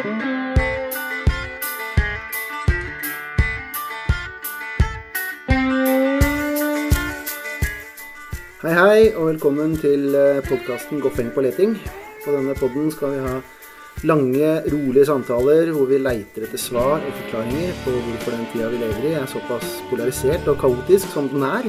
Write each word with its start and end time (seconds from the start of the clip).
Hei, 0.00 0.06
hei, 8.64 9.12
og 9.12 9.26
velkommen 9.26 9.74
til 9.76 10.16
podkasten 10.46 11.02
Goffeng 11.04 11.28
på 11.34 11.44
leting. 11.44 11.76
På 12.24 12.32
denne 12.32 12.54
podden 12.56 12.88
skal 12.94 13.12
vi 13.12 13.20
ha 13.26 13.34
lange, 14.08 14.54
rolige 14.72 15.04
samtaler 15.10 15.68
hvor 15.76 15.84
vi 15.92 16.00
leiter 16.00 16.48
etter 16.48 16.56
svar 16.56 16.96
og 17.04 17.12
forklaringer 17.20 17.76
på 17.84 17.92
hvorfor 17.92 18.38
den 18.38 18.48
tida 18.54 18.72
vi 18.72 18.80
lever 18.80 19.04
i, 19.04 19.14
er 19.20 19.28
såpass 19.28 19.84
polarisert 19.92 20.48
og 20.48 20.56
kaotisk 20.64 21.12
som 21.12 21.28
den 21.28 21.44
er. 21.44 21.68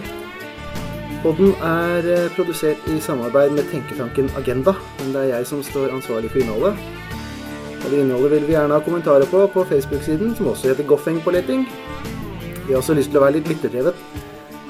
Podden 1.26 1.52
er 1.60 2.08
eh, 2.16 2.32
produsert 2.40 2.80
i 2.88 3.04
samarbeid 3.04 3.52
med 3.60 3.68
tenketanken 3.76 4.32
Agenda, 4.40 4.80
men 5.02 5.12
det 5.12 5.28
er 5.28 5.34
jeg 5.36 5.52
som 5.52 5.60
står 5.68 5.92
ansvarlig 6.00 6.32
for 6.32 6.40
innholdet. 6.40 7.01
Og 7.82 7.92
det 7.92 8.02
innholdet 8.04 8.32
vil 8.36 8.48
vi 8.48 8.54
gjerne 8.56 8.78
ha 8.78 8.84
kommentarer 8.86 9.26
på 9.30 9.46
på 9.54 9.64
Facebook-siden, 9.70 10.36
som 10.38 10.52
også 10.52 10.72
heter 10.72 10.88
Goffeng 10.88 11.22
på 11.24 11.34
leting. 11.34 11.66
Vi 12.68 12.74
har 12.74 12.82
også 12.82 12.94
lyst 12.94 13.10
til 13.10 13.18
å 13.20 13.26
være 13.26 13.40
litt 13.40 13.50
lytterdrevet. 13.50 13.98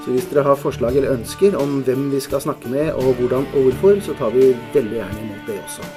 Så 0.02 0.10
hvis 0.10 0.26
dere 0.30 0.46
har 0.48 0.58
forslag 0.58 0.96
eller 0.96 1.14
ønsker 1.14 1.54
om 1.60 1.82
hvem 1.86 2.08
vi 2.10 2.20
skal 2.24 2.42
snakke 2.42 2.72
med, 2.72 2.90
og 2.98 3.20
hvordan 3.20 3.46
og 3.52 3.68
hvorfor, 3.68 4.00
så 4.02 4.16
tar 4.18 4.32
vi 4.34 4.50
veldig 4.74 4.98
gjerne 4.98 5.24
imot 5.26 5.46
det 5.46 5.60
også. 5.62 5.90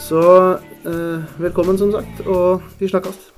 Så 0.00 0.22
eh, 0.84 1.36
velkommen, 1.38 1.78
som 1.78 1.94
sagt, 1.94 2.26
og 2.26 2.60
vi 2.80 2.90
snakkes. 2.90 3.29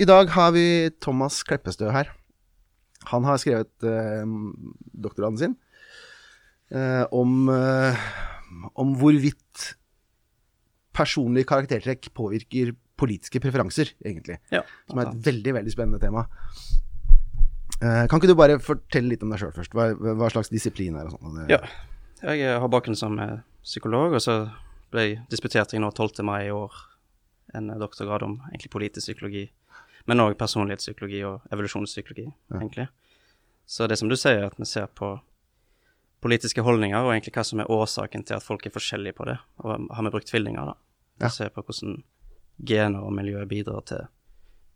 I 0.00 0.08
dag 0.08 0.30
har 0.32 0.54
vi 0.56 0.64
Thomas 1.02 1.42
Kleppestø 1.44 1.90
her. 1.92 2.08
Han 3.10 3.26
har 3.28 3.40
skrevet 3.40 3.84
eh, 3.86 4.32
doktorgraden 4.92 5.40
sin 5.40 5.56
eh, 6.72 7.04
om, 7.16 7.48
eh, 7.52 8.06
om 8.80 8.94
hvorvidt 9.00 9.74
personlige 10.96 11.48
karaktertrekk 11.48 12.10
påvirker 12.16 12.74
politiske 13.00 13.40
preferanser, 13.40 13.94
egentlig. 14.04 14.36
Ja. 14.52 14.64
Som 14.88 15.00
er 15.00 15.10
et 15.10 15.22
veldig, 15.30 15.54
veldig 15.56 15.72
spennende 15.72 16.00
tema. 16.02 16.26
Eh, 17.80 18.04
kan 18.08 18.18
ikke 18.18 18.28
du 18.28 18.36
bare 18.36 18.58
fortelle 18.60 19.14
litt 19.14 19.24
om 19.24 19.32
deg 19.32 19.40
sjøl 19.40 19.54
først? 19.56 19.76
Hva, 19.76 19.90
hva 19.96 20.28
slags 20.32 20.52
disiplin 20.52 20.98
er 21.00 21.08
og 21.08 21.16
sånn? 21.16 21.44
Ja. 21.52 21.62
Jeg 22.20 22.58
har 22.60 22.72
bakgrunn 22.72 22.98
som 22.98 23.16
eh, 23.20 23.40
psykolog, 23.64 24.16
og 24.16 24.24
så 24.24 24.42
ble 24.92 25.06
jeg 25.06 25.20
disputert 25.32 25.72
jeg 25.72 25.80
nå 25.80 25.92
12. 25.92 26.20
mai 26.26 26.50
i 26.50 26.52
år 26.52 26.76
en 27.56 27.70
eh, 27.72 27.80
doktorgrad 27.80 28.24
om 28.26 28.36
egentlig 28.50 28.72
politisk 28.74 29.08
psykologi, 29.08 29.46
men 30.08 30.22
òg 30.22 30.36
personlighetspsykologi 30.40 31.24
og 31.28 31.52
evolusjonspsykologi, 31.52 32.28
egentlig. 32.54 32.88
Så 33.70 33.86
det 33.86 33.98
som 34.00 34.08
du 34.10 34.16
sier, 34.18 34.46
at 34.48 34.56
vi 34.58 34.66
ser 34.66 34.88
på 34.98 35.12
politiske 36.20 36.62
holdninger, 36.64 36.98
og 37.00 37.12
egentlig 37.14 37.34
hva 37.36 37.44
som 37.46 37.62
er 37.62 37.70
årsaken 37.70 38.24
til 38.28 38.36
at 38.36 38.44
folk 38.44 38.66
er 38.66 38.74
forskjellige 38.74 39.16
på 39.16 39.26
det. 39.28 39.36
Og 39.64 39.86
har 39.94 40.06
vi 40.06 40.12
brukt 40.12 40.28
tvillinger, 40.28 40.72
da? 40.72 40.74
Ja. 41.24 41.30
Ser 41.32 41.52
på 41.54 41.62
hvordan 41.64 42.00
gener 42.66 43.04
og 43.04 43.14
miljø 43.16 43.44
bidrar 43.48 43.84
til 43.88 44.08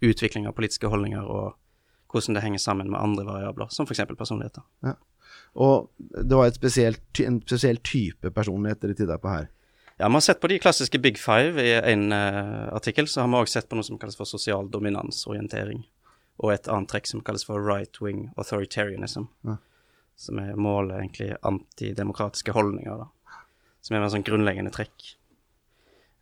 utvikling 0.05 0.47
av 0.49 0.55
politiske 0.57 0.89
holdninger, 0.93 1.25
og 1.25 1.57
hvordan 2.13 2.39
det 2.39 2.45
henger 2.45 2.63
sammen 2.63 2.93
med 2.93 3.01
andre 3.01 3.27
variabler, 3.27 3.73
som 3.75 3.89
f.eks. 3.89 4.05
personligheter. 4.17 4.65
Og 5.55 5.91
det 5.99 6.39
var 6.39 6.51
spesielt, 6.55 7.21
en 7.21 7.41
spesiell 7.43 7.81
type 7.83 8.31
personlighet 8.35 8.83
dere 8.83 8.97
tidda 8.99 9.19
på 9.23 9.33
her. 9.33 9.51
Ja, 9.97 10.09
vi 10.09 10.15
har 10.15 10.21
sett 10.21 10.41
på 10.41 10.49
de 10.51 10.59
klassiske 10.59 10.99
big 10.99 11.19
five 11.19 11.63
i 11.63 11.73
en 11.93 12.13
uh, 12.13 12.69
artikkel. 12.75 13.07
Så 13.09 13.21
har 13.23 13.29
vi 13.31 13.39
òg 13.39 13.49
sett 13.49 13.69
på 13.71 13.77
noe 13.79 13.87
som 13.87 13.99
kalles 13.99 14.17
for 14.19 14.27
sosial 14.27 14.67
dominansorientering. 14.71 15.85
Og 16.43 16.51
et 16.53 16.67
annet 16.69 16.91
trekk 16.91 17.07
som 17.07 17.23
kalles 17.23 17.45
for 17.47 17.63
right 17.63 18.01
wing 18.03 18.25
authoritarianism. 18.37 19.29
Ja. 19.47 19.57
Som 20.19 20.41
er 20.43 20.57
målet 20.59 20.99
egentlig 20.99 21.37
antidemokratiske 21.47 22.55
holdninger, 22.57 23.05
da. 23.05 23.39
Som 23.85 23.97
er 23.97 24.03
en 24.07 24.11
sånn 24.17 24.27
grunnleggende 24.27 24.73
trekk. 24.75 25.13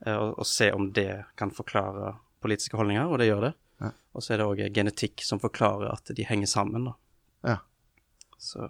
Uh, 0.04 0.16
og, 0.18 0.28
og 0.42 0.46
se 0.50 0.68
om 0.76 0.90
det 0.92 1.24
kan 1.40 1.54
forklare 1.54 2.16
politiske 2.44 2.76
holdninger, 2.76 3.08
og 3.08 3.22
det 3.22 3.30
gjør 3.30 3.48
det. 3.48 3.52
Ja. 3.82 3.92
Og 4.12 4.22
så 4.26 4.34
er 4.34 4.42
det 4.42 4.50
òg 4.50 4.62
genetikk 4.76 5.24
som 5.24 5.40
forklarer 5.40 5.88
at 5.94 6.12
de 6.12 6.28
henger 6.28 6.50
sammen, 6.50 6.90
da. 6.90 6.94
Ja. 7.54 7.56
Så 8.42 8.68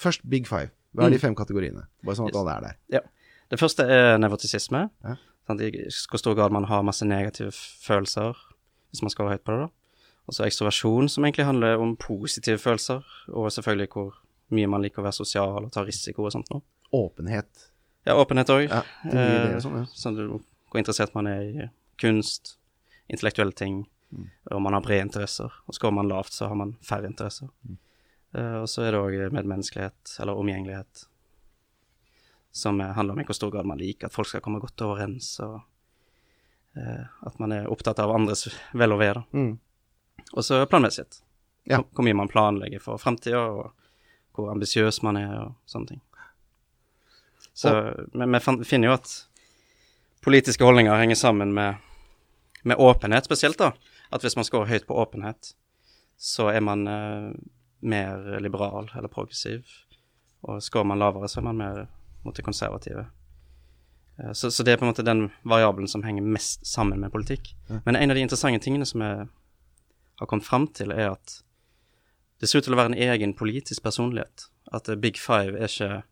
Først 0.00 0.22
Big 0.32 0.46
Five. 0.48 0.70
Hva 0.96 1.04
er 1.06 1.10
de 1.12 1.18
Mm. 1.20 1.20
fem 1.28 1.34
kategoriene? 1.36 1.82
Bare 2.02 2.16
sånn 2.16 2.30
at 2.32 2.36
alle 2.40 2.54
er 2.56 2.60
der. 2.64 2.76
Ja. 2.96 3.00
Det 3.50 3.58
første 3.58 3.82
er 3.82 4.18
nevrotisisme. 4.22 4.84
Ja. 5.04 5.16
Sant, 5.46 5.60
I 5.60 5.70
hvor 6.10 6.20
stor 6.22 6.34
grad 6.38 6.52
man 6.54 6.68
har 6.70 6.82
masse 6.86 7.06
negative 7.08 7.50
følelser, 7.82 8.38
hvis 8.90 9.02
man 9.02 9.10
skal 9.10 9.28
høyt 9.32 9.44
på 9.46 9.52
det. 9.56 9.66
da. 9.66 9.68
Og 10.30 10.34
så 10.36 10.44
ekstroversjon, 10.46 11.08
som 11.10 11.24
egentlig 11.26 11.46
handler 11.48 11.80
om 11.82 11.96
positive 11.98 12.58
følelser, 12.62 13.02
og 13.28 13.50
selvfølgelig 13.52 13.88
hvor 13.90 14.14
mye 14.54 14.68
man 14.70 14.82
liker 14.82 15.02
å 15.02 15.06
være 15.08 15.18
sosial 15.18 15.64
og 15.64 15.72
ta 15.74 15.82
risiko 15.86 16.24
og 16.28 16.32
sånt 16.34 16.50
noe. 16.52 16.62
Åpenhet. 16.94 17.66
Ja, 18.06 18.14
åpenhet 18.18 18.50
òg. 18.50 18.68
Ja, 18.68 18.82
og 19.10 19.62
sånn, 19.62 19.76
ja. 19.80 19.84
sånn 19.94 20.18
hvor 20.20 20.78
interessert 20.78 21.14
man 21.14 21.26
er 21.30 21.42
i 21.42 21.68
kunst, 22.00 22.56
intellektuelle 23.10 23.52
ting, 23.56 23.86
Mm. 24.10 24.24
og 24.50 24.62
man 24.62 24.72
har 24.74 24.80
brede 24.82 25.04
interesser. 25.06 25.52
Og 25.68 25.74
skårer 25.76 25.94
man 25.94 26.08
lavt, 26.08 26.32
så 26.34 26.48
har 26.48 26.56
man 26.58 26.72
færre 26.82 27.06
interesser. 27.06 27.46
Mm. 27.62 27.76
Eh, 28.34 28.56
og 28.58 28.66
så 28.66 28.82
er 28.82 28.90
det 28.90 28.98
òg 28.98 29.32
medmenneskelighet, 29.36 30.16
eller 30.18 30.34
omgjengelighet, 30.34 31.04
som 32.52 32.80
handler 32.80 33.14
om 33.14 33.20
i 33.20 33.24
hvor 33.24 33.36
stor 33.36 33.50
grad 33.50 33.66
man 33.66 33.78
liker 33.78 34.08
at 34.08 34.14
folk 34.14 34.28
skal 34.28 34.42
komme 34.44 34.60
godt 34.62 34.82
overens, 34.82 35.32
og 35.44 35.60
eh, 36.76 37.04
at 37.26 37.38
man 37.38 37.52
er 37.54 37.70
opptatt 37.70 37.98
av 38.02 38.12
andres 38.14 38.48
vel 38.74 38.94
og 38.96 39.02
ve. 39.02 39.10
Mm. 39.32 39.52
Og 40.32 40.44
så 40.44 40.64
planmessighet. 40.66 41.22
Ja. 41.70 41.82
Hvor- 41.82 42.04
mye 42.04 42.16
man 42.16 42.28
planlegger 42.28 42.82
for 42.82 42.98
framtida, 42.98 43.38
og 43.38 43.72
hvor 44.34 44.50
ambisiøs 44.50 45.02
man 45.02 45.16
er, 45.16 45.34
og 45.44 45.54
sånne 45.66 45.86
ting. 45.94 46.00
Så, 47.52 47.70
men 48.14 48.32
vi 48.32 48.64
finner 48.64 48.88
jo 48.88 48.94
at 48.94 49.10
politiske 50.24 50.64
holdninger 50.64 50.96
henger 50.96 51.18
sammen 51.18 51.52
med, 51.54 51.74
med 52.62 52.76
åpenhet 52.78 53.24
spesielt, 53.24 53.58
da. 53.58 53.72
At 54.10 54.22
hvis 54.22 54.36
man 54.36 54.44
scorer 54.44 54.70
høyt 54.70 54.86
på 54.88 54.96
åpenhet, 54.96 55.54
så 56.16 56.48
er 56.50 56.60
man 56.64 56.86
eh, 56.88 57.30
mer 57.80 58.40
liberal 58.40 58.90
eller 58.96 59.08
progressiv. 59.08 59.66
Og 60.42 60.62
scorer 60.62 60.88
man 60.88 60.98
lavere, 60.98 61.28
så 61.28 61.40
er 61.40 61.46
man 61.50 61.60
mer 61.60 61.86
mot 62.26 62.36
det 62.36 62.44
konservative. 62.46 63.06
Eh, 64.18 64.32
så, 64.32 64.50
så 64.50 64.66
det 64.66 64.74
er 64.74 64.80
på 64.80 64.86
en 64.86 64.92
måte 64.92 65.06
den 65.06 65.28
variabelen 65.42 65.88
som 65.88 66.04
henger 66.06 66.26
mest 66.26 66.66
sammen 66.66 67.00
med 67.00 67.12
politikk. 67.12 67.54
Men 67.84 67.96
en 67.96 68.10
av 68.10 68.18
de 68.18 68.24
interessante 68.26 68.62
tingene 68.64 68.88
som 68.88 69.04
jeg 69.04 69.28
har 70.20 70.28
kommet 70.28 70.48
fram 70.48 70.68
til, 70.76 70.92
er 70.92 71.14
at 71.14 71.40
det 72.40 72.48
ser 72.48 72.60
ut 72.60 72.68
til 72.68 72.76
å 72.76 72.80
være 72.80 72.94
en 72.94 73.02
egen 73.10 73.34
politisk 73.36 73.84
personlighet. 73.84 74.48
At 74.72 74.88
eh, 74.88 75.00
Big 75.00 75.20
Five 75.20 75.58
er 75.58 75.68
ikke 75.68 76.02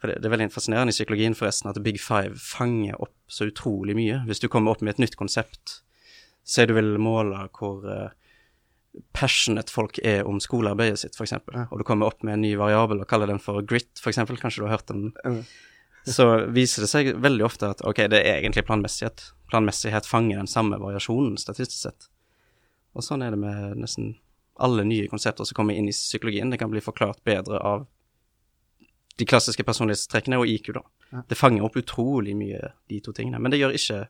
for 0.00 0.08
det, 0.08 0.22
det 0.22 0.30
er 0.30 0.32
veldig 0.32 0.52
fascinerende 0.54 0.94
i 0.94 0.96
psykologien 0.96 1.36
forresten 1.36 1.68
at 1.68 1.82
Big 1.84 2.00
Five 2.00 2.38
fanger 2.40 2.96
opp 3.04 3.16
så 3.28 3.50
utrolig 3.50 3.92
mye. 3.98 4.22
Hvis 4.28 4.40
du 4.40 4.48
kommer 4.48 4.72
opp 4.72 4.80
med 4.80 4.94
et 4.94 5.02
nytt 5.02 5.18
konsept, 5.20 5.82
så 6.40 6.62
er 6.62 6.70
du 6.70 6.76
vil 6.78 6.94
måle 7.02 7.42
hvor 7.58 7.84
eh, 7.84 8.14
passionate 9.14 9.72
folk 9.72 9.98
er 10.02 10.26
om 10.26 10.40
skolearbeidet 10.42 11.02
sitt, 11.02 11.18
f.eks. 11.18 11.36
Og 11.70 11.76
du 11.78 11.84
kommer 11.86 12.10
opp 12.10 12.24
med 12.26 12.36
en 12.36 12.44
ny 12.44 12.54
variabel 12.58 13.02
og 13.02 13.10
kaller 13.10 13.30
den 13.30 13.42
for 13.42 13.62
grit, 13.62 13.90
f.eks. 14.00 14.22
Kanskje 14.30 14.62
du 14.62 14.66
har 14.66 14.78
hørt 14.78 14.90
den? 14.90 15.10
Mm. 15.24 15.42
Så 16.08 16.26
viser 16.56 16.84
det 16.84 16.90
seg 16.90 17.12
veldig 17.20 17.44
ofte 17.46 17.70
at 17.74 17.84
ok, 17.86 18.06
det 18.10 18.22
er 18.24 18.40
egentlig 18.40 18.64
planmessighet. 18.66 19.30
Planmessighet 19.52 20.08
fanger 20.08 20.40
den 20.40 20.50
samme 20.50 20.80
variasjonen 20.80 21.36
statistisk 21.40 21.84
sett. 21.84 22.10
Og 22.96 23.04
sånn 23.06 23.22
er 23.22 23.34
det 23.34 23.40
med 23.40 23.78
nesten 23.78 24.14
alle 24.60 24.84
nye 24.84 25.08
konsepter 25.08 25.46
som 25.46 25.56
kommer 25.56 25.76
inn 25.76 25.88
i 25.88 25.94
psykologien. 25.94 26.50
Det 26.50 26.58
kan 26.60 26.72
bli 26.72 26.82
forklart 26.84 27.22
bedre 27.24 27.60
av 27.64 27.86
de 29.20 29.26
klassiske 29.28 29.64
personlighetstrekkene 29.64 30.38
og 30.40 30.48
IQ, 30.48 30.72
da. 30.78 30.82
Det 31.28 31.36
fanger 31.38 31.64
opp 31.66 31.76
utrolig 31.76 32.34
mye, 32.38 32.72
de 32.88 33.00
to 33.04 33.12
tingene. 33.16 33.40
Men 33.42 33.52
det 33.52 33.60
gjør 33.60 33.76
ikke 33.76 34.00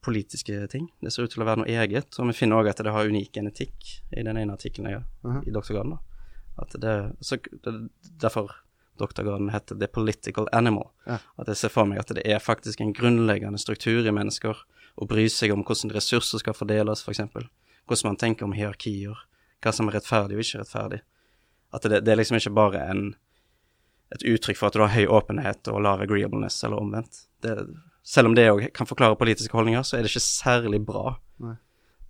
politiske 0.00 0.66
ting. 0.72 0.88
Det 1.02 1.12
ser 1.12 1.24
ut 1.26 1.30
til 1.34 1.42
å 1.42 1.46
være 1.48 1.60
noe 1.62 1.68
eget. 1.68 2.16
Og 2.18 2.30
vi 2.30 2.32
finner 2.38 2.56
òg 2.62 2.70
at 2.70 2.80
det 2.84 2.92
har 2.94 3.08
unik 3.10 3.32
genetikk 3.36 3.90
i 4.16 4.22
den 4.24 4.36
ene 4.40 4.52
artikkelen 4.56 4.90
jeg 4.90 5.00
har 5.00 5.06
Mhm. 5.30 5.42
i 5.48 5.50
doktorgraden. 5.52 5.98
det, 6.80 7.16
så, 7.20 7.36
det, 7.36 7.90
derfor 8.20 8.50
doktorgraden 8.98 9.50
heter 9.50 9.78
The 9.78 9.86
Political 9.86 10.48
Animal. 10.52 10.90
Ja. 11.06 11.18
At 11.38 11.46
jeg 11.48 11.56
ser 11.56 11.68
for 11.68 11.84
meg 11.84 11.98
at 11.98 12.08
det 12.08 12.26
er 12.26 12.38
faktisk 12.38 12.80
en 12.80 12.92
grunnleggende 12.92 13.58
struktur 13.58 14.06
i 14.06 14.10
mennesker 14.12 14.56
å 15.00 15.06
bry 15.08 15.26
seg 15.28 15.52
om 15.52 15.64
hvordan 15.64 15.92
ressurser 15.94 16.38
skal 16.38 16.54
fordeles, 16.54 17.02
f.eks. 17.02 17.20
Hvordan 17.88 18.04
man 18.10 18.16
tenker 18.16 18.44
om 18.44 18.52
hierarkier. 18.52 19.16
Hva 19.62 19.72
som 19.72 19.88
er 19.88 19.92
rettferdig 19.98 20.36
og 20.36 20.40
ikke 20.44 20.60
rettferdig. 20.60 21.00
At 21.72 21.82
det, 21.82 22.04
det 22.04 22.12
er 22.12 22.16
liksom 22.16 22.36
ikke 22.36 22.54
bare 22.54 22.80
en, 22.90 23.14
et 24.12 24.22
uttrykk 24.26 24.56
for 24.56 24.66
at 24.68 24.72
du 24.76 24.80
har 24.80 24.88
høy 24.94 25.06
åpenhet 25.06 25.68
og 25.68 25.82
lav 25.82 26.00
agreeableness, 26.02 26.62
eller 26.64 26.80
omvendt. 26.80 27.26
Det, 27.40 27.56
selv 28.02 28.30
om 28.30 28.36
det 28.36 28.48
òg 28.50 28.68
kan 28.76 28.88
forklare 28.88 29.18
politiske 29.20 29.54
holdninger, 29.56 29.82
så 29.86 29.98
er 29.98 30.04
det 30.04 30.12
ikke 30.12 30.24
særlig 30.24 30.80
bra. 30.86 31.18
Nei. 31.42 31.56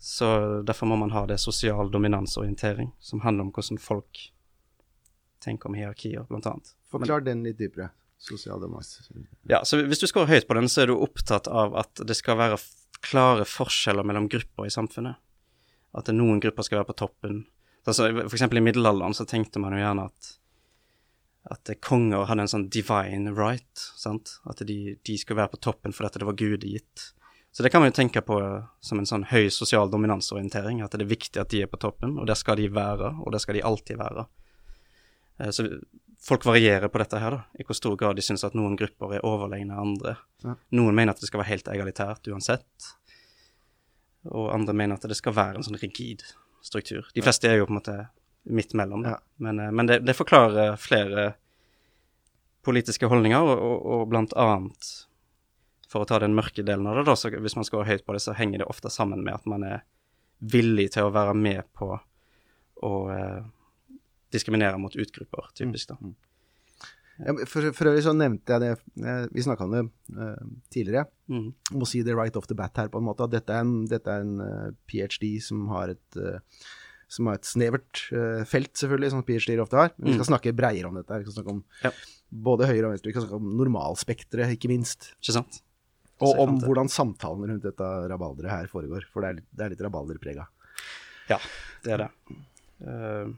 Så 0.01 0.27
derfor 0.65 0.89
må 0.89 0.97
man 0.97 1.13
ha 1.13 1.27
det 1.29 1.37
sosial 1.43 1.91
dominansorientering, 1.93 2.95
som 3.05 3.21
handler 3.21 3.49
om 3.49 3.51
hvordan 3.53 3.81
folk 3.83 4.31
tenker 5.45 5.69
om 5.69 5.77
hierarkier, 5.77 6.25
blant 6.29 6.49
annet. 6.49 6.73
Forklar 6.93 7.25
den 7.25 7.45
litt 7.45 7.59
dypere. 7.61 7.91
Sosialdemokrati. 8.21 9.23
Ja, 9.49 9.63
så 9.65 9.79
hvis 9.81 10.01
du 10.03 10.07
scorer 10.09 10.29
høyt 10.29 10.49
på 10.49 10.57
den, 10.57 10.69
så 10.69 10.83
er 10.83 10.91
du 10.91 10.99
opptatt 11.01 11.49
av 11.49 11.77
at 11.81 12.03
det 12.05 12.17
skal 12.19 12.37
være 12.37 12.59
klare 13.05 13.47
forskjeller 13.49 14.05
mellom 14.05 14.29
grupper 14.33 14.69
i 14.69 14.73
samfunnet. 14.73 15.17
At 15.97 16.11
noen 16.13 16.41
grupper 16.43 16.67
skal 16.67 16.83
være 16.83 16.91
på 16.93 16.99
toppen. 17.01 17.41
Altså, 17.89 18.11
for 18.13 18.37
eksempel 18.37 18.61
i 18.61 18.65
middelalderen 18.65 19.17
så 19.17 19.25
tenkte 19.29 19.63
man 19.63 19.73
jo 19.73 19.81
gjerne 19.81 20.05
at 20.11 20.35
at 21.49 21.71
konger 21.81 22.27
hadde 22.29 22.45
en 22.45 22.53
sånn 22.53 22.69
divine 22.73 23.33
right, 23.33 23.85
sant? 23.97 24.37
At 24.51 24.61
de, 24.67 24.97
de 25.07 25.17
skulle 25.19 25.41
være 25.41 25.55
på 25.55 25.63
toppen 25.71 25.95
fordi 25.97 26.11
at 26.11 26.19
det 26.21 26.29
var 26.29 26.37
gudegitt. 26.39 27.07
Så 27.51 27.65
det 27.65 27.73
kan 27.73 27.83
man 27.83 27.91
jo 27.91 27.97
tenke 27.97 28.23
på 28.23 28.37
som 28.85 29.01
en 29.01 29.09
sånn 29.09 29.25
høy 29.33 29.49
sosial 29.51 29.91
dominansorientering, 29.91 30.85
at 30.85 30.93
det 30.95 31.07
er 31.07 31.11
viktig 31.11 31.41
at 31.41 31.51
de 31.51 31.65
er 31.65 31.71
på 31.71 31.81
toppen, 31.83 32.15
og 32.21 32.29
der 32.31 32.39
skal 32.39 32.61
de 32.61 32.69
være, 32.71 33.15
og 33.25 33.33
der 33.35 33.43
skal 33.43 33.59
de 33.59 33.65
alltid 33.67 33.99
være. 33.99 34.27
Eh, 35.41 35.51
så 35.51 35.67
folk 36.23 36.47
varierer 36.47 36.93
på 36.93 37.01
dette 37.03 37.19
her, 37.19 37.35
da, 37.35 37.41
i 37.59 37.67
hvor 37.67 37.79
stor 37.79 37.97
grad 37.99 38.21
de 38.21 38.25
syns 38.25 38.47
at 38.47 38.55
noen 38.55 38.77
grupper 38.79 39.17
er 39.17 39.27
overlegne 39.27 39.81
andre. 39.81 40.15
Ja. 40.45 40.55
Noen 40.79 40.95
mener 40.95 41.17
at 41.17 41.25
det 41.25 41.31
skal 41.31 41.43
være 41.43 41.55
helt 41.57 41.73
egalitært 41.73 42.31
uansett, 42.31 42.93
og 44.31 44.53
andre 44.55 44.77
mener 44.77 45.01
at 45.01 45.09
det 45.09 45.19
skal 45.19 45.35
være 45.35 45.59
en 45.59 45.67
sånn 45.67 45.81
rigid 45.81 46.23
struktur. 46.63 47.09
De 47.17 47.25
fleste 47.25 47.49
er 47.49 47.59
jo 47.59 47.67
på 47.67 47.73
en 47.73 47.81
måte 47.81 47.97
midt 48.45 48.75
mellom. 48.75 49.05
Ja. 49.05 49.19
Men, 49.37 49.61
eh, 49.61 49.71
men 49.71 49.87
det, 49.91 50.01
det 50.07 50.17
forklarer 50.17 50.77
flere 50.81 51.33
politiske 52.67 53.09
holdninger, 53.09 53.41
og, 53.41 53.59
og, 53.59 53.87
og 53.95 54.09
blant 54.13 54.35
annet 54.37 54.91
for 55.91 56.05
å 56.05 56.09
ta 56.09 56.21
den 56.23 56.37
mørke 56.37 56.63
delen 56.63 56.87
av 56.87 57.01
det, 57.01 57.07
da, 57.09 57.17
så 57.19 57.33
hvis 57.33 57.57
man 57.59 57.67
skal 57.67 57.87
høyt 57.89 58.05
på 58.07 58.15
det, 58.15 58.23
så 58.23 58.37
henger 58.37 58.63
det 58.63 58.69
ofte 58.71 58.93
sammen 58.93 59.25
med 59.27 59.41
at 59.41 59.49
man 59.51 59.65
er 59.67 59.81
villig 60.39 60.93
til 60.95 61.09
å 61.09 61.15
være 61.15 61.35
med 61.37 61.67
på 61.77 61.93
å 62.87 62.93
eh, 63.13 63.41
diskriminere 64.33 64.79
mot 64.81 64.95
utgrupper, 64.95 65.51
typisk, 65.59 65.91
da. 65.91 66.13
Ja, 67.21 67.35
for, 67.45 67.67
for 67.77 67.91
øvrig 67.91 68.05
så 68.07 68.15
nevnte 68.17 68.55
jeg 68.55 68.63
det, 68.63 68.71
eh, 69.05 69.25
vi 69.35 69.45
snakka 69.45 69.67
om 69.67 69.75
det 69.75 69.83
eh, 70.17 70.45
tidligere, 70.73 71.09
Mm. 71.31 71.53
må 71.79 71.87
si 71.87 72.01
det 72.03 72.17
right 72.19 72.35
off 72.35 72.49
the 72.51 72.57
bat 72.59 72.75
her, 72.81 72.89
på 72.91 72.99
en 72.99 73.05
måte, 73.07 73.23
at 73.23 73.31
dette 73.31 73.55
er 73.55 73.63
en, 73.63 73.85
dette 73.87 74.11
er 74.11 74.25
en 74.25 74.41
uh, 74.43 74.73
ph.d. 74.91 75.29
som 75.39 75.69
har 75.71 75.93
et 75.93 76.17
eh, 76.19 76.41
som 77.11 77.27
har 77.27 77.41
et 77.41 77.49
snevert 77.49 78.05
uh, 78.15 78.43
felt, 78.49 78.71
selvfølgelig, 78.79 79.11
som 79.15 79.25
ph.d.-er 79.27 79.63
ofte 79.65 79.79
har. 79.81 79.91
Men 79.99 80.13
vi 80.13 80.19
skal 80.21 80.29
snakke 80.31 80.55
breiere 80.57 80.91
om 80.91 80.99
dette. 80.99 81.19
Vi 81.19 81.27
skal 81.27 81.41
snakke 81.41 81.57
om 81.57 81.65
Ja. 81.83 81.91
både 82.31 82.69
høyre 82.71 82.87
og 82.87 82.95
venstre. 82.95 83.11
Vi 83.11 83.17
skal 83.17 83.27
snakke 83.27 83.41
om 83.41 83.51
normalspekteret, 83.59 84.55
ikke 84.55 84.71
minst. 84.71 85.11
Ikke 85.19 85.35
sant? 85.41 85.61
Og 86.21 86.39
om 86.43 86.59
hvordan 86.61 86.91
samtalen 86.93 87.49
rundt 87.49 87.65
dette 87.65 87.91
rabalderet 88.13 88.53
her 88.53 88.71
foregår. 88.71 89.07
For 89.11 89.25
det 89.25 89.29
er 89.31 89.39
litt, 89.41 89.49
det 89.57 89.67
er 89.67 89.73
litt 89.75 89.85
rabalderprega. 89.87 90.47
Ja, 91.31 91.39
det 91.85 91.95
er 91.97 92.05
det. 92.05 92.11
Uh, 92.85 93.33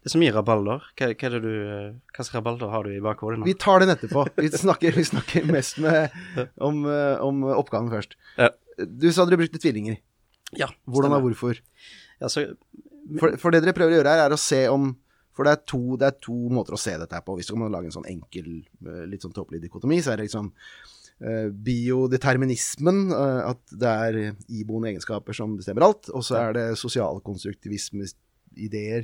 det 0.00 0.12
så 0.14 0.20
mye 0.20 0.32
rabalder. 0.32 0.84
Hva, 0.96 1.10
hva 1.12 1.40
du 1.42 1.50
eh, 1.50 1.88
Hva 2.14 2.24
slags 2.24 2.38
rabalder 2.38 2.70
har 2.72 2.86
du 2.86 2.94
i 2.94 3.02
bakhodet 3.04 3.42
nå? 3.42 3.44
Vi 3.44 3.52
tar 3.60 3.82
den 3.82 3.92
etterpå. 3.92 4.22
Vi 4.38 4.48
snakker, 4.48 4.94
vi 4.96 5.04
snakker 5.04 5.44
mest 5.50 5.76
med, 5.84 6.14
om, 6.56 6.86
om 7.20 7.42
oppgaven 7.52 7.90
først. 7.92 8.16
Ja. 8.40 8.48
Du 8.80 9.10
sa 9.12 9.26
dere 9.28 9.42
brukte 9.42 9.60
tvillinger. 9.60 9.98
Ja, 10.56 10.70
Hvordan 10.88 11.12
og 11.14 11.26
hvorfor? 11.28 11.60
Ja, 12.20 12.28
så, 12.28 12.40
For, 13.18 13.28
for 13.40 13.50
det 13.50 13.62
dere 13.64 13.74
prøver 13.76 13.92
å 13.94 13.96
gjøre 13.98 14.12
her, 14.14 14.22
er 14.26 14.32
å 14.36 14.40
se 14.40 14.62
om 14.70 14.82
For 15.34 15.42
det 15.46 15.52
er, 15.56 15.60
to, 15.72 15.82
det 15.96 16.06
er 16.10 16.16
to 16.20 16.38
måter 16.52 16.74
å 16.76 16.80
se 16.80 16.92
dette 17.00 17.16
her 17.16 17.24
på. 17.24 17.36
Hvis 17.38 17.52
man 17.56 17.72
lager 17.72 17.86
en 17.88 17.98
sånn 17.98 18.10
enkel, 18.10 18.48
eh, 18.84 19.04
litt 19.08 19.22
sånn 19.24 19.36
tåpelig 19.36 19.60
dikotomi, 19.62 19.98
så 20.04 20.10
er 20.12 20.16
det 20.20 20.26
liksom 20.26 20.46
eh, 21.22 21.48
biodeterminismen, 21.68 22.98
eh, 23.14 23.42
at 23.48 23.62
det 23.72 23.88
er 23.88 24.12
iboende 24.52 24.88
egenskaper 24.90 25.32
som 25.38 25.56
bestemmer 25.56 25.86
alt. 25.86 26.04
Og 26.12 26.22
så 26.26 26.34
er 26.42 26.50
det 26.58 26.78
sosialkonstruktivisme-ideer 26.82 29.02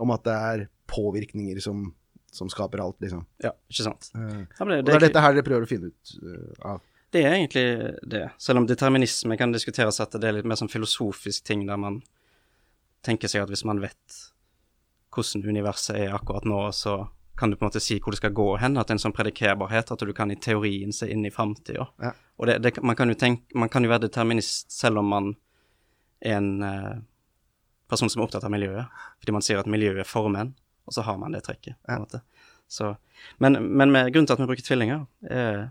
om 0.00 0.10
at 0.14 0.24
det 0.24 0.36
er 0.54 0.64
påvirkninger 0.90 1.60
som, 1.62 1.84
som 2.32 2.50
skaper 2.52 2.82
alt, 2.82 2.98
liksom. 3.04 3.24
ja, 3.42 3.52
ikke 3.70 3.86
sant. 3.86 4.10
Ja, 4.14 4.20
det, 4.22 4.64
og 4.64 4.70
det, 4.70 4.80
det 4.88 4.96
er 4.96 5.06
dette 5.08 5.24
her 5.26 5.36
dere 5.36 5.46
prøver 5.46 5.66
å 5.66 5.70
finne 5.70 5.92
ut 5.92 6.16
uh, 6.22 6.72
av. 6.72 6.82
det 7.14 7.24
er 7.26 7.36
egentlig 7.36 7.66
det. 8.14 8.24
Selv 8.42 8.62
om 8.62 8.68
determinisme 8.68 9.38
kan 9.40 9.54
diskuteres 9.54 10.00
at 10.02 10.16
det 10.18 10.28
er 10.28 10.38
litt 10.38 10.48
mer 10.48 10.60
sånn 10.60 10.72
filosofisk 10.72 11.46
ting 11.46 11.66
der 11.68 11.80
man 11.80 12.00
tenker 13.04 13.30
seg 13.30 13.44
at 13.44 13.52
hvis 13.52 13.66
man 13.68 13.82
vet 13.82 14.22
hvordan 15.14 15.44
universet 15.46 15.96
er 16.00 16.16
akkurat 16.16 16.46
nå, 16.48 16.60
så 16.74 17.04
kan 17.38 17.50
du 17.50 17.56
på 17.56 17.64
en 17.64 17.70
måte 17.70 17.82
si 17.82 17.98
hvor 18.02 18.14
det 18.14 18.20
skal 18.20 18.34
gå 18.34 18.48
hen. 18.62 18.76
At 18.78 18.88
det 18.88 18.94
er 18.94 18.98
en 18.98 19.04
sånn 19.06 19.16
predikerbarhet, 19.16 19.90
at 19.90 20.02
du 20.02 20.12
kan 20.14 20.30
i 20.30 20.38
teorien 20.38 20.94
se 20.94 21.08
inn 21.10 21.24
i 21.26 21.32
framtida. 21.34 21.86
Ja. 22.02 22.12
Og 22.38 22.50
det, 22.50 22.58
det, 22.62 22.76
man, 22.82 22.96
kan 22.98 23.10
jo 23.10 23.18
tenke, 23.18 23.46
man 23.58 23.70
kan 23.70 23.84
jo 23.84 23.90
være 23.92 24.06
determinist 24.06 24.74
selv 24.74 25.02
om 25.02 25.10
man 25.10 25.30
er 26.24 26.38
en 26.38 26.50
eh, 26.66 26.96
person 27.90 28.10
som 28.10 28.22
er 28.22 28.26
opptatt 28.26 28.46
av 28.46 28.54
miljøet. 28.54 28.90
Fordi 29.22 29.36
man 29.36 29.46
sier 29.46 29.62
at 29.62 29.70
miljøet 29.70 30.08
former 30.08 30.46
en, 30.46 30.52
og 30.86 30.96
så 30.96 31.06
har 31.06 31.18
man 31.20 31.34
det 31.34 31.44
trekket. 31.46 31.78
på 31.82 31.94
en 31.94 32.04
måte. 32.06 32.22
Så, 32.70 32.94
men, 33.38 33.58
men 33.76 33.92
med, 33.92 34.12
grunnen 34.12 34.26
til 34.26 34.38
at 34.38 34.42
vi 34.42 34.50
bruker 34.50 34.66
tvillinger, 34.66 35.06
er 35.30 35.66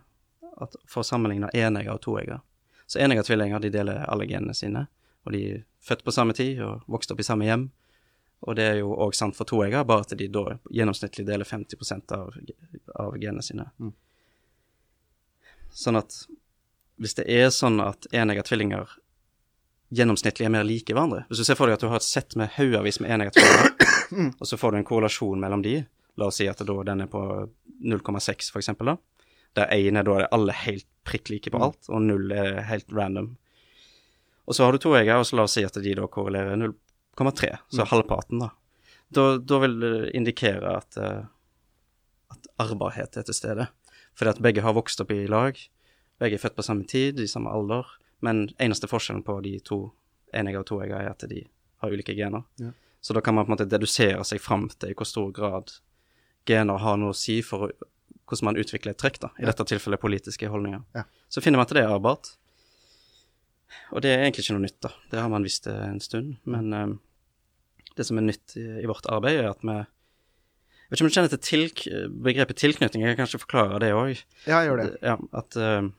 at 0.61 0.75
for 0.87 1.01
å 1.01 1.07
sammenligne 1.07 1.49
enegger 1.57 1.95
og 1.95 2.03
toegger. 2.03 2.43
Så 2.87 2.99
enegger 3.01 3.23
og 3.23 3.29
tvillinger 3.31 3.63
de 3.63 3.71
deler 3.73 4.03
alle 4.05 4.27
genene 4.29 4.53
sine, 4.57 4.85
og 5.23 5.35
de 5.35 5.41
er 5.53 5.63
født 5.83 6.03
på 6.03 6.13
samme 6.15 6.35
tid 6.37 6.61
og 6.63 6.83
vokst 6.91 7.11
opp 7.11 7.19
i 7.19 7.27
samme 7.27 7.47
hjem. 7.47 7.67
Og 8.43 8.57
det 8.59 8.65
er 8.67 8.79
jo 8.81 8.91
òg 9.05 9.15
sant 9.15 9.37
for 9.37 9.47
toegger, 9.47 9.85
bare 9.87 10.03
at 10.03 10.15
de 10.19 10.27
da 10.31 10.57
gjennomsnittlig 10.67 11.25
deler 11.27 11.47
50 11.47 12.11
av, 12.15 12.33
av 12.99 13.15
genene 13.15 13.43
sine. 13.45 13.69
Mm. 13.79 13.93
Sånn 15.73 15.99
at 15.99 16.17
hvis 17.01 17.15
det 17.17 17.25
er 17.31 17.47
sånn 17.55 17.79
at 17.81 18.05
enegga 18.13 18.43
tvillinger 18.45 18.91
gjennomsnittlig 19.93 20.45
er 20.45 20.53
mer 20.53 20.65
like 20.65 20.93
hverandre 20.93 21.23
Hvis 21.29 21.41
du 21.41 21.45
ser 21.47 21.57
for 21.57 21.69
deg 21.69 21.77
at 21.77 21.83
du 21.85 21.89
har 21.91 22.01
et 22.01 22.05
sett 22.05 22.35
med 22.39 22.51
haugevis 22.57 22.99
med 23.01 23.13
enegga 23.13 23.33
tvillinger, 23.35 24.33
og 24.39 24.49
så 24.49 24.59
får 24.59 24.73
du 24.73 24.79
en 24.81 24.87
korrelasjon 24.87 25.41
mellom 25.41 25.63
de, 25.65 25.79
la 26.19 26.29
oss 26.29 26.41
si 26.41 26.49
at 26.49 26.61
da 26.67 26.77
den 26.85 27.05
er 27.05 27.09
på 27.09 27.23
0,6 27.83 28.51
for 28.53 28.61
eksempel 28.61 28.93
da, 28.93 28.97
der 29.57 29.73
én 29.75 29.99
er 29.99 30.05
da 30.07 30.19
er 30.19 30.31
alle 30.33 30.55
helt 30.63 30.87
prikk 31.07 31.29
like 31.29 31.53
på 31.53 31.61
alt, 31.61 31.89
og 31.89 32.01
0 32.01 32.31
er 32.31 32.61
helt 32.69 32.93
random. 32.93 33.33
Og 34.45 34.55
så 34.55 34.65
har 34.65 34.75
du 34.75 34.81
to 34.83 34.91
egger, 34.97 35.21
og 35.21 35.27
så 35.27 35.37
la 35.39 35.45
oss 35.47 35.55
si 35.57 35.63
at 35.65 35.77
de 35.79 35.95
da 35.95 36.07
korrelerer 36.11 36.57
0,3, 36.59 37.51
så 37.71 37.85
halvparten, 37.87 38.43
da. 38.43 38.49
da. 39.13 39.27
Da 39.39 39.59
vil 39.63 39.77
det 39.79 39.93
indikere 40.17 40.75
at, 40.81 40.97
eh, 40.99 41.23
at 42.33 42.49
arvbarhet 42.65 43.17
er 43.17 43.27
til 43.27 43.37
stede. 43.37 43.69
Fordi 44.17 44.35
at 44.35 44.43
begge 44.43 44.65
har 44.65 44.75
vokst 44.75 45.01
opp 45.01 45.13
i 45.15 45.23
lag, 45.31 45.57
begge 46.21 46.37
er 46.37 46.43
født 46.43 46.57
på 46.59 46.65
samme 46.65 46.85
tid, 46.89 47.19
i 47.19 47.29
samme 47.29 47.53
alder, 47.53 47.87
men 48.23 48.49
eneste 48.61 48.89
forskjellen 48.91 49.23
på 49.25 49.39
de 49.45 49.57
to 49.65 49.79
enegger 50.33 50.63
og 50.63 50.69
toegger 50.69 50.99
er 50.99 51.13
at 51.13 51.25
de 51.29 51.45
har 51.83 51.93
ulike 51.93 52.15
gener. 52.17 52.45
Ja. 52.61 52.71
Så 53.03 53.15
da 53.15 53.21
kan 53.21 53.35
man 53.35 53.45
på 53.45 53.51
en 53.51 53.57
måte 53.57 53.67
dedusere 53.67 54.23
seg 54.27 54.39
fram 54.41 54.69
til 54.79 54.93
i 54.93 54.95
hvor 54.95 55.07
stor 55.07 55.33
grad 55.35 55.73
gener 56.47 56.79
har 56.79 56.99
noe 56.99 57.11
å 57.11 57.17
si 57.17 57.41
for 57.43 57.73
hvordan 58.23 58.47
man 58.47 58.59
utvikler 58.59 58.93
et 58.93 59.01
trekk, 59.01 59.19
da. 59.19 59.29
I 59.39 59.47
dette 59.47 59.65
tilfellet 59.67 60.01
politiske 60.01 60.47
holdninger. 60.49 60.85
Ja. 60.95 61.03
Så 61.27 61.43
finner 61.43 61.59
man 61.59 61.67
at 61.67 61.75
det 61.75 61.83
er 61.83 61.91
arvbart. 61.91 62.35
Og 63.93 64.03
det 64.03 64.11
er 64.13 64.23
egentlig 64.25 64.45
ikke 64.45 64.57
noe 64.57 64.65
nytt, 64.65 64.79
da. 64.83 64.91
Det 65.11 65.21
har 65.21 65.31
man 65.31 65.45
visst 65.45 65.67
en 65.69 66.01
stund. 66.03 66.35
Men 66.49 66.73
eh, 66.73 66.93
det 67.97 68.07
som 68.07 68.19
er 68.19 68.27
nytt 68.27 68.55
i, 68.59 68.67
i 68.83 68.89
vårt 68.89 69.09
arbeid, 69.11 69.41
er 69.41 69.51
at 69.51 69.65
vi 69.65 69.75
Jeg 69.77 70.89
vet 70.89 70.99
ikke 70.99 71.05
om 71.05 71.09
du 71.09 71.15
kjenner 71.15 71.33
til 71.33 71.43
tilk 71.47 71.83
begrepet 72.25 72.59
tilknytning, 72.59 73.03
jeg 73.03 73.15
kan 73.15 73.23
kanskje 73.23 73.41
forklare 73.41 73.79
det 73.81 73.93
òg. 73.97 74.19
Ja, 74.45 74.59
jeg 74.61 74.69
gjør 74.69 74.81
det. 74.83 74.87
Ja, 75.01 75.17
at 75.39 75.57
eh, 75.57 75.89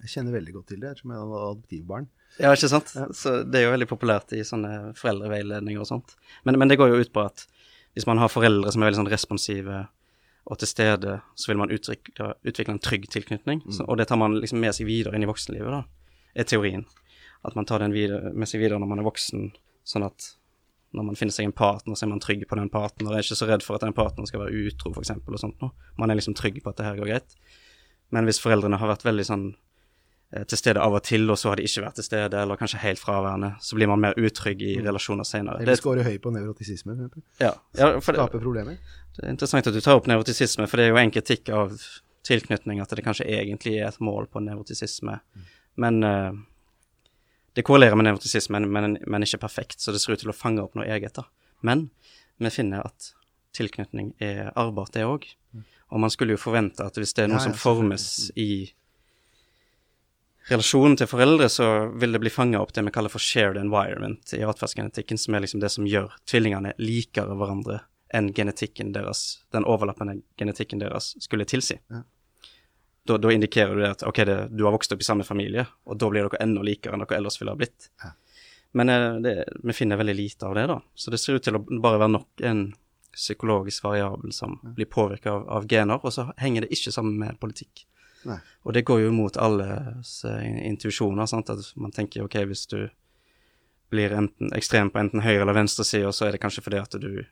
Jeg 0.00 0.12
kjenner 0.14 0.36
veldig 0.38 0.56
godt 0.56 0.70
til 0.72 0.80
det, 0.80 0.94
som 1.00 1.12
jeg 1.12 1.20
har 1.20 1.46
adoptivbarn. 1.50 2.08
Ja, 2.38 2.52
ikke 2.54 2.70
sant? 2.70 2.92
Så 3.16 3.40
det 3.44 3.58
er 3.58 3.66
jo 3.66 3.72
veldig 3.74 3.88
populært 3.90 4.32
i 4.32 4.44
sånne 4.46 4.94
foreldreveiledninger 4.96 5.82
og 5.82 5.88
sånt. 5.88 6.14
Men, 6.46 6.56
men 6.62 6.70
det 6.70 6.78
går 6.80 6.92
jo 6.92 7.00
ut 7.02 7.12
på 7.12 7.24
at 7.26 7.44
hvis 7.98 8.06
man 8.06 8.20
har 8.22 8.30
foreldre 8.30 8.70
som 8.72 8.80
er 8.80 8.90
veldig 8.90 9.00
sånn 9.02 9.10
responsive 9.10 9.80
og 10.50 10.58
til 10.60 10.70
stede, 10.70 11.18
så 11.36 11.50
vil 11.50 11.58
man 11.60 11.72
utvikle, 11.74 12.32
utvikle 12.46 12.74
en 12.74 12.82
trygg 12.82 13.08
tilknytning. 13.12 13.60
Så, 13.68 13.84
og 13.84 13.98
det 14.00 14.08
tar 14.08 14.18
man 14.18 14.38
liksom 14.40 14.62
med 14.62 14.74
seg 14.76 14.88
videre 14.88 15.18
inn 15.18 15.26
i 15.26 15.28
voksenlivet, 15.28 15.74
da, 15.74 16.22
er 16.34 16.48
teorien. 16.48 16.86
At 17.46 17.56
man 17.56 17.66
tar 17.68 17.80
den 17.80 17.94
videre, 17.96 18.34
med 18.36 18.48
seg 18.48 18.60
videre 18.60 18.80
når 18.80 18.90
man 18.90 19.00
er 19.00 19.08
voksen, 19.08 19.50
sånn 19.88 20.04
at 20.04 20.34
når 20.96 21.06
man 21.06 21.18
finner 21.18 21.34
seg 21.34 21.46
en 21.46 21.54
partner, 21.54 21.94
så 21.94 22.06
er 22.06 22.10
man 22.10 22.22
trygg 22.22 22.42
på 22.50 22.58
den 22.58 22.70
partneren, 22.72 23.12
og 23.12 23.16
er 23.16 23.24
ikke 23.24 23.38
så 23.38 23.46
redd 23.48 23.62
for 23.62 23.78
at 23.78 23.84
den 23.86 23.94
partneren 23.94 24.26
skal 24.26 24.42
være 24.42 24.64
utro, 24.66 24.90
eksempel, 24.98 25.36
og 25.36 25.42
sånt 25.42 25.60
noe. 25.62 25.70
Man 26.00 26.10
er 26.10 26.18
liksom 26.18 26.34
trygg 26.38 26.58
på 26.64 26.72
at 26.72 26.80
det 26.80 26.88
her 26.88 26.98
går 26.98 27.10
greit. 27.12 27.36
Men 28.10 28.26
hvis 28.26 28.42
foreldrene 28.42 28.80
har 28.80 28.90
vært 28.90 29.06
veldig 29.06 29.26
sånn 29.28 29.44
eh, 30.34 30.42
til 30.50 30.58
stede 30.58 30.82
av 30.82 30.96
og 30.98 31.04
til, 31.06 31.30
og 31.30 31.38
så 31.38 31.52
har 31.52 31.60
de 31.60 31.68
ikke 31.68 31.84
vært 31.84 32.00
til 32.00 32.08
stede, 32.08 32.42
eller 32.42 32.58
kanskje 32.58 32.82
helt 32.82 32.98
fraværende, 32.98 33.52
så 33.62 33.78
blir 33.78 33.90
man 33.92 34.02
mer 34.02 34.18
utrygg 34.18 34.66
i 34.66 34.74
relasjoner 34.82 35.28
senere. 35.28 35.62
Eller 35.62 35.78
skårer 35.78 36.10
høy 36.10 36.18
på 36.18 36.34
nevrotisisme. 36.34 36.98
ja, 37.38 37.54
ja, 37.78 37.92
for 38.02 38.10
det, 38.10 38.24
Skaper 38.24 38.42
problemer. 38.42 38.82
det 39.14 39.24
er 39.28 39.30
interessant 39.36 39.70
at 39.70 39.78
du 39.78 39.82
tar 39.84 40.02
opp 40.02 40.10
nevrotisisme, 40.10 40.66
for 40.66 40.82
det 40.82 40.88
er 40.88 40.94
jo 40.96 41.02
en 41.04 41.14
kritikk 41.14 41.54
av 41.54 41.78
tilknytning 42.26 42.82
at 42.82 42.90
det 42.90 43.06
kanskje 43.06 43.30
egentlig 43.30 43.78
er 43.78 43.92
et 43.92 44.02
mål 44.02 44.26
på 44.26 44.42
nevrotisisme. 44.42 45.20
Men 45.80 46.02
eh, 46.02 46.32
det 47.54 47.64
korrelerer 47.66 47.98
med 47.98 48.06
nevrotisisme, 48.06 48.60
men, 48.62 48.98
men 49.06 49.26
ikke 49.26 49.42
perfekt, 49.42 49.80
så 49.80 49.92
det 49.92 50.02
ser 50.02 50.14
ut 50.14 50.22
til 50.22 50.32
å 50.32 50.36
fange 50.36 50.62
opp 50.62 50.76
noe 50.78 50.86
eget. 50.86 51.16
da. 51.18 51.26
Men 51.66 51.88
vi 52.38 52.52
finner 52.54 52.86
at 52.86 53.12
tilknytning 53.56 54.12
er 54.22 54.52
arvbart, 54.54 54.94
det 54.94 55.06
òg. 55.08 55.26
Og 55.90 56.02
man 56.02 56.12
skulle 56.12 56.36
jo 56.36 56.40
forvente 56.40 56.86
at 56.86 56.98
hvis 56.98 57.16
det 57.16 57.24
er 57.24 57.32
noe 57.32 57.40
Ja, 57.40 57.48
ja, 57.48 57.50
som 57.50 57.58
formes 57.58 58.30
i 58.38 58.70
relasjonen 60.50 60.96
til 60.98 61.10
foreldre, 61.10 61.48
så 61.50 61.66
vil 62.00 62.14
det 62.14 62.22
bli 62.22 62.32
fanga 62.32 62.60
opp 62.62 62.72
det 62.74 62.84
vi 62.86 62.94
kaller 62.94 63.12
for 63.12 63.22
shared 63.22 63.58
environment 63.60 64.32
i 64.36 64.42
atferdsgenetikken, 64.46 65.18
som 65.18 65.34
er 65.34 65.44
liksom 65.44 65.62
det 65.62 65.72
som 65.74 65.86
gjør 65.86 66.14
tvillingene 66.30 66.74
likere 66.78 67.36
hverandre 67.38 67.82
enn 68.14 68.32
genetikken 68.34 68.94
deres, 68.94 69.42
den 69.54 69.66
overlappende 69.68 70.20
genetikken 70.38 70.82
deres 70.82 71.12
skulle 71.22 71.46
tilsi. 71.46 71.78
Ja. 71.90 72.02
Da, 73.10 73.16
da 73.18 73.32
indikerer 73.34 73.74
du 73.74 73.82
det 73.82 73.92
at 73.96 74.02
ok, 74.06 74.22
det, 74.28 74.38
du 74.54 74.64
har 74.66 74.74
vokst 74.76 74.92
opp 74.94 75.02
i 75.02 75.06
samme 75.06 75.26
familie, 75.26 75.66
og 75.84 75.98
da 75.98 76.10
blir 76.12 76.28
dere 76.28 76.42
enda 76.44 76.62
likere 76.66 76.94
enn 76.94 77.02
dere 77.02 77.18
ellers 77.18 77.40
ville 77.40 77.54
ha 77.54 77.58
blitt. 77.58 77.90
Ja. 78.04 78.12
Men 78.78 78.88
eh, 78.88 79.14
det, 79.24 79.34
vi 79.66 79.74
finner 79.74 79.98
veldig 79.98 80.14
lite 80.14 80.46
av 80.46 80.54
det, 80.54 80.66
da. 80.70 80.78
Så 80.94 81.10
det 81.10 81.18
ser 81.18 81.40
ut 81.40 81.46
til 81.46 81.58
å 81.58 81.64
bare 81.66 81.98
være 81.98 82.14
nok 82.14 82.44
en 82.46 82.68
psykologisk 83.10 83.84
variabel 83.84 84.32
som 84.32 84.60
blir 84.62 84.86
påvirka 84.86 85.32
av, 85.32 85.48
av 85.58 85.66
gener, 85.66 85.98
og 85.98 86.14
så 86.14 86.28
henger 86.38 86.66
det 86.66 86.76
ikke 86.76 86.94
sammen 86.94 87.18
med 87.18 87.40
politikk. 87.42 87.84
Nei. 88.28 88.38
Og 88.68 88.76
det 88.76 88.84
går 88.86 89.02
jo 89.06 89.12
mot 89.16 89.36
alles 89.40 90.20
eh, 90.28 90.46
intuisjoner, 90.68 91.26
sant, 91.26 91.50
at 91.50 91.72
man 91.80 91.94
tenker 91.94 92.26
ok, 92.26 92.38
hvis 92.46 92.66
du 92.70 92.80
blir 93.90 94.14
enten 94.14 94.52
ekstrem 94.54 94.92
på 94.92 95.00
enten 95.02 95.24
høyre 95.24 95.42
eller 95.42 95.56
venstre 95.56 95.84
side, 95.84 96.12
så 96.14 96.28
er 96.28 96.36
det 96.36 96.42
kanskje 96.44 96.62
fordi 96.62 96.78
at 96.78 96.94
du 97.02 97.24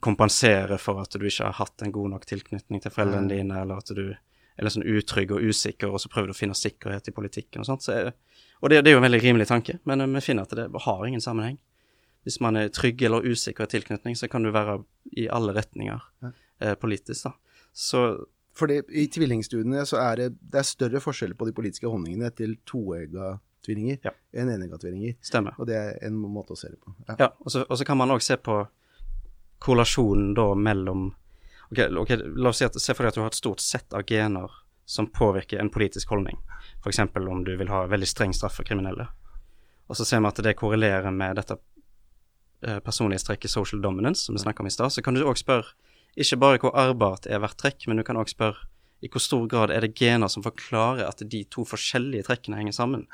kompenserer 0.00 0.80
for 0.80 1.02
at 1.02 1.12
du 1.12 1.26
ikke 1.26 1.50
har 1.50 1.58
hatt 1.60 1.84
en 1.84 1.92
god 1.92 2.14
nok 2.14 2.24
tilknytning 2.28 2.80
til 2.80 2.92
foreldrene 2.92 3.28
dine, 3.30 3.60
eller 3.60 3.82
at 3.82 3.92
du 3.92 4.06
er 4.56 4.64
litt 4.64 4.72
sånn 4.76 4.86
utrygg 4.88 5.32
og 5.36 5.42
usikker, 5.44 5.88
og 5.92 6.00
så 6.00 6.08
prøver 6.12 6.30
du 6.30 6.34
å 6.36 6.38
finne 6.38 6.54
sikkerhet 6.56 7.08
i 7.08 7.12
politikken 7.16 7.60
og 7.60 7.66
sånt. 7.68 7.82
Så 7.84 7.92
er, 7.92 8.12
og 8.62 8.70
det, 8.72 8.82
det 8.84 8.90
er 8.90 8.96
jo 8.96 9.00
en 9.02 9.08
veldig 9.08 9.22
rimelig 9.22 9.46
tanke, 9.50 9.78
men 9.84 10.00
eh, 10.00 10.06
vi 10.16 10.20
finner 10.24 10.46
at 10.48 10.54
det 10.56 10.68
har 10.86 11.06
ingen 11.06 11.20
sammenheng. 11.24 11.58
Hvis 12.26 12.40
man 12.42 12.56
er 12.58 12.68
trygg 12.74 13.02
eller 13.06 13.22
usikker 13.22 13.68
i 13.68 13.70
tilknytning, 13.76 14.16
så 14.18 14.26
kan 14.28 14.42
du 14.42 14.50
være 14.50 14.80
i 15.16 15.28
alle 15.30 15.52
retninger 15.54 16.00
eh, 16.26 16.74
politisk, 16.74 17.28
da. 17.28 17.34
Så 17.72 18.06
Fordi 18.56 18.78
i 18.96 19.04
tvillingstudiene 19.12 19.82
så 19.86 19.98
er 20.00 20.16
det, 20.16 20.26
det 20.40 20.58
er 20.62 20.64
større 20.64 21.00
forskjell 21.04 21.34
på 21.36 21.44
de 21.44 21.52
politiske 21.52 21.86
holdningene 21.92 22.30
til 22.34 22.54
toegga 22.64 23.34
tvillinger 23.66 23.98
Ja. 24.06 24.12
enn 24.32 24.48
enegga 24.48 24.78
tvillinger. 24.80 25.18
stemmer. 25.20 25.52
Og 25.60 25.66
det 25.68 25.76
er 25.76 25.98
en 26.06 26.16
måte 26.16 26.54
å 26.54 26.56
se 26.56 26.70
det 26.72 26.80
på. 26.80 26.94
Ja. 27.08 27.16
Ja, 27.20 27.28
og 27.44 27.52
så, 27.52 27.66
og 27.68 27.76
så 27.76 27.84
kan 27.84 27.98
man 28.00 28.08
òg 28.14 28.22
se 28.24 28.36
på 28.40 28.56
korrelasjonen 29.58 30.34
da 30.34 30.54
mellom 30.54 31.10
ok, 31.70 31.82
okay, 32.02 32.20
La 32.36 32.50
oss 32.50 32.60
si 32.62 32.66
at 32.66 32.78
se 32.80 32.94
for 32.94 33.04
deg 33.04 33.12
at 33.12 33.18
du 33.18 33.24
har 33.24 33.32
et 33.32 33.38
stort 33.38 33.62
sett 33.64 33.94
av 33.96 34.06
gener 34.08 34.52
som 34.86 35.08
påvirker 35.10 35.58
en 35.58 35.70
politisk 35.70 36.12
holdning. 36.14 36.38
F.eks. 36.84 37.00
om 37.16 37.44
du 37.44 37.56
vil 37.58 37.70
ha 37.72 37.86
veldig 37.90 38.08
streng 38.08 38.34
straff 38.34 38.60
for 38.60 38.68
kriminelle. 38.68 39.08
Og 39.90 39.98
så 39.98 40.06
ser 40.06 40.22
vi 40.22 40.30
at 40.30 40.42
det 40.42 40.54
korrelerer 40.58 41.10
med 41.14 41.38
dette 41.38 41.58
eh, 42.62 42.78
personlighetstrekket 42.78 43.50
social 43.50 43.82
dominance, 43.82 44.24
som 44.26 44.34
vi 44.34 44.42
snakka 44.42 44.62
om 44.62 44.70
i 44.70 44.74
stad. 44.74 44.94
Så 44.94 45.02
kan 45.02 45.14
du 45.14 45.24
òg 45.26 45.38
spørre 45.38 45.74
ikke 46.16 46.38
bare 46.40 46.60
hvor 46.62 46.76
arvbart 46.78 47.26
er 47.28 47.42
hvert 47.42 47.58
trekk, 47.60 47.88
men 47.88 47.98
du 47.98 48.06
kan 48.06 48.18
òg 48.18 48.30
spørre 48.30 48.68
i 49.04 49.10
hvor 49.12 49.20
stor 49.20 49.44
grad 49.50 49.74
er 49.74 49.84
det 49.84 49.96
gener 49.98 50.30
som 50.32 50.44
forklarer 50.44 51.04
at 51.04 51.20
de 51.20 51.42
to 51.52 51.66
forskjellige 51.68 52.28
trekkene 52.30 52.56
henger 52.56 52.78
sammen. 52.78 53.04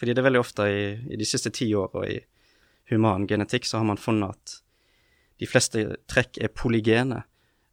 Fordi 0.00 0.14
det 0.14 0.22
er 0.22 0.28
veldig 0.28 0.40
ofte 0.40 0.68
i, 0.70 0.86
i 1.12 1.18
de 1.18 1.28
siste 1.28 1.52
ti 1.52 1.68
åra 1.76 2.06
i 2.08 2.20
human 2.90 3.26
genetikk 3.28 3.66
så 3.66 3.80
har 3.80 3.88
man 3.88 4.00
funnet 4.00 4.36
at 4.36 4.56
de 5.40 5.48
fleste 5.48 5.82
trekk 6.08 6.38
er 6.40 6.54
polygene 6.54 7.24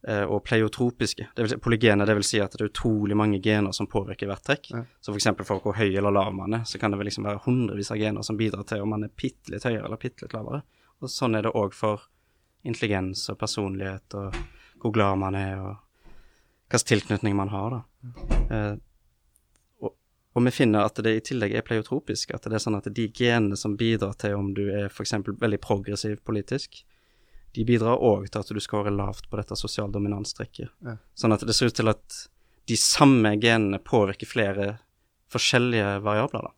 og 0.04 0.42
pleiotropiske. 0.44 1.30
Det 1.32 1.44
vil 1.44 1.50
si, 1.54 1.56
polygene 1.64 2.04
det 2.04 2.16
vil 2.18 2.26
si 2.28 2.36
at 2.42 2.52
det 2.52 2.60
er 2.60 2.68
utrolig 2.68 3.16
mange 3.16 3.38
gener 3.40 3.72
som 3.72 3.88
påvirker 3.88 4.28
hvert 4.28 4.44
trekk. 4.44 4.68
Ja. 4.74 4.82
Så 5.00 5.14
f.eks. 5.14 5.30
for 5.48 5.64
hvor 5.64 5.78
høy 5.78 5.86
eller 5.88 6.12
lav 6.12 6.34
man 6.36 6.58
er, 6.58 6.66
så 6.68 6.76
kan 6.80 6.92
det 6.92 6.98
vel 7.00 7.08
liksom 7.08 7.24
være 7.24 7.40
hundrevis 7.46 7.88
av 7.94 8.02
gener 8.02 8.26
som 8.26 8.36
bidrar 8.36 8.66
til 8.68 8.84
om 8.84 8.92
man 8.92 9.06
er 9.06 9.14
bitte 9.16 9.54
litt 9.54 9.64
høyere 9.64 9.86
eller 9.86 10.02
bitte 10.02 10.26
litt 10.26 10.36
lavere. 10.36 10.60
Og 11.00 11.12
sånn 11.12 11.38
er 11.38 11.46
det 11.46 11.54
òg 11.56 11.72
for 11.72 12.04
intelligens 12.64 13.24
og 13.32 13.38
personlighet 13.40 14.16
og 14.20 14.36
hvor 14.82 14.92
glad 14.92 15.20
man 15.20 15.36
er 15.38 15.60
og 15.60 15.74
hvilken 16.68 16.88
tilknytning 16.88 17.36
man 17.36 17.52
har, 17.52 17.70
da. 17.70 17.82
Eh, 18.50 18.74
og, 19.80 19.92
og 20.34 20.46
vi 20.46 20.52
finner 20.52 20.88
at 20.88 20.98
det 21.04 21.12
i 21.16 21.22
tillegg 21.28 21.54
er 21.54 21.66
pleiotropisk, 21.66 22.34
at 22.34 22.48
det 22.48 22.58
er 22.58 22.64
sånn 22.64 22.78
at 22.78 22.88
de 22.90 23.06
genene 23.08 23.56
som 23.56 23.76
bidrar 23.80 24.16
til 24.20 24.36
om 24.36 24.52
du 24.56 24.66
er 24.66 24.88
f.eks. 24.88 25.14
veldig 25.28 25.60
progressiv 25.62 26.18
politisk, 26.26 26.82
de 27.54 27.64
bidrar 27.66 28.00
òg 28.02 28.26
til 28.28 28.40
at 28.42 28.50
du 28.50 28.60
scorer 28.62 28.94
lavt 28.94 29.28
på 29.30 29.38
dette 29.38 29.56
sosial 29.58 29.92
dominanstrekket. 29.94 30.72
Ja. 30.84 30.96
Sånn 31.14 31.34
at 31.36 31.44
det 31.46 31.54
ser 31.54 31.70
ut 31.70 31.78
til 31.78 31.90
at 31.92 32.18
de 32.68 32.76
samme 32.80 33.34
genene 33.38 33.78
påvirker 33.84 34.26
flere 34.26 34.68
forskjellige 35.34 35.98
variabler, 36.04 36.48
da. 36.48 36.52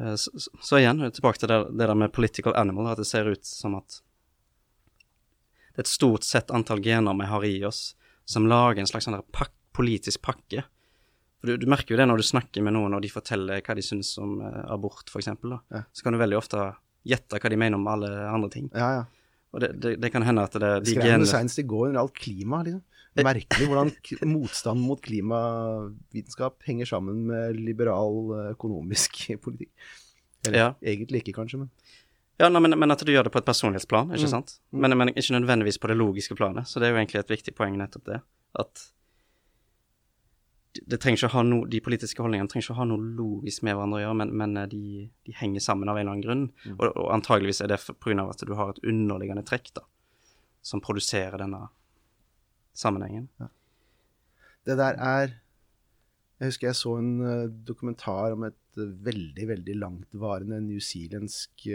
Eh, 0.00 0.14
Så, 0.16 0.30
så, 0.38 0.50
så 0.60 0.78
igjen, 0.80 1.02
tilbake 1.12 1.38
til 1.42 1.48
det, 1.50 1.58
det 1.78 1.86
der 1.88 1.94
med 1.98 2.12
political 2.12 2.54
animal, 2.58 2.92
at 2.92 3.00
det 3.02 3.08
ser 3.08 3.28
ut 3.30 3.44
som 3.46 3.74
at 3.78 4.00
det 5.72 5.80
er 5.80 5.86
et 5.86 5.88
stort 5.88 6.26
sett 6.28 6.50
antall 6.52 6.82
gener 6.84 7.16
vi 7.16 7.26
har 7.30 7.44
i 7.48 7.54
oss, 7.64 7.94
som 8.28 8.44
lager 8.46 8.82
en 8.82 8.86
slags 8.90 9.08
sånn 9.08 9.16
pak 9.32 9.52
politisk 9.72 10.20
pakke. 10.20 10.66
Du, 11.42 11.54
du 11.56 11.64
merker 11.66 11.94
jo 11.94 11.98
det 11.98 12.04
når 12.06 12.20
du 12.20 12.26
snakker 12.28 12.62
med 12.62 12.74
noen, 12.76 12.92
og 12.92 13.00
de 13.02 13.08
forteller 13.08 13.62
hva 13.64 13.74
de 13.74 13.82
syns 13.82 14.10
om 14.20 14.34
eh, 14.44 14.58
abort, 14.70 15.08
f.eks. 15.08 15.30
Ja. 15.72 15.80
Så 15.90 16.04
kan 16.04 16.12
du 16.12 16.20
veldig 16.20 16.36
ofte 16.36 16.66
gjette 17.08 17.40
hva 17.40 17.50
de 17.50 17.56
mener 17.58 17.80
om 17.80 17.88
alle 17.88 18.10
andre 18.28 18.50
ting. 18.52 18.68
Ja, 18.76 18.90
ja. 19.00 19.06
Og 19.52 19.60
det, 19.60 19.68
det, 19.84 19.90
det 20.00 20.10
kan 20.14 20.24
hende 20.24 20.42
at 20.48 20.54
det, 20.56 20.70
de 20.86 20.94
genene 20.96 21.26
senest 21.28 21.58
i 21.60 21.66
går 21.68 21.90
under 21.90 22.00
alt 22.00 22.14
klima, 22.16 22.62
liksom. 22.64 22.80
Merkelig 23.20 23.66
hvordan 23.68 23.90
motstand 24.32 24.80
mot 24.80 25.00
klimavitenskap 25.04 26.62
henger 26.64 26.88
sammen 26.88 27.26
med 27.28 27.58
liberal 27.60 28.14
eh, 28.38 28.46
økonomisk 28.54 29.18
politikk. 29.44 29.70
Eller 30.46 30.58
Ja. 30.58 30.68
egentlig 30.82 31.20
ikke, 31.22 31.34
kanskje, 31.42 31.58
men 31.66 31.70
Ja, 32.40 32.48
nei, 32.48 32.58
men, 32.64 32.74
men 32.80 32.90
at 32.90 32.98
du 33.04 33.12
gjør 33.12 33.28
det 33.28 33.32
på 33.34 33.38
et 33.38 33.44
personlighetsplan, 33.46 34.08
ikke 34.16 34.24
Mm. 34.24 34.30
sant? 34.32 34.54
Men, 34.72 34.96
men 34.98 35.12
ikke 35.12 35.36
nødvendigvis 35.36 35.78
på 35.78 35.86
det 35.92 35.96
logiske 36.00 36.34
planet. 36.34 36.66
Så 36.66 36.80
det 36.80 36.88
er 36.88 36.94
jo 36.96 36.98
egentlig 37.02 37.20
et 37.20 37.28
viktig 37.30 37.54
poeng, 37.54 37.76
nettopp 37.78 38.04
det. 38.08 38.20
At 38.58 38.88
det, 40.72 40.98
trenger 41.00 41.20
ikke 41.20 41.28
å 41.28 41.34
ha 41.34 41.42
noe, 41.46 41.68
de 41.68 41.80
politiske 41.84 42.24
holdningene 42.24 42.48
trenger 42.50 42.66
ikke 42.66 42.76
å 42.76 42.80
ha 42.80 42.86
noe 42.88 43.10
logisk 43.18 43.64
med 43.66 43.76
hverandre 43.76 43.98
å 43.98 44.02
gjøre, 44.04 44.18
men, 44.22 44.32
men 44.40 44.60
eh, 44.62 44.68
de, 44.72 44.84
de 45.28 45.34
henger 45.36 45.64
sammen 45.64 45.90
av 45.90 45.98
en 45.98 46.04
eller 46.04 46.14
annen 46.14 46.24
grunn. 46.24 46.44
Mm. 46.64 46.78
Og, 46.78 46.86
og 46.88 47.10
antageligvis 47.18 47.62
er 47.64 47.72
det 47.72 47.80
pga. 47.92 48.24
at 48.24 48.46
du 48.48 48.54
har 48.58 48.72
et 48.72 48.80
underliggende 48.88 49.44
trekk 49.48 49.72
da, 49.76 49.84
som 50.64 50.82
produserer 50.84 51.42
denne 51.42 51.66
sammenhengen. 52.72 53.28
Det 54.64 54.78
der 54.78 54.96
er 54.96 55.38
Jeg 56.40 56.50
husker 56.50 56.66
jeg 56.70 56.78
så 56.78 56.96
en 56.98 57.12
eh, 57.22 57.50
dokumentar 57.68 58.34
om 58.34 58.48
et 58.48 58.80
eh, 58.80 58.96
veldig, 59.10 59.44
veldig 59.52 59.76
langtvarende 59.78 60.58
newzealandsk 60.64 61.68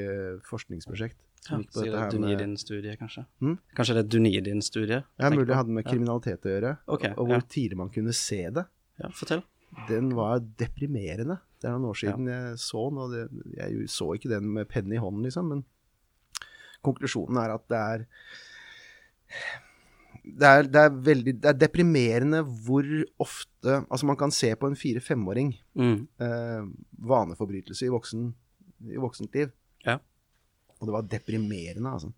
forskningsprosjekt. 0.49 1.21
Sier 1.47 1.61
dette 1.61 1.85
det 1.85 1.93
er 1.95 2.09
Dunedin-studiet, 2.11 2.97
kanskje? 2.99 3.23
Hmm? 3.39 3.53
Kanskje 3.77 3.95
det 3.95 4.01
er 4.01 4.09
Dunedin-studiet? 4.11 5.05
Ja, 5.21 5.29
mulig 5.31 5.45
det 5.47 5.55
hadde 5.55 5.75
med 5.77 5.85
kriminalitet 5.87 6.43
å 6.43 6.51
gjøre, 6.51 6.73
Ok, 6.91 7.05
og 7.13 7.29
hvor 7.29 7.37
ja. 7.37 7.45
tidlig 7.47 7.77
man 7.79 7.93
kunne 7.93 8.15
se 8.17 8.41
det. 8.57 8.65
Ja, 9.01 9.09
fortell. 9.13 9.43
Den 9.89 10.13
var 10.15 10.39
deprimerende. 10.59 11.39
Det 11.61 11.67
er 11.67 11.73
noen 11.75 11.89
år 11.91 11.97
siden 11.99 12.27
jeg 12.31 12.57
så 12.61 12.83
den, 12.89 12.97
og 13.03 13.11
det, 13.13 13.23
jeg 13.57 13.89
så 13.91 14.11
ikke 14.15 14.29
den 14.31 14.47
med 14.53 14.67
penn 14.71 14.91
i 14.93 14.99
hånden, 15.01 15.23
liksom, 15.27 15.49
men 15.51 15.63
konklusjonen 16.85 17.39
er 17.41 17.55
at 17.57 17.65
det 17.71 17.77
er 17.77 18.05
det 20.37 20.47
er, 20.47 20.67
det 20.67 20.81
er 20.81 20.95
veldig 21.07 21.33
Det 21.41 21.49
er 21.49 21.59
deprimerende 21.61 22.41
hvor 22.65 22.85
ofte 23.23 23.77
Altså, 23.91 24.05
man 24.07 24.17
kan 24.19 24.31
se 24.31 24.53
på 24.55 24.67
en 24.69 24.75
fire-femåring 24.79 25.53
Mm. 25.77 26.07
eh, 26.19 26.63
vaneforbrytelse 27.07 27.85
i, 27.85 27.89
voksen, 27.93 28.33
i 28.89 28.97
voksent 28.97 29.33
liv. 29.35 29.51
Ja. 29.85 29.97
Og 30.79 30.87
det 30.87 30.93
var 30.95 31.01
deprimerende, 31.11 31.89
altså. 31.91 32.11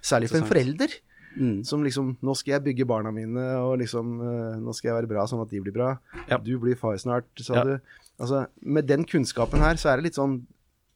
Særlig 0.00 0.30
for 0.30 0.38
en 0.38 0.46
forelder. 0.48 0.94
Mm. 1.36 1.64
Som 1.64 1.82
liksom 1.84 2.16
Nå 2.22 2.34
skal 2.36 2.52
jeg 2.58 2.64
bygge 2.64 2.84
barna 2.86 3.10
mine, 3.14 3.40
og 3.62 3.78
liksom 3.80 4.20
eh, 4.20 4.56
Nå 4.60 4.74
skal 4.76 4.90
jeg 4.90 4.96
være 5.00 5.08
bra 5.14 5.26
sånn 5.26 5.40
at 5.44 5.50
de 5.50 5.60
blir 5.64 5.72
bra. 5.72 5.94
Ja. 6.28 6.38
Du 6.38 6.58
blir 6.60 6.76
far 6.76 6.96
snart, 7.00 7.24
sa 7.40 7.54
Ja. 7.54 7.64
du. 7.64 7.78
Altså, 8.20 8.46
med 8.60 8.86
den 8.86 9.04
kunnskapen 9.08 9.60
her, 9.64 9.74
så 9.80 9.88
er 9.92 9.96
det 9.96 10.04
litt 10.10 10.18
sånn 10.20 10.42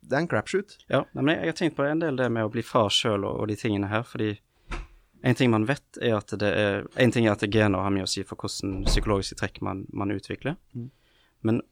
Det 0.07 0.12
er 0.14 0.21
en 0.23 0.28
crapshoot. 0.28 0.76
Ja, 0.93 1.05
men 1.14 1.26
jeg, 1.33 1.38
jeg 1.40 1.47
har 1.55 1.57
tenkt 1.59 1.76
på 1.76 1.87
en 1.88 1.99
del 1.99 2.16
det 2.16 2.28
med 2.31 2.45
å 2.45 2.50
bli 2.52 2.62
far 2.62 2.88
sjøl 2.95 3.25
og, 3.25 3.40
og 3.40 3.49
de 3.49 3.57
tingene 3.57 3.88
her, 3.90 4.02
fordi 4.07 4.37
en 5.26 5.35
ting 5.35 5.50
man 5.50 5.64
vet, 5.66 5.83
er 6.00 6.14
at 6.19 6.28
det 6.38 6.50
er 6.55 6.85
En 7.02 7.11
ting 7.11 7.26
er 7.26 7.33
at 7.33 7.40
gener 7.50 7.81
har 7.83 7.90
mye 7.90 8.05
å 8.07 8.11
si 8.12 8.23
for 8.23 8.37
hvordan 8.37 8.85
psykologiske 8.87 9.35
trekk 9.40 9.62
man, 9.62 9.87
man 9.93 10.11
utvikler, 10.14 10.57
Mm. 10.76 10.90
men 11.43 11.62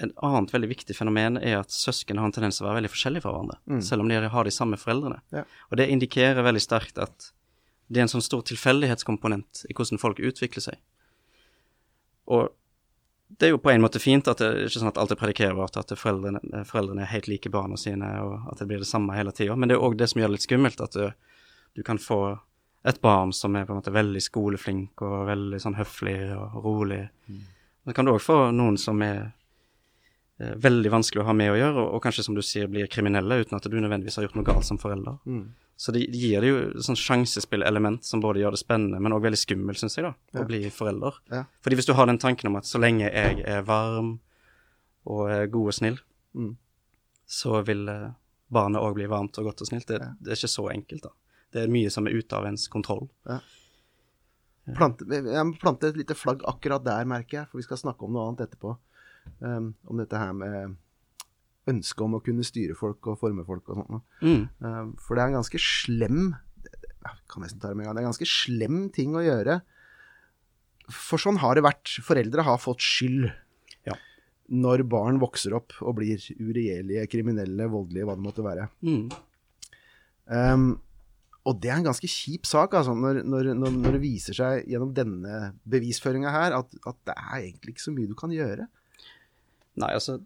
et 0.00 0.12
annet 0.26 0.52
veldig 0.54 0.68
viktig 0.70 0.94
fenomen 0.96 1.36
er 1.42 1.58
at 1.60 1.72
søsken 1.74 2.18
har 2.18 2.26
en 2.30 2.32
tendens 2.32 2.56
til 2.58 2.64
å 2.66 2.70
være 2.70 2.80
veldig 2.80 2.92
forskjellige 2.94 3.22
fra 3.24 3.32
hverandre, 3.34 3.58
Mm. 3.68 3.82
selv 3.84 4.00
om 4.04 4.08
de 4.08 4.20
har 4.28 4.44
de 4.44 4.50
samme 4.50 4.76
foreldrene. 4.80 5.20
Ja. 5.32 5.44
Og 5.70 5.76
det 5.76 5.88
indikerer 5.92 6.42
veldig 6.42 6.62
sterkt 6.64 6.98
at 6.98 7.32
det 7.90 7.98
er 7.98 8.02
en 8.06 8.12
sånn 8.14 8.22
stor 8.22 8.42
tilfeldighetskomponent 8.46 9.64
i 9.68 9.74
hvordan 9.74 9.98
folk 9.98 10.18
utvikler 10.22 10.62
seg. 10.62 10.76
Og 12.30 12.48
det 13.38 13.46
er 13.46 13.50
jo 13.54 13.58
på 13.62 13.70
en 13.70 13.82
måte 13.82 14.00
fint 14.02 14.26
at 14.30 14.38
det 14.42 14.46
er 14.48 14.64
ikke 14.66 14.80
sånn 14.82 14.90
at 14.90 14.98
alt 14.98 15.12
er 15.14 15.18
predikerbart, 15.20 15.76
at 15.78 15.92
foreldrene, 15.98 16.64
foreldrene 16.66 17.02
er 17.04 17.10
helt 17.12 17.28
like 17.30 17.50
barna 17.50 17.76
sine, 17.78 18.06
og 18.24 18.48
at 18.52 18.58
det 18.58 18.66
blir 18.70 18.78
det 18.82 18.88
samme 18.90 19.14
hele 19.14 19.32
tida. 19.32 19.56
Men 19.56 19.68
det 19.70 19.76
er 19.76 19.84
òg 19.86 19.96
det 19.98 20.08
som 20.10 20.20
gjør 20.20 20.32
det 20.32 20.38
litt 20.38 20.46
skummelt, 20.48 20.80
at 20.80 20.92
du, 20.98 21.10
du 21.78 21.82
kan 21.86 21.98
få 21.98 22.38
et 22.84 23.00
barn 23.02 23.32
som 23.36 23.54
er 23.56 23.66
på 23.68 23.74
en 23.74 23.80
måte 23.82 23.92
veldig 23.92 24.22
skoleflink 24.24 25.02
og 25.04 25.26
veldig 25.28 25.60
sånn 25.62 25.76
høflig 25.76 26.16
og 26.34 26.62
rolig. 26.64 27.02
Så 27.84 27.94
kan 27.94 28.06
du 28.08 28.14
òg 28.14 28.22
få 28.24 28.38
noen 28.56 28.78
som 28.80 29.02
er 29.04 29.32
veldig 30.40 30.90
vanskelig 30.90 31.20
å 31.22 31.26
ha 31.28 31.32
med 31.36 31.50
å 31.52 31.56
gjøre, 31.58 31.76
og, 31.82 31.88
og 31.96 32.02
kanskje, 32.04 32.24
som 32.24 32.34
du 32.34 32.40
sier, 32.42 32.66
blir 32.72 32.86
kriminelle 32.88 33.40
uten 33.42 33.56
at 33.58 33.66
du 33.68 33.76
nødvendigvis 33.80 34.16
har 34.16 34.24
gjort 34.24 34.38
noe 34.38 34.46
galt 34.48 34.64
som 34.64 34.78
forelder. 34.80 35.18
Så 35.80 35.92
det, 35.96 36.02
gir 36.12 36.40
det 36.44 36.48
jo 36.50 36.56
et 36.70 36.84
sånn 36.84 36.96
sjansespillelement 36.96 38.04
som 38.04 38.20
både 38.20 38.40
gjør 38.42 38.52
det 38.56 38.60
spennende, 38.60 39.00
men 39.00 39.12
òg 39.16 39.22
veldig 39.24 39.38
skummelt, 39.40 39.78
syns 39.80 39.96
jeg, 39.96 40.04
da, 40.04 40.14
Ja. 40.34 40.42
å 40.42 40.46
bli 40.48 40.62
forelder. 40.70 41.14
Ja. 41.32 41.44
Fordi 41.64 41.76
hvis 41.80 41.86
du 41.88 41.94
har 41.96 42.06
den 42.06 42.18
tanken 42.20 42.48
om 42.50 42.56
at 42.56 42.64
så 42.68 42.80
lenge 42.80 43.08
jeg 43.12 43.44
er 43.48 43.62
varm 43.62 44.18
og 45.06 45.30
er 45.30 45.46
god 45.46 45.66
og 45.72 45.74
snill, 45.74 45.98
Mm. 46.36 46.56
så 47.26 47.62
vil 47.66 47.88
eh, 47.88 48.10
barnet 48.52 48.80
òg 48.82 48.94
bli 48.94 49.06
varmt 49.10 49.36
og 49.38 49.44
godt 49.48 49.60
og 49.62 49.66
snilt. 49.68 49.86
Det, 49.88 50.00
Ja. 50.00 50.12
det 50.20 50.30
er 50.32 50.36
ikke 50.36 50.52
så 50.56 50.68
enkelt, 50.70 51.02
da. 51.02 51.10
Det 51.52 51.62
er 51.64 51.72
mye 51.72 51.90
som 51.90 52.06
er 52.06 52.12
ute 52.14 52.32
av 52.36 52.44
ens 52.46 52.68
kontroll. 52.68 53.08
Plante, 54.76 55.02
jeg 55.08 55.46
må 55.48 55.56
plante 55.58 55.88
et 55.88 55.96
lite 55.98 56.14
flagg 56.14 56.42
akkurat 56.46 56.84
der, 56.84 57.04
merker 57.08 57.40
jeg, 57.40 57.48
for 57.50 57.58
vi 57.58 57.64
skal 57.66 57.80
snakke 57.80 58.04
om 58.06 58.12
noe 58.14 58.28
annet 58.28 58.44
etterpå. 58.46 58.76
Um, 59.40 59.72
om 59.88 60.00
dette 60.02 60.18
her 60.18 60.32
med 60.36 60.76
ønske 61.70 62.02
om 62.02 62.16
å 62.18 62.22
kunne 62.24 62.44
styre 62.46 62.74
folk 62.78 63.06
og 63.12 63.18
forme 63.20 63.44
folk 63.46 63.68
og 63.70 63.82
sånt. 63.82 64.06
Mm. 64.24 64.46
Um, 64.64 64.94
For 64.98 65.14
det 65.14 65.22
er 65.24 65.32
en 65.32 65.38
ganske 65.40 65.60
slem 65.62 66.32
kan 67.30 67.44
nesten 67.44 67.60
ta 67.62 67.70
det 67.70 67.78
med 67.78 67.86
en 67.86 67.90
gang. 67.90 67.96
Det 67.96 68.02
er 68.02 68.06
en 68.08 68.12
ganske 68.12 68.28
slem 68.28 68.80
ting 68.94 69.14
å 69.16 69.22
gjøre. 69.24 69.60
For 70.92 71.22
sånn 71.22 71.38
har 71.40 71.56
det 71.56 71.64
vært. 71.64 71.92
Foreldre 72.04 72.44
har 72.46 72.60
fått 72.60 72.82
skyld 72.84 73.30
Ja. 73.86 73.94
når 74.50 74.82
barn 74.90 75.20
vokser 75.22 75.54
opp 75.56 75.72
og 75.80 75.96
blir 76.00 76.18
uregjerlige, 76.18 77.06
kriminelle, 77.08 77.68
voldelige, 77.70 78.04
hva 78.08 78.16
det 78.18 78.26
måtte 78.26 78.44
være. 78.44 78.68
Mm. 78.82 79.08
Um, 80.26 80.80
og 81.48 81.60
det 81.62 81.70
er 81.70 81.78
en 81.78 81.88
ganske 81.88 82.06
kjip 82.10 82.44
sak, 82.46 82.74
altså, 82.76 82.92
når, 82.94 83.22
når, 83.24 83.54
når, 83.56 83.70
når 83.80 83.96
det 83.96 84.02
viser 84.02 84.36
seg 84.36 84.66
gjennom 84.68 84.92
denne 84.94 85.54
bevisføringa 85.64 86.30
her 86.34 86.58
at, 86.58 86.76
at 86.86 86.98
det 87.08 87.16
er 87.16 87.38
egentlig 87.46 87.74
ikke 87.74 87.86
så 87.86 87.94
mye 87.94 88.10
du 88.10 88.14
kan 88.18 88.34
gjøre. 88.34 88.68
Nei, 89.80 89.92
altså 89.96 90.18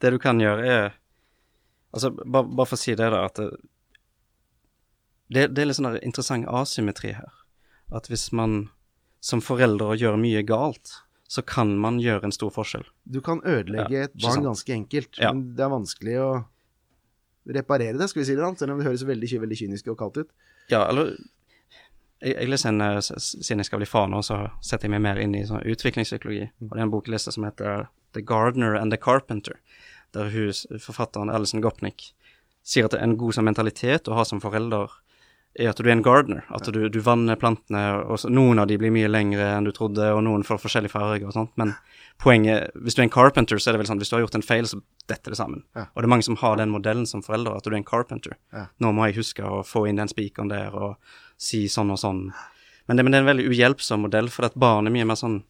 Det 0.00 0.10
du 0.12 0.18
kan 0.22 0.40
gjøre, 0.42 0.66
er 0.66 0.92
Altså, 1.94 2.10
bare, 2.10 2.48
bare 2.50 2.66
for 2.66 2.74
å 2.74 2.80
si 2.82 2.90
det, 2.98 3.06
da, 3.14 3.20
at 3.28 3.36
det, 3.38 3.50
det, 5.30 5.44
det 5.54 5.62
er 5.62 5.68
litt 5.68 5.76
sånn 5.78 5.86
der 5.92 6.00
interessant 6.02 6.48
asymmetri 6.50 7.12
her. 7.14 7.30
At 7.94 8.08
hvis 8.10 8.32
man 8.34 8.64
som 9.22 9.38
forelder 9.44 9.94
gjør 10.00 10.18
mye 10.18 10.42
galt, 10.42 10.90
så 11.30 11.44
kan 11.46 11.70
man 11.78 12.00
gjøre 12.02 12.26
en 12.26 12.34
stor 12.34 12.50
forskjell. 12.50 12.82
Du 13.06 13.20
kan 13.24 13.38
ødelegge 13.46 13.94
Ja, 13.94 14.08
et 14.08 14.18
barn 14.18 14.42
ganske 14.42 14.74
enkelt, 14.74 15.14
Ja. 15.22 15.30
men 15.30 15.54
det 15.54 15.62
er 15.62 15.70
vanskelig 15.70 16.16
å 16.18 16.28
reparere 17.46 17.94
det, 18.00 18.10
skal 18.10 18.24
vi 18.24 18.26
si 18.26 18.34
det 18.34 18.50
selv 18.58 18.74
om 18.74 18.82
det 18.82 18.88
høres 18.88 19.06
veldig, 19.06 19.30
veldig 19.46 19.60
kynisk 19.62 19.92
og 19.94 19.98
kaldt 20.02 20.18
ut. 20.24 20.34
Ja, 20.74 20.82
eller 20.88 21.14
jeg, 22.22 22.34
jeg 22.36 22.50
leser 22.50 22.70
en, 22.70 22.80
eh, 22.84 23.00
Siden 23.00 23.62
jeg 23.62 23.70
skal 23.70 23.82
bli 23.82 23.88
far 23.88 24.10
nå, 24.10 24.22
så 24.26 24.44
setter 24.60 24.88
jeg 24.88 24.94
meg 24.96 25.04
mer 25.06 25.20
inn 25.22 25.34
i 25.38 25.44
sånn 25.48 25.64
utviklingspsykologi. 25.64 26.50
Og 26.64 26.74
det 26.74 26.82
er 26.82 26.86
en 26.86 26.92
bok 26.94 27.08
jeg 27.08 27.16
leser 27.16 27.34
som 27.34 27.46
heter 27.48 27.88
The 28.14 28.22
Gardener 28.22 28.78
and 28.78 28.94
the 28.94 29.00
Carpenter, 29.00 29.58
der 30.14 30.30
hus, 30.30 30.64
forfatteren 30.78 31.32
Alison 31.32 31.64
Gopnik 31.64 32.12
sier 32.64 32.88
at 32.88 32.96
en 32.96 33.18
god 33.20 33.36
sånn 33.36 33.46
mentalitet 33.46 34.08
å 34.08 34.16
ha 34.18 34.24
som 34.26 34.40
forelder 34.42 34.92
er 35.54 35.70
at 35.70 35.78
du 35.78 35.86
er 35.86 35.92
en 35.94 36.02
gardener. 36.02 36.42
At 36.50 36.66
du, 36.74 36.80
du 36.90 36.96
vanner 37.04 37.38
plantene, 37.38 37.82
og 38.10 38.18
så, 38.18 38.30
noen 38.32 38.58
av 38.58 38.66
de 38.66 38.78
blir 38.80 38.90
mye 38.90 39.10
lengre 39.10 39.52
enn 39.54 39.68
du 39.68 39.70
trodde, 39.76 40.08
og 40.10 40.24
noen 40.26 40.42
får 40.46 40.58
forskjellig 40.64 40.90
farge 40.90 41.28
og 41.28 41.34
sånt. 41.36 41.52
Men 41.60 41.76
poenget 42.18 42.74
Hvis 42.74 42.96
du 42.96 43.02
er 43.02 43.06
en 43.06 43.14
carpenter, 43.14 43.60
så 43.60 43.70
er 43.70 43.76
det 43.76 43.84
vel 43.84 43.90
sånn 43.92 44.00
hvis 44.02 44.10
du 44.10 44.16
har 44.16 44.24
gjort 44.24 44.38
en 44.40 44.46
feil, 44.46 44.66
så 44.66 44.80
detter 45.10 45.34
det 45.34 45.38
sammen. 45.38 45.62
Ja. 45.78 45.86
Og 45.92 46.02
det 46.02 46.08
er 46.08 46.14
mange 46.16 46.26
som 46.26 46.38
har 46.40 46.58
den 46.58 46.74
modellen 46.74 47.06
som 47.06 47.22
forelder, 47.22 47.54
at 47.54 47.66
du 47.66 47.70
er 47.70 47.78
en 47.78 47.86
carpenter. 47.86 48.34
Ja. 48.54 48.66
Nå 48.82 48.90
må 48.96 49.06
jeg 49.06 49.20
huske 49.20 49.46
å 49.46 49.62
få 49.66 49.84
inn 49.86 50.00
den 50.00 50.10
spikeren 50.10 50.50
der, 50.50 50.74
og 50.74 50.98
si 51.44 51.64
sånn 51.70 51.92
og 51.94 52.00
sånn. 52.00 52.28
Men 52.86 52.96
det, 52.96 53.04
men 53.04 53.12
det 53.12 53.18
er 53.18 53.24
en 53.24 53.32
veldig 53.32 53.50
uhjelpsom 53.50 54.06
modell, 54.06 54.30
for 54.32 54.48
at 54.48 54.56
barn 54.60 54.88
er 54.88 54.94
mye 54.94 55.08
mer 55.08 55.20
sånn 55.20 55.42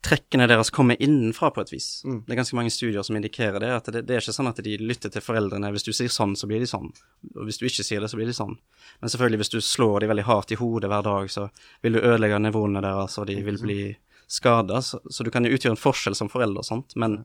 Trekkene 0.00 0.46
deres 0.48 0.70
kommer 0.72 0.96
innenfra 0.96 1.50
på 1.52 1.60
et 1.60 1.70
vis. 1.74 1.86
Mm. 2.08 2.22
Det 2.24 2.32
er 2.32 2.38
ganske 2.38 2.56
mange 2.56 2.70
studier 2.72 3.04
som 3.04 3.18
indikerer 3.18 3.60
det. 3.60 3.68
At 3.76 3.90
det, 3.92 4.00
det 4.08 4.14
er 4.16 4.22
ikke 4.22 4.32
sånn 4.32 4.48
at 4.48 4.62
de 4.64 4.78
lytter 4.80 5.12
til 5.12 5.20
foreldrene. 5.20 5.68
Hvis 5.74 5.84
du 5.84 5.90
sier 5.92 6.08
sånn, 6.08 6.32
så 6.40 6.48
blir 6.48 6.62
de 6.64 6.68
sånn. 6.70 6.88
Og 7.34 7.42
hvis 7.44 7.60
du 7.60 7.66
ikke 7.68 7.84
sier 7.84 8.00
det, 8.00 8.08
så 8.08 8.16
blir 8.16 8.30
de 8.30 8.32
sånn. 8.32 8.54
Men 9.02 9.12
selvfølgelig, 9.12 9.42
hvis 9.42 9.52
du 9.52 9.58
slår 9.60 10.00
dem 10.00 10.12
veldig 10.14 10.24
hardt 10.24 10.54
i 10.56 10.58
hodet 10.58 10.88
hver 10.88 11.04
dag, 11.04 11.28
så 11.28 11.50
vil 11.84 11.98
du 11.98 12.00
ødelegge 12.00 12.40
nivåene 12.40 12.80
deres, 12.86 13.18
og 13.20 13.28
de 13.28 13.36
vil 13.44 13.60
bli 13.60 13.78
skada. 14.24 14.80
Så, 14.88 15.02
så 15.12 15.26
du 15.26 15.28
kan 15.34 15.44
jo 15.44 15.52
utgjøre 15.52 15.76
en 15.76 15.84
forskjell 15.84 16.16
som 16.16 16.32
forelder, 16.32 16.64
sant. 16.64 16.96
Men 16.96 17.20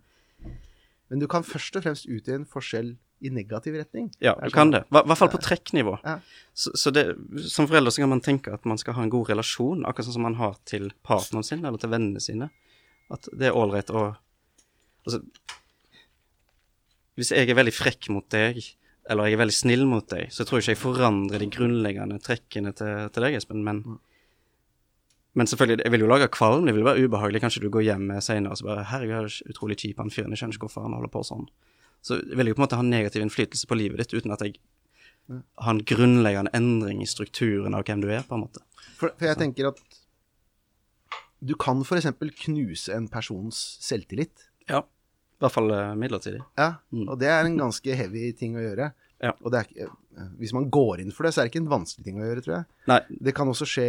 Men 1.07 1.23
du 1.23 1.29
kan 1.31 1.47
først 1.47 1.79
og 1.79 1.87
fremst 1.87 2.11
utgjøre 2.11 2.41
en 2.43 2.49
forskjell 2.49 2.95
i 3.25 3.31
negativ 3.33 3.75
retning. 3.79 4.09
Ja, 4.23 4.35
du 4.39 4.53
kan 4.53 4.71
det. 4.73 4.83
I 4.89 5.01
hvert 5.01 5.19
fall 5.19 5.31
på 5.33 5.41
trekknivå. 5.41 5.97
Ja. 6.03 6.19
Så, 6.53 6.71
så 6.77 6.93
det, 6.95 7.07
som 7.51 7.67
forelder 7.69 7.93
så 7.93 8.03
kan 8.03 8.13
man 8.13 8.23
tenke 8.25 8.53
at 8.53 8.65
man 8.69 8.79
skal 8.81 8.97
ha 8.97 9.05
en 9.05 9.13
god 9.13 9.31
relasjon, 9.33 9.83
akkurat 9.87 10.09
sånn 10.09 10.19
som 10.19 10.27
man 10.27 10.39
har 10.39 10.55
til 10.69 10.91
partneren 11.05 11.45
sin 11.47 11.65
eller 11.65 11.81
til 11.81 11.91
vennene 11.93 12.23
sine. 12.23 12.51
At 13.13 13.29
det 13.33 13.51
er 13.51 13.57
ålreit 13.57 13.91
å 13.93 14.13
Altså 15.05 15.19
Hvis 17.13 17.29
jeg 17.29 17.45
er 17.45 17.57
veldig 17.59 17.73
frekk 17.75 18.07
mot 18.09 18.25
deg, 18.33 18.57
eller 19.05 19.29
jeg 19.29 19.35
er 19.37 19.41
veldig 19.43 19.53
snill 19.53 19.83
mot 19.85 20.07
deg, 20.09 20.31
så 20.33 20.41
tror 20.41 20.57
jeg 20.57 20.65
ikke 20.65 20.73
jeg 20.73 20.81
forandrer 20.81 21.43
de 21.43 21.49
grunnleggende 21.53 22.17
trekkene 22.25 22.73
til, 22.73 23.05
til 23.13 23.25
deg, 23.27 23.37
Espen, 23.37 23.61
men 23.67 23.83
men 25.35 25.47
selvfølgelig, 25.47 25.83
jeg 25.83 25.91
vil 25.91 26.03
jo 26.05 26.07
lage 26.07 26.27
kvalm, 26.31 26.65
det 26.65 26.73
vil 26.75 26.85
være 26.87 27.03
ubehagelig. 27.03 27.41
Kanskje 27.43 27.65
du 27.65 27.69
går 27.69 27.83
hjem 27.83 28.11
senere 28.23 28.53
og 28.55 28.57
så 28.57 28.65
bare 28.69 28.85
'Herregud, 28.87 29.15
er 29.15 29.51
utrolig 29.51 29.77
kjip 29.77 29.97
han 29.99 30.11
fyren, 30.11 30.31
jeg 30.31 30.39
skjønner 30.39 30.55
ikke 30.55 30.67
hvorfor 30.67 30.85
han 30.87 30.95
holder 30.95 31.11
på 31.11 31.23
sånn'. 31.27 31.49
Så 32.05 32.19
vil 32.21 32.45
jeg 32.51 32.55
på 32.57 32.61
en 32.61 32.67
måte 32.67 32.77
ha 32.77 32.85
negativ 32.85 33.23
innflytelse 33.25 33.65
på 33.69 33.77
livet 33.79 34.03
ditt 34.03 34.13
uten 34.13 34.33
at 34.35 34.43
jeg 34.45 34.59
har 35.57 35.71
en 35.73 35.81
grunnleggende 35.89 36.51
endring 36.53 36.99
i 37.01 37.07
strukturen 37.09 37.73
av 37.73 37.81
hvem 37.87 38.03
du 38.03 38.11
er, 38.13 38.21
på 38.27 38.37
en 38.37 38.43
måte. 38.45 38.61
For, 38.99 39.09
for 39.17 39.25
jeg 39.25 39.39
tenker 39.41 39.71
at 39.71 39.79
du 41.45 41.53
kan 41.59 41.81
f.eks. 41.85 42.07
knuse 42.45 42.93
en 42.95 43.07
persons 43.11 43.57
selvtillit. 43.83 44.45
Ja. 44.69 44.83
I 45.35 45.43
hvert 45.43 45.51
fall 45.53 45.71
eh, 45.75 45.95
midlertidig. 45.99 46.41
Ja, 46.57 46.75
Mm. 46.95 47.09
og 47.11 47.19
det 47.19 47.27
er 47.27 47.43
en 47.45 47.57
ganske 47.59 47.95
heavy 47.99 48.29
ting 48.37 48.55
å 48.55 48.61
gjøre. 48.63 48.91
Ja. 49.23 49.33
Og 49.43 49.51
det 49.51 49.59
er, 49.65 49.89
eh, 50.15 50.29
hvis 50.39 50.53
man 50.55 50.69
går 50.71 51.01
inn 51.03 51.11
for 51.11 51.25
det, 51.27 51.33
så 51.35 51.41
er 51.41 51.47
det 51.49 51.53
ikke 51.53 51.63
en 51.65 51.73
vanskelig 51.73 52.05
ting 52.05 52.21
å 52.21 52.25
gjøre, 52.27 52.43
tror 52.45 52.55
jeg. 52.55 52.65
Nei, 52.87 52.99
Det 53.27 53.33
kan 53.35 53.47
også 53.51 53.65
skje 53.67 53.87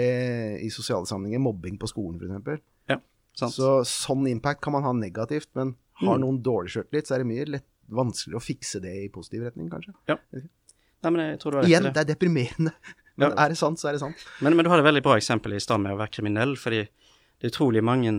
i 0.64 0.68
sosiale 0.74 1.06
sammenhenger, 1.06 1.38
mobbing 1.44 1.78
på 1.78 1.88
skolen 1.92 2.18
f.eks. 2.42 2.62
ja, 2.90 2.98
sant. 3.36 3.52
Så 3.54 3.84
sånn 3.86 4.26
impact 4.28 4.60
kan 4.64 4.72
man 4.74 4.82
ha 4.88 4.92
negativt, 4.92 5.48
men 5.54 5.76
har 6.02 6.16
Mm. 6.18 6.24
noen 6.24 6.42
dårlig 6.42 6.70
sjøltillit, 6.74 7.06
så 7.06 7.14
er 7.14 7.18
det 7.18 7.26
mye 7.30 7.46
lett, 7.46 7.64
vanskeligere 7.88 8.40
å 8.40 8.44
fikse 8.44 8.80
det 8.82 8.92
i 9.04 9.08
positiv 9.12 9.42
retning, 9.46 9.68
kanskje. 9.70 9.94
Nei, 10.06 11.10
men 11.12 11.20
jeg 11.30 11.40
tror 11.42 11.52
du 11.52 11.56
har 11.58 11.62
rett 11.66 11.70
Igjen, 11.70 11.82
det. 11.88 11.92
det 11.94 12.02
er 12.04 12.08
deprimerende. 12.14 12.72
Men 13.16 13.30
Ja. 13.30 13.44
er 13.46 13.48
det 13.48 13.56
sant, 13.56 13.78
så 13.80 13.88
er 13.88 13.92
det 13.96 14.00
sant. 14.02 14.24
Men, 14.44 14.56
men 14.56 14.64
du 14.66 14.68
har 14.68 14.78
et 14.82 14.84
veldig 14.84 15.00
bra 15.06 15.14
eksempel 15.16 15.54
i 15.56 15.60
stad 15.60 15.80
med 15.80 15.94
å 15.94 16.00
være 16.02 16.12
kriminell, 16.12 16.50
fordi 16.60 16.82
det 16.84 17.46
er 17.46 17.52
utrolig 17.54 17.80
mange 17.84 18.10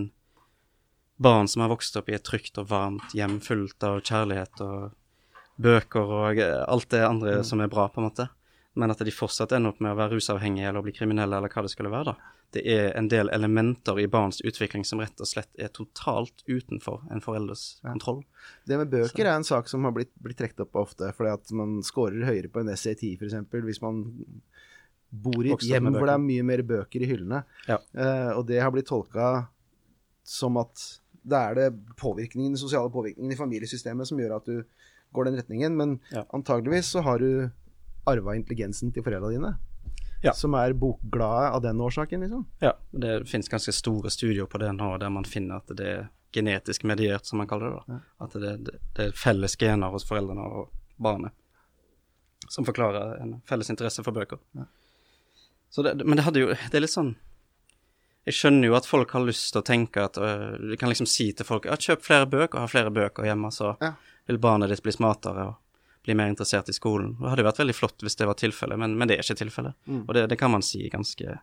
barn 1.21 1.47
som 1.47 1.61
har 1.61 1.69
vokst 1.69 1.95
opp 1.99 2.09
i 2.09 2.15
et 2.17 2.23
trygt 2.25 2.57
og 2.57 2.69
varmt 2.71 3.13
hjem 3.13 3.35
fullt 3.45 3.83
av 3.85 3.99
kjærlighet 4.01 4.61
og 4.65 4.95
bøker 5.61 6.01
og 6.17 6.41
alt 6.41 6.89
det 6.93 7.03
andre 7.05 7.43
som 7.45 7.61
er 7.61 7.69
bra, 7.69 7.87
på 7.93 8.01
en 8.01 8.07
måte, 8.09 8.25
men 8.77 8.93
at 8.93 9.01
de 9.03 9.13
fortsatt 9.13 9.53
ender 9.57 9.73
opp 9.73 9.79
med 9.83 9.95
å 9.95 9.97
være 9.97 10.17
rusavhengige 10.17 10.69
eller 10.69 10.85
bli 10.85 10.93
kriminelle 10.95 11.39
eller 11.39 11.51
hva 11.53 11.63
det 11.65 11.71
skulle 11.73 11.91
være, 11.93 12.13
da. 12.13 12.33
Det 12.55 12.61
er 12.71 12.93
en 12.95 13.09
del 13.11 13.27
elementer 13.35 13.97
i 13.99 14.05
barns 14.07 14.39
utvikling 14.39 14.85
som 14.87 15.01
rett 15.03 15.19
og 15.19 15.27
slett 15.27 15.49
er 15.59 15.71
totalt 15.75 16.45
utenfor 16.47 17.01
en 17.11 17.23
foreldres 17.23 17.65
kontroll. 17.83 18.21
Det 18.69 18.77
med 18.79 18.93
bøker 18.93 19.25
er 19.25 19.33
en 19.33 19.47
sak 19.47 19.67
som 19.67 19.83
har 19.83 19.95
blitt, 19.97 20.13
blitt 20.23 20.39
trukket 20.39 20.63
opp 20.63 20.79
ofte, 20.85 21.09
fordi 21.17 21.33
at 21.33 21.51
man 21.59 21.81
scorer 21.83 22.23
høyere 22.29 22.51
på 22.53 22.63
en 22.63 22.71
SAT 22.71 23.03
f.eks. 23.17 23.35
hvis 23.51 23.83
man 23.83 24.05
bor 25.09 25.43
i 25.43 25.51
et 25.55 25.67
hjem 25.67 25.91
hvor 25.91 26.07
det 26.07 26.15
er 26.15 26.23
mye 26.23 26.47
mer 26.47 26.63
bøker 26.67 27.03
i 27.03 27.09
hyllene. 27.09 27.43
Ja. 27.67 27.81
Uh, 27.91 28.31
og 28.37 28.47
det 28.47 28.61
har 28.63 28.71
blitt 28.75 28.89
tolka 28.89 29.47
som 30.27 30.59
at 30.61 30.87
det 31.27 31.39
er 31.39 31.55
det 31.57 31.69
påvirkningen, 31.99 32.53
den 32.55 32.61
sosiale 32.61 32.91
påvirkningen 32.91 33.33
i 33.33 33.39
familiesystemet 33.39 34.07
som 34.07 34.19
gjør 34.19 34.37
at 34.39 34.47
du 34.47 34.61
går 35.15 35.27
den 35.27 35.39
retningen, 35.39 35.75
men 35.75 35.99
Ja. 36.11 36.23
antageligvis 36.35 36.91
så 36.95 37.03
har 37.03 37.19
du 37.19 37.49
arva 38.07 38.35
intelligensen 38.37 38.93
til 38.93 39.03
foreldra 39.05 39.29
dine, 39.33 39.55
Ja. 40.23 40.31
som 40.33 40.53
er 40.57 40.73
bokglade 40.73 41.51
av 41.53 41.61
den 41.61 41.77
årsaken, 41.81 42.21
liksom. 42.25 42.45
Ja, 42.61 42.73
det 42.91 43.27
finnes 43.29 43.49
ganske 43.49 43.71
store 43.73 44.09
studier 44.09 44.45
på 44.49 44.57
det 44.59 44.71
nå, 44.73 44.97
der 44.99 45.09
man 45.13 45.23
finner 45.29 45.57
at 45.61 45.67
det 45.77 45.87
er 45.87 46.07
genetisk 46.33 46.83
mediert, 46.83 47.25
som 47.25 47.37
man 47.37 47.47
kaller 47.47 47.69
det. 47.75 47.83
da. 47.87 47.99
At 48.25 48.33
det, 48.33 48.55
det, 48.65 48.79
det 48.97 49.05
er 49.07 49.11
felles 49.15 49.55
gener 49.57 49.89
hos 49.93 50.05
foreldrene 50.09 50.41
og 50.43 50.71
barnet 50.97 51.31
som 52.49 52.63
forklarer 52.65 53.19
en 53.21 53.41
felles 53.49 53.69
interesse 53.69 54.03
for 54.05 54.13
bøker. 54.15 54.37
Så 55.69 55.83
det, 55.83 55.95
men 56.05 56.15
det 56.17 56.23
hadde 56.23 56.39
jo 56.39 56.47
Det 56.47 56.75
er 56.77 56.83
litt 56.85 56.93
sånn 56.93 57.09
Jeg 58.27 58.33
skjønner 58.37 58.69
jo 58.69 58.75
at 58.77 58.85
folk 58.87 59.11
har 59.11 59.25
lyst 59.27 59.49
til 59.51 59.59
å 59.59 59.65
tenke 59.67 60.03
at 60.05 60.15
øh, 60.17 60.53
Du 60.71 60.75
kan 60.79 60.87
liksom 60.87 61.07
si 61.11 61.25
til 61.35 61.45
folk 61.47 61.65
ja, 61.67 61.75
kjøp 61.75 62.05
flere 62.05 62.25
bøker, 62.29 62.59
ha 62.63 62.67
flere 62.71 62.91
bøker 62.93 63.27
hjemme, 63.27 63.51
så 63.51 63.73
Ja. 63.83 63.93
vil 64.27 64.37
barnet 64.39 64.69
ditt 64.71 64.83
bli 64.83 64.91
smartere 64.95 65.47
og 65.49 65.55
bli 66.07 66.15
mer 66.17 66.31
interessert 66.31 66.69
i 66.71 66.75
skolen. 66.75 67.13
Det 67.19 67.29
hadde 67.33 67.45
vært 67.47 67.59
veldig 67.61 67.75
flott 67.77 68.03
hvis 68.05 68.15
det 68.19 68.27
var 68.29 68.37
tilfellet, 68.39 68.79
men, 68.79 68.95
men 68.97 69.09
det 69.11 69.17
er 69.19 69.25
ikke 69.25 69.41
tilfellet. 69.43 69.75
Mm. 69.87 70.01
Og 70.07 70.13
det, 70.17 70.25
det 70.31 70.37
kan 70.39 70.51
man 70.53 70.63
si 70.65 70.85
ganske 70.93 71.37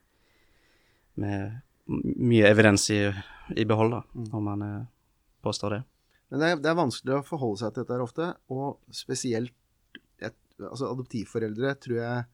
med 1.20 1.60
mye 2.24 2.46
evidens 2.48 2.86
i, 2.90 3.00
i 3.60 3.64
behold, 3.68 3.92
da, 3.92 4.02
Mm. 4.16 4.28
når 4.32 4.42
man 4.48 4.62
eh, 4.66 4.86
påstår 5.44 5.76
det. 5.76 5.82
Men 6.32 6.40
det 6.40 6.48
er, 6.50 6.56
det 6.64 6.70
er 6.72 6.78
vanskelig 6.80 7.18
å 7.18 7.24
forholde 7.28 7.60
seg 7.60 7.74
til 7.76 7.84
dette 7.84 7.94
her 7.98 8.04
ofte, 8.06 8.28
og 8.50 8.78
spesielt 8.96 9.52
et, 10.24 10.34
altså 10.58 10.88
adoptivforeldre 10.94 11.74
tror 11.84 11.98
jeg 12.00 12.24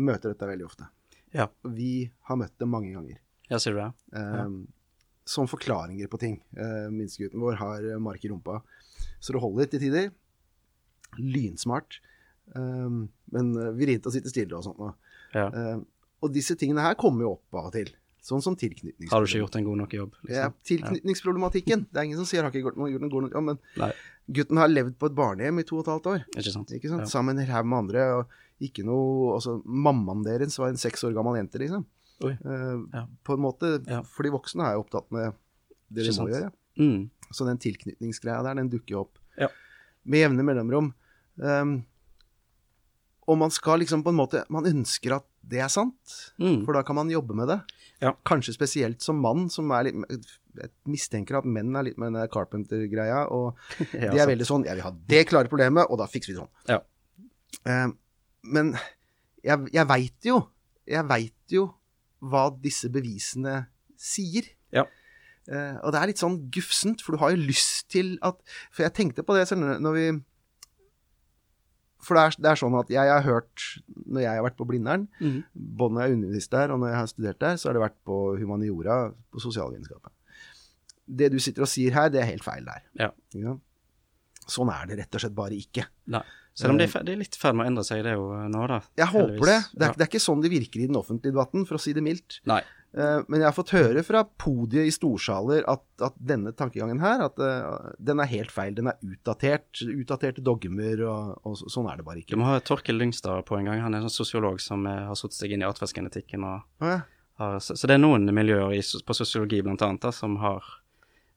møter 0.00 0.32
dette 0.32 0.48
veldig 0.48 0.64
ofte. 0.66 0.88
Ja. 1.36 1.46
Vi 1.68 2.08
har 2.30 2.38
møtt 2.40 2.56
det 2.58 2.68
mange 2.72 2.94
ganger. 2.96 3.20
Ja, 3.50 3.60
sier 3.62 3.76
du 3.76 3.82
det? 3.82 3.90
Eh, 4.16 4.56
Som 5.28 5.48
forklaringer 5.50 6.08
på 6.08 6.18
ting. 6.22 6.36
Eh, 6.56 6.86
Minstegutten 6.94 7.42
vår 7.42 7.56
har 7.60 7.86
mark 8.02 8.24
i 8.24 8.30
rumpa, 8.32 8.60
så 9.20 9.34
det 9.36 9.42
holder 9.42 9.68
til 9.70 9.82
tider. 9.84 10.08
Lynsmart. 11.18 12.00
Um, 12.54 13.08
men 13.34 13.52
eh, 13.58 13.72
vrient 13.74 14.06
å 14.06 14.12
sitte 14.14 14.30
stille 14.30 14.54
og 14.56 14.62
sånt. 14.64 14.78
Ja. 15.34 15.48
Eh, 15.50 15.78
og 16.22 16.32
disse 16.32 16.54
tingene 16.56 16.80
her 16.84 16.94
kommer 16.98 17.26
jo 17.26 17.32
opp 17.36 17.58
av 17.58 17.66
og 17.70 17.72
til. 17.74 17.90
Sånn 18.26 18.42
som 18.42 18.56
tilknytningsproblematikk. 18.58 19.12
Har 19.12 19.22
du 19.22 19.28
ikke 19.30 19.42
gjort 19.44 19.56
en 19.60 19.64
god 19.68 19.78
nok 19.84 19.92
jobb? 19.94 20.14
Ja, 20.26 20.46
Liksom? 20.48 20.54
tilknytningsproblematikken. 20.70 21.84
Det 21.92 22.00
er 22.00 22.06
ingen 22.08 22.18
som 22.18 22.26
sier 22.26 22.42
har 22.42 22.50
ikke 22.50 22.64
gjort 22.64 22.78
noe 22.80 22.90
god 23.08 23.26
nok 23.26 23.36
jobb, 23.36 23.44
men 23.52 23.58
Nei, 23.78 23.90
gutten 24.38 24.58
har 24.58 24.68
levd 24.72 24.96
på 24.98 25.06
et 25.10 25.14
barnehjem 25.14 25.60
i 25.62 25.64
to 25.68 25.76
og 25.78 25.84
et 25.84 25.90
halvt 25.92 26.08
år. 26.10 26.24
ikke 26.34 26.52
sant? 26.54 26.72
Ikke 26.74 26.90
sant? 26.90 27.04
Ja. 27.06 27.10
Sammen 27.12 27.38
en 27.38 27.46
haug 27.46 27.66
med 27.70 27.78
andre. 27.84 28.06
Og 28.18 28.64
ikke 28.66 28.82
noe 28.88 29.36
altså, 29.36 29.60
Mammaen 29.64 30.24
deres 30.26 30.58
var 30.58 30.72
en 30.72 30.80
seks 30.80 31.04
år 31.06 31.14
gammel 31.14 31.38
jente, 31.38 31.58
liksom. 31.62 31.84
Eh, 32.24 32.78
Ja. 32.96 33.06
På 33.22 33.34
en 33.36 33.44
måte, 33.46 33.76
Ja. 33.86 34.02
For 34.02 34.22
de 34.26 34.30
voksne 34.34 34.64
er 34.66 34.74
jo 34.74 34.82
opptatt 34.86 35.10
med 35.12 35.34
det 35.92 36.06
de 36.08 36.16
må 36.18 36.28
gjøre. 36.32 36.50
Mm. 36.78 37.10
Så 37.30 37.46
den 37.46 37.58
tilknytningsgreia 37.58 38.42
der, 38.42 38.54
den 38.58 38.70
dukker 38.70 38.90
jo 38.96 39.00
opp 39.06 39.18
Ja. 39.38 39.48
med 40.04 40.18
jevne 40.24 40.42
mellomrom. 40.42 40.94
Um, 41.36 41.84
og 43.26 43.38
man 43.40 43.50
skal 43.50 43.80
liksom 43.82 44.04
på 44.06 44.12
en 44.12 44.16
måte 44.20 44.44
Man 44.54 44.64
ønsker 44.70 45.16
at 45.18 45.24
det 45.46 45.58
er 45.62 45.68
sant, 45.70 46.14
Mm. 46.40 46.64
for 46.64 46.72
da 46.74 46.82
kan 46.82 46.96
man 46.96 47.10
jobbe 47.10 47.34
med 47.38 47.46
det. 47.48 47.60
Ja. 48.02 48.12
Kanskje 48.26 48.54
spesielt 48.54 49.02
som 49.02 49.20
mann, 49.22 49.48
som 49.50 49.70
er 49.70 49.84
litt 49.84 49.94
Jeg 50.56 50.70
mistenker 50.86 51.38
at 51.38 51.44
menn 51.44 51.74
er 51.76 51.84
litt 51.86 51.98
med 51.98 52.14
den 52.16 52.28
Carpenter-greia, 52.32 53.26
og 53.30 53.54
Ja, 53.92 54.10
de 54.10 54.18
er 54.18 54.26
veldig 54.30 54.46
sånn 54.48 54.64
Jeg 54.66 54.74
vil 54.78 54.86
ha 54.86 54.92
det 55.06 55.22
klare 55.28 55.48
problemet, 55.52 55.86
og 55.90 55.98
da 55.98 56.06
fikser 56.10 56.32
vi 56.32 56.36
det 56.38 56.42
sånn. 56.42 56.52
Ja. 56.66 56.80
Um, 57.84 57.96
men 58.42 58.72
jeg, 59.44 59.68
jeg 59.72 59.86
veit 59.88 60.26
jo 60.26 60.40
Jeg 60.86 61.06
veit 61.08 61.54
jo 61.54 61.68
hva 62.26 62.48
disse 62.62 62.88
bevisene 62.90 63.66
sier. 64.00 64.46
Ja. 64.74 64.86
Uh, 65.46 65.76
og 65.84 65.92
det 65.94 66.00
er 66.00 66.10
litt 66.10 66.18
sånn 66.22 66.40
gufsent, 66.50 67.02
for 67.04 67.14
du 67.14 67.20
har 67.22 67.30
jo 67.34 67.42
lyst 67.44 67.86
til 67.92 68.16
at 68.26 68.38
For 68.72 68.82
jeg 68.86 68.94
tenkte 68.98 69.22
på 69.26 69.36
det 69.36 69.46
selv 69.50 69.78
når 69.82 69.94
vi 69.98 70.06
For 72.04 72.18
det 72.18 72.22
er, 72.22 72.36
det 72.44 72.50
er 72.50 72.58
sånn 72.60 72.76
at 72.78 72.90
jeg 72.92 73.10
har 73.10 73.22
hørt, 73.24 73.62
når 74.04 74.20
jeg 74.22 74.38
har 74.38 74.44
vært 74.44 74.58
på 74.58 74.66
Blindern, 74.68 75.06
mm. 75.18 75.38
både 75.54 75.94
når 75.94 76.02
jeg 76.02 76.10
har 76.10 76.16
undervist 76.18 76.52
der 76.52 76.74
og 76.74 76.82
når 76.82 76.92
jeg 76.92 77.00
har 77.00 77.12
studert 77.12 77.40
der, 77.42 77.56
så 77.60 77.68
har 77.70 77.78
det 77.78 77.84
vært 77.86 77.96
på 78.06 78.18
humaniora, 78.40 78.98
på 79.32 79.42
sosialvitenskapen. 79.42 80.12
Det 81.06 81.30
du 81.32 81.38
sitter 81.42 81.64
og 81.64 81.70
sier 81.70 81.94
her, 81.96 82.10
det 82.12 82.20
er 82.22 82.28
helt 82.32 82.44
feil 82.46 82.66
der. 82.66 82.84
Ja. 82.98 83.10
Ja. 83.38 83.56
Sånn 84.46 84.70
er 84.70 84.90
det 84.90 85.00
rett 85.00 85.16
og 85.18 85.22
slett 85.22 85.34
bare 85.34 85.56
ikke. 85.58 85.86
Nei. 86.14 86.22
Selv 86.56 86.72
om 86.72 86.78
det 86.80 86.86
er, 86.88 87.04
det 87.04 87.12
er 87.12 87.18
litt 87.20 87.36
i 87.36 87.40
ferd 87.40 87.56
med 87.58 87.66
å 87.66 87.70
endre 87.70 87.82
seg, 87.84 88.00
det 88.06 88.14
jo 88.14 88.30
eh, 88.32 88.46
nå, 88.48 88.62
da. 88.70 88.78
Jeg 88.96 89.10
håper 89.12 89.50
det. 89.50 89.56
Det 89.74 89.82
er, 89.82 89.90
Ja. 89.90 89.92
det 89.92 90.04
er 90.06 90.08
ikke 90.08 90.22
sånn 90.24 90.44
det 90.44 90.50
virker 90.52 90.80
i 90.80 90.86
den 90.88 90.96
offentlige 90.96 91.34
debatten, 91.34 91.66
for 91.68 91.76
å 91.76 91.82
si 91.82 91.92
det 91.96 92.04
mildt. 92.04 92.38
Nei. 92.48 92.62
Eh, 92.96 93.18
Men 93.28 93.42
jeg 93.42 93.48
har 93.48 93.56
fått 93.56 93.74
høre 93.76 94.02
fra 94.06 94.22
podiet 94.40 94.88
i 94.88 94.92
storsaler 94.94 95.66
at, 95.68 95.82
at 96.04 96.16
denne 96.16 96.52
tankegangen 96.56 97.02
her, 97.02 97.26
at 97.28 97.42
eh, 97.42 97.90
den 98.00 98.22
er 98.22 98.30
helt 98.30 98.54
feil. 98.54 98.72
Den 98.76 98.88
er 98.92 98.96
utdatert. 99.04 99.82
Utdaterte 99.84 100.44
dogmer, 100.44 101.02
og, 101.04 101.34
og 101.44 101.60
sånn 101.60 101.90
er 101.92 102.00
det 102.00 102.06
bare 102.08 102.22
ikke. 102.22 102.32
Du 102.34 102.40
må 102.40 102.48
ha 102.48 102.62
Torkel 102.64 102.96
Lyngstad 103.00 103.44
på 103.48 103.58
en 103.58 103.68
gang. 103.68 103.84
Han 103.84 103.94
er 103.94 104.00
en 104.00 104.08
sånn 104.08 104.24
sosiolog 104.24 104.62
som 104.64 104.88
eh, 104.88 105.04
har 105.10 105.18
satt 105.20 105.36
seg 105.36 105.52
inn 105.52 105.64
i 105.64 105.68
atferdsgenetikken. 105.68 106.46
og 106.48 106.88
ja. 106.88 106.98
har, 107.42 107.60
så, 107.60 107.76
så 107.76 107.90
det 107.90 107.98
er 107.98 108.04
noen 108.04 108.28
miljøer 108.32 108.72
i, 108.78 108.80
på 108.80 109.18
sosiologi 109.20 109.60
blant 109.66 109.84
annet 109.84 110.08
da, 110.08 110.14
som 110.16 110.40
har 110.40 110.64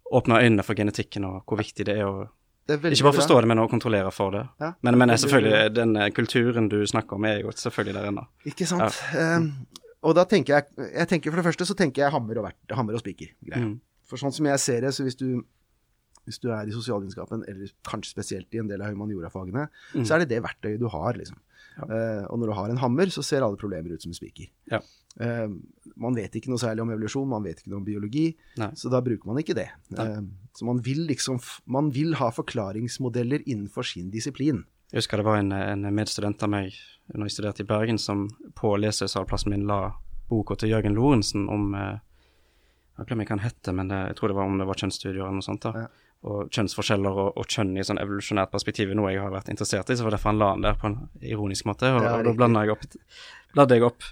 åpna 0.09 0.39
øynene 0.41 0.63
for 0.65 0.73
genetikken 0.79 1.27
og 1.27 1.43
hvor 1.45 1.59
viktig 1.59 1.85
det 1.85 1.99
er 1.99 2.07
å 2.07 2.29
ikke 2.69 3.05
bare 3.07 3.17
forstå 3.17 3.35
det, 3.41 3.47
men 3.49 3.59
å 3.63 3.67
kontrollere 3.69 4.09
for 4.13 4.33
det. 4.33 4.43
Ja. 4.61 4.67
Men, 4.85 4.97
men 5.01 5.09
selvfølgelig, 5.17 5.71
den 5.73 5.95
kulturen 6.13 6.67
du 6.69 6.83
snakker 6.85 7.17
om, 7.17 7.25
er 7.25 7.39
jo 7.41 7.53
selvfølgelig 7.57 7.95
der 7.95 8.09
ennå. 8.11 8.25
Ikke 8.45 8.67
sant. 8.69 8.99
Eh, 9.17 9.47
og 10.03 10.15
da 10.15 10.23
tenker 10.29 10.55
jeg, 10.55 10.89
jeg 10.93 11.07
tenker 11.11 11.31
For 11.33 11.41
det 11.41 11.47
første 11.49 11.65
så 11.67 11.75
tenker 11.77 12.05
jeg 12.05 12.13
hammer 12.13 12.39
og, 12.39 12.45
vert, 12.49 12.75
hammer 12.77 12.95
og 12.95 13.01
spiker. 13.03 13.33
Mm. 13.55 13.79
For 14.07 14.21
sånn 14.21 14.31
som 14.33 14.45
jeg 14.49 14.59
ser 14.63 14.81
det, 14.85 14.93
så 14.95 15.03
hvis 15.05 15.17
du, 15.19 15.41
hvis 16.25 16.39
du 16.41 16.47
er 16.55 16.69
i 16.69 16.73
sosialvitenskapen, 16.75 17.43
eller 17.49 17.73
kanskje 17.87 18.13
spesielt 18.15 18.53
i 18.55 18.61
en 18.61 18.69
del 18.71 18.81
av 18.81 18.93
humaniorafagene, 18.93 19.67
Mm. 19.95 20.05
så 20.05 20.15
er 20.15 20.19
det 20.23 20.29
det 20.29 20.43
verktøyet 20.45 20.79
du 20.79 20.87
har, 20.87 21.13
liksom. 21.19 21.37
Eh, 21.79 22.23
og 22.27 22.39
når 22.39 22.47
du 22.51 22.53
har 22.57 22.69
en 22.69 22.77
hammer, 22.81 23.05
så 23.13 23.23
ser 23.23 23.43
alle 23.45 23.57
problemer 23.59 23.93
ut 23.93 24.01
som 24.03 24.11
en 24.11 24.17
spiker. 24.17 24.49
Ja. 24.71 24.81
Uh, 25.19 25.49
man 25.99 26.15
vet 26.15 26.35
ikke 26.37 26.51
noe 26.51 26.61
særlig 26.61 26.83
om 26.83 26.91
evolusjon, 26.93 27.27
man 27.27 27.43
vet 27.43 27.59
ikke 27.59 27.71
noe 27.73 27.79
om 27.81 27.85
biologi, 27.87 28.27
Nei. 28.61 28.69
så 28.77 28.91
da 28.93 29.01
bruker 29.03 29.27
man 29.27 29.39
ikke 29.41 29.55
det. 29.57 29.65
Eh, 29.97 30.19
så 30.55 30.67
man 30.67 30.79
vil 30.85 31.01
liksom 31.09 31.39
Man 31.67 31.89
vil 31.91 32.13
ha 32.15 32.29
forklaringsmodeller 32.31 33.41
innenfor 33.45 33.83
sin 33.83 34.11
disiplin. 34.13 34.63
Jeg 34.89 35.03
husker 35.03 35.21
det 35.21 35.25
var 35.27 35.37
en, 35.37 35.51
en 35.53 35.85
medstudent 35.93 36.41
av 36.43 36.49
meg 36.49 36.73
når 37.13 37.27
jeg 37.29 37.35
studerte 37.35 37.63
i 37.63 37.69
Bergen, 37.69 37.97
som 38.01 38.27
på 38.57 38.75
lesesalplassen 38.77 39.53
min 39.53 39.65
la 39.69 39.93
boka 40.29 40.55
til 40.61 40.69
Jørgen 40.73 40.93
Lorentzen 40.97 41.47
om 41.49 41.73
eh, 41.77 41.97
Jeg 42.99 43.07
glemmer 43.09 43.25
ikke 43.25 43.33
hva 43.33 43.39
han 43.39 43.47
hette, 43.47 43.73
men 43.73 43.89
det, 43.89 43.99
jeg 44.11 44.17
tror 44.19 44.29
det 44.31 44.37
var 44.37 44.49
om 44.49 44.57
det 44.59 44.67
var 44.69 44.77
kjønnsstudier 44.81 45.21
eller 45.23 45.37
noe 45.39 45.45
sånt. 45.45 45.63
da. 45.63 45.85
Ja. 45.85 46.05
Og 46.29 46.49
kjønnsforskjeller 46.51 47.19
og, 47.23 47.29
og 47.39 47.47
kjønn 47.47 47.77
i 47.79 47.85
sånn 47.87 48.01
evolusjonært 48.01 48.51
perspektiv 48.51 48.91
er 48.91 48.97
noe 48.99 49.13
jeg 49.13 49.21
har 49.23 49.31
vært 49.31 49.49
interessert 49.53 49.89
i, 49.89 49.95
så 49.95 50.03
var 50.03 50.17
derfor 50.17 50.33
han 50.33 50.41
la 50.41 50.49
den 50.57 50.65
der 50.67 50.75
på 50.81 50.89
en 50.89 50.97
ironisk 51.23 51.69
måte. 51.69 51.93
Og, 51.95 52.03
Ja, 52.03 52.17
og 52.17 52.27
da 52.27 52.33
blanda 52.35 52.65
jeg 52.65 52.73
jeg 53.71 53.85
opp 53.87 54.03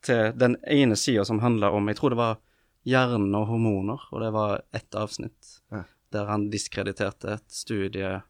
til 0.00 0.32
den 0.40 0.56
ene 0.64 0.96
sida 0.96 1.26
som 1.28 1.42
handla 1.44 1.68
om 1.76 1.90
Jeg 1.92 1.98
tror 2.00 2.14
det 2.14 2.20
var 2.22 2.38
hjernen 2.88 3.34
og 3.36 3.50
hormoner, 3.50 4.06
og 4.08 4.22
det 4.24 4.30
var 4.32 4.62
ett 4.72 4.94
avsnitt 4.96 5.58
Ja. 5.70 5.84
der 6.16 6.26
han 6.32 6.48
diskrediterte 6.50 7.34
et 7.36 7.50
studie 7.52 8.22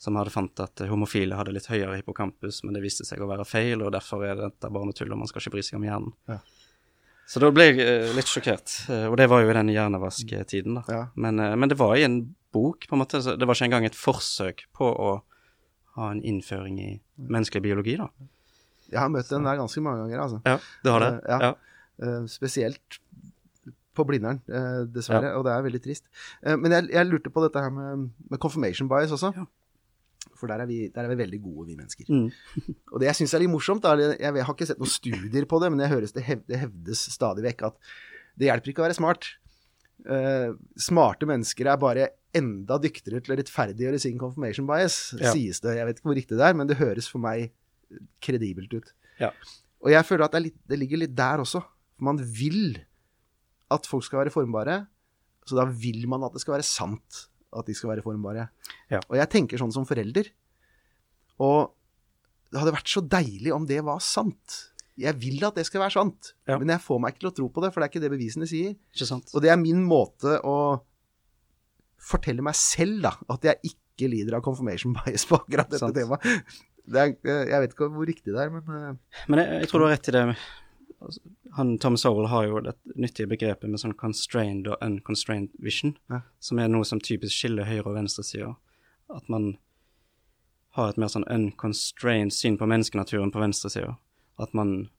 som 0.00 0.16
hadde 0.16 0.32
fant 0.32 0.62
at 0.64 0.80
homofile 0.88 1.36
hadde 1.36 1.52
litt 1.52 1.68
høyere 1.68 1.98
hippocampus, 1.98 2.62
men 2.64 2.76
det 2.76 2.80
viste 2.84 3.04
seg 3.04 3.20
å 3.20 3.28
være 3.28 3.44
feil, 3.44 3.82
og 3.84 3.92
derfor 3.92 4.24
er 4.24 4.38
dette 4.38 4.70
barnetull, 4.72 5.12
og 5.12 5.20
man 5.20 5.28
skal 5.28 5.42
ikke 5.42 5.58
bry 5.58 5.64
seg 5.66 5.76
om 5.76 5.84
hjernen. 5.84 6.14
Ja. 6.30 6.38
Så 7.30 7.42
da 7.42 7.50
ble 7.54 7.68
jeg 7.68 7.82
eh, 7.84 8.12
litt 8.16 8.30
sjokkert, 8.30 8.72
eh, 8.90 9.04
og 9.10 9.18
det 9.20 9.28
var 9.30 9.44
jo 9.44 9.52
i 9.52 9.54
den 9.54 9.68
hjernevask-tiden, 9.70 10.80
da. 10.80 10.84
Ja. 10.90 11.02
Men, 11.20 11.38
eh, 11.38 11.52
men 11.54 11.70
det 11.70 11.76
var 11.78 11.92
i 11.98 12.06
en 12.06 12.16
bok, 12.50 12.88
på 12.88 12.96
en 12.96 13.02
måte, 13.04 13.20
det 13.20 13.46
var 13.46 13.58
ikke 13.58 13.68
engang 13.68 13.86
et 13.86 13.98
forsøk 13.98 14.64
på 14.74 14.88
å 14.88 15.12
ha 15.98 16.08
en 16.14 16.24
innføring 16.26 16.80
i 16.80 16.88
menneskelig 17.20 17.62
biologi, 17.68 17.98
da. 18.00 18.08
Jeg 18.90 19.02
har 19.02 19.12
møtt 19.12 19.28
den 19.30 19.46
der 19.46 19.60
ganske 19.60 19.84
mange 19.84 20.06
ganger, 20.06 20.24
altså. 20.24 20.40
Ja, 20.48 20.56
du 20.82 20.92
har 20.96 21.04
det? 21.04 21.12
Ja. 21.28 21.40
ja. 21.44 22.16
Spesielt 22.32 22.98
på 23.94 24.08
Blindern, 24.08 24.40
dessverre. 24.48 24.90
dessverre, 24.96 25.32
og 25.36 25.44
det 25.44 25.52
er 25.52 25.64
veldig 25.68 25.84
trist. 25.84 26.06
Men 26.42 26.72
jeg, 26.72 26.88
jeg 26.96 27.06
lurte 27.06 27.30
på 27.30 27.44
dette 27.44 27.62
her 27.62 27.70
med, 27.74 28.08
med 28.32 28.42
confirmation 28.42 28.88
bias 28.90 29.12
også. 29.14 29.34
Ja. 29.36 29.44
For 30.40 30.50
der 30.50 30.64
er, 30.64 30.68
vi, 30.70 30.86
der 30.94 31.04
er 31.06 31.12
vi 31.12 31.18
veldig 31.20 31.40
gode, 31.44 31.66
vi 31.68 31.76
mennesker. 31.78 32.08
Mm. 32.08 32.76
Og 32.94 33.02
det 33.02 33.10
jeg 33.10 33.20
syns 33.20 33.34
er 33.36 33.44
litt 33.44 33.52
morsomt, 33.52 33.84
er, 33.88 34.16
jeg, 34.16 34.44
har 34.46 34.54
ikke 34.56 34.68
sett 34.70 34.80
noen 34.80 34.92
studier 34.92 35.46
på 35.50 35.60
det, 35.62 35.70
men 35.72 35.84
jeg 35.84 35.92
høres 35.92 36.16
det, 36.16 36.24
hev, 36.26 36.40
det 36.48 36.62
hevdes 36.62 37.04
stadig 37.12 37.44
vekk 37.44 37.68
at 37.70 37.92
det 38.40 38.48
hjelper 38.48 38.72
ikke 38.72 38.82
å 38.82 38.88
være 38.88 38.96
smart. 38.96 39.28
Uh, 40.00 40.56
smarte 40.80 41.28
mennesker 41.28 41.68
er 41.68 41.80
bare 41.80 42.08
enda 42.36 42.78
dyktigere 42.80 43.20
til 43.24 43.34
å 43.34 43.38
rettferdiggjøre 43.40 44.00
sin 44.00 44.20
confirmation 44.20 44.68
bias, 44.68 45.10
Ja. 45.18 45.32
sies 45.34 45.60
det. 45.60 45.76
Jeg 45.76 45.88
vet 45.88 45.98
ikke 45.98 46.08
hvor 46.08 46.18
riktig 46.20 46.38
det 46.38 46.46
er, 46.46 46.56
men 46.56 46.70
det 46.70 46.78
høres 46.80 47.10
for 47.10 47.22
meg 47.22 47.50
kredibelt 48.22 48.72
ut. 48.72 48.92
Ja. 49.20 49.32
Og 49.84 49.90
jeg 49.92 50.06
føler 50.06 50.26
at 50.26 50.36
det, 50.36 50.44
litt, 50.46 50.58
det 50.68 50.78
ligger 50.78 51.02
litt 51.02 51.16
der 51.16 51.42
også. 51.42 51.62
Man 52.00 52.20
vil 52.20 52.78
at 53.70 53.86
folk 53.86 54.06
skal 54.06 54.22
være 54.24 54.34
formbare, 54.34 54.84
så 55.46 55.58
da 55.58 55.66
vil 55.66 56.06
man 56.10 56.24
at 56.26 56.34
det 56.34 56.42
skal 56.42 56.56
være 56.56 56.66
sant 56.66 57.26
at 57.56 57.66
de 57.66 57.74
skal 57.74 57.90
være 57.94 58.04
formbare. 58.04 58.48
Ja. 58.92 59.00
Og 59.08 59.16
jeg 59.18 59.28
tenker 59.32 59.58
sånn 59.60 59.72
som 59.74 59.86
forelder. 59.88 60.28
Og 61.42 61.72
det 62.52 62.60
hadde 62.60 62.74
vært 62.74 62.90
så 62.92 63.02
deilig 63.06 63.52
om 63.54 63.66
det 63.66 63.80
var 63.86 63.98
sant. 64.04 64.66
Jeg 65.00 65.16
vil 65.22 65.42
at 65.46 65.56
det 65.56 65.64
skal 65.66 65.80
være 65.80 65.94
sant, 65.96 66.32
Ja. 66.50 66.58
men 66.58 66.68
jeg 66.68 66.82
får 66.84 66.98
meg 67.00 67.14
ikke 67.14 67.20
til 67.24 67.30
å 67.30 67.36
tro 67.38 67.48
på 67.48 67.62
det, 67.64 67.70
for 67.72 67.80
det 67.80 67.86
er 67.88 67.92
ikke 67.94 68.02
det 68.04 68.10
bevisene 68.12 68.46
sier. 68.50 68.74
Og 69.34 69.40
det 69.42 69.50
er 69.50 69.56
min 69.56 69.80
måte 69.88 70.36
å 70.44 70.56
fortelle 72.00 72.42
meg 72.44 72.56
selv, 72.58 73.02
da, 73.04 73.12
at 73.32 73.46
jeg 73.48 73.72
ikke 73.72 74.08
lider 74.10 74.36
av 74.38 74.42
confirmation 74.44 74.94
bias 74.96 75.26
på 75.28 75.38
akkurat 75.40 75.68
dette 75.70 75.80
Sant. 75.82 75.96
temaet. 75.96 76.58
Det 76.90 76.98
er, 77.00 77.12
eh, 77.28 77.44
jeg 77.52 77.60
vet 77.62 77.74
ikke 77.76 77.88
hvor 77.92 78.06
riktig 78.08 78.32
det 78.34 78.40
er, 78.40 78.50
men 78.50 78.62
eh, 78.76 78.94
Men 79.28 79.38
jeg, 79.42 79.60
jeg 79.62 79.68
tror 79.70 79.78
du 79.82 79.86
har 79.86 79.94
rett 79.96 80.08
i 80.08 80.14
det. 80.16 80.22
Altså, 81.00 81.20
Han, 81.56 81.78
Tom 81.78 81.96
Sowell 81.96 82.26
har 82.28 82.44
jo 82.46 82.60
det 82.60 82.74
nyttige 82.94 83.26
begrepet 83.26 83.70
med 83.70 83.80
sånn 83.80 83.94
constrained 83.96 84.68
og 84.68 84.76
unconstrained 84.84 85.48
vision, 85.58 85.96
Ja. 86.10 86.20
som 86.38 86.58
er 86.58 86.68
noe 86.68 86.84
som 86.84 87.00
typisk 87.00 87.32
skiller 87.32 87.64
høyre- 87.64 87.86
og 87.86 87.94
venstresida. 87.96 88.56
At 89.14 89.28
man 89.28 89.56
har 90.76 90.90
et 90.90 90.98
mer 90.98 91.08
sånn 91.08 91.24
unconstrained 91.28 92.32
syn 92.32 92.56
på 92.58 92.66
menneskenaturen 92.68 93.32
på 93.32 93.40
venstresida. 93.40 93.96
At 94.38 94.54
man 94.54 94.90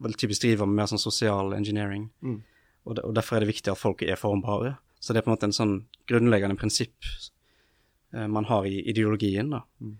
vel 0.00 0.12
typisk 0.12 0.42
driver 0.42 0.66
med 0.66 0.76
mer 0.82 0.86
sånn 0.86 0.98
sosial 1.00 1.54
engineering. 1.54 2.10
Mm. 2.22 2.42
Og, 2.86 2.96
de, 2.96 3.02
og 3.02 3.14
derfor 3.14 3.36
er 3.36 3.40
det 3.40 3.48
viktig 3.54 3.72
at 3.72 3.78
folk 3.80 4.02
er 4.02 4.16
formbare. 4.16 4.76
Så 5.00 5.12
det 5.14 5.20
er 5.22 5.22
på 5.26 5.30
en 5.30 5.36
måte 5.36 5.48
en 5.48 5.56
sånn 5.56 5.86
grunnleggende 6.10 6.58
prinsipp 6.58 6.92
eh, 8.12 8.26
man 8.26 8.44
har 8.44 8.66
i 8.66 8.82
ideologien, 8.90 9.50
da. 9.50 9.62
Eh, 9.80 9.94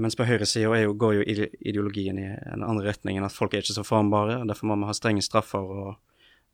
Mens 0.00 0.16
på 0.16 0.24
høyresida 0.24 0.86
går 0.96 1.14
jo 1.18 1.24
ideologien 1.68 2.18
i 2.18 2.24
en 2.52 2.62
andre 2.64 2.86
retning 2.92 3.18
enn 3.18 3.26
at 3.26 3.34
folk 3.34 3.52
er 3.54 3.60
ikke 3.60 3.74
så 3.76 3.84
formbare. 3.84 4.38
og 4.40 4.48
Derfor 4.48 4.66
må 4.70 4.76
man 4.78 4.88
ha 4.88 4.94
strenge 4.96 5.20
straffer 5.22 5.58
og 5.60 5.96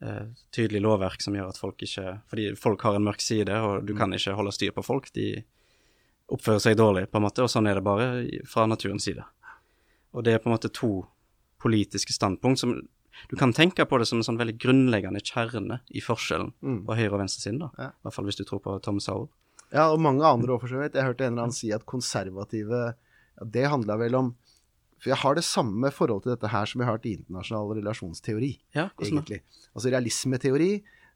eh, 0.03 0.25
tydelig 0.51 0.81
lovverk 0.83 1.23
som 1.23 1.35
gjør 1.37 1.53
at 1.53 1.59
folk 1.61 1.79
ikke 1.87 2.21
Fordi 2.31 2.49
folk 2.59 2.83
har 2.83 2.97
en 2.99 3.05
mørk 3.07 3.21
side, 3.23 3.55
og 3.55 3.87
du 3.87 3.95
kan 3.95 4.11
ikke 4.13 4.35
holde 4.35 4.53
styr 4.53 4.73
på 4.75 4.83
folk. 4.83 5.13
De 5.15 5.45
oppfører 6.29 6.61
seg 6.61 6.77
dårlig, 6.77 7.07
på 7.11 7.17
en 7.21 7.25
måte, 7.29 7.43
og 7.47 7.49
sånn 7.53 7.69
er 7.71 7.79
det 7.79 7.85
bare 7.87 8.09
fra 8.51 8.67
naturens 8.67 9.07
side. 9.07 9.23
Og 10.13 10.25
det 10.25 10.35
er 10.35 10.43
på 10.43 10.51
en 10.51 10.57
måte 10.57 10.73
to 10.75 11.07
politiske 11.63 12.13
standpunkt 12.13 12.59
som 12.59 12.81
Du 13.29 13.35
kan 13.37 13.51
tenke 13.53 13.83
på 13.85 13.99
det 13.99 14.07
som 14.07 14.19
en 14.21 14.23
sånn 14.23 14.37
veldig 14.39 14.59
grunnleggende 14.63 15.19
kjerne 15.27 15.81
i 15.91 15.99
forskjellen 16.01 16.53
Mm. 16.63 16.85
på 16.87 16.95
høyre- 16.95 17.13
og 17.15 17.19
venstresiden, 17.21 17.59
da. 17.59 17.71
Ja. 17.77 17.87
I 17.89 18.03
hvert 18.05 18.15
fall 18.15 18.25
hvis 18.27 18.37
du 18.37 18.45
tror 18.45 18.61
på 18.63 18.81
Tom 18.81 19.01
Sowell. 19.01 19.29
Ja, 19.73 19.91
og 19.93 19.99
mange 19.99 20.23
andre 20.23 20.55
òg, 20.55 20.61
for 20.61 20.69
så 20.69 20.79
vidt. 20.79 20.95
Jeg 20.95 21.03
hørte 21.03 21.25
en 21.27 21.33
eller 21.33 21.43
annen 21.49 21.53
si 21.53 21.73
at 21.73 21.85
konservative 21.85 22.95
Det 23.45 23.67
handla 23.71 23.97
vel 24.01 24.15
om 24.19 24.35
For 24.99 25.11
jeg 25.13 25.19
har 25.23 25.35
det 25.39 25.45
samme 25.45 25.93
forhold 25.95 26.23
til 26.25 26.33
dette 26.35 26.49
her 26.51 26.67
som 26.67 26.81
jeg 26.83 26.89
har 26.89 26.99
til 26.99 27.13
internasjonal 27.21 27.77
relasjonsteori, 27.79 28.49
Ja, 28.75 28.89
egentlig. 28.99 29.43
Altså 29.77 29.93
realismeteori 29.93 30.71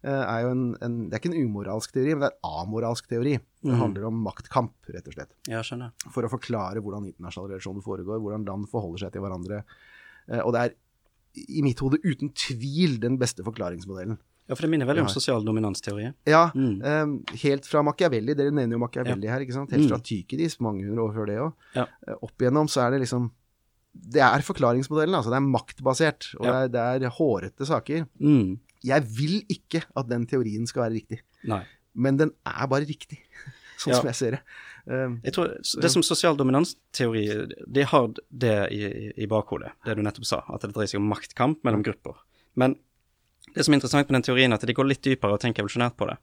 eh, 0.04 0.22
er 0.22 0.42
jo 0.44 0.50
en, 0.54 0.76
en 0.82 1.08
Det 1.10 1.14
er 1.16 1.18
ikke 1.22 1.32
en 1.34 1.48
umoralsk 1.48 1.92
teori, 1.92 2.14
men 2.14 2.20
det 2.22 2.28
er 2.30 2.36
en 2.36 2.60
amoralsk 2.62 3.08
teori. 3.10 3.32
Det 3.38 3.72
Mhm. 3.72 3.80
handler 3.80 4.04
om 4.06 4.22
maktkamp, 4.22 4.72
rett 4.88 5.06
og 5.08 5.14
slett. 5.14 5.34
Ja, 5.48 5.62
skjønner. 5.62 5.90
For 6.14 6.22
å 6.22 6.30
forklare 6.30 6.78
hvordan 6.82 7.06
internasjonale 7.10 7.56
relasjoner 7.56 7.82
foregår, 7.82 8.20
hvordan 8.22 8.44
land 8.46 8.68
forholder 8.70 8.98
seg 9.06 9.12
til 9.12 9.22
hverandre. 9.22 9.64
Eh, 10.28 10.40
og 10.46 10.52
det 10.54 10.60
er 10.62 10.74
i 11.58 11.62
mitt 11.62 11.78
hode 11.80 11.98
uten 12.04 12.30
tvil 12.34 13.00
den 13.00 13.18
beste 13.18 13.42
forklaringsmodellen. 13.42 14.18
Ja, 14.48 14.54
for 14.56 14.62
det 14.66 14.70
minner 14.70 14.86
veldig 14.86 15.04
om 15.04 15.06
Ja. 15.08 15.12
sosial 15.14 15.44
dominansteori. 15.44 16.12
Ja, 16.26 16.50
Mm. 16.54 16.82
um, 16.84 17.24
helt 17.42 17.64
fra 17.66 17.82
Machiavelli, 17.82 18.34
dere 18.34 18.50
nevner 18.50 18.72
jo 18.72 18.78
Machiavelli 18.78 19.28
her, 19.28 19.40
ikke 19.40 19.52
sant? 19.54 19.70
Helt 19.70 19.88
fra 19.88 19.98
Mm. 19.98 20.02
Tykedis, 20.04 20.58
mange 20.60 20.84
hundre 20.84 21.04
år 21.08 21.14
før 21.14 21.26
det 21.26 21.38
òg. 21.38 21.52
Ja. 21.76 21.86
Opp 22.22 22.36
igjennom 22.38 22.68
så 22.68 22.86
er 22.86 22.90
det 22.92 23.00
liksom 23.06 23.30
Det 23.94 24.22
er 24.22 24.40
forklaringsmodellen, 24.40 25.12
altså. 25.14 25.28
Det 25.28 25.36
er 25.36 25.52
maktbasert, 25.52 26.34
og 26.40 26.46
Ja. 26.46 26.66
det, 26.66 26.74
er, 26.80 26.98
det 26.98 27.06
er 27.06 27.10
hårete 27.10 27.66
saker. 27.66 28.06
Mm. 28.18 28.58
Jeg 28.82 29.02
vil 29.04 29.42
ikke 29.50 29.84
at 29.94 30.08
den 30.08 30.26
teorien 30.26 30.66
skal 30.66 30.84
være 30.88 30.94
riktig, 30.98 31.18
Nei. 31.44 31.62
men 31.94 32.16
den 32.16 32.30
er 32.46 32.66
bare 32.68 32.86
riktig, 32.88 33.18
sånn 33.78 33.92
Ja. 33.92 33.94
som 34.00 34.06
jeg 34.06 34.14
ser 34.14 34.30
det. 34.30 34.40
Um, 34.88 35.20
Jeg 35.22 35.34
tror 35.34 35.46
Det 35.82 35.90
som 35.90 36.02
sosial 36.02 36.34
dominansteori, 36.38 37.54
de 37.70 37.82
har 37.84 38.08
det 38.36 38.72
i, 38.72 39.12
i 39.22 39.26
bakhodet, 39.26 39.70
det 39.84 39.94
du 39.96 40.02
nettopp 40.02 40.24
sa, 40.24 40.42
at 40.48 40.62
det 40.62 40.72
dreier 40.72 40.88
seg 40.88 40.98
om 40.98 41.08
maktkamp 41.12 41.62
mellom 41.62 41.82
grupper. 41.84 42.14
Men 42.56 42.76
det 43.54 43.64
som 43.64 43.74
er 43.74 43.78
interessant 43.80 44.08
med 44.08 44.18
den 44.18 44.26
teorien, 44.26 44.52
er 44.52 44.60
at 44.60 44.66
de 44.68 44.74
går 44.76 44.88
litt 44.88 45.04
dypere 45.04 45.36
og 45.36 45.42
tenker 45.42 45.64
evolusjonært 45.64 45.96
på 45.98 46.08
det. 46.10 46.18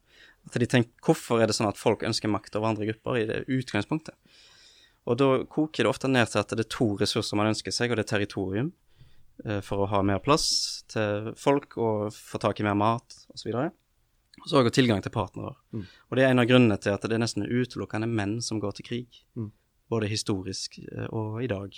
At 0.47 0.59
de 0.61 0.67
tenker, 0.69 0.91
Hvorfor 1.05 1.41
er 1.41 1.49
det 1.49 1.55
sånn 1.57 1.69
at 1.69 1.79
folk 1.79 2.05
ønsker 2.07 2.31
makt 2.31 2.55
over 2.57 2.71
andre 2.71 2.87
grupper 2.89 3.19
i 3.19 3.25
det 3.29 3.41
utgangspunktet? 3.51 4.15
Og 5.09 5.17
da 5.17 5.29
koker 5.49 5.85
det 5.85 5.89
ofte 5.89 6.09
ned 6.11 6.29
til 6.29 6.41
at 6.41 6.53
det 6.53 6.65
er 6.65 6.71
to 6.75 6.91
ressurser 6.99 7.39
man 7.39 7.51
ønsker 7.51 7.73
seg, 7.73 7.91
og 7.91 7.99
det 7.99 8.05
er 8.05 8.11
territorium 8.13 8.71
eh, 9.45 9.59
for 9.65 9.83
å 9.83 9.89
ha 9.89 10.01
mer 10.05 10.21
plass 10.23 10.47
til 10.91 11.31
folk 11.39 11.77
og 11.81 12.09
få 12.13 12.41
tak 12.41 12.61
i 12.61 12.67
mer 12.67 12.77
mat 12.77 13.21
osv. 13.33 13.53
Og 14.39 14.47
så 14.47 14.61
òg 14.61 14.71
tilgang 14.75 15.01
til 15.03 15.13
partnere. 15.13 15.55
Og 15.75 16.17
det 16.17 16.25
er 16.25 16.33
en 16.33 16.43
av 16.43 16.47
grunnene 16.49 16.77
til 16.81 16.93
at 16.93 17.07
det 17.07 17.17
er 17.17 17.23
nesten 17.23 17.47
utelukkende 17.47 18.07
menn 18.07 18.37
som 18.45 18.61
går 18.61 18.77
til 18.77 18.87
krig. 18.87 19.23
Mm. 19.35 19.49
Både 19.89 20.11
historisk 20.11 20.77
eh, 20.85 21.07
og 21.09 21.41
i 21.43 21.49
dag. 21.51 21.73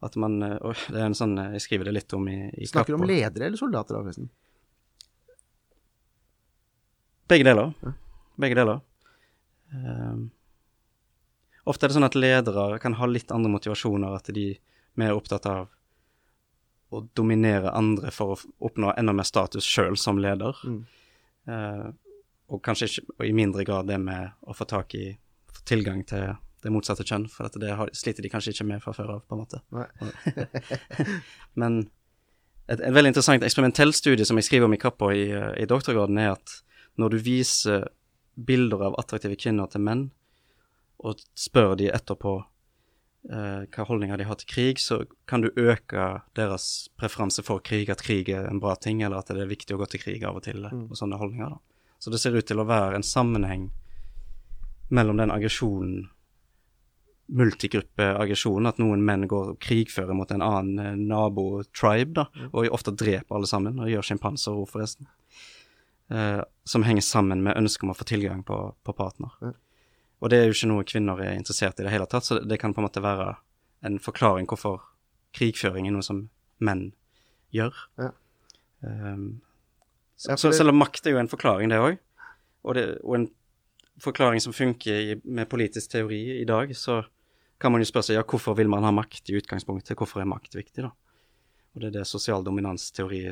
At 0.00 0.16
man 0.16 0.40
eh, 0.42 0.56
og 0.64 0.78
Det 0.88 0.96
er 0.96 1.10
en 1.10 1.18
sånn 1.18 1.36
Jeg 1.36 1.60
skriver 1.66 1.90
det 1.90 1.98
litt 1.98 2.14
om 2.16 2.24
i, 2.32 2.38
i 2.56 2.68
snakker 2.68 2.96
du 2.96 3.02
om 3.02 3.08
ledere 3.08 3.50
eller 3.50 3.60
soldater, 3.60 3.98
da, 3.98 4.04
forresten? 4.06 4.30
Begge 7.30 7.46
deler. 7.46 7.72
Begge 8.40 8.58
deler. 8.58 8.80
Um, 9.70 10.30
ofte 11.64 11.86
er 11.86 11.92
det 11.92 11.94
sånn 11.94 12.08
at 12.08 12.18
ledere 12.18 12.80
kan 12.82 12.96
ha 12.98 13.06
litt 13.06 13.30
andre 13.30 13.52
motivasjoner, 13.52 14.16
at 14.18 14.32
de 14.34 14.46
er 14.56 14.58
mer 14.98 15.14
opptatt 15.14 15.46
av 15.46 15.68
å 16.90 17.04
dominere 17.14 17.70
andre 17.70 18.10
for 18.10 18.34
å 18.34 18.38
oppnå 18.66 18.96
enda 18.98 19.14
mer 19.14 19.28
status 19.28 19.66
sjøl 19.66 19.94
som 20.00 20.18
leder. 20.18 20.58
Mm. 20.66 20.80
Uh, 21.46 21.90
og 22.50 22.62
kanskje 22.66 22.88
ikke, 22.90 23.04
og 23.14 23.26
i 23.28 23.34
mindre 23.36 23.64
grad 23.68 23.86
det 23.86 24.00
med 24.02 24.34
å 24.42 24.56
få 24.56 24.66
tak 24.66 24.96
i 24.98 25.04
få 25.54 25.62
tilgang 25.70 26.02
til 26.10 26.32
det 26.60 26.72
motsatte 26.74 27.06
kjønn, 27.06 27.28
for 27.30 27.46
dette, 27.46 27.62
det 27.62 27.76
har, 27.78 27.92
sliter 27.96 28.26
de 28.26 28.32
kanskje 28.32 28.56
ikke 28.56 28.66
med 28.72 28.82
fra 28.82 28.92
før 28.96 29.14
av, 29.14 29.22
på 29.22 29.36
en 29.36 29.44
måte. 29.44 29.62
Men 31.62 31.78
et, 32.66 32.80
et 32.80 32.90
veldig 32.90 33.14
interessant 33.14 33.46
eksperimentell 33.46 33.94
studie 33.96 34.26
som 34.26 34.38
jeg 34.38 34.48
skriver 34.50 34.66
om 34.66 34.74
i 34.74 34.80
Kappa 34.82 35.12
i, 35.14 35.28
eh, 35.30 35.54
i 35.62 35.68
doktorgraden, 35.70 36.18
er 36.20 36.34
at 36.34 36.58
når 36.98 37.14
du 37.14 37.18
viser 37.24 37.88
bilder 38.34 38.86
av 38.88 38.96
attraktive 39.00 39.38
kvinner 39.40 39.68
til 39.70 39.84
menn, 39.84 40.08
og 41.00 41.20
spør 41.38 41.76
de 41.80 41.88
etterpå 41.92 42.34
eh, 43.30 43.64
hva 43.72 43.86
holdninger 43.88 44.20
de 44.20 44.28
har 44.28 44.38
til 44.40 44.50
krig, 44.50 44.80
så 44.82 45.02
kan 45.28 45.44
du 45.44 45.50
øke 45.54 46.06
deres 46.36 46.90
preferanse 47.00 47.44
for 47.46 47.62
krig, 47.64 47.88
at 47.92 48.04
krig 48.04 48.28
er 48.34 48.48
en 48.50 48.60
bra 48.60 48.76
ting, 48.76 49.02
eller 49.02 49.20
at 49.20 49.32
det 49.32 49.44
er 49.44 49.52
viktig 49.52 49.76
å 49.76 49.80
gå 49.80 49.88
til 49.92 50.04
krig 50.04 50.24
av 50.28 50.40
og 50.40 50.46
til, 50.46 50.66
og 50.66 50.96
sånne 50.98 51.20
holdninger. 51.20 51.56
da. 51.56 51.60
Så 52.00 52.12
det 52.12 52.20
ser 52.20 52.36
ut 52.36 52.48
til 52.48 52.60
å 52.60 52.68
være 52.68 52.96
en 52.96 53.06
sammenheng 53.06 53.70
mellom 54.90 55.20
den 55.20 55.32
aggresjonen 55.32 56.08
multigruppeaggresjonen, 57.30 58.66
at 58.66 58.80
noen 58.82 59.04
menn 59.06 59.28
går 59.30 59.52
og 59.52 59.58
krigfører 59.62 60.16
mot 60.18 60.30
en 60.34 60.42
annen 60.42 60.82
eh, 60.82 60.98
nabo-tribe, 60.98 62.14
da, 62.16 62.26
og 62.50 62.70
ofte 62.74 62.94
dreper 62.96 63.36
alle 63.36 63.50
sammen, 63.50 63.78
og 63.78 63.90
gjør 63.90 64.08
sjimpanser 64.10 64.56
òg, 64.56 64.66
forresten. 64.72 65.06
Eh, 66.10 66.42
som 66.64 66.82
henger 66.82 67.02
sammen 67.02 67.42
med 67.42 67.56
ønsket 67.56 67.84
om 67.86 67.92
å 67.92 67.94
få 67.94 68.04
tilgang 68.04 68.42
på, 68.46 68.56
på 68.82 68.94
partner. 68.98 69.30
Mm. 69.42 69.52
Og 70.20 70.30
det 70.30 70.40
er 70.40 70.48
jo 70.48 70.56
ikke 70.56 70.70
noe 70.70 70.86
kvinner 70.86 71.22
er 71.22 71.36
interessert 71.38 71.78
i 71.78 71.84
i 71.84 71.86
det 71.86 71.92
hele 71.94 72.08
tatt, 72.10 72.26
så 72.26 72.40
det, 72.42 72.58
kan 72.58 72.74
på 72.74 72.82
en 72.82 72.86
måte 72.88 73.02
være 73.02 73.36
en 73.86 73.98
forklaring 74.02 74.48
hvorfor 74.50 74.82
krigføring 75.36 75.86
er 75.86 75.94
noe 75.94 76.04
som 76.04 76.24
menn 76.58 76.90
gjør. 77.54 77.78
Ja. 78.02 78.10
Um, 78.82 79.40
så, 80.16 80.32
Ja, 80.32 80.36
det- 80.36 80.56
selv 80.58 80.74
om 80.74 80.82
makt 80.82 81.06
er 81.06 81.14
jo 81.14 81.22
en 81.22 81.30
forklaring, 81.30 81.70
det 81.70 81.78
òg, 81.78 81.98
og, 82.64 82.76
og 83.04 83.14
en 83.14 83.30
forklaring 84.02 84.42
som 84.42 84.52
funker 84.52 85.14
i, 85.14 85.20
med 85.24 85.48
politisk 85.48 85.90
teori 85.94 86.40
i 86.40 86.44
dag, 86.44 86.74
så 86.76 87.04
kan 87.60 87.72
man 87.72 87.80
jo 87.80 87.88
spørre 87.88 88.10
seg 88.10 88.18
ja, 88.18 88.26
hvorfor 88.26 88.56
vil 88.56 88.68
man 88.68 88.84
ha 88.84 88.90
makt 88.90 89.30
i 89.30 89.38
utgangspunktet, 89.38 89.96
hvorfor 89.96 90.20
er 90.20 90.28
makt 90.28 90.58
viktig, 90.58 90.82
da? 90.82 90.90
Og 91.74 91.80
det 91.80 91.88
er 91.92 92.00
det 92.00 92.06
sosial 92.08 92.42
dominansteori 92.44 93.24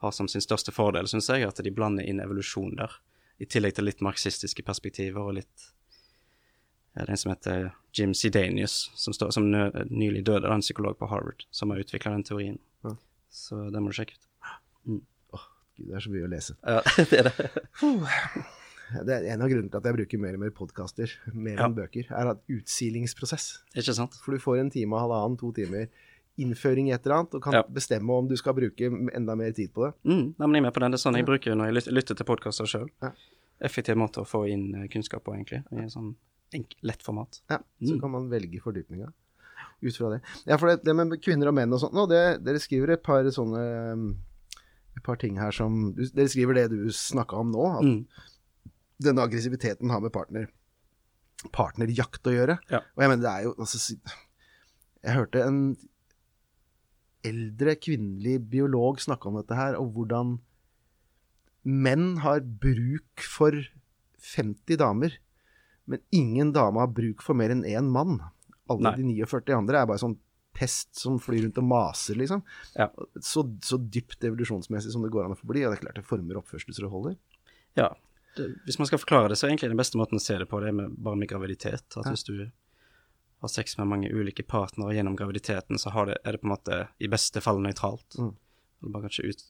har 0.00 0.12
som 0.16 0.28
sin 0.28 0.40
største 0.44 0.72
fordel, 0.72 1.08
syns 1.10 1.28
jeg, 1.28 1.44
at 1.48 1.60
de 1.64 1.70
blander 1.74 2.06
inn 2.08 2.20
evolusjon 2.24 2.74
der, 2.78 2.94
i 3.40 3.46
tillegg 3.48 3.74
til 3.76 3.86
litt 3.88 4.00
marxistiske 4.04 4.62
perspektiver 4.66 5.20
og 5.24 5.34
litt 5.38 5.68
ja, 6.96 7.04
Det 7.04 7.08
er 7.08 7.12
en 7.14 7.20
som 7.22 7.30
heter 7.32 7.68
Jim 7.96 8.12
Sidanius, 8.14 8.90
som, 8.98 9.14
står, 9.14 9.30
som 9.36 9.46
nø, 9.50 9.68
nylig 9.90 10.24
døde, 10.26 10.42
da, 10.48 10.54
en 10.56 10.64
psykolog 10.64 10.96
på 10.98 11.06
Harvard, 11.10 11.44
som 11.54 11.70
har 11.70 11.80
utvikla 11.84 12.12
den 12.16 12.24
teorien. 12.26 12.58
Ja. 12.84 12.96
Så 13.30 13.60
det 13.70 13.80
må 13.82 13.92
du 13.92 13.96
sjekke 14.00 14.16
ut. 14.18 14.26
Gud, 14.84 15.04
det 15.86 15.94
er 15.96 16.02
så 16.04 16.10
mye 16.12 16.26
å 16.26 16.32
lese. 16.32 16.56
Ja, 16.66 16.80
det 17.12 17.20
er 17.22 17.28
det. 17.30 17.50
Det 19.06 19.14
er 19.14 19.26
en 19.30 19.44
av 19.44 19.48
grunnene 19.52 19.70
til 19.70 19.78
at 19.78 19.86
jeg 19.86 19.96
bruker 20.00 20.20
mer 20.20 20.34
og 20.36 20.42
mer 20.42 20.50
podkaster, 20.56 21.12
mer 21.30 21.54
Ja. 21.60 21.68
enn 21.68 21.76
bøker, 21.76 22.08
er 22.10 22.32
at 22.32 22.40
utsilingsprosess. 22.50 23.60
Ikke 23.78 23.94
sant? 23.94 24.16
For 24.24 24.34
du 24.34 24.42
får 24.42 24.64
en 24.64 24.72
time, 24.74 24.96
og 24.98 25.04
halvannen, 25.06 25.38
to 25.38 25.52
timer 25.54 25.86
innføring 26.40 26.88
i 26.88 26.94
et 26.96 27.04
eller 27.06 27.20
annet, 27.20 27.34
og 27.38 27.42
kan 27.44 27.52
Ja. 27.58 27.62
bestemme 27.68 28.10
om 28.16 28.28
du 28.28 28.36
skal 28.36 28.54
bruke 28.56 28.88
enda 29.14 29.36
mer 29.36 29.52
tid 29.52 29.72
på 29.74 29.84
det. 29.86 29.92
Mm, 30.04 30.34
jeg 30.38 30.44
er 30.46 30.62
med 30.62 30.72
på 30.74 30.80
den. 30.80 30.90
Det 30.90 30.98
er 31.00 31.04
sånn 31.10 31.16
jeg 31.20 31.26
bruker 31.28 31.54
når 31.54 31.72
jeg 31.72 31.92
lytter 31.94 32.14
til 32.16 32.26
podkaster 32.26 32.66
sjøl. 32.66 32.88
Ja. 33.02 33.12
Effektiv 33.60 33.96
måte 33.96 34.22
å 34.22 34.26
få 34.26 34.46
inn 34.50 34.74
eh, 34.74 34.88
kunnskap 34.88 35.24
på, 35.24 35.34
egentlig. 35.36 35.62
I 35.72 35.82
en 35.84 35.90
sånn 35.92 36.14
enk, 36.54 36.74
lett 36.82 37.02
format. 37.02 37.40
Ja, 37.50 37.58
så 37.82 37.94
Mm. 37.94 38.00
kan 38.00 38.10
man 38.10 38.30
velge 38.30 38.60
fordypninga 38.60 39.12
ut 39.82 39.96
fra 39.96 40.10
det. 40.10 40.22
Ja, 40.46 40.56
for 40.56 40.66
det, 40.68 40.82
det 40.84 40.94
med 40.96 41.12
kvinner 41.22 41.48
og 41.48 41.54
menn 41.54 41.72
og 41.72 42.08
det, 42.08 42.42
dere 42.44 42.58
skriver 42.58 42.90
et 42.92 43.02
par 43.02 43.22
sånne 43.24 43.92
um, 43.92 44.16
et 44.96 45.02
par 45.04 45.16
ting 45.16 45.36
her 45.38 45.52
som 45.52 45.94
Dere 45.94 46.26
skriver 46.28 46.54
det 46.54 46.70
du 46.70 46.88
snakka 46.90 47.36
om 47.38 47.52
nå, 47.52 47.78
at 47.78 47.84
Mm. 47.84 48.06
denne 49.00 49.22
aggressiviteten 49.22 49.88
har 49.90 50.00
med 50.00 50.12
partner 50.12 50.48
partnerjakt 51.52 52.26
å 52.28 52.34
gjøre. 52.34 52.58
Ja. 52.70 52.78
Og 52.96 53.02
jeg 53.04 53.08
mener, 53.08 53.22
det 53.22 53.30
er 53.30 53.42
jo 53.44 53.54
altså, 53.58 53.96
Jeg 55.02 55.14
hørte 55.16 55.40
en 55.46 55.76
eldre 57.26 57.74
kvinnelig 57.76 58.38
biolog 58.52 59.00
snakke 59.02 59.28
om 59.28 59.36
dette 59.40 59.56
her, 59.58 59.76
og 59.80 59.92
hvordan 59.96 60.38
menn 61.68 62.14
har 62.24 62.40
bruk 62.40 63.20
for 63.28 63.56
50 64.34 64.78
damer, 64.80 65.16
men 65.90 66.00
ingen 66.14 66.52
dame 66.54 66.80
har 66.80 66.92
bruk 66.94 67.22
for 67.24 67.36
mer 67.36 67.52
enn 67.52 67.64
én 67.68 67.88
mann. 67.92 68.20
Alle 68.70 68.92
Nei. 68.92 68.96
de 69.00 69.24
49 69.26 69.56
andre 69.56 69.80
er 69.82 69.88
bare 69.90 70.00
sånn 70.00 70.16
pest 70.56 70.96
som 70.98 71.18
flyr 71.22 71.44
rundt 71.46 71.58
og 71.62 71.66
maser, 71.70 72.18
liksom. 72.18 72.42
Ja. 72.76 72.88
Så, 73.22 73.44
så 73.64 73.78
dypt 73.80 74.24
evolusjonsmessig 74.26 74.92
som 74.94 75.02
det 75.04 75.12
går 75.14 75.26
an 75.28 75.34
å 75.34 75.38
få 75.38 75.48
bli, 75.50 75.64
og 75.64 75.72
det 75.72 75.80
er 75.80 75.84
klart 75.86 75.98
det 76.00 76.06
former 76.08 76.40
oppførselsråd 76.40 76.90
holder. 76.92 77.18
Ja. 77.78 77.90
Det, 78.36 78.46
hvis 78.66 78.78
man 78.78 78.86
skal 78.90 79.00
forklare 79.02 79.30
det, 79.32 79.38
så 79.38 79.46
er 79.46 79.52
egentlig 79.54 79.72
den 79.72 79.80
beste 79.80 79.98
måten 79.98 80.18
å 80.18 80.22
se 80.22 80.36
det 80.38 80.46
på, 80.50 80.60
det 80.62 80.70
er 80.72 80.76
med, 80.80 80.96
bare 81.02 81.18
med 81.18 81.30
graviditet. 81.30 81.84
At 81.96 82.04
Ja. 82.06 82.10
hvis 82.14 82.26
du 82.26 82.34
har 83.40 83.48
sex 83.52 83.78
med 83.78 83.88
mange 83.88 84.10
ulike 84.12 84.44
partnere 84.46 84.94
gjennom 84.94 85.16
graviditeten, 85.16 85.78
så 85.80 85.92
har 85.94 86.10
det, 86.10 86.18
er 86.24 86.36
det 86.36 86.42
på 86.42 86.48
en 86.48 86.54
måte 86.54 86.80
i 87.00 87.08
beste 87.08 87.40
fall 87.44 87.60
nøytralt. 87.64 88.18
Mm. 88.18 88.34
Du 88.80 88.88
bare 88.92 89.08
kanskje 89.08 89.28
ut, 89.28 89.44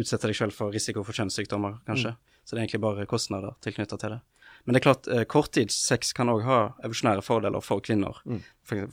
utsette 0.00 0.28
deg 0.28 0.36
selv 0.36 0.56
for 0.56 0.72
risiko 0.72 1.04
for 1.04 1.16
kjønnssykdommer, 1.16 1.80
kanskje. 1.88 2.14
Så 2.44 2.54
det 2.54 2.60
er 2.60 2.64
egentlig 2.64 2.82
bare 2.84 3.08
kostnader 3.08 3.56
tilknyttet 3.64 4.00
til 4.00 4.16
det. 4.16 4.20
Men 4.64 4.74
det 4.74 4.80
er 4.80 4.86
klart, 4.86 5.08
eh, 5.08 5.24
korttidssex 5.28 6.12
kan 6.16 6.30
òg 6.30 6.44
ha 6.46 6.58
evolusjonære 6.84 7.24
fordeler 7.26 7.64
for 7.64 7.82
kvinner. 7.84 8.20
Mm. 8.24 8.42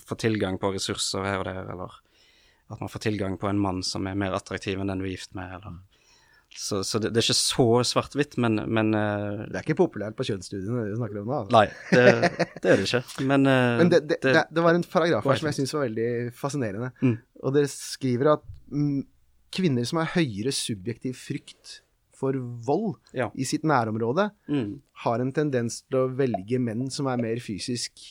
Få 0.02 0.18
tilgang 0.18 0.58
på 0.60 0.74
ressurser 0.74 1.28
her 1.28 1.44
og 1.44 1.46
der, 1.46 1.62
eller 1.76 2.00
at 2.70 2.82
man 2.82 2.90
får 2.90 3.06
tilgang 3.06 3.38
på 3.38 3.50
en 3.50 3.60
mann 3.60 3.84
som 3.84 4.08
er 4.08 4.18
mer 4.18 4.36
attraktiv 4.38 4.80
enn 4.80 4.92
den 4.92 5.02
du 5.02 5.08
er 5.08 5.16
gift 5.16 5.36
med, 5.38 5.56
eller 5.58 5.80
Så, 6.58 6.84
så 6.84 6.98
det, 7.00 7.12
det 7.14 7.22
er 7.22 7.28
ikke 7.28 7.38
så 7.38 7.66
svart-hvitt, 7.86 8.36
men, 8.42 8.58
men 8.74 8.90
uh, 8.98 9.46
Det 9.46 9.60
er 9.60 9.66
ikke 9.68 9.78
populært 9.84 10.16
på 10.18 10.26
kjønnsstudiene 10.28 10.88
du 10.90 10.96
snakker 10.98 11.22
om 11.22 11.30
nå. 11.30 11.42
Altså. 11.44 11.54
Nei, 11.54 11.68
det, 11.94 12.48
det 12.64 12.72
er 12.72 12.82
det 12.82 12.88
ikke. 12.88 13.26
Men, 13.30 13.46
uh, 13.46 13.76
Men 13.82 13.92
det, 13.94 14.02
det, 14.24 14.64
var 14.66 14.74
en 14.74 14.86
paragraf 14.90 15.28
her 15.30 15.42
som 15.42 15.50
jeg 15.52 15.60
syns 15.60 15.76
var 15.78 15.86
veldig 15.86 16.10
fascinerende. 16.36 16.90
Mm. 17.06 17.14
Og 17.44 17.56
dere 17.56 17.70
skriver 17.72 18.32
at 18.34 18.50
mm, 18.74 18.98
kvinner 19.56 19.86
som 19.90 20.02
har 20.02 20.12
høyere 20.16 20.54
subjektiv 20.56 21.22
frykt 21.22 21.78
for 22.20 22.36
vold 22.66 22.98
Ja. 23.16 23.30
i 23.38 23.46
sitt 23.48 23.64
nærområde, 23.64 24.28
mm, 24.50 24.74
har 25.06 25.24
en 25.24 25.32
tendens 25.32 25.84
til 25.86 26.02
å 26.02 26.10
velge 26.12 26.60
menn 26.60 26.90
som 26.92 27.08
er 27.08 27.22
mer 27.22 27.40
fysisk 27.46 28.02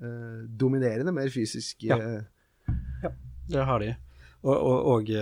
uh, 0.00 0.46
dominerende, 0.48 1.12
mer 1.12 1.28
fysisk 1.34 1.84
Ja. 1.90 1.98
ja. 3.02 3.12
det 3.50 3.66
har 3.68 3.82
de. 3.82 3.92
Og, 4.46 4.56
og, 4.56 4.78
og 4.94 5.14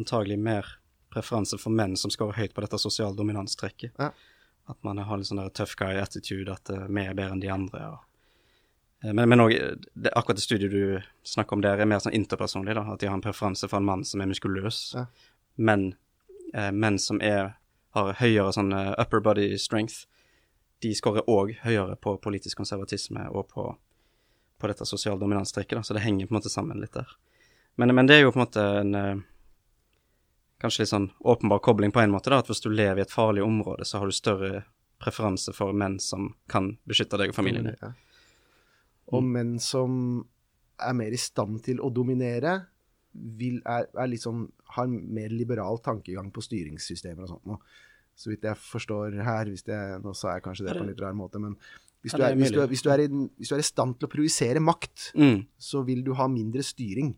antagelig 0.00 0.40
mer 0.40 0.79
preferanse 1.10 1.58
for 1.58 1.74
menn 1.74 1.96
som 1.98 2.12
scorer 2.12 2.38
høyt 2.38 2.54
på 2.54 2.62
dette 2.64 2.78
sosiale 2.78 3.16
dominanstrekket. 3.16 3.92
Ja. 3.98 4.10
At 4.70 4.78
man 4.86 4.98
har 4.98 5.18
en 5.18 5.26
sånn 5.26 5.40
der 5.40 5.50
tough 5.54 5.74
guy-attitude, 5.78 6.52
at 6.52 6.70
eh, 6.70 6.86
vi 6.86 7.04
er 7.04 7.16
bedre 7.16 7.34
enn 7.34 7.42
de 7.42 7.50
andre. 7.50 7.86
Og, 7.94 8.04
eh, 9.02 9.12
men, 9.12 9.26
men 9.32 9.44
også, 9.46 9.58
eh, 9.58 9.88
det, 9.94 10.12
akkurat 10.14 10.38
det 10.38 10.46
studiet 10.46 10.74
du 10.74 11.26
snakker 11.26 11.58
om 11.58 11.64
der, 11.64 11.80
er 11.80 11.90
mer 11.90 12.02
sånn 12.04 12.16
interpersonlig. 12.16 12.76
da, 12.78 12.86
At 12.94 13.02
de 13.02 13.10
har 13.10 13.18
en 13.18 13.24
preferanse 13.24 13.68
for 13.68 13.80
en 13.80 13.88
mann 13.88 14.06
som 14.06 14.22
er 14.22 14.30
muskuløs. 14.30 14.82
Ja. 14.94 15.06
Men 15.58 15.90
eh, 16.54 16.70
menn 16.70 17.00
som 17.02 17.18
er, 17.24 17.56
har 17.96 18.14
høyere 18.20 18.54
sånn 18.54 18.70
upper 18.72 19.22
body 19.24 19.52
strength, 19.58 20.04
de 20.80 20.94
scorer 20.96 21.26
òg 21.28 21.56
høyere 21.64 21.98
på 22.00 22.14
politisk 22.22 22.62
konservatisme 22.62 23.26
og 23.34 23.50
på, 23.50 23.66
på 24.56 24.70
dette 24.70 24.86
sosiale 24.88 25.20
dominanstrekket, 25.20 25.76
da, 25.76 25.82
så 25.84 25.96
det 25.96 26.06
henger 26.06 26.30
på 26.30 26.32
en 26.32 26.38
måte 26.38 26.52
sammen 26.52 26.80
litt 26.80 26.94
der. 26.96 27.10
Men, 27.76 27.92
men 27.98 28.08
det 28.08 28.16
er 28.16 28.24
jo 28.24 28.30
på 28.32 28.40
en 28.40 28.44
måte 28.46 28.64
en 28.78 28.94
kanskje 30.60 30.84
litt 30.84 30.92
sånn 30.92 31.08
åpenbar 31.20 31.62
kobling 31.64 31.92
på 31.94 32.02
en 32.02 32.12
måte, 32.12 32.32
da, 32.32 32.40
at 32.42 32.50
hvis 32.50 32.62
du 32.64 32.70
lever 32.72 33.00
i 33.00 33.06
et 33.06 33.14
farlig 33.14 33.42
område, 33.44 33.86
så 33.88 34.00
har 34.00 34.10
du 34.10 34.16
større 34.16 34.64
preferanse 35.00 35.54
for 35.56 35.72
menn 35.76 35.98
som 36.02 36.34
kan 36.50 36.74
beskytte 36.88 37.18
deg 37.20 37.32
og 37.32 37.38
familien 37.38 37.70
din. 37.70 37.78
Ja. 37.80 37.94
Og 39.16 39.24
menn 39.26 39.56
som 39.62 39.94
er 40.80 40.96
mer 40.96 41.12
i 41.12 41.20
stand 41.20 41.62
til 41.66 41.80
å 41.82 41.90
dominere, 41.92 42.58
vil, 43.12 43.58
er, 43.66 43.88
er 43.98 44.16
sånn, 44.20 44.44
har 44.76 44.90
mer 44.90 45.32
liberal 45.34 45.80
tankegang 45.82 46.28
på 46.32 46.44
styringssystemer 46.44 47.26
og 47.26 47.32
sånt 47.32 47.48
nå. 47.50 47.56
Så 48.20 48.30
vidt 48.30 48.44
jeg 48.44 48.58
forstår 48.60 49.16
her, 49.24 49.48
hvis 49.48 49.64
det, 49.66 49.78
nå 50.04 50.12
sa 50.14 50.36
jeg 50.36 50.44
kanskje 50.44 50.68
det 50.68 50.76
på 50.76 50.84
en 50.84 50.90
litt 50.92 51.00
rar 51.00 51.16
måte, 51.16 51.40
men 51.42 51.56
hvis 52.04 52.14
du, 52.16 52.22
er, 52.24 52.36
hvis, 52.36 52.52
du 52.52 52.60
hvis, 52.68 52.84
du 52.84 52.90
er 52.92 53.02
i, 53.04 53.08
hvis 53.40 53.50
du 53.50 53.56
er 53.56 53.62
i 53.62 53.66
stand 53.66 53.98
til 53.98 54.08
å 54.08 54.12
projisere 54.12 54.60
makt, 54.62 55.10
Mm. 55.16 55.42
så 55.60 55.82
vil 55.84 56.04
du 56.04 56.14
ha 56.16 56.28
mindre 56.32 56.62
styring. 56.64 57.12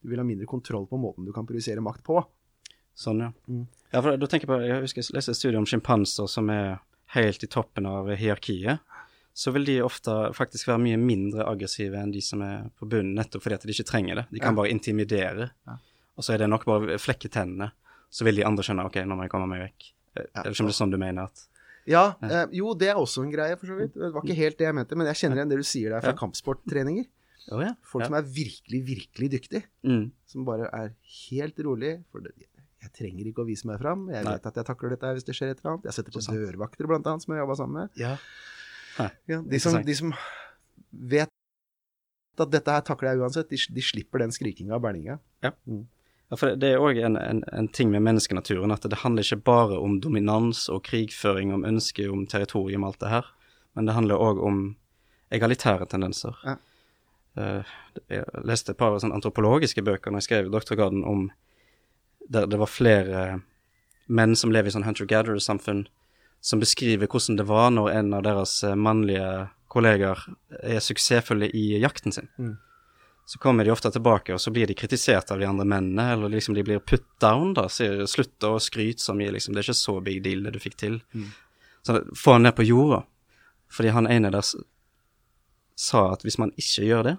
Du 0.00 0.08
vil 0.08 0.20
ha 0.20 0.24
mindre 0.24 0.48
kontroll 0.48 0.86
på 0.88 1.00
måten 1.00 1.26
du 1.26 1.32
kan 1.36 1.46
projisere 1.48 1.84
makt 1.84 2.04
på. 2.06 2.22
Sånn, 2.94 3.20
ja. 3.20 3.30
Mm. 3.48 3.66
Ja, 3.92 4.00
for 4.02 4.16
da 4.16 4.26
tenker 4.26 4.46
jeg 4.46 4.50
på, 4.52 4.58
jeg 4.66 4.82
husker 4.84 5.02
jeg 5.02 5.14
leste 5.16 5.32
et 5.32 5.36
studie 5.38 5.58
om 5.60 5.66
sjimpanser 5.68 6.28
som 6.28 6.48
er 6.50 6.78
helt 7.14 7.42
i 7.44 7.48
toppen 7.50 7.86
av 7.86 8.08
hierarkiet. 8.16 8.80
Så 9.34 9.52
vil 9.52 9.64
de 9.64 9.78
ofte 9.84 10.12
faktisk 10.36 10.68
være 10.68 10.80
mye 10.84 10.98
mindre 11.00 11.46
aggressive 11.48 11.96
enn 11.96 12.12
de 12.12 12.20
som 12.24 12.42
er 12.44 12.66
på 12.78 12.88
bunnen, 12.88 13.14
nettopp 13.16 13.42
fordi 13.46 13.54
at 13.56 13.62
de 13.64 13.72
ikke 13.72 13.88
trenger 13.88 14.14
det. 14.20 14.26
De 14.30 14.40
kan 14.40 14.52
Ja. 14.54 14.60
bare 14.62 14.70
intimidere. 14.70 15.50
Ja. 15.66 15.76
Og 16.16 16.24
så 16.24 16.34
er 16.34 16.38
det 16.38 16.48
nok 16.50 16.64
bare 16.66 16.98
flekke 17.00 17.30
tennene. 17.32 17.70
Så 18.10 18.24
vil 18.24 18.36
de 18.36 18.44
andre 18.44 18.62
skjønne 18.62 18.84
ok, 18.84 18.96
nå 19.08 19.16
må 19.16 19.22
jeg 19.24 19.30
komme 19.30 19.48
meg 19.48 19.60
vekk. 19.70 19.92
Eh, 20.16 20.26
Ja. 20.34 20.42
Eller 20.44 20.54
som 20.54 20.66
det 20.66 20.74
er 20.74 20.84
sånn 20.84 20.90
du 20.90 20.98
mener 20.98 21.24
at 21.24 21.48
Ja, 21.86 22.14
eh, 22.22 22.46
jo, 22.52 22.74
det 22.74 22.88
er 22.90 22.94
også 22.94 23.24
en 23.24 23.32
greie, 23.32 23.56
for 23.58 23.66
så 23.66 23.74
vidt. 23.76 23.94
Det 23.94 24.12
var 24.12 24.22
ikke 24.22 24.36
helt 24.36 24.56
det 24.58 24.66
jeg 24.66 24.74
mente, 24.74 24.94
men 24.94 25.06
jeg 25.06 25.16
kjenner 25.16 25.36
igjen 25.40 25.48
det 25.48 25.56
du 25.58 25.64
sier 25.64 25.90
der 25.90 26.00
fra 26.00 26.10
Ja. 26.12 26.16
kampsporttreninger. 26.16 27.06
Oh, 27.50 27.58
ja. 27.60 27.74
Folk 27.82 28.02
ja. 28.02 28.06
som 28.06 28.14
er 28.14 28.22
virkelig, 28.22 28.84
virkelig 28.86 29.30
dyktige. 29.32 29.64
mm. 29.82 30.12
Som 30.28 30.44
bare 30.44 30.68
er 30.72 30.92
helt 31.30 31.56
rolig. 31.58 32.04
For 32.12 32.20
det, 32.20 32.30
jeg 32.82 32.92
trenger 32.98 33.28
ikke 33.30 33.44
å 33.44 33.48
vise 33.48 33.68
meg 33.68 33.78
fram. 33.82 34.08
Jeg 34.10 34.26
Nei. 34.26 34.34
vet 34.34 34.48
at 34.50 34.58
jeg 34.58 34.68
takler 34.68 34.94
dette 34.96 35.12
hvis 35.16 35.26
det 35.28 35.36
skjer 35.38 35.52
et 35.52 35.60
eller 35.62 35.76
annet. 35.76 35.86
Jeg 35.88 35.96
setter 35.98 36.16
på 36.16 36.24
dørvakter, 36.26 36.88
blant 36.90 37.06
annet, 37.06 37.24
som 37.24 37.34
jeg 37.34 37.42
jobba 37.44 37.58
sammen 37.60 37.84
med. 37.84 38.02
ja. 38.02 38.16
Ja, 39.00 39.38
de, 39.40 39.56
som, 39.56 39.78
de 39.80 39.94
som 39.96 40.10
vet 40.92 41.30
at 42.42 42.50
dette 42.52 42.74
her 42.74 42.82
takler 42.84 43.14
jeg 43.14 43.22
uansett, 43.22 43.48
de, 43.48 43.56
de 43.72 43.84
slipper 43.84 44.20
den 44.20 44.34
skrikinga 44.34 44.76
og 44.76 44.82
berninga. 44.84 45.18
Ja, 45.40 45.52
for 46.36 46.50
det, 46.50 46.58
det 46.60 46.74
er 46.74 46.84
òg 46.84 47.00
en, 47.00 47.16
en, 47.16 47.40
en 47.52 47.68
ting 47.72 47.88
med 47.92 48.04
menneskenaturen 48.04 48.72
at 48.72 48.84
det 48.88 49.00
handler 49.00 49.24
ikke 49.24 49.44
bare 49.48 49.78
om 49.80 49.98
dominans 50.04 50.66
og 50.72 50.82
krigføring, 50.88 51.52
om 51.56 51.64
ønske 51.68 52.04
om 52.08 52.26
territorium, 52.28 52.84
alt 52.88 53.00
det 53.00 53.12
her, 53.12 53.28
men 53.76 53.88
det 53.88 53.96
handler 53.96 54.20
òg 54.20 54.40
om 54.44 54.62
egalitære 55.32 55.88
tendenser. 55.92 56.36
Ja. 56.44 56.56
Eh, 57.40 57.76
jeg 58.12 58.44
leste 58.48 58.74
et 58.74 58.80
par 58.80 58.98
sånn 59.00 59.14
antropologiske 59.16 59.84
bøker 59.84 60.12
når 60.12 60.22
jeg 60.22 60.28
skrev 60.28 60.52
doktorgraden 60.52 61.04
om 61.08 61.30
der 62.28 62.46
det 62.46 62.58
var 62.60 62.70
flere 62.70 63.40
menn 64.06 64.36
som 64.36 64.52
lever 64.52 64.68
i 64.68 64.74
sånn 64.74 64.86
hunter-gatherer-samfunn, 64.86 65.86
som 66.42 66.60
beskriver 66.60 67.06
hvordan 67.06 67.38
det 67.38 67.46
var 67.48 67.70
når 67.70 67.90
en 67.94 68.14
av 68.18 68.24
deres 68.26 68.58
eh, 68.66 68.74
mannlige 68.74 69.48
kollegaer 69.72 70.20
er 70.60 70.82
suksessfulle 70.84 71.48
i 71.56 71.78
jakten 71.80 72.12
sin. 72.12 72.28
Så 73.24 73.38
kommer 73.38 73.64
de 73.64 73.70
ofte 73.70 73.90
tilbake, 73.94 74.34
og 74.34 74.40
så 74.42 74.50
blir 74.50 74.66
de 74.66 74.74
kritisert 74.74 75.30
av 75.30 75.38
de 75.38 75.46
andre 75.46 75.64
mennene, 75.64 76.12
eller 76.12 76.28
liksom 76.28 76.54
de 76.54 76.64
blir 76.66 76.82
put 76.82 77.04
down, 77.22 77.54
da, 77.54 77.68
sier 77.70 78.02
slutt 78.10 78.44
å 78.44 78.58
skryte 78.60 79.00
så 79.00 79.14
mye, 79.14 79.30
liksom, 79.32 79.54
det 79.54 79.62
er 79.62 79.68
ikke 79.70 79.78
så 79.78 79.94
big 80.04 80.18
deal 80.24 80.42
det 80.44 80.52
du 80.56 80.60
fikk 80.60 80.76
til. 80.82 80.98
Så 81.86 82.02
få 82.18 82.34
han 82.36 82.42
ned 82.42 82.56
på 82.58 82.66
jorda, 82.66 83.04
fordi 83.72 83.94
han 83.94 84.10
ene 84.10 84.30
der 84.34 84.44
sa 85.78 86.02
at 86.12 86.26
hvis 86.26 86.38
man 86.42 86.52
ikke 86.58 86.84
gjør 86.84 87.06
det, 87.06 87.16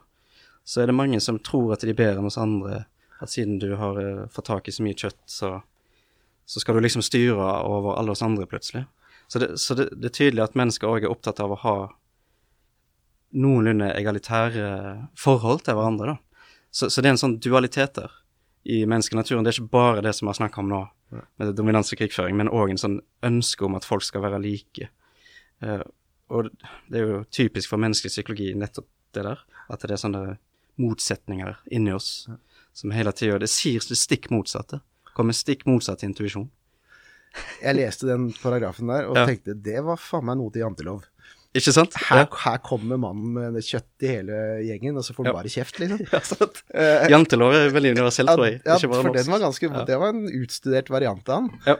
så 0.64 0.84
er 0.84 0.92
det 0.92 0.96
mange 1.00 1.20
som 1.24 1.40
tror 1.40 1.74
at 1.74 1.82
de 1.82 1.92
er 1.92 1.98
bedre 1.98 2.22
enn 2.22 2.30
oss 2.30 2.38
andre, 2.38 2.86
at 3.22 3.32
siden 3.32 3.60
du 3.62 3.76
har 3.80 4.00
uh, 4.00 4.26
fått 4.32 4.50
tak 4.50 4.68
i 4.68 4.74
så 4.76 4.84
mye 4.86 4.98
kjøtt, 4.98 5.20
så, 5.30 5.56
så 6.46 6.64
skal 6.64 6.78
du 6.78 6.84
liksom 6.84 7.06
styre 7.06 7.50
over 7.68 7.98
alle 7.98 8.16
oss 8.16 8.24
andre 8.26 8.48
plutselig. 8.50 8.86
Så 9.28 9.40
det, 9.40 9.58
så 9.62 9.78
det, 9.78 9.90
det 9.98 10.12
er 10.12 10.18
tydelig 10.18 10.44
at 10.44 10.58
mennesker 10.60 10.90
òg 10.90 11.06
er 11.06 11.14
opptatt 11.14 11.40
av 11.44 11.54
å 11.56 11.62
ha 11.64 11.78
noenlunde 13.34 13.90
egalitære 13.98 14.68
forhold 15.18 15.64
til 15.66 15.78
hverandre, 15.78 16.14
da. 16.14 16.44
Så, 16.74 16.90
så 16.90 17.02
det 17.02 17.10
er 17.10 17.16
en 17.16 17.22
sånn 17.22 17.40
dualitet 17.42 17.98
der 17.98 18.14
i 18.64 18.80
menneskenaturen. 18.90 19.46
Det 19.46 19.52
er 19.52 19.60
ikke 19.60 19.74
bare 19.74 20.04
det 20.06 20.14
som 20.18 20.26
vi 20.26 20.32
har 20.32 20.40
snakka 20.40 20.62
om 20.62 20.70
nå, 20.72 20.80
med 21.38 21.52
dominans 21.58 21.94
og 21.94 22.00
krigføring, 22.00 22.38
men 22.40 22.50
òg 22.50 22.74
en 22.74 22.82
sånn 22.82 23.00
ønske 23.26 23.66
om 23.68 23.78
at 23.78 23.86
folk 23.86 24.06
skal 24.06 24.24
være 24.26 24.42
like. 24.42 24.90
Uh, 25.62 25.84
og 26.34 26.50
det 26.90 27.00
er 27.00 27.12
jo 27.12 27.20
typisk 27.34 27.70
for 27.70 27.82
menneskelig 27.82 28.14
psykologi 28.14 28.54
nettopp 28.58 28.90
det 29.14 29.26
der, 29.28 29.44
at 29.70 29.86
det 29.86 29.94
er 29.94 30.02
sånne 30.02 30.24
motsetninger 30.82 31.60
inni 31.78 31.94
oss 31.94 32.26
som 32.74 32.92
hele 32.92 33.12
tida 33.14 33.40
Det 33.40 33.50
sier 33.50 33.80
det 33.88 33.98
stikk 33.98 34.30
motsatte. 34.34 34.82
Kommer 35.14 35.34
stikk 35.38 35.66
motsatt 35.70 36.04
intuisjon. 36.04 36.50
Jeg 37.64 37.76
leste 37.78 38.06
den 38.10 38.32
paragrafen 38.34 38.88
der 38.90 39.08
og 39.10 39.16
Ja. 39.18 39.26
tenkte 39.30 39.56
det 39.62 39.80
var 39.84 39.98
faen 39.98 40.26
meg 40.26 40.38
noe 40.38 40.52
til 40.54 40.62
jantelov. 40.62 41.04
Ikke 41.54 41.72
sant? 41.74 41.94
Her, 42.10 42.26
her 42.26 42.58
kommer 42.66 42.98
mannen 42.98 43.34
med 43.54 43.62
kjøtt 43.62 44.02
i 44.02 44.08
hele 44.10 44.38
gjengen, 44.66 44.98
og 44.98 45.04
så 45.06 45.14
får 45.14 45.24
du 45.24 45.30
Ja. 45.30 45.34
bare 45.38 45.52
kjeft, 45.54 45.78
liksom. 45.80 46.00
Ja, 46.14 46.20
sant. 46.26 46.64
Eh, 46.74 47.08
Jantelov 47.14 47.54
er 47.54 47.70
veldig 47.70 47.92
universelt, 47.94 48.30
tror 48.34 48.46
jeg. 48.50 48.62
ja, 48.66 48.78
for 48.82 49.04
norsk. 49.04 49.14
den 49.22 49.32
var 49.34 49.40
ganske, 49.40 49.70
Ja. 49.70 49.84
det 49.86 50.00
var 50.02 50.10
en 50.10 50.26
utstudert 50.30 50.90
variant 50.90 51.30
av 51.30 51.42
den. 51.48 51.60
Ja. 51.68 51.76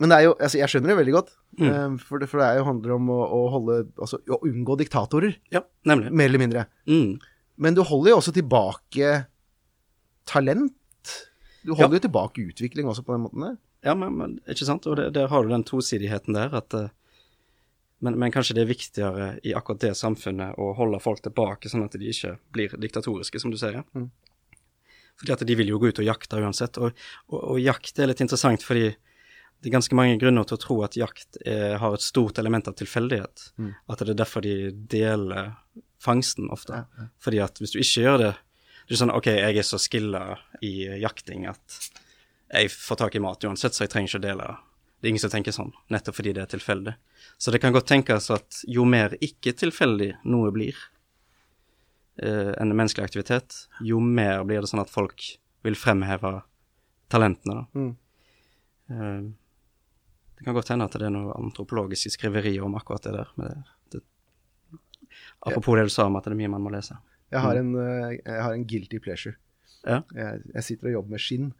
Men 0.00 0.08
det 0.10 0.16
er 0.18 0.22
jo, 0.28 0.34
altså 0.38 0.58
jeg 0.58 0.68
skjønner 0.70 0.88
det 0.94 0.98
veldig 1.06 1.14
godt, 1.14 1.30
Mm. 1.58 1.68
eh, 1.70 1.96
for, 2.02 2.18
det, 2.18 2.28
for 2.28 2.38
det 2.38 2.46
er 2.46 2.58
jo 2.58 2.64
handler 2.66 2.92
om 2.94 3.06
å, 3.10 3.20
å 3.34 3.50
holde, 3.50 3.78
altså 3.98 4.18
å 4.26 4.38
unngå 4.46 4.76
diktatorer, 4.78 5.36
Ja, 5.50 5.62
nemlig. 5.86 6.10
mer 6.12 6.26
eller 6.26 6.38
mindre. 6.38 6.66
Mm. 6.86 7.18
Men 7.58 7.74
du 7.74 7.82
holder 7.82 8.10
jo 8.10 8.16
også 8.18 8.32
tilbake 8.34 9.26
talent. 10.28 11.16
Du 11.64 11.74
holder 11.74 11.98
jo 11.98 12.04
tilbake 12.06 12.44
utvikling 12.52 12.88
også 12.90 13.04
på 13.06 13.16
den 13.16 13.24
måten 13.24 13.44
der. 13.46 13.58
Ja, 13.86 13.94
men, 13.98 14.14
men 14.18 14.38
ikke 14.50 14.66
sant? 14.66 14.86
Og 14.90 14.98
det, 14.98 15.10
der 15.16 15.30
har 15.30 15.44
du 15.44 15.52
den 15.52 15.66
tosidigheten 15.66 16.36
der, 16.36 16.54
at 16.60 16.74
eh, 16.74 16.90
men, 18.04 18.14
men 18.18 18.32
kanskje 18.34 18.54
det 18.54 18.62
er 18.62 18.70
viktigere 18.70 19.28
i 19.46 19.54
akkurat 19.58 19.82
det 19.82 19.96
samfunnet 19.98 20.58
å 20.60 20.70
holde 20.78 21.00
folk 21.02 21.22
tilbake, 21.24 21.70
sånn 21.70 21.86
at 21.86 21.96
de 21.98 22.10
ikke 22.10 22.36
blir 22.54 22.74
diktatoriske, 22.78 23.40
som 23.42 23.50
du 23.50 23.58
sier. 23.58 23.82
Mm. 23.96 24.10
Fordi 25.18 25.34
at 25.34 25.42
de 25.48 25.56
vil 25.58 25.72
jo 25.72 25.80
gå 25.82 25.90
ut 25.90 26.00
og 26.02 26.06
jakte 26.06 26.38
uansett. 26.38 26.78
Og, 26.78 26.94
og, 27.32 27.38
og 27.54 27.60
jakt 27.62 27.98
er 27.98 28.10
litt 28.10 28.22
interessant, 28.22 28.62
fordi 28.62 28.92
det 29.58 29.70
er 29.70 29.74
ganske 29.74 29.96
mange 29.98 30.18
grunner 30.20 30.46
til 30.46 30.54
å 30.54 30.62
tro 30.62 30.76
at 30.86 30.96
jakt 30.98 31.40
er, 31.42 31.80
har 31.82 31.96
et 31.96 32.04
stort 32.04 32.38
element 32.38 32.70
av 32.70 32.76
tilfeldighet. 32.78 33.48
Mm. 33.58 33.72
At 33.90 34.04
det 34.04 34.14
er 34.14 34.20
derfor 34.20 34.46
de 34.46 34.70
deler 34.70 35.56
fangsten 36.02 36.46
ofte. 36.54 36.84
Ja, 36.84 37.02
ja. 37.02 37.08
Fordi 37.24 37.42
at 37.42 37.58
hvis 37.58 37.74
du 37.74 37.80
ikke 37.82 38.04
gjør 38.04 38.22
det 38.22 38.32
Det 38.88 38.96
er 38.96 39.02
sånn 39.02 39.12
OK, 39.12 39.26
jeg 39.28 39.60
er 39.60 39.66
så 39.66 39.78
skilla 39.80 40.22
i 40.64 40.88
jakting 41.02 41.44
at 41.50 41.78
jeg 42.48 42.70
får 42.72 43.02
tak 43.02 43.18
i 43.18 43.20
mat 43.20 43.44
uansett, 43.44 43.76
så 43.76 43.84
jeg 43.84 43.92
trenger 43.92 44.08
ikke 44.08 44.20
å 44.22 44.24
dele. 44.24 44.46
Det 44.98 45.06
er 45.06 45.12
ingen 45.12 45.22
som 45.22 45.32
tenker 45.32 45.52
sånn, 45.52 45.74
nettopp 45.92 46.16
fordi 46.16 46.32
det 46.38 46.46
er 46.46 46.52
tilfeldig. 46.54 46.94
Så 47.36 47.52
det 47.52 47.60
kan 47.62 47.74
godt 47.74 47.90
tenkes 47.90 48.30
at 48.32 48.62
jo 48.66 48.86
mer 48.88 49.12
ikke 49.20 49.52
tilfeldig 49.60 50.14
noe 50.32 50.52
blir, 50.54 50.78
eh, 52.22 52.54
enn 52.56 52.72
menneskelig 52.72 53.10
aktivitet, 53.10 53.66
jo 53.84 54.00
mer 54.00 54.40
blir 54.48 54.64
det 54.64 54.72
sånn 54.72 54.82
at 54.82 54.90
folk 54.90 55.26
vil 55.62 55.76
fremheve 55.76 56.40
talentene. 57.12 57.60
Da. 57.60 57.66
Mm. 57.78 57.92
Eh, 58.88 59.20
det 60.38 60.44
kan 60.46 60.56
godt 60.56 60.72
hende 60.72 60.88
at 60.88 60.96
det 60.96 61.06
er 61.10 61.12
noe 61.12 61.36
antropologisk 61.36 62.16
skriveri 62.16 62.56
om 62.64 62.74
akkurat 62.78 63.04
det 63.04 63.12
der. 63.20 63.30
Men 63.36 63.52
det, 63.92 64.00
det, 64.00 64.02
apropos 65.44 65.76
det 65.76 65.90
du 65.90 65.92
sa 65.92 66.08
om 66.08 66.16
at 66.16 66.24
det 66.24 66.32
er 66.32 66.40
mye 66.40 66.56
man 66.56 66.64
må 66.64 66.72
lese. 66.72 66.96
Jeg 67.30 67.40
har 67.44 67.56
en, 67.60 67.74
eh, 67.76 68.18
jeg 68.24 68.42
har 68.42 68.52
en 68.54 68.64
guilty 68.64 68.98
pleasure. 69.04 69.36
Ja. 69.86 70.02
Jeg, 70.14 70.42
jeg 70.54 70.64
sitter 70.64 70.88
og 70.88 70.92
jobber 71.00 71.10
med 71.16 71.20
skinn, 71.20 71.52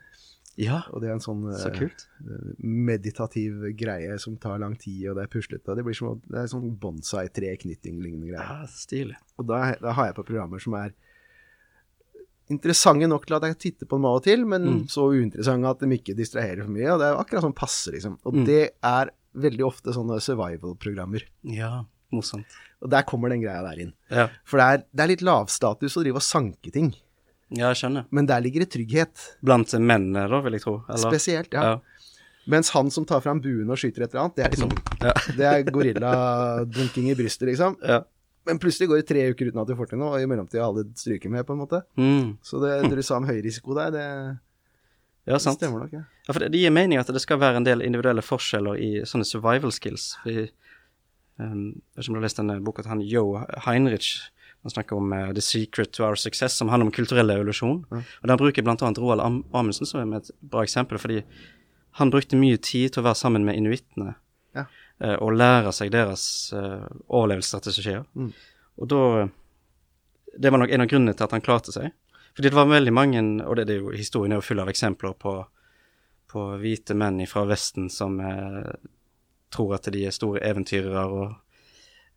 Ja, 0.58 0.80
og 0.90 1.00
det 1.02 1.08
er 1.08 1.12
en 1.14 1.20
sånn 1.22 1.44
så 1.54 1.68
eh, 1.70 2.54
meditativ 2.58 3.60
greie 3.78 4.16
som 4.18 4.36
tar 4.42 4.58
lang 4.58 4.74
tid, 4.76 5.04
og 5.08 5.14
det 5.16 5.22
er 5.28 5.30
puslete. 5.30 5.76
Det 5.78 5.84
blir 5.86 5.94
som 5.94 6.20
det 6.26 6.40
er 6.40 6.48
sånn 6.50 6.72
bonsai-treknytting-lignende 6.82 8.32
greie. 8.32 8.42
Ja, 8.42 8.66
stilig. 8.66 9.14
Og 9.38 9.46
da, 9.46 9.74
da 9.78 9.92
har 9.94 10.06
jeg 10.10 10.16
på 10.16 10.24
programmer 10.26 10.58
som 10.58 10.74
er 10.74 10.90
interessante 12.50 13.06
nok 13.06 13.26
til 13.28 13.36
at 13.36 13.44
jeg 13.46 13.58
titter 13.60 13.86
på 13.86 13.98
dem 14.00 14.06
av 14.08 14.18
og 14.18 14.24
til, 14.24 14.44
men 14.48 14.62
Mm. 14.64 14.82
så 14.88 15.06
uinteressante 15.12 15.68
at 15.70 15.78
de 15.84 15.94
ikke 15.98 16.16
distraherer 16.16 16.64
for 16.64 16.72
mye. 16.74 16.90
Og 16.94 16.98
det 16.98 17.06
er 17.06 17.20
akkurat 17.22 17.44
sånn 17.44 17.54
passe, 17.54 17.92
liksom. 17.92 18.18
Og 18.24 18.34
Mm. 18.34 18.44
det 18.46 18.70
er 18.82 19.10
veldig 19.36 19.64
ofte 19.66 19.92
sånne 19.94 20.18
survival-programmer. 20.20 21.22
Ja, 21.44 21.84
morsomt. 22.14 22.56
Og 22.82 22.90
der 22.92 23.02
kommer 23.08 23.32
den 23.32 23.42
greia 23.42 23.60
der 23.66 23.80
inn. 23.82 23.92
Ja, 24.14 24.28
For 24.46 24.60
det 24.60 24.66
er, 24.66 24.82
det 24.94 25.04
er 25.04 25.10
litt 25.12 25.24
lavstatus 25.26 25.96
å 25.98 26.02
drive 26.04 26.20
og 26.20 26.26
sanke 26.26 26.70
ting, 26.74 26.92
ja 27.50 27.70
jeg 27.72 27.78
skjønner. 27.80 28.04
men 28.12 28.26
der 28.28 28.42
ligger 28.44 28.60
det 28.64 28.70
trygghet. 28.74 29.22
Blant 29.40 29.72
mennene, 29.80 30.26
da, 30.28 30.40
vil 30.44 30.52
jeg 30.58 30.62
tro. 30.66 30.74
Eller? 30.88 31.00
Spesielt, 31.10 31.54
ja. 31.56 31.62
Ja. 31.64 32.04
Mens 32.48 32.70
han 32.72 32.90
som 32.92 33.04
tar 33.08 33.20
fram 33.24 33.40
buen 33.44 33.68
og 33.68 33.76
skyter 33.80 34.04
et 34.06 34.12
eller 34.14 34.26
annet, 34.26 34.36
det 34.36 34.44
er 34.44 34.54
liksom 34.54 34.70
Ja. 35.04 35.12
Det 35.38 35.46
er 35.48 35.62
gorilladunking 35.72 37.10
i 37.10 37.14
brystet, 37.18 37.48
liksom. 37.48 37.76
ja. 37.82 38.02
Men 38.48 38.56
plutselig 38.58 38.88
går 38.88 39.02
det 39.02 39.06
tre 39.10 39.22
uker 39.28 39.50
uten 39.50 39.60
at 39.60 39.68
du 39.68 39.74
får 39.76 39.90
til 39.90 39.98
noe, 40.00 40.14
og 40.16 40.22
i 40.24 40.28
mellomtida 40.30 40.62
har 40.64 40.70
alle 40.72 40.86
stryket 40.96 41.28
med, 41.28 41.44
på 41.44 41.52
en 41.52 41.58
måte. 41.60 41.82
Mm. 42.00 42.38
Så 42.40 42.60
det, 42.62 42.70
det 42.88 42.96
du 42.96 43.02
sa 43.04 43.18
om 43.20 43.26
høy 43.28 43.42
risiko 43.44 43.74
der, 43.76 43.90
det 43.92 44.04
Ja, 45.28 45.36
Det 45.36 45.52
stemmer 45.52 45.82
nok, 45.84 45.92
ja. 45.92 46.06
Ja, 46.24 46.32
for 46.32 46.40
det, 46.40 46.48
det 46.54 46.62
gir 46.62 46.72
mening 46.72 46.96
at 46.96 47.10
det 47.12 47.20
skal 47.20 47.36
være 47.42 47.60
en 47.60 47.66
del 47.66 47.82
individuelle 47.84 48.24
forskjeller 48.24 48.80
i 48.80 48.88
sånne 49.04 49.26
survival 49.28 49.72
skills. 49.76 50.14
Fordi, 50.22 50.46
um, 51.38 51.62
jeg 51.94 51.96
vet 51.96 52.04
ikke 52.04 52.10
om 52.12 52.16
du 52.16 52.20
har 52.20 52.26
lest 52.26 52.40
denne 52.40 52.58
boka 52.64 52.84
til 52.84 52.92
han 52.92 53.04
Joe 53.06 53.44
Heinrich. 53.66 54.10
Han 54.66 54.74
snakker 54.74 54.98
om 54.98 55.12
uh, 55.12 55.28
The 55.32 55.44
Secret 55.44 55.92
to 55.96 56.04
Our 56.04 56.18
Success, 56.18 56.56
som 56.58 56.68
handler 56.72 56.88
om 56.88 56.94
kulturell 56.94 57.30
evolusjon. 57.30 57.84
Og 57.90 58.26
Den 58.28 58.40
bruker 58.40 58.66
annet 58.68 58.98
Roald 58.98 59.22
Am 59.22 59.44
Amundsen 59.52 59.86
som 59.86 60.12
et 60.14 60.30
bra 60.40 60.64
eksempel, 60.66 60.98
fordi 60.98 61.22
han 61.98 62.10
brukte 62.10 62.38
mye 62.38 62.58
tid 62.58 62.92
til 62.92 63.02
å 63.02 63.08
være 63.08 63.18
sammen 63.18 63.44
med 63.46 63.56
inuittene 63.58 64.14
Ja. 64.54 64.64
uh, 65.04 65.16
og 65.22 65.36
lære 65.38 65.72
seg 65.72 65.92
deres 65.94 66.52
uh, 66.54 66.86
overlevelsesstrategier. 67.08 68.04
Mm. 68.14 68.32
Og 68.78 68.88
da 68.88 69.28
Det 70.38 70.50
var 70.52 70.58
nok 70.58 70.70
en 70.70 70.80
av 70.80 70.86
grunnene 70.86 71.16
til 71.16 71.24
at 71.24 71.32
han 71.34 71.42
klarte 71.42 71.72
seg. 71.72 71.90
Fordi 72.36 72.50
det 72.52 72.54
var 72.54 72.68
veldig 72.70 72.92
mange, 72.94 73.20
og 73.42 73.56
det, 73.56 73.64
det 73.66 73.74
er 73.74 73.80
jo, 73.80 73.90
historien 73.90 74.32
er 74.32 74.38
jo 74.38 74.44
full 74.46 74.60
av 74.62 74.68
eksempler 74.70 75.16
på, 75.18 75.32
på 76.30 76.42
hvite 76.60 76.94
menn 76.94 77.18
fra 77.26 77.42
Vesten 77.50 77.88
som 77.90 78.20
eh, 78.22 78.68
tror 79.54 79.76
at 79.78 79.88
de 79.92 80.04
er 80.06 80.14
store 80.14 80.42
eventyrere 80.44 81.04
og 81.06 81.24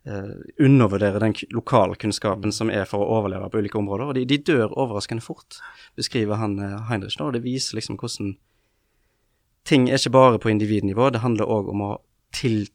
eh, 0.06 0.34
undervurderer 0.60 1.22
den 1.22 1.34
lokalkunnskapen 1.54 2.52
som 2.52 2.70
er 2.70 2.86
for 2.88 3.02
å 3.02 3.18
overleve 3.18 3.50
på 3.50 3.62
ulike 3.62 3.80
områder. 3.80 4.10
Og 4.10 4.18
de, 4.18 4.26
de 4.28 4.40
dør 4.52 4.72
overraskende 4.72 5.24
fort, 5.24 5.60
beskriver 5.98 6.40
han 6.42 6.58
eh, 6.60 6.78
Heinrich 6.90 7.18
nå. 7.18 7.30
og 7.30 7.36
Det 7.36 7.44
viser 7.46 7.78
liksom 7.78 8.00
hvordan 8.00 8.36
ting 9.68 9.88
er 9.88 10.00
ikke 10.00 10.16
bare 10.16 10.42
på 10.42 10.50
individnivå, 10.50 11.10
det 11.10 11.22
handler 11.22 11.50
òg 11.50 11.70
om 11.70 11.86
å 11.86 11.92
til, 12.34 12.66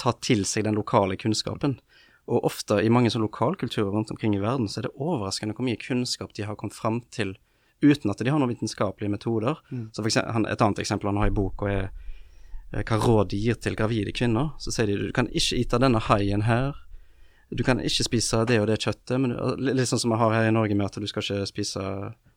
ta 0.00 0.14
til 0.24 0.46
seg 0.48 0.64
den 0.64 0.78
lokale 0.78 1.18
kunnskapen. 1.20 1.78
Og 2.30 2.46
ofte 2.46 2.78
i 2.80 2.90
mange 2.92 3.10
sånne 3.10 3.26
lokalkulturer 3.26 3.90
rundt 3.92 4.12
omkring 4.14 4.36
i 4.36 4.42
verden, 4.42 4.68
så 4.70 4.80
er 4.80 4.88
det 4.88 4.96
overraskende 4.96 5.56
hvor 5.56 5.66
mye 5.66 5.80
kunnskap 5.80 6.32
de 6.36 6.46
har 6.46 6.56
kommet 6.56 6.78
fram 6.78 7.00
til 7.12 7.34
uten 7.82 8.12
at 8.12 8.20
de 8.20 8.30
har 8.30 8.38
noen 8.38 8.52
vitenskapelige 8.52 9.12
metoder. 9.12 9.60
Så 9.92 10.02
for 10.02 10.10
eksempel, 10.10 10.32
han, 10.36 10.46
Et 10.46 10.62
annet 10.62 10.78
eksempel 10.78 11.08
han 11.08 11.16
har 11.16 11.30
i 11.30 11.34
boka, 11.34 11.66
er 11.66 11.90
hva 12.70 13.00
råd 13.02 13.32
de 13.32 13.40
gir 13.40 13.58
til 13.58 13.76
gravide 13.78 14.14
kvinner. 14.14 14.52
Så 14.62 14.74
sier 14.74 14.90
de 14.90 14.98
du 15.00 15.12
kan 15.14 15.28
ikke 15.28 15.58
ete 15.58 15.80
denne 15.82 16.02
haien 16.06 16.46
her. 16.46 16.78
Du 17.50 17.64
kan 17.66 17.80
ikke 17.82 18.06
spise 18.06 18.44
det 18.46 18.60
og 18.62 18.68
det 18.70 18.78
kjøttet. 18.84 19.16
Men, 19.18 19.34
litt 19.58 19.90
sånn 19.90 20.02
som 20.02 20.14
vi 20.14 20.20
har 20.20 20.34
her 20.36 20.48
i 20.50 20.54
Norge 20.54 20.76
med 20.78 20.86
at 20.86 21.00
du 21.02 21.08
skal 21.10 21.24
ikke 21.24 21.50
spise 21.50 21.84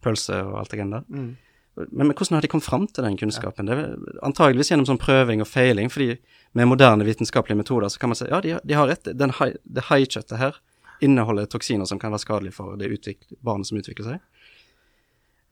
pølse 0.03 0.39
og 0.41 0.57
alt 0.63 0.73
det 0.73 0.81
der. 0.81 1.05
Mm. 1.07 1.33
Men, 1.75 2.07
men 2.07 2.13
hvordan 2.13 2.37
har 2.37 2.45
de 2.45 2.49
kommet 2.49 2.65
fram 2.65 2.87
til 2.89 3.05
den 3.05 3.17
kunnskapen? 3.17 3.69
Det 3.69 3.77
er 3.77 4.19
antageligvis 4.25 4.73
gjennom 4.73 4.89
sånn 4.89 5.01
prøving 5.01 5.41
og 5.41 5.49
feiling, 5.49 5.89
fordi 5.93 6.17
med 6.57 6.69
moderne 6.69 7.05
vitenskapelige 7.05 7.61
metoder 7.61 7.89
så 7.89 8.01
kan 8.01 8.11
man 8.11 8.19
si 8.19 8.29
ja, 8.29 8.41
de, 8.45 8.57
de 8.61 8.77
har 8.77 8.89
rett. 8.89 9.09
Den 9.17 9.33
hai, 9.39 9.53
det 9.65 9.87
haikjøttet 9.89 10.37
her 10.41 10.59
inneholder 11.03 11.49
toksiner 11.49 11.89
som 11.89 11.99
kan 12.01 12.13
være 12.13 12.23
skadelige 12.23 12.55
for 12.55 12.77
det 12.79 13.17
barnet 13.41 13.69
som 13.69 13.79
utvikler 13.81 14.13
seg. 14.13 14.45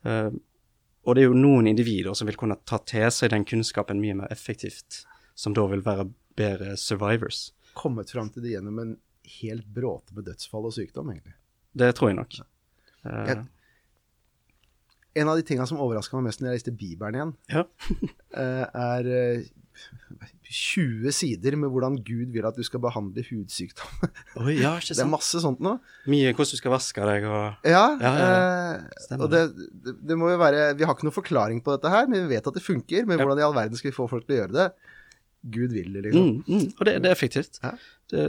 Eh, 0.10 0.30
og 1.06 1.16
det 1.16 1.24
er 1.24 1.30
jo 1.32 1.38
noen 1.38 1.68
individer 1.68 2.14
som 2.18 2.28
vil 2.30 2.38
kunne 2.38 2.58
ta 2.66 2.78
til 2.86 3.08
seg 3.12 3.32
den 3.34 3.46
kunnskapen 3.48 4.00
mye 4.02 4.14
mer 4.20 4.28
effektivt, 4.34 5.04
som 5.36 5.54
da 5.58 5.66
vil 5.72 5.82
være 5.86 6.10
bedre 6.38 6.76
survivors. 6.78 7.52
Kommet 7.74 8.12
fram 8.12 8.30
til 8.30 8.44
det 8.44 8.54
gjennom 8.56 8.80
en 8.84 8.98
helt 9.42 9.66
bråte 9.74 10.14
med 10.14 10.26
dødsfall 10.28 10.66
og 10.70 10.74
sykdom, 10.76 11.10
egentlig. 11.14 11.34
Det 11.74 11.94
tror 11.96 12.10
jeg 12.12 12.18
nok. 12.20 12.40
Eh, 13.06 13.28
Jeg- 13.28 13.46
En 15.20 15.28
av 15.32 15.40
de 15.40 15.44
tinga 15.48 15.66
som 15.68 15.82
overraska 15.84 16.16
meg 16.18 16.30
mest 16.30 16.42
når 16.42 16.52
jeg 16.52 16.60
leste 16.60 16.76
Bibelen 16.76 17.18
igjen, 17.18 17.34
ja. 17.52 17.66
eh, 18.42 18.64
er 18.68 19.10
eh, 19.12 19.50
20 20.52 21.14
sider 21.16 21.56
med 21.60 21.72
hvordan 21.72 21.96
Gud 22.04 22.34
vil 22.36 22.46
at 22.48 22.58
du 22.60 22.64
skal 22.68 22.82
behandle 22.84 23.24
hudsykdom. 23.24 24.10
Oi, 24.44 24.58
ja, 24.60 24.74
Det 24.88 25.00
er 25.00 25.10
masse 25.10 25.40
sånt 25.44 25.62
nå. 25.64 25.78
Mye 26.12 26.34
hvordan 26.36 26.52
du 26.52 26.60
skal 26.60 26.76
vaske 26.76 27.08
deg 27.08 27.28
og 27.30 27.68
Ja, 27.68 27.84
Ja, 28.02 28.12
ja, 28.12 28.32
eh, 28.84 29.18
og 29.18 29.30
det, 29.32 29.46
det, 30.00 30.18
må 30.20 30.32
jo 30.34 30.40
være 30.42 30.72
Vi 30.80 30.88
har 30.88 30.96
ikke 30.96 31.08
noen 31.08 31.16
forklaring 31.16 31.62
på 31.64 31.76
dette 31.76 31.92
her, 31.94 32.10
men 32.12 32.26
vi 32.26 32.36
vet 32.36 32.48
at 32.52 32.58
det 32.58 32.66
funker. 32.66 33.08
Men 33.08 33.22
hvordan 33.22 33.40
i 33.40 33.46
all 33.48 33.56
verden 33.56 33.80
skal 33.80 33.92
vi 33.92 34.00
få 34.00 34.10
folk 34.12 34.28
til 34.28 34.38
å 34.38 34.42
gjøre 34.44 34.58
det? 34.58 34.68
Gud 35.42 35.72
vil 35.74 35.96
det, 35.96 36.04
liksom. 36.06 36.28
mm, 36.28 36.42
mm, 36.46 36.66
Og 36.78 36.84
det, 36.86 36.98
det 37.02 37.10
er 37.10 37.16
effektivt. 37.16 37.62
Ja. 37.64 37.72
Det, 38.12 38.26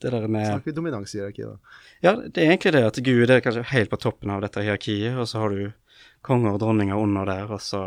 det 0.00 0.12
der 0.14 0.26
med 0.28 0.46
Snakker 0.46 0.70
vi 0.70 0.76
dominanshierarki, 0.76 1.46
da. 1.46 1.78
Ja, 2.00 2.14
det 2.16 2.40
er 2.40 2.52
egentlig 2.54 2.72
det 2.76 2.84
at 2.88 3.00
Gud 3.04 3.30
er 3.30 3.42
kanskje 3.44 3.66
helt 3.72 3.90
på 3.92 3.98
toppen 4.00 4.32
av 4.32 4.44
dette 4.44 4.62
hierarkiet, 4.64 5.18
og 5.20 5.28
så 5.28 5.42
har 5.42 5.54
du 5.54 5.72
konger 6.26 6.54
og 6.54 6.60
dronninger 6.62 6.96
under 6.96 7.28
der, 7.28 7.50
og 7.52 7.60
så 7.64 7.82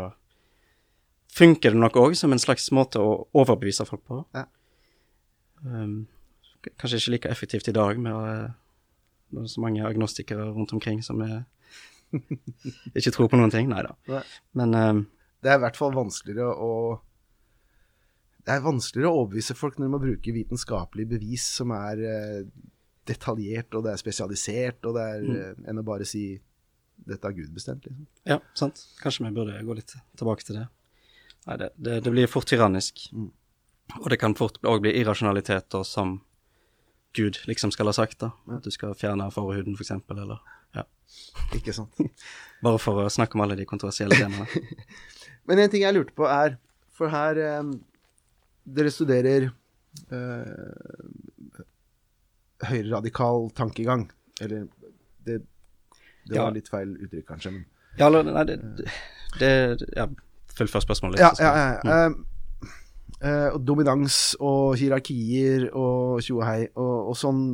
funker 1.34 1.74
det 1.74 1.80
nok 1.82 1.96
òg 1.98 2.14
som 2.18 2.34
en 2.34 2.42
slags 2.42 2.68
måte 2.74 3.02
å 3.02 3.24
overbevise 3.34 3.86
folk 3.88 4.04
på. 4.06 4.20
Ja. 4.36 4.46
Um, 5.64 6.04
kanskje 6.78 7.00
ikke 7.00 7.14
like 7.16 7.32
effektivt 7.32 7.68
i 7.68 7.74
dag 7.74 7.98
med 8.00 8.14
eh, 8.14 8.52
er 9.40 9.48
så 9.50 9.62
mange 9.64 9.86
agnostikere 9.86 10.46
rundt 10.52 10.72
omkring 10.76 11.02
som 11.02 11.22
er, 11.24 11.42
ikke 12.98 13.10
tror 13.10 13.30
på 13.32 13.40
noen 13.40 13.52
ting. 13.52 13.68
Nei 13.72 13.82
da. 13.86 14.22
Men 14.54 14.78
um, 14.78 15.02
Det 15.42 15.50
er 15.50 15.58
i 15.58 15.64
hvert 15.64 15.76
fall 15.76 15.96
vanskeligere 15.96 16.54
å 16.54 16.70
Det 18.44 18.52
er 18.52 18.60
vanskeligere 18.64 19.10
å 19.10 19.22
overbevise 19.24 19.54
folk 19.56 19.78
når 19.78 19.86
de 19.86 19.92
må 19.94 20.00
bruke 20.02 20.32
vitenskapelig 20.36 21.06
bevis 21.08 21.46
som 21.60 21.70
er 21.72 22.02
eh, 22.04 22.40
detaljert, 23.08 23.72
og 23.76 23.84
det 23.86 23.92
er 23.94 24.00
spesialisert, 24.00 24.84
og 24.88 24.94
det 24.98 25.04
er 25.14 25.22
Mm. 25.24 25.36
eh, 25.36 25.70
enn 25.70 25.78
å 25.80 25.84
bare 25.84 26.04
si 26.08 26.40
'dette 27.06 27.24
har 27.24 27.32
Gud 27.32 27.50
bestemt', 27.54 27.84
liksom. 27.84 28.06
ja, 28.26 28.38
sant. 28.54 28.84
Kanskje 29.02 29.24
vi 29.26 29.34
burde 29.34 29.62
gå 29.64 29.74
litt 29.76 29.94
tilbake 30.16 30.44
til 30.44 30.56
det. 30.56 30.66
Nei, 31.46 31.56
det, 31.56 31.70
det, 31.76 32.00
det 32.04 32.12
blir 32.12 32.26
fort 32.26 32.46
tyrannisk. 32.46 33.08
Mm. 33.12 33.30
Og 34.00 34.08
det 34.10 34.18
kan 34.20 34.34
fort 34.34 34.58
òg 34.64 34.80
bli 34.80 34.92
irrasjonaliteter 35.00 35.84
som 35.84 36.22
Gud 37.14 37.36
liksom 37.46 37.70
skal 37.70 37.86
ha 37.86 37.92
sagt, 37.92 38.18
da. 38.20 38.30
At 38.50 38.62
du 38.64 38.70
skal 38.70 38.94
fjerne 38.94 39.30
forhuden, 39.32 39.76
for 39.76 39.84
eksempel, 39.84 40.18
eller 40.18 40.38
ja. 40.74 40.84
Ikke 41.56 41.72
sant? 41.72 41.92
Bare 42.64 42.78
for 42.78 43.04
å 43.04 43.10
snakke 43.12 43.34
om 43.36 43.42
alle 43.44 43.56
de 43.56 43.64
kontroversielle 43.66 44.16
temaene. 44.16 44.46
Men 45.46 45.58
en 45.58 45.70
ting 45.70 45.82
jeg 45.82 45.94
lurte 45.94 46.14
på 46.16 46.24
er 46.26 46.56
For 46.94 47.08
her 47.10 47.36
eh, 47.36 47.62
Dere 48.64 48.90
studerer 48.90 49.50
eh, 50.10 51.14
høyreradikal 52.68 53.50
tankegang. 53.56 54.06
Eller 54.40 54.66
det, 55.26 55.40
det 56.28 56.36
Ja. 56.36 56.44
var 56.46 56.54
litt 56.56 56.68
feil 56.72 56.94
uttrykk, 56.96 57.26
kanskje. 57.28 57.52
Men. 57.52 57.64
Ja, 57.98 58.06
eller 58.08 58.24
Nei, 58.24 58.44
det, 58.48 58.56
det, 59.38 59.78
det 59.78 59.88
Ja, 59.96 60.06
fullfør 60.56 60.80
spørsmålet 60.82 61.18
litt. 61.20 61.40
Ja, 61.40 61.52
ja, 61.52 61.80
ja. 61.84 62.08
Mm. 62.08 62.24
eh, 63.20 63.48
og 63.54 63.60
dominans 63.66 64.34
og 64.40 64.76
hierarkier 64.80 65.68
og 65.72 66.22
tjo 66.24 66.40
og 66.40 66.46
hei. 66.48 66.68
Og, 66.74 67.10
og 67.12 67.16
sånn 67.16 67.44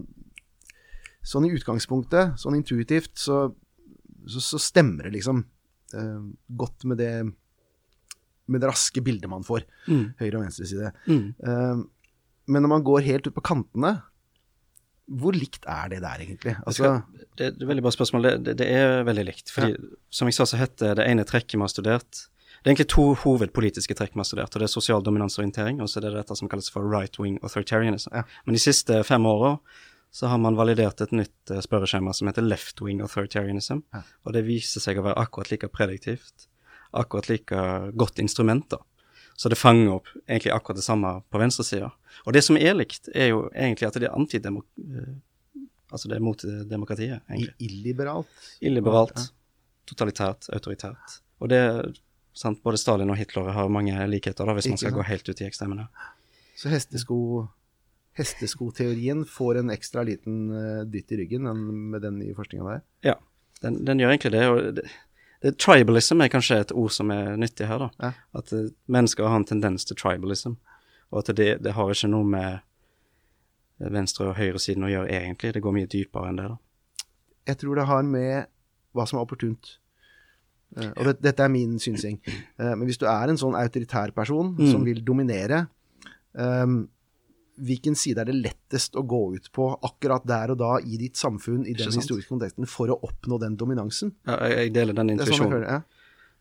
Sånn 1.22 1.44
i 1.44 1.50
utgangspunktet, 1.52 2.38
sånn 2.40 2.54
intuitivt, 2.56 3.10
så, 3.20 3.50
så, 4.26 4.40
så 4.40 4.56
stemmer 4.58 5.04
det 5.04 5.18
liksom 5.18 5.42
eh, 5.92 6.22
godt 6.56 6.86
med 6.88 6.96
det 6.96 7.10
med 8.50 8.62
det 8.62 8.70
raske 8.70 9.02
bildet 9.04 9.30
man 9.30 9.46
får. 9.46 9.64
Mm. 9.86 10.04
Høyre 10.20 10.36
og 10.36 10.44
venstre 10.44 10.68
side. 10.68 10.92
Mm. 11.06 11.26
Uh, 11.40 11.82
men 12.50 12.64
når 12.64 12.72
man 12.74 12.86
går 12.86 13.06
helt 13.06 13.28
ut 13.30 13.36
på 13.36 13.44
kantene, 13.46 13.94
hvor 15.10 15.34
likt 15.34 15.66
er 15.66 15.90
det 15.90 16.00
der, 16.04 16.22
egentlig? 16.22 16.54
Det, 16.54 16.66
Altså, 16.66 16.82
skal, 16.82 17.00
det, 17.18 17.28
det 17.38 17.46
er 17.46 17.54
et 17.54 17.68
veldig 17.72 17.82
bra 17.82 17.92
spørsmål. 17.94 18.26
Det, 18.26 18.34
det, 18.46 18.56
det 18.60 18.68
er 18.78 19.06
veldig 19.06 19.24
likt. 19.26 19.50
Fordi, 19.50 19.74
som 20.14 20.30
jeg 20.30 20.38
sa, 20.38 20.46
så 20.46 20.60
heter 20.60 20.98
det 20.98 21.06
ene 21.10 21.26
trekket 21.26 21.56
vi 21.58 21.64
har 21.64 21.72
studert 21.72 22.26
Det 22.60 22.68
er 22.68 22.72
egentlig 22.74 22.90
to 22.92 23.06
hovedpolitiske 23.24 23.96
trekk 23.98 24.14
vi 24.14 24.22
har 24.22 24.28
studert. 24.28 24.54
og 24.54 24.62
Det 24.62 24.68
er 24.68 24.72
sosial 24.72 25.02
dominansorientering, 25.02 25.80
og 25.82 25.90
så 25.90 25.98
er 25.98 26.08
det 26.08 26.18
dette 26.20 26.36
som 26.38 26.50
kalles 26.50 26.70
for 26.70 26.86
right 26.86 27.18
wing 27.18 27.40
authoritarianism. 27.42 28.14
Ja. 28.14 28.22
Men 28.46 28.58
de 28.58 28.62
siste 28.62 29.02
fem 29.08 29.26
åra 29.26 29.56
så 30.10 30.26
har 30.26 30.38
man 30.42 30.58
validert 30.58 31.00
et 31.00 31.12
nytt 31.14 31.50
eh, 31.54 31.62
spørreskjema 31.62 32.12
som 32.14 32.30
heter 32.30 32.46
left 32.46 32.82
wing 32.82 33.02
authoritarianism. 33.02 33.84
Ja. 33.94 34.02
Og 34.26 34.34
det 34.34 34.44
viser 34.46 34.82
seg 34.82 34.98
å 34.98 35.06
være 35.06 35.22
akkurat 35.22 35.52
like 35.52 35.70
prediktivt, 35.70 36.49
akkurat 36.92 37.28
like 37.28 37.54
godt 37.96 38.18
instrument. 38.18 38.68
da. 38.70 38.78
Så 39.36 39.48
det 39.48 39.56
fanger 39.58 39.92
opp 39.94 40.06
egentlig 40.28 40.52
akkurat 40.52 40.76
det 40.76 40.84
samme 40.84 41.22
på 41.30 41.38
venstresida. 41.40 41.90
Og 42.26 42.32
det 42.36 42.42
som 42.44 42.56
er 42.60 42.74
likt, 42.76 43.08
er 43.14 43.28
jo 43.32 43.48
egentlig 43.54 43.86
at 43.88 43.94
det 44.00 44.08
er 44.10 44.16
antidemok... 44.16 44.66
eh, 44.78 45.14
Altså 45.90 46.06
det 46.06 46.20
er 46.20 46.22
mot 46.22 46.38
eh, 46.46 46.60
demokratiet, 46.70 47.22
egentlig. 47.28 47.54
illiberalt. 47.58 48.28
Illiberalt, 48.62 49.16
Ja. 49.16 49.24
totalitært, 49.90 50.46
autoritært. 50.54 51.16
Og 51.40 51.48
det 51.50 51.96
sant, 52.32 52.60
Både 52.62 52.78
Stalin 52.78 53.10
og 53.10 53.16
Hitler 53.18 53.50
har 53.50 53.66
mange 53.68 53.96
likheter, 54.06 54.46
da, 54.46 54.52
hvis 54.54 54.66
Ikke 54.68 54.70
man 54.70 54.78
skal 54.78 54.90
sant? 54.92 54.98
gå 55.00 55.06
helt 55.08 55.28
ut 55.28 55.40
i 55.40 55.46
ekstremene. 55.48 55.88
Så 56.54 56.68
hestesko, 56.70 57.48
hesteskoteorien 58.20 59.24
får 59.26 59.58
en 59.60 59.70
ekstra 59.74 60.02
liten 60.06 60.50
eh, 60.54 60.82
dytt 60.86 61.12
i 61.12 61.16
ryggen 61.22 61.46
med 61.90 62.02
den 62.04 62.18
nye 62.20 62.34
forskninga 62.38 62.66
der. 62.70 62.82
Ja, 63.06 63.14
den, 63.62 63.80
den 63.84 63.98
gjør 64.02 64.14
egentlig 64.14 64.32
det. 64.34 64.44
og 64.50 64.74
det, 64.78 64.84
det, 65.42 65.54
Tribalism 65.58 66.20
er 66.20 66.28
kanskje 66.28 66.58
et 66.60 66.72
ord 66.72 66.90
som 66.92 67.10
er 67.10 67.36
nyttig 67.40 67.66
her. 67.68 67.78
da. 67.78 67.88
Ja. 68.00 68.12
At 68.36 68.52
uh, 68.52 68.66
mennesker 68.88 69.28
har 69.28 69.36
en 69.40 69.44
tendens 69.48 69.84
til 69.88 69.96
tribalism. 69.96 70.58
Og 71.10 71.22
at 71.22 71.36
det, 71.36 71.62
det 71.64 71.72
har 71.74 71.90
ikke 71.90 72.10
noe 72.12 72.24
med 72.24 72.58
venstre- 73.80 74.28
og 74.28 74.36
høyresiden 74.36 74.84
å 74.84 74.90
gjøre, 74.92 75.08
egentlig. 75.10 75.54
Det 75.56 75.62
går 75.64 75.72
mye 75.78 75.88
dypere 75.90 76.28
enn 76.28 76.36
det. 76.40 76.48
da. 76.52 77.04
Jeg 77.48 77.58
tror 77.62 77.80
det 77.80 77.86
har 77.88 78.02
med 78.04 78.46
hva 78.94 79.06
som 79.08 79.18
er 79.18 79.24
opportunt. 79.24 79.76
Uh, 80.76 80.90
og 80.96 81.04
det, 81.08 81.16
dette 81.24 81.42
er 81.42 81.50
min 81.50 81.78
synsing. 81.82 82.20
Uh, 82.60 82.74
men 82.76 82.84
hvis 82.86 83.00
du 83.00 83.06
er 83.10 83.32
en 83.32 83.40
sånn 83.40 83.56
autoritær 83.58 84.12
person 84.14 84.52
Mm. 84.58 84.70
som 84.70 84.84
vil 84.84 85.00
dominere, 85.04 85.66
eh, 86.36 86.66
hvilken 87.60 87.96
side 87.98 88.22
er 88.22 88.30
det 88.30 88.36
lettest 88.38 88.96
å 88.98 89.02
gå 89.06 89.20
ut 89.36 89.48
på 89.54 89.66
akkurat 89.86 90.24
der 90.28 90.54
og 90.54 90.60
da 90.62 90.74
i 90.80 90.98
ditt 91.00 91.18
samfunn, 91.20 91.64
i 91.66 91.74
den 91.76 91.92
historiske 91.92 92.32
konteksten, 92.32 92.68
for 92.70 92.92
å 92.92 92.98
oppnå 93.06 93.38
den 93.42 93.56
dominansen? 93.60 94.14
Ja, 94.28 94.38
jeg, 94.50 94.72
deler 94.76 94.96
den 94.96 95.12
sånn 95.12 95.16
intuisjonen. 95.18 95.66
ja. 95.66 95.80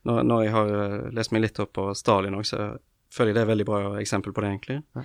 Når, 0.07 0.21
når 0.23 0.43
jeg 0.45 0.51
har 0.55 0.69
lest 1.11 1.33
meg 1.35 1.43
litt 1.43 1.59
opp 1.59 1.73
på 1.75 1.89
Stalin 1.97 2.37
òg, 2.37 2.45
så 2.47 2.69
føler 3.11 3.33
jeg 3.33 3.35
det 3.35 3.41
er 3.41 3.47
et 3.47 3.51
veldig 3.51 3.67
bra 3.67 3.79
eksempel 3.99 4.35
på 4.35 4.43
det, 4.43 4.51
egentlig. 4.53 4.77
Ja. 4.95 5.03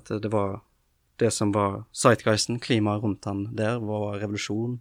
At 0.00 0.12
det 0.22 0.30
var 0.32 0.62
det 1.20 1.30
som 1.36 1.52
var 1.52 1.82
sightguisen, 1.92 2.60
klimaet 2.62 3.02
rundt 3.04 3.26
han 3.28 3.44
der, 3.56 3.82
var 3.84 4.16
revolusjon, 4.22 4.78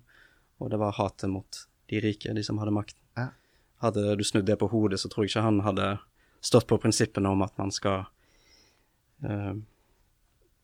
og 0.59 0.71
det 0.71 0.80
var 0.80 0.95
hatet 0.95 1.32
mot 1.34 1.65
de 1.91 1.99
rike, 2.03 2.32
de 2.36 2.43
som 2.45 2.61
hadde 2.61 2.75
makten. 2.75 3.01
Ja. 3.19 3.32
Hadde 3.84 4.15
du 4.15 4.23
snudd 4.27 4.47
det 4.47 4.59
på 4.61 4.69
hodet, 4.71 5.01
så 5.01 5.11
tror 5.11 5.25
jeg 5.25 5.34
ikke 5.34 5.43
han 5.43 5.59
hadde 5.65 5.89
stått 6.39 6.69
på 6.69 6.80
prinsippene 6.80 7.32
om 7.34 7.43
at 7.43 7.57
man 7.59 7.73
skal 7.75 8.05
eh, 9.27 9.59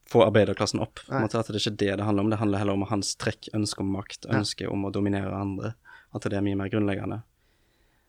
få 0.10 0.22
arbeiderklassen 0.26 0.82
opp. 0.84 1.02
Måte 1.10 1.40
At 1.40 1.50
det 1.50 1.58
er 1.58 1.64
ikke 1.64 1.78
det 1.82 1.94
det 2.00 2.06
handler 2.06 2.26
om, 2.26 2.30
det 2.30 2.40
handler 2.40 2.62
heller 2.62 2.78
om 2.78 2.86
hans 2.90 3.16
trekk, 3.18 3.50
ønske 3.58 3.82
om 3.82 3.92
makt, 3.96 4.28
ønske 4.30 4.68
om 4.70 4.86
å 4.86 4.92
dominere 4.94 5.34
andre. 5.34 5.74
At 6.14 6.28
det 6.30 6.38
er 6.38 6.46
mye 6.46 6.58
mer 6.60 6.70
grunnleggende. 6.70 7.24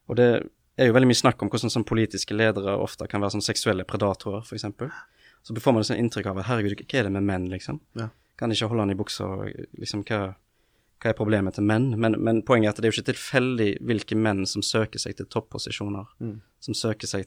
Og 0.07 0.19
det 0.21 0.29
er 0.77 0.91
jo 0.91 0.95
veldig 0.95 1.09
mye 1.11 1.19
snakk 1.19 1.43
om 1.43 1.51
hvordan 1.51 1.73
sånn 1.73 1.87
politiske 1.89 2.37
ledere 2.37 2.77
ofte 2.79 3.09
kan 3.11 3.23
være 3.25 3.39
sånn 3.39 3.47
seksuelle 3.47 3.87
predatorer, 3.89 4.45
f.eks. 4.45 4.67
Så 5.47 5.55
får 5.57 5.73
man 5.75 5.83
et 5.83 5.89
sånt 5.89 6.03
inntrykk 6.03 6.29
av 6.31 6.41
at 6.43 6.49
herregud, 6.51 6.83
hva 6.83 6.99
er 7.01 7.07
det 7.09 7.15
med 7.15 7.27
menn, 7.27 7.47
liksom? 7.53 7.81
Ja. 7.99 8.11
Kan 8.37 8.53
ikke 8.53 8.69
holde 8.69 8.85
han 8.85 8.93
i 8.93 8.99
buksa, 8.99 9.27
liksom 9.79 10.03
hva, 10.09 10.21
hva 11.01 11.11
er 11.11 11.17
problemet 11.17 11.57
til 11.57 11.65
menn? 11.65 11.93
Men, 11.97 12.19
men 12.21 12.43
poenget 12.47 12.69
er 12.69 12.75
at 12.75 12.83
det 12.83 12.89
er 12.89 12.93
jo 12.93 13.01
ikke 13.01 13.13
tilfeldig 13.15 13.69
hvilke 13.89 14.19
menn 14.19 14.45
som 14.51 14.65
søker 14.67 15.01
seg 15.01 15.17
til 15.17 15.31
topposisjoner, 15.33 16.11
Mm. 16.21 16.41
som 16.61 16.75
som 16.75 16.91
søker 16.91 17.07
seg 17.07 17.27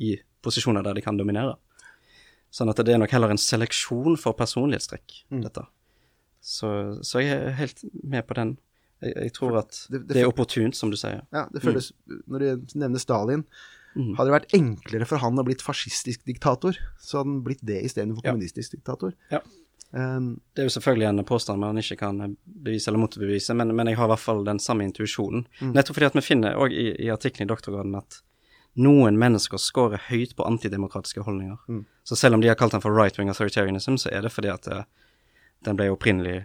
i 0.00 0.16
posisjoner 0.42 0.82
der 0.82 0.94
de 0.96 1.02
kan 1.04 1.16
dominere. 1.18 1.56
Sånn 2.50 2.70
at 2.70 2.76
det 2.76 2.88
er 2.94 2.98
nok 2.98 3.10
heller 3.12 3.30
en 3.30 3.36
seleksjon 3.40 4.16
for 4.18 4.32
personlighetstrekk, 4.34 5.24
Mm. 5.30 5.42
dette. 5.42 5.66
Så, 6.40 6.98
så 7.04 7.20
jeg 7.20 7.34
er 7.36 7.50
helt 7.58 7.82
med 8.04 8.26
på 8.26 8.34
den. 8.38 8.58
Jeg, 9.02 9.14
jeg 9.16 9.32
tror 9.34 9.58
at 9.58 9.86
det- 9.90 10.06
det, 10.06 10.14
det- 10.14 10.22
er 10.24 10.28
opportunt, 10.32 10.74
som 10.74 10.90
du 10.90 10.96
sier. 10.96 11.22
Ja, 11.32 11.46
det 11.52 11.62
føles 11.62 11.92
Når 12.28 12.38
du 12.38 12.78
nevner 12.78 12.98
Stalin, 12.98 13.44
Mm. 13.96 14.14
hadde 14.16 14.30
det 14.30 14.42
vært 14.42 14.52
enklere 14.54 15.06
for 15.06 15.16
han 15.18 15.34
å 15.36 15.44
blitt 15.44 15.62
fascistisk 15.62 16.22
diktator, 16.24 16.76
så 17.00 17.18
hadde 17.18 17.26
han 17.32 17.42
blitt 17.42 17.64
det 17.64 17.82
istedenfor 17.84 18.22
Ja. 18.24 18.32
kommunistisk 18.32 18.70
diktator. 18.76 19.12
Ja. 19.30 19.40
Um, 19.92 20.40
Det 20.54 20.62
er 20.62 20.68
jo 20.68 20.78
selvfølgelig 20.80 21.08
en 21.08 21.24
påstand 21.24 21.58
man 21.60 21.76
ikke 21.76 21.96
kan 21.98 22.36
bevise 22.46 22.88
eller 22.88 22.98
motbevise, 22.98 23.56
men, 23.56 23.74
men 23.74 23.86
jeg 23.86 23.96
har 23.96 24.04
i 24.04 24.08
hvert 24.14 24.18
fall 24.20 24.44
den 24.44 24.58
samme 24.58 24.84
intuisjonen. 24.84 25.46
Mm. 25.60 25.72
Nettopp 25.72 25.94
fordi 25.96 26.06
at 26.06 26.12
vi 26.14 26.20
finner 26.20 26.54
òg 26.54 26.72
i, 26.72 27.06
i 27.06 27.08
artikkelen 27.08 27.48
i 27.48 27.54
doktorgraden 27.54 27.96
at 27.96 28.20
noen 28.78 29.18
mennesker 29.18 29.60
scorer 29.60 30.00
høyt 30.08 30.36
på 30.38 30.46
antidemokratiske 30.46 31.24
holdninger. 31.26 31.58
Mm. 31.68 31.82
Så 32.06 32.16
selv 32.16 32.38
om 32.38 32.44
de 32.44 32.50
har 32.50 32.58
kalt 32.58 32.76
den 32.76 32.84
for 32.84 32.94
right-wing 32.94 33.30
authoritarianism, 33.32 33.98
så 33.98 34.12
er 34.14 34.22
det 34.22 34.32
fordi 34.32 34.52
at 34.52 34.68
det, 34.68 34.84
den 35.66 35.78
ble 35.78 35.90
opprinnelig 35.92 36.44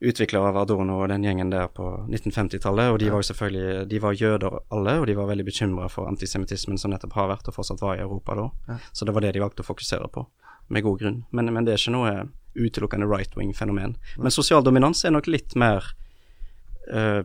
utvikla 0.00 0.44
av 0.48 0.56
Adorno 0.56 1.00
og 1.02 1.08
den 1.10 1.24
gjengen 1.26 1.50
der 1.50 1.66
på 1.74 1.84
1950-tallet, 2.06 2.92
og 2.92 2.98
de 3.02 3.08
var 3.10 3.22
jo 3.22 3.28
selvfølgelig 3.32 3.86
de 3.90 4.00
var 4.02 4.14
jøder 4.14 4.58
alle, 4.74 4.94
og 5.00 5.06
de 5.10 5.16
var 5.18 5.30
veldig 5.30 5.46
bekymra 5.48 5.88
for 5.90 6.10
antisemittismen 6.10 6.78
som 6.78 6.92
nettopp 6.94 7.16
har 7.18 7.32
vært 7.32 7.50
og 7.50 7.56
fortsatt 7.56 7.82
var 7.82 7.98
i 7.98 8.04
Europa 8.04 8.36
da. 8.38 8.44
Ja. 8.68 8.76
Så 8.92 9.08
det 9.08 9.16
var 9.16 9.26
det 9.26 9.34
de 9.34 9.42
valgte 9.42 9.64
å 9.66 9.68
fokusere 9.68 10.10
på, 10.14 10.28
med 10.70 10.86
god 10.86 11.02
grunn. 11.02 11.24
Men, 11.34 11.50
men 11.54 11.66
det 11.66 11.74
er 11.74 11.82
ikke 11.82 11.96
noe 11.96 12.12
utelukkende 12.58 13.10
right-wing-fenomen. 13.10 13.96
Men 14.18 14.34
sosial 14.34 14.62
dominans 14.66 15.02
er 15.04 15.14
nok 15.14 15.26
litt 15.30 15.58
mer 15.58 15.90
eh, 16.92 17.24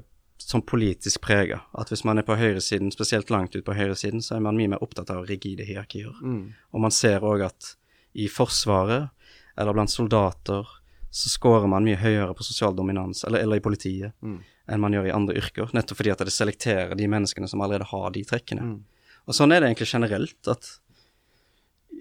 som 0.50 0.62
politisk 0.62 1.22
prega. 1.22 1.62
At 1.78 1.90
hvis 1.90 2.04
man 2.06 2.18
er 2.20 2.26
på 2.28 2.36
høyresiden, 2.36 2.92
spesielt 2.92 3.30
langt 3.34 3.56
ut 3.56 3.66
på 3.66 3.76
høyresiden, 3.78 4.22
så 4.22 4.36
er 4.36 4.44
man 4.46 4.58
mye 4.60 4.72
mer 4.74 4.84
opptatt 4.84 5.10
av 5.14 5.26
rigide 5.30 5.66
hierarkier. 5.68 6.14
mm. 6.22 6.54
Og 6.74 6.82
man 6.82 6.92
ser 6.92 7.20
òg 7.24 7.46
at 7.46 7.76
i 8.14 8.28
Forsvaret, 8.30 9.10
eller 9.58 9.74
blant 9.74 9.90
soldater, 9.92 10.68
så 11.14 11.30
scorer 11.30 11.68
man 11.70 11.86
mye 11.86 11.98
høyere 12.02 12.34
på 12.34 12.44
sosial 12.46 12.76
dominans, 12.76 13.24
eller, 13.24 13.40
eller 13.46 13.58
i 13.58 13.66
politiet, 13.66 14.14
Mm. 14.22 14.40
enn 14.68 14.80
man 14.82 14.94
gjør 14.94 15.08
i 15.08 15.14
andre 15.14 15.36
yrker. 15.38 15.70
Nettopp 15.74 15.98
fordi 15.98 16.12
at 16.12 16.20
det 16.20 16.34
selekterer 16.34 16.96
de 16.98 17.08
menneskene 17.08 17.48
som 17.50 17.62
allerede 17.62 17.86
har 17.92 18.12
de 18.12 18.24
trekkene. 18.24 18.62
Mm. 18.62 18.84
Og 19.28 19.34
sånn 19.36 19.52
er 19.54 19.60
det 19.62 19.70
egentlig 19.70 19.92
generelt, 19.92 20.48
at 20.48 20.80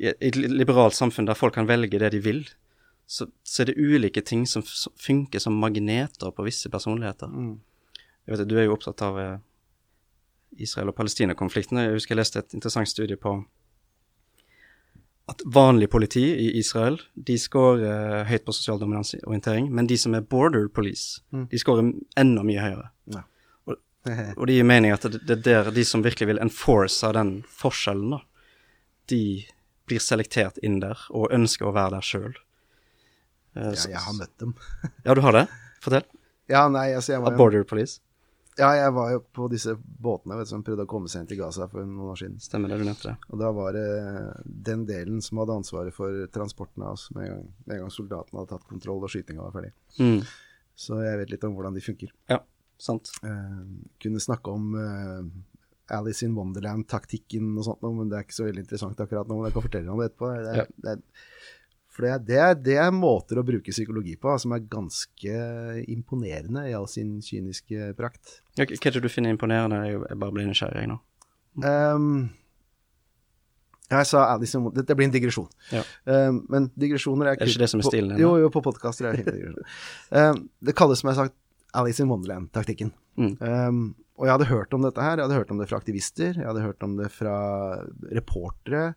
i 0.00 0.08
et 0.20 0.36
liberalt 0.36 0.94
samfunn 0.96 1.26
der 1.28 1.34
folk 1.38 1.54
kan 1.54 1.68
velge 1.68 1.98
det 2.00 2.10
de 2.12 2.20
vil, 2.24 2.44
så, 3.06 3.26
så 3.44 3.62
er 3.62 3.66
det 3.70 3.76
ulike 3.76 4.22
ting 4.24 4.46
som 4.48 4.62
som 4.64 4.92
funker 4.96 5.38
som 5.42 5.58
magneter 5.60 6.32
på 6.32 6.44
visse 6.46 6.70
personligheter. 6.72 7.28
Mm. 7.28 7.60
Jeg 8.26 8.34
vet, 8.36 8.40
at 8.44 8.48
Du 8.48 8.56
er 8.58 8.64
jo 8.68 8.74
opptatt 8.76 9.02
av 9.02 9.18
eh, 9.18 9.38
Israel- 10.62 10.88
og 10.92 10.96
Palestina-konflikten. 10.96 11.78
Jeg 11.82 11.96
husker 11.96 12.14
jeg 12.14 12.20
leste 12.22 12.38
et 12.42 12.54
interessant 12.54 12.88
studie 12.88 13.16
på 13.16 13.36
at 15.30 15.42
vanlig 15.46 15.86
politi 15.90 16.24
i 16.34 16.48
Israel 16.58 16.96
de 17.14 17.36
scorer 17.38 17.84
eh, 17.86 18.24
høyt 18.28 18.44
på 18.46 18.52
sosial 18.54 18.80
dominansorientering, 18.82 19.68
men 19.72 19.86
de 19.88 19.96
som 19.98 20.14
er 20.18 20.20
border 20.26 20.68
police, 20.68 21.20
Mm. 21.32 21.46
de 21.48 21.58
scorer 21.58 21.92
enda 22.18 22.42
mye 22.42 22.60
høyere. 22.60 22.88
Ja. 23.06 23.22
Og 24.36 24.46
det 24.48 24.56
gir 24.56 24.64
mening 24.66 24.90
at 24.90 25.04
det, 25.06 25.20
det 25.28 25.36
er 25.38 25.64
der 25.64 25.70
de 25.70 25.84
som 25.86 26.02
virkelig 26.02 26.26
vil 26.32 26.40
enforce 26.42 27.12
den 27.14 27.44
forskjellen, 27.46 28.16
da, 28.16 28.18
de 29.06 29.44
blir 29.86 30.02
selektert 30.02 30.58
inn 30.62 30.80
der 30.82 30.98
og 31.14 31.30
ønsker 31.30 31.68
å 31.70 31.74
være 31.76 31.94
der 32.00 32.06
sjøl. 32.08 32.34
ja, 33.54 33.70
jeg 33.70 34.00
har 34.02 34.16
møtt 34.18 34.34
dem. 34.42 34.54
Ja, 35.06 35.14
du 35.14 35.20
har 35.22 35.32
det? 35.36 35.44
Fortell. 35.84 36.02
Ja, 36.50 36.64
nei, 36.68 36.88
altså, 36.96 37.12
jeg 37.14 37.22
var 37.22 37.30
Av 37.32 37.38
Border 37.38 37.62
Police. 37.64 38.00
Ja, 38.60 38.68
jeg 38.76 38.92
var 38.92 39.12
jo 39.14 39.20
på 39.32 39.46
disse 39.48 39.72
båtene 39.80 40.36
vet, 40.36 40.44
du, 40.44 40.50
som 40.50 40.62
prøvde 40.66 40.84
å 40.84 40.88
komme 40.90 41.08
seg 41.08 41.22
inn 41.22 41.28
til 41.30 41.38
Gaza 41.40 41.68
for 41.72 41.86
noen 41.88 42.10
år 42.12 42.18
siden. 42.20 42.34
Stemmer 42.42 42.68
det, 42.68 42.78
du 42.82 42.84
nevnte 42.84 43.08
det. 43.08 43.14
Og 43.32 43.40
da 43.40 43.48
var 43.56 43.72
det 43.76 43.84
den 44.68 44.82
delen 44.88 45.22
som 45.24 45.40
hadde 45.40 45.56
ansvaret 45.62 45.94
for 45.96 46.26
transporten 46.34 46.84
av 46.84 46.98
oss 46.98 47.06
med 47.16 47.24
en 47.24 47.30
gang, 47.32 47.46
med 47.64 47.76
en 47.78 47.84
gang 47.86 47.94
soldatene 47.94 48.42
hadde 48.42 48.52
tatt 48.52 48.66
kontroll 48.68 49.00
og 49.06 49.12
skytinga 49.14 49.46
var 49.46 49.54
ferdig. 49.56 49.72
Mm. 49.96 50.20
Så 50.84 51.00
jeg 51.00 51.22
vet 51.22 51.32
litt 51.32 51.46
om 51.48 51.56
hvordan 51.56 51.78
de 51.78 51.84
funker. 51.84 52.12
Ja, 52.32 52.42
sant. 52.80 53.14
Eh, 53.24 53.64
kunne 54.04 54.20
snakke 54.20 54.52
om 54.52 54.76
eh, 54.76 55.96
Alice 55.96 56.24
in 56.28 56.36
Wonderland-taktikken 56.36 57.50
og 57.56 57.66
sånt, 57.70 57.82
men 57.88 58.12
det 58.12 58.20
er 58.20 58.26
ikke 58.28 58.36
så 58.42 58.46
veldig 58.50 58.66
interessant 58.66 59.00
akkurat 59.04 59.28
nå. 59.32 59.40
Men 59.40 59.48
jeg 59.48 59.56
kan 59.56 59.66
fortelle 59.70 59.92
om 59.96 60.00
det 60.04 60.10
etterpå. 60.12 60.32
Det 60.36 60.52
er, 60.52 60.60
Ja. 60.62 60.68
det 60.84 60.94
er, 60.98 61.02
for 61.92 62.06
det 62.06 62.10
er, 62.12 62.20
det, 62.24 62.36
er, 62.40 62.54
det 62.68 62.76
er 62.80 62.92
måter 62.96 63.36
å 63.36 63.44
bruke 63.44 63.72
psykologi 63.74 64.14
på 64.20 64.32
som 64.40 64.54
er 64.56 64.62
ganske 64.72 65.34
imponerende 65.92 66.64
i 66.70 66.72
all 66.76 66.88
sin 66.88 67.18
kyniske 67.24 67.90
prakt. 67.98 68.38
Hva 68.56 68.64
er 68.64 68.96
det 68.96 69.02
du 69.04 69.10
finner 69.12 69.34
imponerende? 69.34 69.82
Jeg 69.90 70.18
bare 70.22 70.32
blir 70.32 70.48
nysgjerrig 70.48 70.86
nå. 70.88 70.96
Um, 71.60 72.30
jeg 73.92 74.08
sa 74.08 74.22
Alice 74.32 74.56
in 74.56 74.62
Wonderland 74.64 74.86
Dette 74.86 74.96
blir 74.96 75.04
en 75.10 75.12
digresjon. 75.12 75.48
Ja. 75.68 75.82
Um, 76.08 76.38
men 76.48 76.70
digresjoner 76.80 77.28
er 77.28 77.36
Er 77.36 77.44
det 77.44 77.52
ikke 77.52 77.64
det 77.66 77.70
som 77.74 77.82
er 77.82 77.84
på- 77.84 77.92
stilen 77.92 78.14
din. 78.14 78.22
Jo, 78.24 78.30
jo, 78.40 78.48
på 78.54 78.62
podkaster 78.64 79.10
er 79.10 79.12
det 79.18 79.26
fint 79.26 79.36
digresjon. 79.36 79.66
Um, 80.16 80.46
det 80.64 80.74
kalles, 80.78 81.02
som 81.02 81.10
jeg 81.10 81.18
har 81.18 81.26
sagt, 81.28 81.36
Alice 81.76 82.00
in 82.00 82.08
Wonderland-taktikken. 82.08 82.92
Mm. 83.20 83.34
Um, 83.40 83.82
og 84.16 84.26
jeg 84.28 84.32
hadde 84.36 84.48
hørt 84.48 84.72
om 84.76 84.82
dette 84.84 85.02
her. 85.04 85.18
Jeg 85.20 85.26
hadde 85.28 85.38
hørt 85.40 85.50
om 85.52 85.60
det 85.60 85.68
fra 85.68 85.80
aktivister, 85.80 86.32
jeg 86.36 86.46
hadde 86.46 86.64
hørt 86.64 86.82
om 86.84 86.96
det 86.96 87.10
fra 87.12 87.36
reportere, 88.12 88.94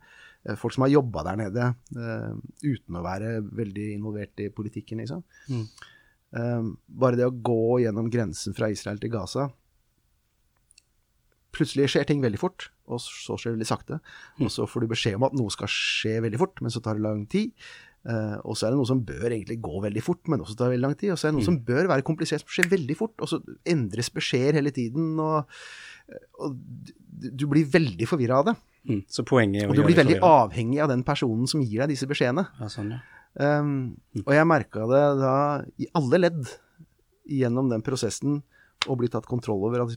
folk 0.54 0.76
som 0.76 0.86
har 0.86 0.94
jobba 0.94 1.24
der 1.26 1.40
nede 1.42 1.68
eh, 1.98 2.32
uten 2.62 3.00
å 3.00 3.04
være 3.06 3.40
veldig 3.46 3.90
involvert 3.96 4.46
i 4.46 4.52
politikken, 4.54 5.02
liksom. 5.02 5.24
Mm. 5.50 5.66
Um, 6.36 6.72
bare 6.86 7.18
det 7.18 7.28
å 7.30 7.34
gå 7.34 7.80
gjennom 7.86 8.10
grensen 8.12 8.56
fra 8.58 8.68
Israel 8.74 8.98
til 9.00 9.14
Gaza 9.14 9.46
Plutselig 11.56 11.86
skjer 11.94 12.04
ting 12.10 12.20
veldig 12.20 12.40
fort, 12.42 12.66
og 12.92 13.00
så 13.00 13.38
skjer 13.40 13.54
det 13.54 13.60
veldig 13.62 13.68
sakte. 13.70 14.00
Og 14.44 14.50
så 14.52 14.66
får 14.68 14.84
du 14.84 14.90
beskjed 14.92 15.14
om 15.16 15.24
at 15.30 15.38
noe 15.40 15.54
skal 15.54 15.70
skje 15.72 16.18
veldig 16.26 16.42
fort, 16.42 16.60
men 16.60 16.74
så 16.74 16.82
tar 16.84 16.98
det 16.98 17.06
lang 17.06 17.22
tid. 17.32 17.54
Uh, 18.04 18.36
og 18.44 18.58
så 18.60 18.68
er 18.68 18.74
det 18.74 18.80
noe 18.82 18.90
som 18.90 19.06
bør 19.08 19.30
egentlig 19.30 19.62
gå 19.64 19.80
veldig 19.86 20.04
fort, 20.04 20.20
men 20.28 20.44
også 20.44 20.58
tar 20.60 20.74
veldig 20.74 20.84
lang 20.84 20.98
tid. 21.00 21.14
Og 21.14 21.22
så 21.22 21.30
er 21.30 21.32
det 21.32 21.38
noe 21.40 21.48
som 21.48 21.62
bør 21.70 21.88
være 21.94 22.04
komplisert, 22.10 22.44
som 22.44 22.52
skjer 22.58 22.68
veldig 22.74 22.98
fort. 23.00 23.16
Og 23.24 23.32
så 23.32 23.40
endres 23.72 24.12
beskjeder 24.14 24.60
hele 24.60 24.76
tiden. 24.76 25.14
Og, 25.16 25.56
og 26.44 26.60
du, 26.60 27.32
du 27.32 27.48
blir 27.56 27.72
veldig 27.72 28.10
forvirra 28.12 28.44
av 28.44 28.52
det. 28.52 28.58
Mm. 28.86 29.02
Så 29.10 29.26
poenget 29.28 29.64
er 29.64 29.70
å 29.70 29.74
Og 29.74 29.80
du 29.80 29.86
blir 29.86 29.98
veldig 29.98 30.20
avhengig 30.26 30.82
av 30.84 30.92
den 30.92 31.04
personen 31.06 31.50
som 31.50 31.64
gir 31.64 31.84
deg 31.84 31.96
disse 31.96 32.08
beskjedene. 32.10 32.46
Ja, 32.62 32.70
sånn, 32.72 32.94
ja. 32.96 33.02
Um, 33.36 33.98
og 34.22 34.32
jeg 34.32 34.48
merka 34.48 34.86
det 34.88 35.04
da 35.20 35.36
i 35.82 35.90
alle 36.00 36.22
ledd 36.22 36.54
gjennom 37.28 37.68
den 37.68 37.84
prosessen 37.84 38.40
å 38.88 38.96
bli 38.96 39.10
tatt 39.12 39.28
kontroll 39.28 39.66
over 39.68 39.84
av, 39.84 39.92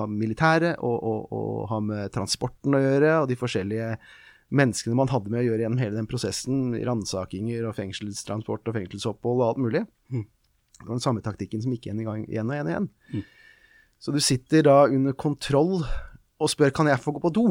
av 0.00 0.10
militæret 0.10 0.80
og, 0.82 0.96
og, 0.96 1.36
og 1.36 1.68
ha 1.70 1.78
med 1.84 2.10
transporten 2.14 2.74
å 2.74 2.82
gjøre, 2.82 3.12
og 3.20 3.30
de 3.30 3.38
forskjellige 3.38 3.92
menneskene 4.52 4.96
man 4.98 5.10
hadde 5.12 5.32
med 5.32 5.44
å 5.44 5.46
gjøre 5.46 5.64
gjennom 5.64 5.80
hele 5.80 5.96
den 5.96 6.08
prosessen, 6.10 6.72
ransakinger 6.84 7.68
og 7.68 7.76
fengselstransport 7.78 8.68
og 8.68 8.76
fengselsopphold 8.76 9.38
og 9.38 9.46
alt 9.46 9.62
mulig. 9.62 9.84
Mm. 10.12 10.26
Det 10.82 10.88
var 10.88 10.96
den 10.96 11.04
samme 11.04 11.22
taktikken 11.24 11.62
som 11.62 11.72
gikk 11.74 11.86
igjen, 11.88 12.02
gang, 12.04 12.24
igjen 12.26 12.50
og 12.50 12.56
igjen 12.56 12.68
og 12.68 12.74
igjen. 12.74 12.88
Mm. 13.12 13.28
Så 14.02 14.12
du 14.12 14.18
sitter 14.24 14.66
da 14.66 14.78
under 14.90 15.14
kontroll 15.14 15.84
og 16.42 16.50
spør 16.50 16.74
kan 16.74 16.90
jeg 16.90 17.00
få 17.00 17.14
gå 17.14 17.22
på 17.22 17.32
do. 17.38 17.46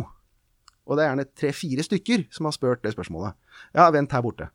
Og 0.89 0.97
det 0.97 1.03
er 1.05 1.11
gjerne 1.11 1.27
tre-fire 1.37 1.83
stykker 1.85 2.25
som 2.33 2.47
har 2.49 2.55
spurt 2.55 2.81
det 2.83 2.93
spørsmålet. 2.95 3.35
Ja, 3.77 3.89
vent 3.93 4.11
her 4.15 4.23
borte. 4.25 4.49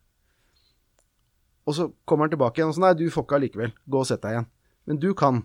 Og 1.67 1.75
så 1.75 1.89
kommer 2.07 2.27
han 2.27 2.31
tilbake 2.33 2.59
igjen 2.61 2.71
og 2.71 2.77
sånn, 2.77 2.85
nei, 2.87 2.95
du 2.99 3.07
får 3.11 3.25
ikke 3.27 3.37
allikevel. 3.41 3.73
Gå 3.91 4.01
og 4.03 4.07
sett 4.07 4.23
deg 4.23 4.37
igjen. 4.37 4.49
Men 4.87 4.99
du 5.03 5.09
kan. 5.19 5.41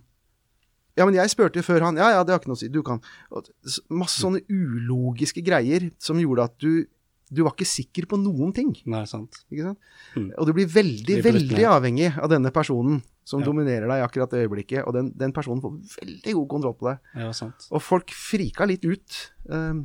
Ja, 0.99 1.07
men 1.09 1.17
jeg 1.17 1.33
spurte 1.33 1.63
før 1.67 1.87
han. 1.89 1.99
Ja, 1.99 2.11
ja, 2.15 2.23
det 2.27 2.35
har 2.35 2.43
ikke 2.43 2.51
noe 2.53 2.59
å 2.59 2.63
si. 2.63 2.69
Du 2.71 2.83
kan. 2.87 3.01
Og 3.33 3.49
masse 3.91 4.21
sånne 4.23 4.43
ulogiske 4.53 5.43
greier 5.45 5.89
som 6.03 6.21
gjorde 6.23 6.51
at 6.51 6.59
du 6.63 6.85
du 7.33 7.39
var 7.47 7.55
ikke 7.55 7.65
sikker 7.65 8.05
på 8.11 8.19
noen 8.21 8.51
ting. 8.53 8.75
Nei, 8.93 9.07
sant. 9.09 9.39
ikke 9.49 9.71
sant? 9.71 9.79
Mm. 10.19 10.27
Og 10.37 10.45
du 10.45 10.53
blir 10.53 10.67
veldig, 10.69 11.15
veldig 11.25 11.63
avhengig 11.65 12.11
av 12.21 12.29
denne 12.29 12.51
personen 12.53 12.99
som 13.25 13.41
Ja. 13.41 13.47
dominerer 13.47 13.89
deg 13.89 14.03
i 14.03 14.05
akkurat 14.05 14.29
det 14.35 14.43
øyeblikket, 14.45 14.85
og 14.85 14.93
den, 14.93 15.09
den 15.17 15.33
personen 15.33 15.63
får 15.63 15.79
veldig 16.03 16.35
god 16.35 16.49
kontroll 16.51 16.75
på 16.77 16.91
deg. 16.91 16.99
Ja, 17.17 17.31
sant. 17.33 17.65
Og 17.73 17.81
folk 17.81 18.13
frika 18.13 18.67
litt 18.69 18.85
ut 18.85 19.17
eh, 19.49 19.81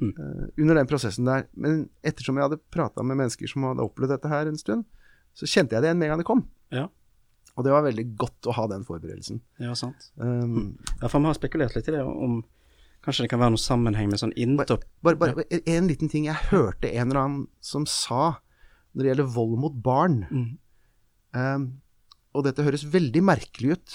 Mm. 0.00 0.12
eh, 0.16 0.46
under 0.62 0.74
den 0.80 0.86
prosessen 0.88 1.26
der. 1.28 1.46
Men 1.54 1.88
ettersom 2.02 2.36
jeg 2.40 2.46
hadde 2.48 2.60
prata 2.72 3.02
med 3.04 3.18
mennesker 3.20 3.48
som 3.50 3.62
hadde 3.68 3.84
opplevd 3.84 4.14
dette 4.16 4.28
her 4.32 4.46
en 4.48 4.56
stund, 4.56 4.84
så 5.36 5.44
kjente 5.46 5.76
jeg 5.76 5.82
det 5.82 5.90
igjen 5.90 5.98
med 6.00 6.08
en 6.08 6.14
gang 6.14 6.22
det 6.22 6.26
kom. 6.30 6.44
Ja. 6.72 6.86
Og 7.58 7.64
det 7.66 7.72
var 7.74 7.82
veldig 7.84 8.06
godt 8.16 8.48
å 8.48 8.54
ha 8.56 8.64
den 8.70 8.84
forberedelsen. 8.86 9.40
Ja, 9.60 9.74
sant. 9.74 10.10
Um, 10.16 10.78
Ja, 11.02 11.08
for 11.08 11.20
vi 11.20 11.26
har 11.28 11.34
spekulert 11.36 11.74
litt 11.76 11.88
i 11.88 11.92
det, 11.92 12.00
om 12.06 12.40
kanskje 13.04 13.24
det 13.26 13.30
kan 13.32 13.40
være 13.40 13.52
noe 13.56 13.60
sammenheng 13.60 14.08
med 14.12 14.20
sånn 14.22 14.32
inntopp... 14.36 14.84
Bare, 15.02 15.16
bare 15.20 15.44
en- 15.50 15.62
en 15.66 15.88
liten 15.88 16.08
ting. 16.08 16.24
Jeg 16.30 16.48
hørte 16.50 16.88
en 16.94 17.10
eller 17.10 17.20
annen 17.20 17.46
som 17.60 17.84
sa, 17.86 18.38
når 18.94 19.02
det 19.02 19.10
gjelder 19.12 19.34
vold 19.34 19.58
mot 19.58 19.76
barn 19.82 20.24
Mm. 20.30 20.58
um, 21.34 21.80
Og 22.34 22.44
dette 22.44 22.62
høres 22.62 22.84
veldig 22.86 23.22
merkelig 23.26 23.72
ut, 23.76 23.94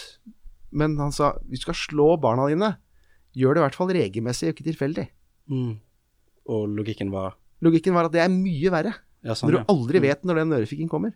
men 0.75 0.97
han 0.99 1.11
sa 1.15 1.33
hvis 1.47 1.61
du 1.63 1.71
skal 1.71 1.73
slå 1.79 2.07
barna 2.19 2.49
dine, 2.51 2.73
gjør 3.35 3.55
det 3.55 3.61
i 3.61 3.63
hvert 3.65 3.75
fall 3.79 3.87
regelmessig 3.95 4.49
ikke 4.53 4.65
tilfeldig. 4.67 5.05
Mm. 5.49 5.79
Og 6.51 6.67
logikken 6.77 7.11
var 7.13 7.35
Logikken 7.63 7.95
var 7.95 8.05
at 8.09 8.13
det 8.13 8.19
er 8.21 8.29
mye 8.29 8.69
verre. 8.69 8.91
Ja, 9.25 9.33
sånn, 9.33 9.49
Når 9.49 9.55
ja. 9.57 9.61
du 9.63 9.71
aldri 9.73 10.01
vet 10.03 10.25
når 10.27 10.41
den 10.41 10.51
ørefikken 10.57 10.89
kommer. 10.91 11.13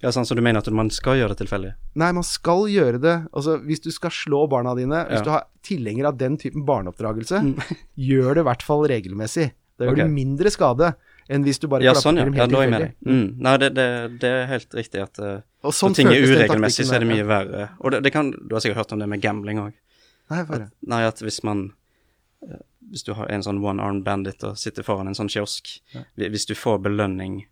Ja, 0.00 0.08
sånn, 0.14 0.24
Så 0.24 0.34
du 0.38 0.40
mener 0.40 0.62
at 0.62 0.70
man 0.72 0.88
skal 0.88 1.18
gjøre 1.18 1.34
det 1.34 1.42
tilfeldig? 1.42 1.74
Nei, 2.00 2.10
man 2.16 2.24
skal 2.24 2.62
gjøre 2.72 3.00
det. 3.02 3.16
Altså, 3.36 3.58
hvis 3.66 3.82
du 3.84 3.90
skal 3.92 4.14
slå 4.14 4.46
barna 4.48 4.72
dine, 4.78 5.02
hvis 5.10 5.20
Ja. 5.20 5.24
du 5.26 5.30
har 5.34 5.44
tilhenger 5.66 6.06
av 6.08 6.16
den 6.16 6.38
typen 6.38 6.64
barneoppdragelse, 6.64 7.42
Mm. 7.42 7.58
gjør 7.98 8.34
det 8.34 8.40
i 8.40 8.48
hvert 8.48 8.62
fall 8.62 8.86
regelmessig. 8.88 9.50
Da 9.76 9.84
gjør 9.86 9.92
okay. 9.92 10.08
du 10.08 10.14
mindre 10.14 10.50
skade 10.52 10.94
enn 11.28 11.44
hvis 11.44 11.58
du 11.60 11.66
bare 11.68 11.82
Ja, 11.84 11.92
sånn, 11.92 12.16
ja. 12.16 12.24
dem 12.24 12.34
ja 12.34 12.46
helt 12.46 12.52
med 12.52 12.70
tilfeldig. 12.70 12.94
Mm. 13.04 13.28
Nei, 13.40 13.56
det, 13.56 13.74
det, 13.74 14.20
det 14.20 14.30
er 14.30 14.46
helt 14.46 14.74
riktig 14.74 15.02
at 15.02 15.18
uh, 15.20 15.40
når 15.64 15.72
sånn 15.76 15.94
ting 15.96 16.08
er 16.08 16.20
uregelmessig, 16.24 16.86
så 16.88 16.96
er 16.96 17.04
det 17.04 17.08
mye 17.10 17.26
verre. 17.28 17.68
Og 17.80 17.92
det, 18.02 18.12
kan, 18.12 18.30
Du 18.30 18.54
har 18.54 18.60
sikkert 18.64 18.76
hørt 18.86 18.92
om 18.96 18.98
det 19.00 19.08
med 19.08 19.20
gambling 19.20 19.60
òg. 19.60 19.72
Nei, 20.30 20.42
bare. 20.48 20.70
Nei, 20.86 21.02
at 21.04 21.20
hvis 21.20 21.42
man 21.44 21.72
eh, 22.46 22.60
Hvis 22.90 23.04
du 23.06 23.12
har 23.14 23.30
en 23.30 23.42
sånn 23.46 23.62
one 23.62 23.82
armed 23.82 24.04
bandit 24.04 24.42
og 24.44 24.58
sitter 24.58 24.82
foran 24.86 25.06
en 25.10 25.14
sånn 25.14 25.30
kiosk 25.30 25.68
Ja. 25.94 26.02
Hvis 26.18 26.46
du 26.50 26.54
får 26.58 26.80
belønning 26.82 27.44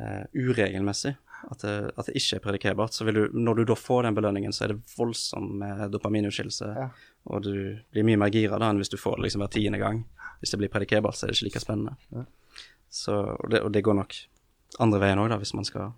uh, 0.00 0.24
uregelmessig, 0.34 1.14
at 1.50 1.58
det, 1.64 1.72
at 1.98 2.06
det 2.06 2.14
ikke 2.20 2.36
er 2.36 2.42
predikerbart, 2.44 2.94
så 2.94 3.04
vil 3.04 3.14
du 3.16 3.22
Når 3.34 3.56
du 3.56 3.64
da 3.72 3.74
får 3.74 4.04
den 4.06 4.14
belønningen, 4.14 4.52
så 4.54 4.64
er 4.64 4.74
det 4.74 4.82
voldsom 4.96 5.62
eh, 5.66 5.88
dopaminutskillelse, 5.90 6.68
Ja. 6.78 6.90
og 7.26 7.42
du 7.42 7.78
blir 7.90 8.04
mye 8.06 8.20
mer 8.20 8.30
gira 8.30 8.58
da 8.62 8.68
enn 8.70 8.78
hvis 8.78 8.92
du 8.92 8.96
får 8.96 9.16
det 9.18 9.24
liksom 9.26 9.42
hver 9.42 9.50
tiende 9.50 9.78
gang. 9.82 10.04
Hvis 10.40 10.52
det 10.54 10.58
blir 10.60 10.70
predikerbart, 10.70 11.16
så 11.18 11.26
er 11.26 11.32
det 11.32 11.38
ikke 11.40 11.48
like 11.48 11.64
spennende. 11.64 11.96
Ja. 12.12 12.24
Så, 12.90 13.16
og, 13.40 13.50
det, 13.50 13.62
og 13.62 13.72
det 13.72 13.82
går 13.82 13.94
nok 13.98 14.14
andre 14.80 15.00
veien 15.02 15.18
òg, 15.18 15.28
da, 15.32 15.40
hvis 15.42 15.54
man 15.54 15.64
skal 15.66 15.90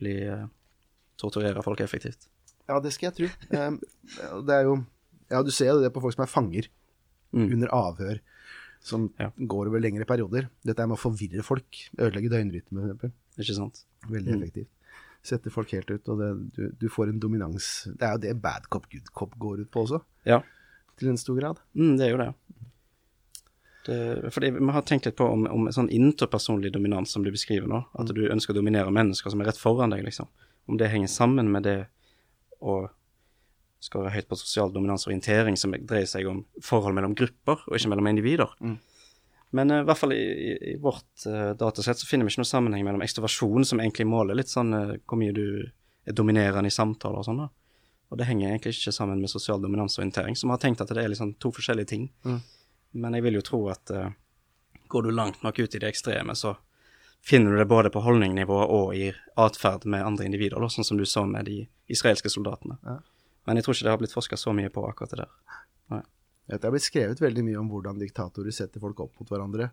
bli 0.00 0.18
eh, 0.28 0.46
torturere 1.16 1.62
folk 1.64 1.80
effektivt. 1.80 2.28
Ja, 2.68 2.78
det 2.80 2.92
skal 2.92 3.10
jeg 3.10 3.16
tro. 3.18 3.58
Um, 3.58 3.80
det 4.46 4.54
er 4.54 4.68
jo 4.68 4.78
Ja, 5.30 5.42
du 5.42 5.50
ser 5.50 5.72
jo 5.72 5.80
det 5.80 5.92
på 5.94 6.00
folk 6.04 6.12
som 6.14 6.22
er 6.26 6.30
fanger 6.30 6.68
Mm. 7.34 7.52
under 7.52 7.68
avhør, 7.74 8.20
som 8.80 9.10
Ja. 9.18 9.30
går 9.38 9.66
over 9.68 9.80
lengre 9.80 10.04
perioder. 10.06 10.48
Dette 10.64 10.78
er 10.82 10.86
med 10.86 10.96
å 10.98 11.00
forvirre 11.00 11.42
folk, 11.42 11.66
ødelegge 11.98 12.30
døgnrytme, 12.30 12.94
f.eks. 13.00 13.12
Ikke 13.38 13.54
sant? 13.56 13.84
Veldig 14.08 14.34
Mm. 14.36 14.42
effektivt. 14.42 14.68
Sette 15.24 15.50
folk 15.50 15.70
helt 15.72 15.90
ut, 15.90 16.08
og 16.08 16.18
det, 16.18 16.52
du, 16.54 16.70
du 16.78 16.88
får 16.88 17.08
en 17.08 17.18
dominans. 17.18 17.88
Det 17.96 18.02
er 18.02 18.12
jo 18.12 18.18
det 18.18 18.42
bad 18.42 18.68
cop, 18.68 18.86
good 18.92 19.10
cop 19.14 19.34
går 19.38 19.60
ut 19.62 19.70
på 19.70 19.82
også, 19.86 20.02
Ja. 20.26 20.42
til 20.98 21.08
en 21.08 21.16
stor 21.16 21.34
grad. 21.40 21.58
Mm, 21.74 21.96
det 21.98 22.06
er 22.06 22.10
jo 22.12 22.18
det. 22.18 22.34
det 23.86 24.32
fordi 24.32 24.50
vi 24.58 24.72
har 24.72 24.82
tenkt 24.82 25.04
litt 25.06 25.16
på 25.16 25.26
om, 25.30 25.46
om 25.46 25.66
sånn 25.68 25.90
interpersonlig 25.92 26.70
dominans 26.72 27.10
som 27.12 27.22
du 27.24 27.30
beskriver 27.30 27.66
nå, 27.68 27.82
at 27.98 28.06
du 28.14 28.22
ønsker 28.30 28.54
å 28.54 28.60
dominere 28.60 28.92
mennesker 28.92 29.30
som 29.30 29.40
er 29.42 29.46
rett 29.50 29.58
foran 29.60 29.90
deg, 29.92 30.04
liksom. 30.06 30.26
Om 30.68 30.78
det 30.80 30.88
henger 30.90 31.08
sammen 31.12 31.50
med 31.52 31.62
det 31.64 31.86
å 32.62 32.88
skåre 33.84 34.12
høyt 34.14 34.28
på 34.30 34.38
sosial 34.40 34.72
dominansorientering, 34.72 35.58
som 35.60 35.74
dreier 35.76 36.08
seg 36.08 36.28
om 36.30 36.42
forhold 36.64 36.96
mellom 36.96 37.16
grupper, 37.18 37.64
og 37.68 37.76
ikke 37.76 37.92
mellom 37.92 38.08
individer. 38.10 38.54
Mm. 38.64 38.78
Men 39.54 39.70
uh, 39.70 39.80
i 39.82 39.88
hvert 39.88 40.00
fall 40.00 40.14
i, 40.16 40.22
i, 40.22 40.54
i 40.72 40.76
vårt 40.82 41.26
uh, 41.28 41.52
datasett 41.58 42.00
så 42.00 42.08
finner 42.08 42.26
vi 42.26 42.34
ikke 42.34 42.42
noe 42.42 42.52
sammenheng 42.52 42.86
mellom 42.86 43.04
ekstroversjon, 43.04 43.68
som 43.68 43.82
egentlig 43.82 44.08
måler 44.10 44.38
litt 44.38 44.52
sånn 44.52 44.74
uh, 44.74 44.96
hvor 45.04 45.20
mye 45.20 45.36
du 45.36 45.46
er 46.04 46.16
dominerende 46.16 46.72
i 46.72 46.74
samtaler 46.74 47.20
og 47.20 47.28
sånn, 47.28 47.44
da. 47.44 47.50
Og 48.12 48.20
det 48.20 48.28
henger 48.28 48.50
egentlig 48.50 48.74
ikke 48.76 48.92
sammen 48.94 49.22
med 49.22 49.32
sosial 49.32 49.62
så 49.88 50.04
som 50.36 50.50
har 50.52 50.60
tenkt 50.62 50.82
at 50.84 50.90
det 50.92 51.02
er 51.02 51.08
liksom 51.10 51.32
to 51.40 51.50
forskjellige 51.50 51.88
ting. 51.90 52.04
Mm. 52.22 52.36
Men 53.00 53.16
jeg 53.16 53.24
vil 53.24 53.38
jo 53.40 53.46
tro 53.48 53.60
at 53.72 53.90
går 54.92 55.02
du 55.02 55.10
langt 55.10 55.42
nok 55.42 55.58
ut 55.58 55.74
i 55.74 55.80
det 55.82 55.88
ekstreme, 55.88 56.36
så 56.38 56.52
finner 57.24 57.50
du 57.50 57.58
det 57.58 57.64
både 57.64 57.90
på 57.90 58.02
holdningnivå 58.04 58.58
og 58.76 58.94
i 58.94 59.08
atferd 59.40 59.86
med 59.90 60.04
andre 60.04 60.28
individer, 60.28 60.60
da, 60.60 60.68
sånn 60.70 60.86
som 60.86 61.00
du 61.00 61.06
så 61.08 61.24
med 61.26 61.48
de 61.48 61.64
israelske 61.90 62.30
soldatene. 62.30 62.76
Ja. 62.84 62.98
Men 63.46 63.58
jeg 63.58 63.66
tror 63.66 63.76
ikke 63.76 63.86
det 63.86 63.94
har 63.94 64.02
blitt 64.02 64.16
forska 64.16 64.38
så 64.40 64.54
mye 64.56 64.72
på 64.72 64.84
akkurat 64.88 65.14
det 65.14 65.24
der. 65.24 65.32
Det 66.46 66.60
har 66.60 66.74
blitt 66.74 66.84
skrevet 66.84 67.20
veldig 67.24 67.44
mye 67.46 67.60
om 67.60 67.68
hvordan 67.72 68.00
diktatorer 68.00 68.52
setter 68.52 68.82
folk 68.82 68.98
opp 69.00 69.20
mot 69.20 69.30
hverandre, 69.32 69.70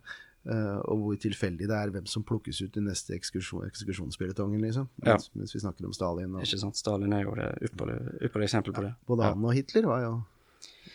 eh, 0.47 0.77
og 0.87 1.01
hvor 1.01 1.17
tilfeldig 1.19 1.67
det 1.67 1.75
er 1.75 1.91
hvem 1.91 2.05
som 2.07 2.23
plukkes 2.27 2.61
ut 2.63 2.77
i 2.79 2.83
neste 2.85 3.15
ekskursjon, 3.17 3.65
eksklusjonsspilletongen, 3.67 4.61
liksom. 4.63 4.87
Ja. 5.03 5.17
Mens, 5.17 5.27
mens 5.35 5.55
vi 5.55 5.63
snakker 5.63 5.89
om 5.89 5.95
Stalin. 5.95 6.37
Og, 6.37 6.45
Ikke 6.45 6.61
sant? 6.61 6.79
Stalin 6.79 7.11
er 7.17 7.25
jo 7.25 7.35
det 7.35 7.49
ypperlige 7.67 8.15
ypperlig 8.29 8.47
eksempel 8.47 8.77
på 8.77 8.85
det. 8.87 8.93
både 9.11 9.33
han 9.33 9.43
og 9.43 9.57
Hitler 9.57 9.89
var 9.91 10.05
jo 10.05 10.13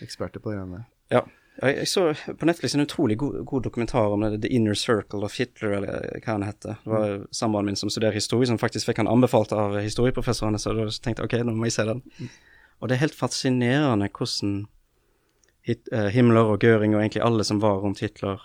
eksperter 0.06 0.40
på 0.40 0.54
det 0.54 0.62
greiene 0.62 0.80
der. 0.80 0.88
Ja. 1.18 1.26
Jeg, 1.56 1.76
jeg 1.76 1.88
så 1.88 2.08
på 2.36 2.48
Netflix 2.48 2.74
en 2.76 2.84
utrolig 2.84 3.16
god, 3.20 3.38
god 3.48 3.68
dokumentar 3.68 4.12
om 4.12 4.24
det, 4.24 4.42
The 4.44 4.52
Inner 4.52 4.76
Circle 4.76 5.24
of 5.24 5.36
Hitler, 5.36 5.76
eller 5.78 6.18
hva 6.24 6.34
han 6.34 6.44
heter. 6.44 6.80
Det 6.82 6.92
var 6.92 7.22
samboeren 7.36 7.68
min 7.68 7.76
som 7.80 7.92
studerer 7.92 8.16
historie, 8.16 8.48
som 8.48 8.60
faktisk 8.60 8.88
fikk 8.88 9.04
han 9.04 9.12
anbefalt 9.12 9.52
av 9.56 9.76
historieprofessorene, 9.80 10.60
så 10.60 10.72
da 10.76 10.88
tenkte 10.88 11.24
jeg 11.24 11.28
ok, 11.28 11.38
nå 11.44 11.56
må 11.56 11.68
jeg 11.68 11.76
se 11.78 11.88
den. 11.88 12.04
Og 12.80 12.88
det 12.88 12.96
er 12.96 13.06
helt 13.06 13.18
fascinerende 13.18 14.10
hvordan 14.12 14.66
Hit, 15.66 15.88
uh, 15.90 16.06
Himmler 16.14 16.46
og 16.46 16.62
Göring 16.62 16.94
og 16.94 17.00
egentlig 17.02 17.24
alle 17.26 17.44
som 17.44 17.58
var 17.58 17.80
rundt 17.82 17.98
Hitler, 18.04 18.38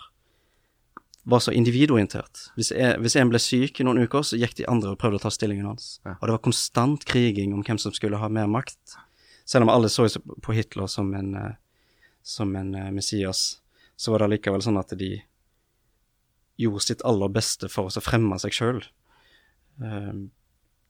var 1.23 1.39
så 1.39 1.51
individorientert. 1.53 2.47
Hvis 2.57 2.71
hvis 2.73 3.15
en 3.15 3.29
ble 3.29 3.39
syk 3.39 3.79
i 3.79 3.86
noen 3.86 4.01
uker, 4.01 4.23
så 4.25 4.39
gikk 4.41 4.55
de 4.57 4.65
andre 4.65 4.95
og 4.95 4.99
prøvde 5.01 5.19
å 5.19 5.23
ta 5.27 5.29
stillingen 5.29 5.67
hans. 5.69 5.99
Ja. 6.05 6.15
Og 6.17 6.27
det 6.27 6.34
var 6.34 6.45
konstant 6.47 7.05
kriging 7.05 7.53
om 7.53 7.61
hvem 7.61 7.77
som 7.77 7.93
skulle 7.93 8.17
ha 8.17 8.29
mer 8.29 8.49
makt. 8.49 8.97
Selv 9.45 9.67
om 9.67 9.69
alle 9.73 9.89
så 9.89 10.07
på 10.41 10.55
Hitler 10.57 10.88
som 10.88 11.13
en, 11.13 11.36
eh, 11.36 11.53
som 12.23 12.55
en 12.55 12.73
eh, 12.75 12.91
Messias, 12.91 13.61
så 13.95 14.11
var 14.11 14.23
det 14.23 14.38
likevel 14.38 14.63
sånn 14.65 14.79
at 14.82 14.95
de 14.97 15.21
gjorde 16.57 16.86
sitt 16.86 17.05
aller 17.05 17.29
beste 17.29 17.69
for 17.69 17.89
å 17.89 18.03
fremme 18.03 18.38
seg 18.41 18.53
sjøl. 18.55 18.82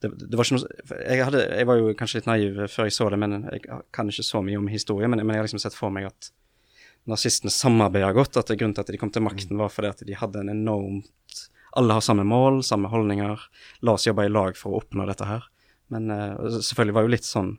Det, 0.01 0.09
det 0.27 0.37
var 0.37 0.47
ikke 0.47 0.57
noe 0.57 1.01
jeg, 1.05 1.23
hadde, 1.27 1.41
jeg 1.45 1.67
var 1.69 1.79
jo 1.79 1.95
kanskje 1.97 2.19
litt 2.19 2.29
naiv 2.29 2.61
før 2.73 2.87
jeg 2.89 2.95
så 2.95 3.09
det, 3.13 3.19
men 3.21 3.35
jeg 3.51 3.81
kan 3.93 4.09
ikke 4.09 4.25
så 4.25 4.41
mye 4.45 4.59
om 4.59 4.69
historie. 4.71 5.09
Men, 5.11 5.21
men 5.21 5.35
jeg 5.35 5.43
har 5.43 5.49
liksom 5.49 5.61
sett 5.61 5.77
for 5.77 5.93
meg 5.93 6.09
at 6.09 6.31
nazistene 7.09 7.53
samarbeider 7.53 8.15
godt. 8.17 8.39
At 8.41 8.53
grunnen 8.53 8.75
til 8.77 8.85
at 8.85 8.91
de 8.93 8.99
kom 9.01 9.13
til 9.13 9.25
makten, 9.25 9.59
var 9.59 9.73
fordi 9.73 9.91
at 9.91 10.05
de 10.07 10.17
hadde 10.17 10.43
en 10.43 10.53
enormt 10.53 11.47
Alle 11.79 11.95
har 11.95 12.03
samme 12.03 12.25
mål, 12.27 12.63
samme 12.67 12.89
holdninger. 12.91 13.43
La 13.87 13.93
oss 13.95 14.07
jobbe 14.07 14.25
i 14.27 14.31
lag 14.31 14.57
for 14.59 14.73
å 14.73 14.81
oppnå 14.81 15.05
dette 15.07 15.27
her. 15.27 15.45
Men 15.93 16.09
uh, 16.11 16.57
selvfølgelig 16.57 16.95
var 16.95 17.05
det 17.05 17.09
jo 17.09 17.13
litt 17.13 17.27
sånn 17.27 17.53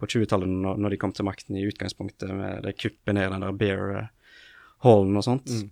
på 0.00 0.08
20-tallet, 0.10 0.50
når, 0.50 0.82
når, 0.82 0.92
de 0.92 0.98
kom 1.00 1.14
til 1.16 1.24
makten 1.24 1.56
i 1.56 1.64
utgangspunktet 1.64 2.32
med 2.34 2.66
det 2.66 2.74
kuppet 2.76 3.16
ned 3.16 3.30
den 3.32 3.46
der 3.46 3.56
Bear 3.56 3.94
uh, 3.94 4.10
Hallen 4.84 5.16
og 5.16 5.24
sånt. 5.24 5.48
Mm. 5.48 5.70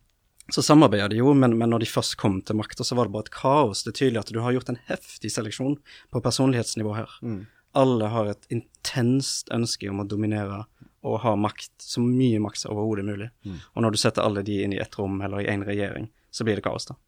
Så 0.50 0.62
samarbeider 0.62 1.08
de 1.08 1.20
jo, 1.20 1.32
men, 1.34 1.54
men, 1.58 1.70
når 1.70 1.84
de 1.84 1.86
først 1.86 2.16
kom 2.20 2.40
til 2.42 2.58
makta, 2.58 2.84
så 2.84 2.96
var 2.98 3.06
det 3.06 3.14
bare 3.14 3.28
et 3.28 3.34
kaos. 3.34 3.84
Det 3.84 3.92
er 3.92 3.98
tydelig 4.00 4.20
at 4.24 4.32
du 4.34 4.40
har 4.42 4.52
gjort 4.52 4.72
en 4.72 4.80
heftig 4.88 5.30
seleksjon 5.32 5.76
på 6.10 6.22
personlighetsnivå 6.24 6.96
her. 6.96 7.14
Mm. 7.22 7.44
Alle 7.78 8.10
har 8.12 8.32
et 8.34 8.48
intenst 8.52 9.48
ønske 9.54 9.88
om 9.88 10.02
å 10.02 10.08
dominere 10.08 10.64
og 11.02 11.20
ha 11.24 11.32
makt, 11.38 11.72
så 11.82 12.02
mye 12.04 12.38
makt 12.42 12.60
som 12.60 12.74
overhodet 12.74 13.06
mulig. 13.06 13.30
Mm. 13.46 13.56
Og 13.74 13.82
når 13.86 13.94
du 13.94 14.00
setter 14.02 14.22
alle 14.26 14.44
de 14.46 14.60
inn 14.64 14.74
i 14.74 14.80
ett 14.82 14.98
rom 14.98 15.22
eller 15.22 15.42
i 15.42 15.48
én 15.50 15.64
regjering, 15.66 16.10
så 16.30 16.44
blir 16.46 16.58
det 16.58 16.66
kaos, 16.66 16.86
da. 16.90 16.98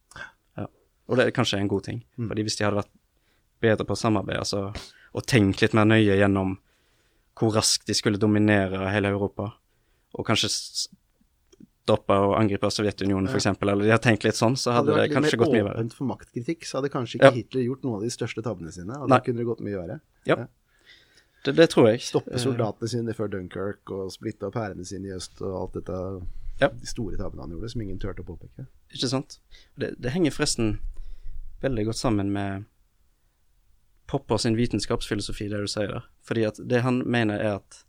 Ja. 0.57 0.67
Og 1.07 1.19
det 1.19 1.27
er 1.27 1.35
kanskje 1.35 1.59
en 1.61 1.71
god 1.71 1.83
ting, 1.87 2.03
Mm. 2.17 2.27
fordi 2.29 2.43
hvis 2.43 2.57
de 2.57 2.65
hadde 2.65 2.81
vært 2.81 2.93
bedre 3.61 3.85
på 3.85 3.95
å 3.95 3.99
samarbeide 3.99 4.43
altså, 4.43 4.73
og 5.13 5.25
tenkt 5.25 5.61
litt 5.61 5.73
mer 5.73 5.85
nøye 5.85 6.17
gjennom 6.17 6.57
hvor 7.35 7.53
raskt 7.55 7.87
de 7.87 7.93
skulle 7.93 8.19
dominere 8.19 8.89
hele 8.91 9.11
Europa, 9.11 9.53
og 10.15 10.25
kanskje 10.27 10.49
stoppe 11.85 12.15
å 12.17 12.33
angripe 12.39 12.69
Sovjetunionen, 12.73 13.29
Ja. 13.29 13.35
f.eks., 13.37 13.61
eller 13.61 13.85
de 13.85 13.91
har 13.93 14.01
tenkt 14.01 14.25
litt 14.25 14.37
sånn, 14.37 14.55
så 14.57 14.73
hadde, 14.73 14.95
det 14.97 15.11
kanskje 15.13 15.37
gått 15.37 15.51
mye 15.53 15.61
Hadde 15.61 15.69
det 15.69 15.69
vært 15.69 15.69
litt 15.69 15.69
mer 15.69 15.75
åpent 15.75 15.93
for 15.93 16.09
maktkritikk, 16.09 16.65
så 16.65 16.79
hadde 16.79 16.89
kanskje 16.93 17.19
ikke 17.19 17.29
Ja. 17.29 17.35
Hitler 17.37 17.61
gjort 17.67 17.83
noen 17.85 17.95
av 17.99 18.01
de 18.01 18.09
største 18.09 18.41
tabbene 18.41 18.71
sine. 18.73 18.97
Og 18.97 19.09
da 19.09 19.19
kunne 19.21 19.37
det 19.37 19.45
gått 19.45 19.61
mye 19.61 19.77
verre. 19.77 19.99
Det, 21.45 21.53
det 21.55 21.69
tror 21.69 21.91
jeg. 21.91 22.01
Stoppe 22.01 22.33
Eh, 22.33 22.41
soldatene 22.41 22.89
sine 22.89 23.13
før 23.13 23.29
Dunkerque 23.29 23.91
og 23.93 24.09
splitte 24.11 24.47
opp 24.47 24.55
hærene 24.57 24.83
sine 24.83 25.11
i 25.11 25.13
øst 25.13 25.41
og 25.45 25.53
alt 25.61 25.73
dette. 25.77 25.99
Ja. 26.59 26.69
De 26.73 26.87
store 26.89 27.17
tabbene 27.19 27.43
han 27.45 27.51
gjorde, 27.53 27.69
som 27.69 27.81
ingen 27.85 27.99
turte 27.99 28.23
å 28.23 28.25
påpeke. 28.25 28.65
Ikke 28.95 29.09
sant? 29.11 29.37
Det, 29.77 29.93
det 30.01 30.09
henger 30.15 30.31
forresten 30.33 30.79
veldig 31.61 31.85
godt 31.91 32.01
sammen 32.01 32.31
med 32.33 32.65
Popper 34.07 34.37
sin 34.37 34.55
vitenskapsfilosofi, 34.57 35.47
det 35.49 35.61
du 35.61 35.67
sier 35.69 35.87
der. 35.89 36.03
Fordi 36.25 36.43
at 36.45 36.59
det 36.61 36.81
han 36.85 37.03
mener 37.05 37.39
er 37.41 37.55
at 37.59 37.83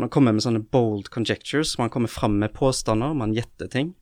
man 0.00 0.10
kommer 0.12 0.32
med 0.32 0.44
sånne 0.44 0.62
bold 0.72 1.10
conjectures, 1.12 1.76
man 1.78 1.90
kommer 1.92 2.08
fram 2.08 2.38
med 2.40 2.54
påstander, 2.56 3.14
man 3.14 3.34
gjetter 3.36 3.68
ting, 3.72 3.92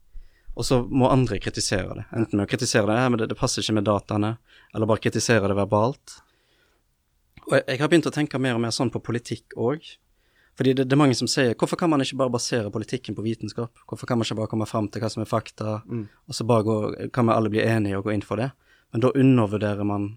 og 0.54 0.66
så 0.66 0.82
må 0.84 1.08
andre 1.10 1.38
kritisere 1.42 1.96
det. 1.98 2.04
Enten 2.16 2.38
med 2.38 2.46
å 2.46 2.50
kritisere 2.50 2.88
det, 2.90 3.00
men 3.10 3.22
det, 3.22 3.30
det 3.30 3.38
passer 3.38 3.64
ikke 3.64 3.78
med 3.78 3.88
dataene, 3.88 4.34
eller 4.74 4.90
bare 4.90 5.02
kritisere 5.02 5.48
det 5.50 5.56
verbalt. 5.58 6.20
Og 7.46 7.56
jeg, 7.56 7.64
jeg 7.66 7.82
har 7.82 7.90
begynt 7.90 8.08
å 8.10 8.14
tenke 8.14 8.40
mer 8.42 8.58
og 8.58 8.62
mer 8.62 8.74
sånn 8.74 8.92
på 8.92 9.02
politikk 9.02 9.56
òg. 9.58 9.86
Fordi 10.58 10.74
det, 10.76 10.88
det 10.90 10.96
er 10.96 11.00
mange 11.00 11.16
som 11.16 11.28
sier 11.30 11.54
hvorfor 11.56 11.78
kan 11.80 11.88
man 11.88 12.02
ikke 12.04 12.18
bare 12.20 12.34
basere 12.34 12.72
politikken 12.74 13.16
på 13.16 13.24
vitenskap? 13.24 13.84
Hvorfor 13.88 14.10
kan 14.10 14.18
man 14.18 14.26
ikke 14.26 14.40
bare 14.42 14.50
komme 14.52 14.68
fram 14.68 14.90
til 14.92 15.00
hva 15.00 15.08
som 15.12 15.22
er 15.24 15.30
fakta, 15.30 15.78
og 15.80 16.36
så 16.36 16.44
bare 16.46 16.66
gå, 16.66 16.80
kan 17.16 17.30
vi 17.30 17.36
alle 17.36 17.52
bli 17.52 17.62
enige 17.64 18.00
og 18.00 18.08
gå 18.08 18.16
inn 18.16 18.26
for 18.26 18.42
det? 18.42 18.50
Men 18.92 19.04
da 19.06 19.12
undervurderer 19.14 19.86
man 19.86 20.10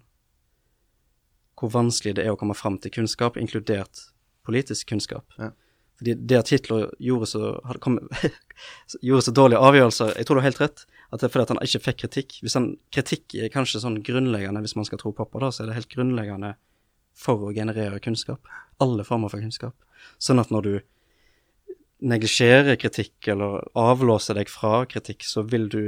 hvor 1.54 1.70
vanskelig 1.70 2.16
det 2.18 2.26
er 2.26 2.34
å 2.34 2.38
komme 2.38 2.56
fram 2.58 2.76
til 2.82 2.92
kunnskap, 2.92 3.38
inkludert 3.40 4.08
politisk 4.44 4.90
kunnskap. 4.90 5.24
Ja. 5.38 5.52
Det 6.04 6.38
at 6.38 6.50
Hitler 6.52 6.90
gjorde 7.02 7.28
så, 7.30 7.54
kommet, 7.84 8.10
gjorde 9.06 9.26
så 9.26 9.34
dårlige 9.34 9.62
avgjørelser 9.64 10.12
Jeg 10.18 10.26
tror 10.26 10.38
du 10.38 10.42
har 10.42 10.50
helt 10.50 10.62
rett, 10.62 10.84
at 11.10 11.20
det 11.20 11.28
er 11.28 11.32
fordi 11.32 11.46
at 11.46 11.52
han 11.54 11.62
ikke 11.64 11.82
fikk 11.86 12.00
kritikk. 12.04 12.38
Hvis 12.44 12.56
han, 12.58 12.72
Kritikk 12.94 13.36
er 13.38 13.52
kanskje 13.54 13.82
sånn 13.84 14.00
grunnleggende, 14.04 14.62
hvis 14.64 14.76
man 14.78 14.88
skal 14.88 15.00
tro 15.00 15.14
pappa, 15.16 15.42
da, 15.42 15.52
så 15.54 15.64
er 15.64 15.70
det 15.70 15.78
helt 15.78 15.92
grunnleggende 15.92 16.54
for 17.14 17.46
å 17.46 17.52
generere 17.54 18.02
kunnskap. 18.02 18.50
Alle 18.82 19.06
former 19.06 19.30
for 19.32 19.42
kunnskap. 19.42 19.76
Sånn 20.22 20.42
at 20.42 20.50
når 20.54 20.66
du 20.66 20.74
neglisjerer 22.04 22.76
kritikk 22.76 23.28
eller 23.32 23.62
avlåser 23.78 24.36
deg 24.36 24.50
fra 24.52 24.82
kritikk, 24.90 25.24
så 25.26 25.46
vil 25.46 25.70
du 25.72 25.84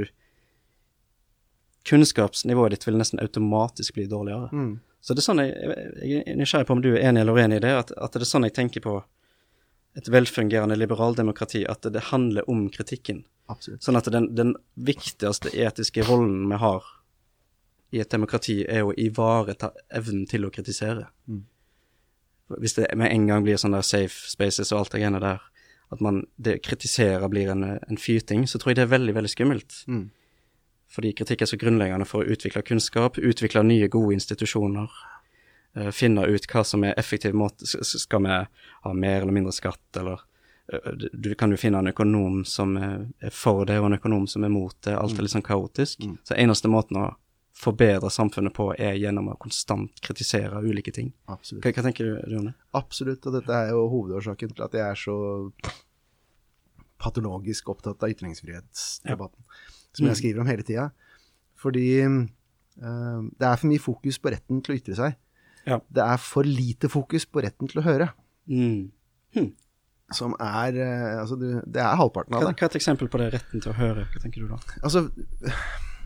Kunnskapsnivået 1.87 2.73
ditt 2.73 2.83
vil 2.83 2.97
nesten 2.99 3.21
automatisk 3.23 3.95
bli 3.95 4.09
dårligere. 4.11 4.49
Mm. 4.51 4.71
Så 4.99 5.15
det 5.15 5.21
er 5.21 5.27
sånn 5.27 5.39
jeg, 5.39 5.75
jeg 6.03 6.23
er 6.27 6.35
nysgjerrig 6.35 6.67
på 6.67 6.75
om 6.75 6.81
du 6.83 6.89
er 6.89 7.05
enig 7.07 7.21
eller 7.23 7.37
uenig 7.37 7.61
i 7.61 7.63
det, 7.63 7.71
at, 7.79 7.93
at 7.95 8.17
det 8.17 8.25
er 8.25 8.27
sånn 8.27 8.43
jeg 8.43 8.55
tenker 8.57 8.83
på 8.83 8.95
et 9.97 10.11
velfungerende 10.13 10.77
liberaldemokrati, 10.77 11.63
at 11.65 11.87
det, 11.89 12.09
handler 12.11 12.45
om 12.49 12.67
kritikken. 12.69 13.23
Absolutt. 13.49 13.81
Sånn 13.83 13.97
at 13.97 14.09
den, 14.13 14.29
den 14.37 14.53
viktigste 14.75 15.49
etiske 15.55 16.05
rollen 16.05 16.45
vi 16.51 16.59
har 16.61 16.85
i 17.95 18.01
et 18.03 18.11
demokrati, 18.11 18.61
er 18.67 18.85
å 18.85 18.93
ivareta 18.93 19.71
evnen 19.95 20.27
til 20.29 20.45
å 20.45 20.51
kritisere. 20.53 21.07
Mm. 21.25 21.45
Hvis 22.61 22.77
det 22.77 22.91
med 22.99 23.11
en 23.11 23.27
gang 23.27 23.45
blir 23.47 23.59
sånn 23.59 23.75
der 23.75 23.85
safe 23.87 24.29
spaces 24.29 24.71
og 24.71 24.83
alt 24.83 24.93
det 24.93 25.01
greiene 25.01 25.23
der, 25.23 25.41
at 25.91 26.03
man 26.03 26.21
det 26.35 26.59
kritiserer 26.67 27.27
blir 27.31 27.49
en, 27.53 27.63
en 27.79 27.99
fyting, 27.99 28.43
så 28.47 28.59
tror 28.59 28.73
jeg 28.73 28.81
det 28.81 28.87
er 28.87 28.93
veldig, 28.93 29.15
veldig 29.15 29.31
skummelt. 29.31 29.81
Mm. 29.87 30.09
Fordi 30.91 31.13
kritikk 31.15 31.43
er 31.43 31.49
så 31.51 31.59
grunnleggende 31.59 32.07
for 32.07 32.23
å 32.23 32.35
utvikle 32.35 32.63
kunnskap, 32.67 33.19
utvikle 33.19 33.63
nye, 33.67 33.89
gode 33.91 34.15
institusjoner. 34.19 34.91
Eh, 35.77 35.91
finne 35.93 36.25
ut 36.27 36.47
hva 36.51 36.63
som 36.65 36.83
er 36.83 36.95
effektiv 36.97 37.33
måte 37.37 37.65
Skal 37.67 38.23
vi 38.25 38.37
ha 38.83 38.93
mer 38.93 39.21
eller 39.21 39.31
mindre 39.35 39.53
skatt, 39.55 39.79
eller 40.01 40.19
du- 41.15 41.35
kan 41.35 41.49
jo 41.51 41.55
finne 41.57 41.79
en 41.79 41.87
økonom 41.93 42.41
som 42.45 42.73
er 42.77 43.29
for 43.31 43.63
det, 43.65 43.77
og 43.79 43.85
en 43.87 43.97
økonom 43.97 44.25
som 44.27 44.43
er 44.43 44.49
mot 44.51 44.75
det. 44.83 44.97
Alt 44.99 45.13
er 45.17 45.21
litt 45.23 45.31
sånn 45.31 45.45
kaotisk. 45.45 46.01
Mm. 46.03 46.17
Så 46.27 46.35
eneste 46.35 46.67
måten 46.67 46.97
å 46.99 47.15
forbedre 47.55 48.09
samfunnet 48.11 48.53
på, 48.53 48.73
er 48.77 48.93
gjennom 48.99 49.29
å 49.31 49.37
konstant 49.39 50.01
kritisere 50.03 50.59
ulike 50.61 50.91
ting. 50.93 51.13
Absolutt. 51.29 51.63
Hva, 51.63 51.71
hva 51.73 51.83
tenker 51.87 52.05
du, 52.05 52.35
Rune? 52.35 52.53
Absolutt, 52.75 53.25
og 53.25 53.33
dette 53.33 53.49
er 53.55 53.69
jo 53.71 53.87
hovedårsaken 53.89 54.53
til 54.57 54.63
at 54.67 54.75
jeg 54.77 54.81
er 54.91 54.99
så 54.99 55.15
patologisk 57.01 57.69
opptatt 57.69 58.01
av 58.03 58.09
ytringsfrihetsdebatten, 58.13 59.43
som 59.93 60.05
Mm. 60.05 60.09
jeg 60.09 60.17
skriver 60.17 60.39
om 60.41 60.47
hele 60.47 60.63
tida. 60.63 60.91
Fordi 61.55 62.01
eh, 62.01 63.21
det 63.39 63.41
er 63.47 63.55
for 63.57 63.67
mye 63.67 63.79
fokus 63.81 64.19
på 64.19 64.29
retten 64.31 64.61
til 64.61 64.75
å 64.75 64.77
ytre 64.77 64.95
seg. 64.95 65.15
Ja. 65.67 65.81
Det 65.91 66.03
er 66.03 66.17
for 66.23 66.47
lite 66.47 66.87
fokus 66.89 67.25
på 67.27 67.43
retten 67.43 67.67
til 67.71 67.81
å 67.81 67.85
høre, 67.87 68.09
Mm. 68.47 68.89
som 70.15 70.31
er 70.39 70.77
eh, 70.79 71.19
Altså, 71.19 71.35
du, 71.37 71.49
det 71.67 71.81
er 71.83 71.97
halvparten 71.99 72.31
Hva, 72.31 72.39
av 72.39 72.47
det. 72.47 72.55
hva 72.61 72.63
er 72.69 72.71
et 72.71 72.77
eksempel 72.79 73.09
på 73.11 73.19
det, 73.19 73.33
retten 73.33 73.59
til 73.61 73.73
å 73.73 73.75
høre? 73.75 74.05
Hva 74.13 74.21
tenker 74.23 74.45
du 74.45 74.47
da? 74.53 74.57
Altså, 74.87 75.01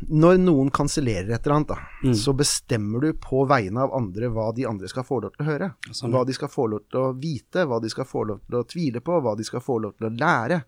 når 0.10 0.40
noen 0.42 0.72
kansellerer 0.74 1.30
et 1.36 1.46
eller 1.46 1.60
annet, 1.60 1.68
da, 1.76 1.78
Mm. 2.04 2.16
så 2.18 2.34
bestemmer 2.34 3.02
du 3.06 3.12
på 3.22 3.44
vegne 3.48 3.78
av 3.84 3.94
andre 3.94 4.32
hva 4.34 4.48
de 4.58 4.66
andre 4.66 4.90
skal 4.90 5.04
få 5.06 5.22
lov 5.22 5.36
til 5.38 5.46
å 5.46 5.50
høre. 5.52 5.68
Sånn, 5.94 6.10
Hva 6.12 6.26
de 6.26 6.34
skal 6.34 6.50
få 6.50 6.66
lov 6.72 6.82
til 6.90 7.00
å 7.00 7.14
vite, 7.22 7.68
hva 7.70 7.80
de 7.80 7.90
skal 7.94 8.06
få 8.10 8.26
lov 8.26 8.40
til 8.50 8.58
å 8.58 8.66
tvile 8.66 9.00
på, 9.06 9.22
hva 9.22 9.36
de 9.38 9.44
skal 9.46 9.62
få 9.62 9.78
lov 9.80 9.94
til 10.00 10.10
å 10.10 10.16
lære. 10.18 10.64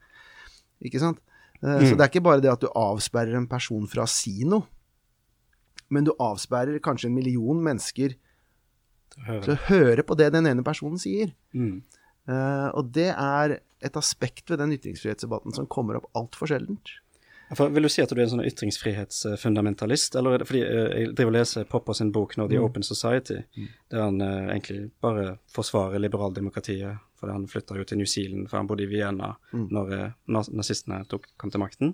Ikke 0.85 0.99
sant? 1.01 1.17
Mm. 1.63 1.79
Så 1.89 1.97
det 1.97 2.01
er 2.05 2.09
ikke 2.11 2.23
bare 2.29 2.41
det 2.41 2.51
at 2.51 2.59
du 2.61 2.67
avsperrer 2.75 3.33
en 3.35 3.47
person 3.47 3.87
fra 3.87 4.03
å 4.03 4.07
si 4.11 4.43
noe, 4.45 4.67
men 5.89 6.03
du 6.03 6.11
avsperrer 6.19 6.77
kanskje 6.79 7.05
en 7.09 7.15
million 7.15 7.57
mennesker 7.63 8.13
å 9.17 9.25
høre. 9.27 9.41
til 9.45 9.53
å 9.53 9.61
høre 9.67 10.03
på 10.03 10.15
det 10.17 10.31
den 10.33 10.47
ene 10.49 10.63
personen 10.65 10.97
sier. 11.01 11.33
Mm. 11.53 11.81
Uh, 12.27 12.69
Og 12.79 12.91
det 12.95 13.09
er 13.13 13.59
et 13.83 13.97
aspekt 13.99 14.49
ved 14.49 14.59
den 14.59 14.71
ytringsfrihetsdebatten 14.77 15.53
som 15.53 15.67
kommer 15.67 15.97
opp 15.99 16.07
altfor 16.15 16.47
sjeldent. 16.47 16.93
For, 17.53 17.69
vil 17.69 17.83
du 17.85 17.89
si 17.91 18.01
at 18.01 18.09
du 18.09 18.15
er 18.17 18.23
en 18.23 18.31
sånn 18.31 18.45
ytringsfrihetsfundamentalist, 18.47 20.15
eller 20.15 20.33
er 20.33 20.41
det 20.41 20.47
fordi 20.49 20.61
eh, 20.63 20.93
jeg 21.03 21.09
driver 21.13 21.31
og 21.33 21.35
leser 21.35 21.67
Popper 21.69 21.93
sin 21.93 22.11
bok 22.15 22.37
nå, 22.39 22.47
The 22.49 22.57
Mm. 22.57 22.63
Open 22.65 22.83
Society, 22.87 23.41
der 23.91 24.01
han 24.01 24.21
uh, 24.21 24.47
egentlig 24.53 24.91
bare 25.03 25.37
forsvarer 25.53 25.99
liberaldemokratiet, 26.01 26.97
For 27.19 27.31
han 27.31 27.45
flytta 27.47 27.77
jo 27.77 27.83
til 27.87 27.97
New 28.01 28.05
Zealand, 28.09 28.49
for 28.49 28.57
han 28.57 28.67
bodde 28.67 28.83
i 28.83 28.89
Vienna 28.89 29.35
Mm. 29.53 29.67
når 29.71 29.93
uh, 29.93 30.09
nazistene 30.57 31.05
tok, 31.07 31.27
kom 31.37 31.51
til 31.51 31.59
makten. 31.61 31.93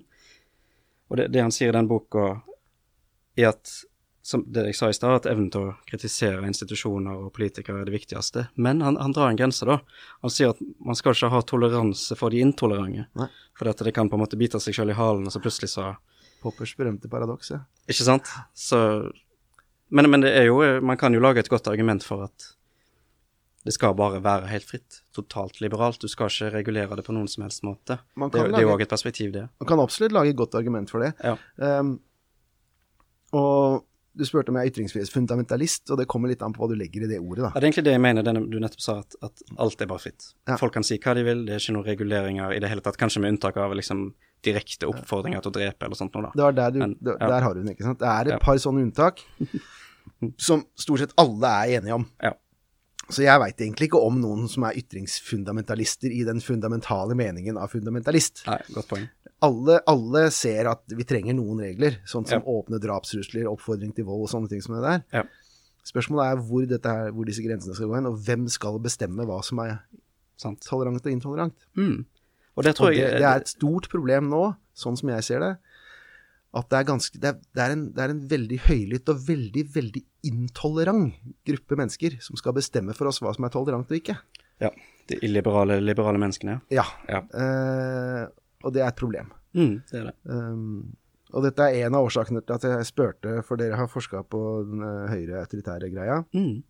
Og 1.10 1.16
det, 1.16 1.28
det 1.32 1.42
han 1.42 1.52
sier 1.52 1.68
i 1.68 1.76
den 1.76 1.88
boka, 1.88 2.40
er 3.36 3.48
at 3.52 3.84
som 4.22 4.42
det 4.52 4.66
jeg 4.68 4.76
sa 4.76 4.90
i 4.92 4.96
stad, 4.96 5.22
at 5.22 5.28
evnen 5.30 5.48
til 5.52 5.70
å 5.70 5.76
kritisere 5.88 6.44
institusjoner 6.44 7.24
og 7.24 7.32
politikere 7.36 7.80
er 7.80 7.88
det 7.88 7.94
viktigste. 7.94 8.46
Men 8.60 8.82
han, 8.84 8.98
han 9.00 9.14
drar 9.16 9.32
en 9.32 9.38
grense, 9.38 9.64
da. 9.68 9.78
Han 10.20 10.32
sier 10.32 10.52
at 10.52 10.60
man 10.84 10.98
skal 10.98 11.16
ikke 11.16 11.32
ha 11.32 11.40
toleranse 11.48 12.18
for 12.20 12.32
de 12.32 12.42
intolerante. 12.44 13.06
Nei. 13.16 13.30
For 13.56 13.70
dette, 13.70 13.86
det 13.86 13.94
kan 13.96 14.10
på 14.12 14.18
en 14.18 14.24
måte 14.24 14.38
bite 14.40 14.60
seg 14.60 14.76
selv 14.76 14.92
i 14.92 14.98
halen, 14.98 15.26
og 15.28 15.34
så 15.34 15.42
plutselig 15.42 15.72
så 15.72 15.94
Poppers 16.40 16.72
berømte 16.72 17.08
paradoks, 17.12 17.50
ja. 17.52 17.58
Ikke 17.90 18.06
sant? 18.06 18.30
Så 18.56 18.78
men, 19.92 20.06
men 20.08 20.22
det 20.24 20.30
er 20.38 20.46
jo 20.46 20.62
Man 20.80 20.96
kan 20.96 21.12
jo 21.12 21.20
lage 21.20 21.42
et 21.42 21.50
godt 21.50 21.68
argument 21.68 22.06
for 22.06 22.24
at 22.28 22.54
det 23.60 23.74
skal 23.74 23.92
bare 23.92 24.22
være 24.24 24.48
helt 24.48 24.64
fritt. 24.64 25.02
Totalt 25.12 25.58
liberalt. 25.60 26.00
Du 26.00 26.08
skal 26.08 26.30
ikke 26.32 26.48
regulere 26.54 26.96
det 26.96 27.02
på 27.04 27.12
noen 27.12 27.28
som 27.28 27.42
helst 27.44 27.60
måte. 27.60 27.98
Det, 28.00 28.22
lage, 28.24 28.54
det 28.54 28.62
er 28.62 28.64
jo 28.64 28.70
òg 28.72 28.84
et 28.86 28.92
perspektiv, 28.92 29.34
det. 29.34 29.42
Man 29.60 29.68
kan 29.68 29.82
absolutt 29.82 30.14
lage 30.16 30.32
et 30.32 30.38
godt 30.38 30.56
argument 30.56 30.88
for 30.88 31.04
det. 31.04 31.10
Ja. 31.20 31.34
Um, 31.60 31.98
og 33.36 33.84
du 34.20 34.26
spurte 34.28 34.52
om 34.52 34.58
jeg 34.60 34.68
er 34.68 34.72
ytringsfrihetsfundamentalist, 34.74 35.90
og 35.90 36.00
det 36.00 36.06
kommer 36.10 36.30
litt 36.30 36.42
an 36.44 36.54
på 36.54 36.62
hva 36.62 36.70
du 36.70 36.76
legger 36.78 37.06
i 37.06 37.10
det 37.10 37.20
ordet, 37.20 37.42
da. 37.46 37.50
Ja, 37.50 37.56
det 37.56 37.64
er 37.64 37.70
egentlig 37.70 37.86
det 37.88 37.94
jeg 37.96 38.02
mener, 38.04 38.26
det 38.26 38.34
du 38.52 38.58
nettopp 38.62 38.84
sa, 38.84 38.96
at, 39.02 39.16
at 39.26 39.44
alt 39.64 39.84
er 39.84 39.90
bare 39.90 40.04
fritt. 40.04 40.32
Ja. 40.48 40.58
Folk 40.60 40.76
kan 40.76 40.86
si 40.86 41.00
hva 41.00 41.14
de 41.18 41.24
vil, 41.26 41.46
det 41.48 41.56
er 41.56 41.62
ikke 41.64 41.76
noen 41.76 41.88
reguleringer 41.88 42.54
i 42.56 42.60
det 42.62 42.70
hele 42.72 42.84
tatt, 42.84 42.98
kanskje 43.00 43.24
med 43.24 43.34
unntak 43.34 43.58
av 43.60 43.74
liksom 43.78 44.10
direkte 44.44 44.88
oppfordringer 44.88 45.42
til 45.44 45.52
å 45.52 45.56
drepe 45.56 45.88
eller 45.88 45.98
sånt 45.98 46.14
noe, 46.16 46.30
da. 46.30 46.50
Der, 46.56 46.76
du, 46.76 46.80
Men, 46.84 46.96
ja. 47.04 47.16
der 47.20 47.46
har 47.46 47.56
du 47.56 47.62
den, 47.62 47.72
ikke 47.74 47.88
sant. 47.88 48.00
Det 48.00 48.12
er 48.12 48.34
et 48.34 48.44
par 48.44 48.60
sånne 48.60 48.86
unntak 48.86 49.24
som 50.48 50.64
stort 50.78 51.04
sett 51.04 51.16
alle 51.20 51.50
er 51.64 51.80
enige 51.80 51.98
om. 51.98 52.06
Ja. 52.22 52.36
Så 53.10 53.24
jeg 53.24 53.42
veit 53.42 53.58
egentlig 53.58 53.88
ikke 53.88 54.00
om 54.06 54.20
noen 54.22 54.46
som 54.50 54.64
er 54.68 54.76
ytringsfundamentalister 54.78 56.12
i 56.14 56.22
den 56.28 56.42
fundamentale 56.44 57.16
meningen 57.18 57.58
av 57.58 57.72
fundamentalist. 57.72 58.44
Nei, 58.46 58.60
godt 58.76 58.90
poeng. 58.92 59.08
Alle, 59.42 59.78
alle 59.88 60.26
ser 60.34 60.68
at 60.68 60.82
vi 60.92 61.04
trenger 61.08 61.34
noen 61.38 61.62
regler, 61.64 61.96
sånn 62.04 62.26
som 62.28 62.42
Ja. 62.42 62.46
åpne 62.52 62.80
drapstrusler, 62.82 63.46
oppfordring 63.48 63.94
til 63.96 64.04
vold 64.04 64.26
og 64.26 64.28
sånne 64.28 64.50
ting 64.50 64.60
som 64.60 64.74
det 64.76 64.82
der. 64.84 65.04
Ja. 65.12 65.22
Spørsmålet 65.84 66.26
er 66.26 66.42
hvor, 66.44 66.66
her, 66.68 67.10
hvor 67.16 67.24
disse 67.24 67.42
grensene 67.42 67.74
skal 67.74 67.88
gå 67.88 67.94
hen, 67.96 68.06
og 68.10 68.18
hvem 68.20 68.48
skal 68.52 68.78
bestemme 68.78 69.24
hva 69.24 69.42
som 69.42 69.58
er 69.64 69.78
Sant. 70.36 70.60
tolerant 70.64 71.00
og 71.04 71.12
intolerant. 71.12 71.54
Mm. 71.76 72.04
Og 72.56 72.64
det 72.64 72.74
tror 72.76 72.88
Og 72.88 72.94
det, 72.94 73.00
jeg 73.00 73.18
det 73.20 73.28
er 73.28 73.36
et 73.40 73.48
stort 73.48 73.88
problem 73.92 74.28
nå, 74.30 74.56
sånn 74.76 74.96
som 74.96 75.08
jeg 75.12 75.22
ser 75.24 75.40
det, 75.40 75.58
at 76.52 76.68
det 76.68 76.78
er, 76.80 76.84
ganske, 76.84 77.18
det 77.20 77.30
er, 77.56 77.70
en, 77.70 77.92
det 77.94 78.02
er 78.02 78.10
en 78.10 78.22
veldig 78.28 78.58
høylytt 78.66 79.08
og 79.12 79.20
veldig, 79.28 79.64
veldig 79.74 80.02
intolerant 80.26 81.12
gruppe 81.46 81.76
mennesker 81.78 82.16
som 82.20 82.36
skal 82.36 82.52
bestemme 82.56 82.92
for 82.96 83.06
oss 83.06 83.20
hva 83.22 83.32
som 83.36 83.44
er 83.46 83.52
tolerant 83.54 83.86
og 83.90 83.96
ikke. 84.00 84.16
Ja. 84.60 84.70
De 85.08 85.16
illiberale 85.22 85.78
liberale 85.80 86.18
menneskene, 86.20 86.60
ja. 86.74 86.82
Ja. 86.82 86.86
Ja. 87.08 87.20
Eh, 87.38 88.28
og 88.64 88.74
det 88.74 88.82
er 88.82 88.90
et 88.90 88.98
problem. 88.98 89.30
Mm, 89.56 89.76
det 89.90 90.00
er 90.00 90.10
det. 90.10 90.16
Um, 90.24 90.96
og 91.30 91.44
dette 91.46 91.62
er 91.62 91.86
en 91.86 91.96
av 91.96 92.06
årsakene 92.08 92.42
til 92.42 92.56
at 92.56 92.66
jeg 92.66 92.88
spurte, 92.88 93.36
for 93.46 93.60
dere 93.60 93.78
har 93.78 93.90
forska 93.90 94.24
på 94.26 94.40
den 94.66 94.82
eh, 94.82 95.12
høyre 95.12 95.44
autoritære 95.44 95.90
greia. 95.92 96.16
Mm. 96.34 96.62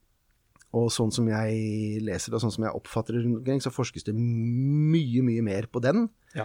Og 0.77 0.91
sånn 0.95 1.11
som 1.15 1.27
jeg 1.27 2.03
leser 2.05 2.31
det, 2.31 2.39
og 2.39 2.45
sånn 2.45 2.55
som 2.55 2.67
jeg 2.67 2.77
oppfatter 2.79 3.17
det 3.17 3.25
rundt 3.25 3.41
omkring, 3.41 3.63
så 3.65 3.73
forskes 3.75 4.05
det 4.07 4.15
mye, 4.15 5.23
mye 5.27 5.45
mer 5.47 5.67
på 5.73 5.83
den 5.83 6.09
Ja, 6.37 6.45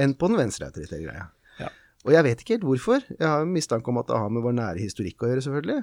enn 0.00 0.14
på 0.16 0.30
den 0.30 0.38
venstre 0.40 0.70
autoritære 0.70 1.08
greia. 1.08 1.26
Ja. 1.60 1.72
Og 2.06 2.14
jeg 2.14 2.24
vet 2.28 2.44
ikke 2.44 2.56
helt 2.56 2.68
hvorfor. 2.70 3.02
Jeg 3.10 3.26
har 3.26 3.50
mistanke 3.50 3.92
om 3.92 3.98
at 4.00 4.08
det 4.08 4.22
har 4.22 4.30
med 4.32 4.46
vår 4.46 4.56
nære 4.56 4.86
historikk 4.86 5.26
å 5.26 5.32
gjøre, 5.32 5.44
selvfølgelig. 5.48 5.82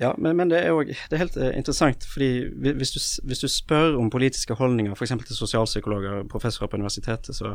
Ja, 0.00 0.14
men, 0.18 0.34
men 0.40 0.50
det 0.50 0.64
er 0.64 0.72
er 0.72 1.20
helt 1.20 1.36
eh, 1.36 1.52
interessant, 1.54 2.08
fordi 2.08 2.48
hvis 2.80 2.94
du, 2.96 3.00
hvis 3.28 3.44
du 3.44 3.48
spør 3.52 4.00
om 4.00 4.10
politiske 4.10 4.56
holdninger, 4.58 4.96
f.eks. 4.96 5.14
til 5.28 5.38
sosialpsykologer 5.38 6.24
professorer 6.32 6.72
på 6.72 6.80
universitetet, 6.80 7.36
så 7.36 7.54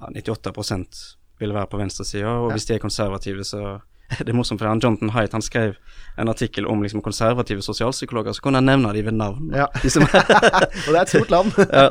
ja, 0.00 0.10
98% 0.14 1.04
vil 1.38 1.54
være 1.54 1.70
på 1.70 1.78
venstresida, 1.78 2.32
og 2.42 2.52
hvis 2.52 2.66
de 2.66 2.74
er 2.74 2.82
konservative, 2.82 3.44
så 3.44 3.78
Det 4.08 4.28
er 4.28 4.32
morsomt, 4.32 4.56
for 4.60 4.68
han 4.68 4.80
Jonathan 4.80 5.10
Haidt 5.12 5.34
han 5.36 5.42
skrev 5.44 5.74
en 6.18 6.28
artikkel 6.32 6.66
om 6.66 6.80
liksom 6.82 7.02
konservative 7.04 7.60
sosialpsykologer, 7.62 8.32
så 8.32 8.40
kunne 8.40 8.56
han 8.56 8.64
nevne 8.64 8.92
de 8.96 9.02
ved 9.04 9.12
navn. 9.12 9.50
Ja. 9.52 9.66
Liksom. 9.84 10.02
Og 10.86 10.88
det 10.88 10.96
er 10.96 11.02
et 11.02 11.12
stort 11.12 11.30
land. 11.30 11.52
ja. 11.72 11.90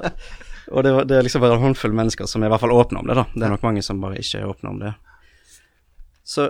Og 0.71 0.83
det, 0.83 0.93
det 1.09 1.17
er 1.17 1.21
liksom 1.21 1.41
bare 1.41 1.55
en 1.55 1.61
håndfull 1.61 1.93
mennesker 1.93 2.25
som 2.25 2.41
er 2.41 2.49
i 2.49 2.51
hvert 2.51 2.63
fall 2.63 2.73
åpne 2.73 2.99
om 2.99 3.07
det, 3.07 3.15
da. 3.15 3.23
Det 3.35 3.45
er 3.45 3.53
nok 3.53 3.63
mange 3.63 3.83
som 3.85 4.01
bare 4.01 4.17
ikke 4.17 4.41
er 4.41 4.49
åpne 4.49 4.71
om 4.73 4.79
det. 4.81 4.95
Så, 6.27 6.49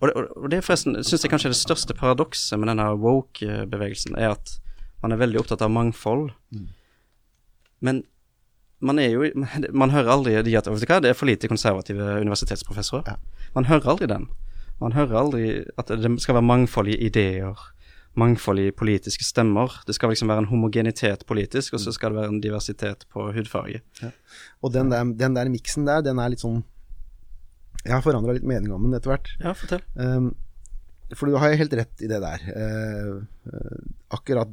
og 0.00 0.06
det, 0.08 0.14
og 0.38 0.46
det 0.54 0.62
forresten 0.64 0.96
syns 1.02 1.26
jeg 1.26 1.32
kanskje 1.34 1.50
er 1.50 1.52
det 1.56 1.60
største 1.60 1.98
paradokset 1.98 2.56
med 2.62 2.70
denne 2.70 2.86
woke-bevegelsen, 3.02 4.16
er 4.16 4.38
at 4.38 4.56
Man 5.02 5.12
er 5.14 5.20
veldig 5.20 5.38
opptatt 5.38 5.60
av 5.62 5.70
mangfold. 5.70 6.32
Men 7.78 8.00
man 8.80 8.98
er 8.98 9.10
jo 9.10 9.30
Man 9.82 9.90
hører 9.90 10.12
aldri 10.12 10.36
de 10.42 10.56
at 10.58 10.68
det 10.68 11.10
er 11.10 11.16
for 11.16 11.26
lite 11.26 11.48
konservative 11.48 12.20
universitetsprofessorer. 12.20 13.18
Man 13.54 13.66
hører 13.66 13.88
aldri 13.88 14.06
den. 14.06 14.28
Man 14.80 14.94
hører 14.94 15.18
aldri 15.18 15.48
at 15.78 15.88
det 15.88 16.20
skal 16.22 16.38
være 16.38 16.46
mangfold 16.46 16.88
i 16.92 16.96
ideer, 17.08 17.58
mangfold 18.18 18.60
i 18.62 18.70
politiske 18.70 19.24
stemmer. 19.26 19.80
Det 19.86 19.96
skal 19.96 20.12
liksom 20.12 20.30
være 20.30 20.44
en 20.44 20.50
homogenitet 20.52 21.24
politisk, 21.26 21.74
og 21.74 21.80
så 21.82 21.92
skal 21.92 22.12
det 22.12 22.20
være 22.20 22.34
en 22.34 22.42
diversitet 22.42 23.06
på 23.12 23.32
hudfarge. 23.34 23.82
Og 24.62 24.72
den 24.72 24.92
der, 24.92 25.04
den 25.18 25.34
der 25.34 25.50
miksen 25.50 25.86
der, 25.86 26.04
den 26.06 26.18
er 26.18 26.30
litt 26.30 26.44
sånn 26.44 26.62
Jeg 27.84 27.94
har 27.94 28.02
forandra 28.02 28.34
litt 28.34 28.46
mening 28.46 28.72
om 28.74 28.86
den 28.86 28.98
etter 28.98 29.14
hvert. 29.14 29.28
Ja, 29.40 29.54
fortell. 29.56 29.82
Um, 29.94 30.32
for 31.14 31.30
du 31.30 31.38
har 31.40 31.52
jo 31.52 31.60
helt 31.62 31.76
rett 31.78 32.02
i 32.04 32.08
det 32.10 32.18
der. 32.20 32.42
Uh, 32.52 33.22
akkurat 34.12 34.50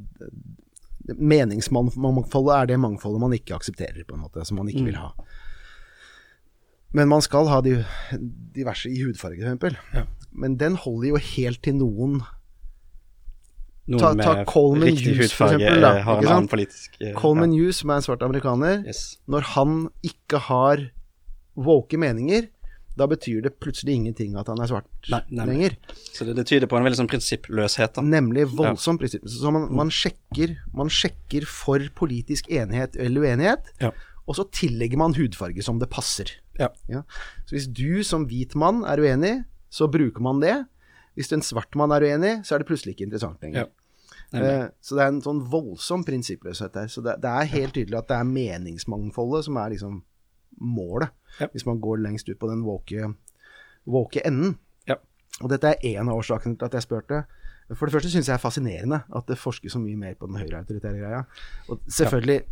Meningsmangfoldet 1.14 2.54
er 2.56 2.66
det 2.72 2.78
mangfoldet 2.82 3.20
man 3.22 3.32
ikke 3.36 3.54
aksepterer, 3.54 4.02
på 4.08 4.16
en 4.16 4.24
måte, 4.24 4.44
som 4.48 4.56
man 4.58 4.68
ikke 4.72 4.84
vil 4.88 4.96
ha. 4.98 5.12
Men 6.96 7.08
man 7.08 7.22
skal 7.22 7.46
ha 7.50 7.60
de, 7.62 7.76
diverse 8.56 8.88
i 8.90 9.02
hudfarge, 9.04 9.54
f.eks. 9.60 9.76
Ja. 9.94 10.06
Men 10.32 10.56
den 10.60 10.76
holder 10.80 11.08
jo 11.14 11.20
helt 11.36 11.62
til 11.66 11.78
noen 11.78 12.22
Noen 13.86 14.00
Ta- 14.02 14.14
ta 14.18 14.32
med 14.40 14.46
Coleman 14.50 14.88
riktig 14.88 15.12
Hughes, 15.14 15.30
for 15.32 15.46
hudfarge 15.46 15.62
eksempel, 15.62 15.80
da, 15.84 15.90
eh, 15.94 16.02
har 16.02 16.18
en 16.18 16.26
annen 16.32 16.48
politisk 16.50 16.96
ja. 16.98 17.12
Coleman. 17.14 17.52
Hughes, 17.54 17.76
som 17.84 17.90
er 17.94 18.00
en 18.00 18.02
svart 18.02 18.22
amerikaner, 18.26 18.80
Yes. 18.84 19.18
når 19.30 19.42
han 19.54 19.76
ikke 20.02 20.40
har 20.48 20.82
woke 21.56 21.96
meninger, 21.96 22.48
da 22.96 23.06
betyr 23.10 23.42
det 23.44 23.52
plutselig 23.60 23.94
ingenting 23.98 24.36
at 24.40 24.48
han 24.48 24.60
er 24.64 24.70
svart 24.70 24.86
Nei, 25.12 25.20
nei, 25.36 25.46
lenger. 25.50 25.74
Så 26.16 26.24
det, 26.24 26.34
det 26.38 26.46
tyder 26.48 26.70
på 26.70 26.78
en 26.78 26.86
veldig 26.86 26.98
sånn 27.02 27.10
prinsippløshet, 27.12 27.94
da. 27.98 28.04
Nemlig 28.04 28.46
voldsom 28.56 28.98
prinsipp. 29.00 29.26
Så 29.28 29.52
man, 29.54 29.66
man, 29.76 29.92
sjekker, 29.92 30.56
man 30.76 30.88
sjekker 30.92 31.44
for 31.50 31.84
politisk 31.98 32.48
enighet 32.48 32.96
eller 32.96 33.26
uenighet, 33.28 33.68
Ja. 33.84 33.92
og 34.24 34.38
så 34.38 34.46
tillegger 34.48 35.00
man 35.02 35.14
hudfarge 35.18 35.62
som 35.64 35.78
det 35.82 35.90
passer. 35.92 36.32
Ja. 36.56 36.70
Så 37.44 37.52
hvis 37.58 37.68
du 37.68 38.00
som 38.06 38.24
hvit 38.30 38.56
mann 38.56 38.80
er 38.88 39.02
uenig, 39.04 39.34
så 39.68 39.90
bruker 39.92 40.24
man 40.24 40.40
det. 40.40 40.56
Hvis 41.16 41.32
en 41.36 41.44
svart 41.44 41.76
mann 41.76 41.92
er 41.92 42.04
uenig, 42.04 42.38
så 42.48 42.56
er 42.56 42.62
det 42.64 42.68
plutselig 42.70 42.96
ikke 42.96 43.10
interessant 43.10 43.44
lenger. 43.44 43.68
Ja. 43.68 44.40
Eh, 44.40 44.64
så 44.82 44.96
det 44.96 45.04
er 45.04 45.12
en 45.12 45.22
sånn 45.22 45.44
voldsom 45.52 46.02
prinsippløshet 46.08 46.72
der. 46.74 46.88
Så 46.90 47.04
det, 47.04 47.18
det 47.22 47.30
er 47.30 47.52
helt 47.52 47.76
tydelig 47.76 48.00
at 48.00 48.08
det 48.10 48.16
er 48.18 48.26
meningsmangfoldet 48.32 49.46
som 49.46 49.58
er 49.60 49.74
liksom 49.76 50.00
målet, 50.60 51.10
Ja. 51.40 51.48
hvis 51.52 51.66
man 51.66 51.80
går 51.80 52.00
lengst 52.04 52.28
ut 52.28 52.38
på 52.38 52.48
den 52.48 52.62
våke 52.64 54.22
enden. 54.24 54.58
Ja. 54.88 54.96
Og 55.42 55.50
dette 55.52 55.74
er 55.74 55.98
en 56.00 56.08
av 56.08 56.18
årsakene 56.18 56.56
til 56.58 56.66
at 56.66 56.72
jeg 56.78 56.82
spurte. 56.86 57.24
For 57.74 57.86
det 57.86 57.96
første 57.96 58.10
syns 58.12 58.28
jeg 58.30 58.34
er 58.34 58.42
fascinerende 58.42 59.02
at 59.14 59.26
det 59.26 59.38
forskes 59.38 59.74
så 59.74 59.80
mye 59.82 59.98
mer 59.98 60.14
på 60.14 60.28
den 60.30 60.38
høyreautoritære 60.38 61.00
greia. 61.00 61.24
Og 61.68 61.80
selvfølgelig 61.90 62.44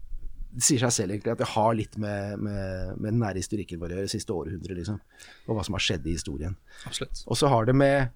det 0.55 0.63
sier 0.63 0.79
seg 0.85 0.93
selv 0.95 1.15
egentlig 1.15 1.33
at 1.33 1.41
det 1.43 1.49
har 1.51 1.73
litt 1.75 1.97
med, 1.99 2.39
med, 2.39 2.99
med 3.03 3.09
den 3.11 3.19
nære 3.23 3.41
historikken 3.43 3.81
vår 3.81 3.91
å 3.91 3.97
gjøre, 3.99 4.11
siste 4.13 4.35
århundre, 4.35 4.77
liksom. 4.79 5.01
Og 5.49 5.57
hva 5.57 5.65
som 5.67 5.75
har 5.75 5.83
skjedd 5.83 6.05
i 6.07 6.15
historien. 6.15 6.55
Absolutt. 6.87 7.25
Og 7.27 7.39
så 7.41 7.51
har 7.51 7.67
det 7.67 7.75
med 7.75 8.13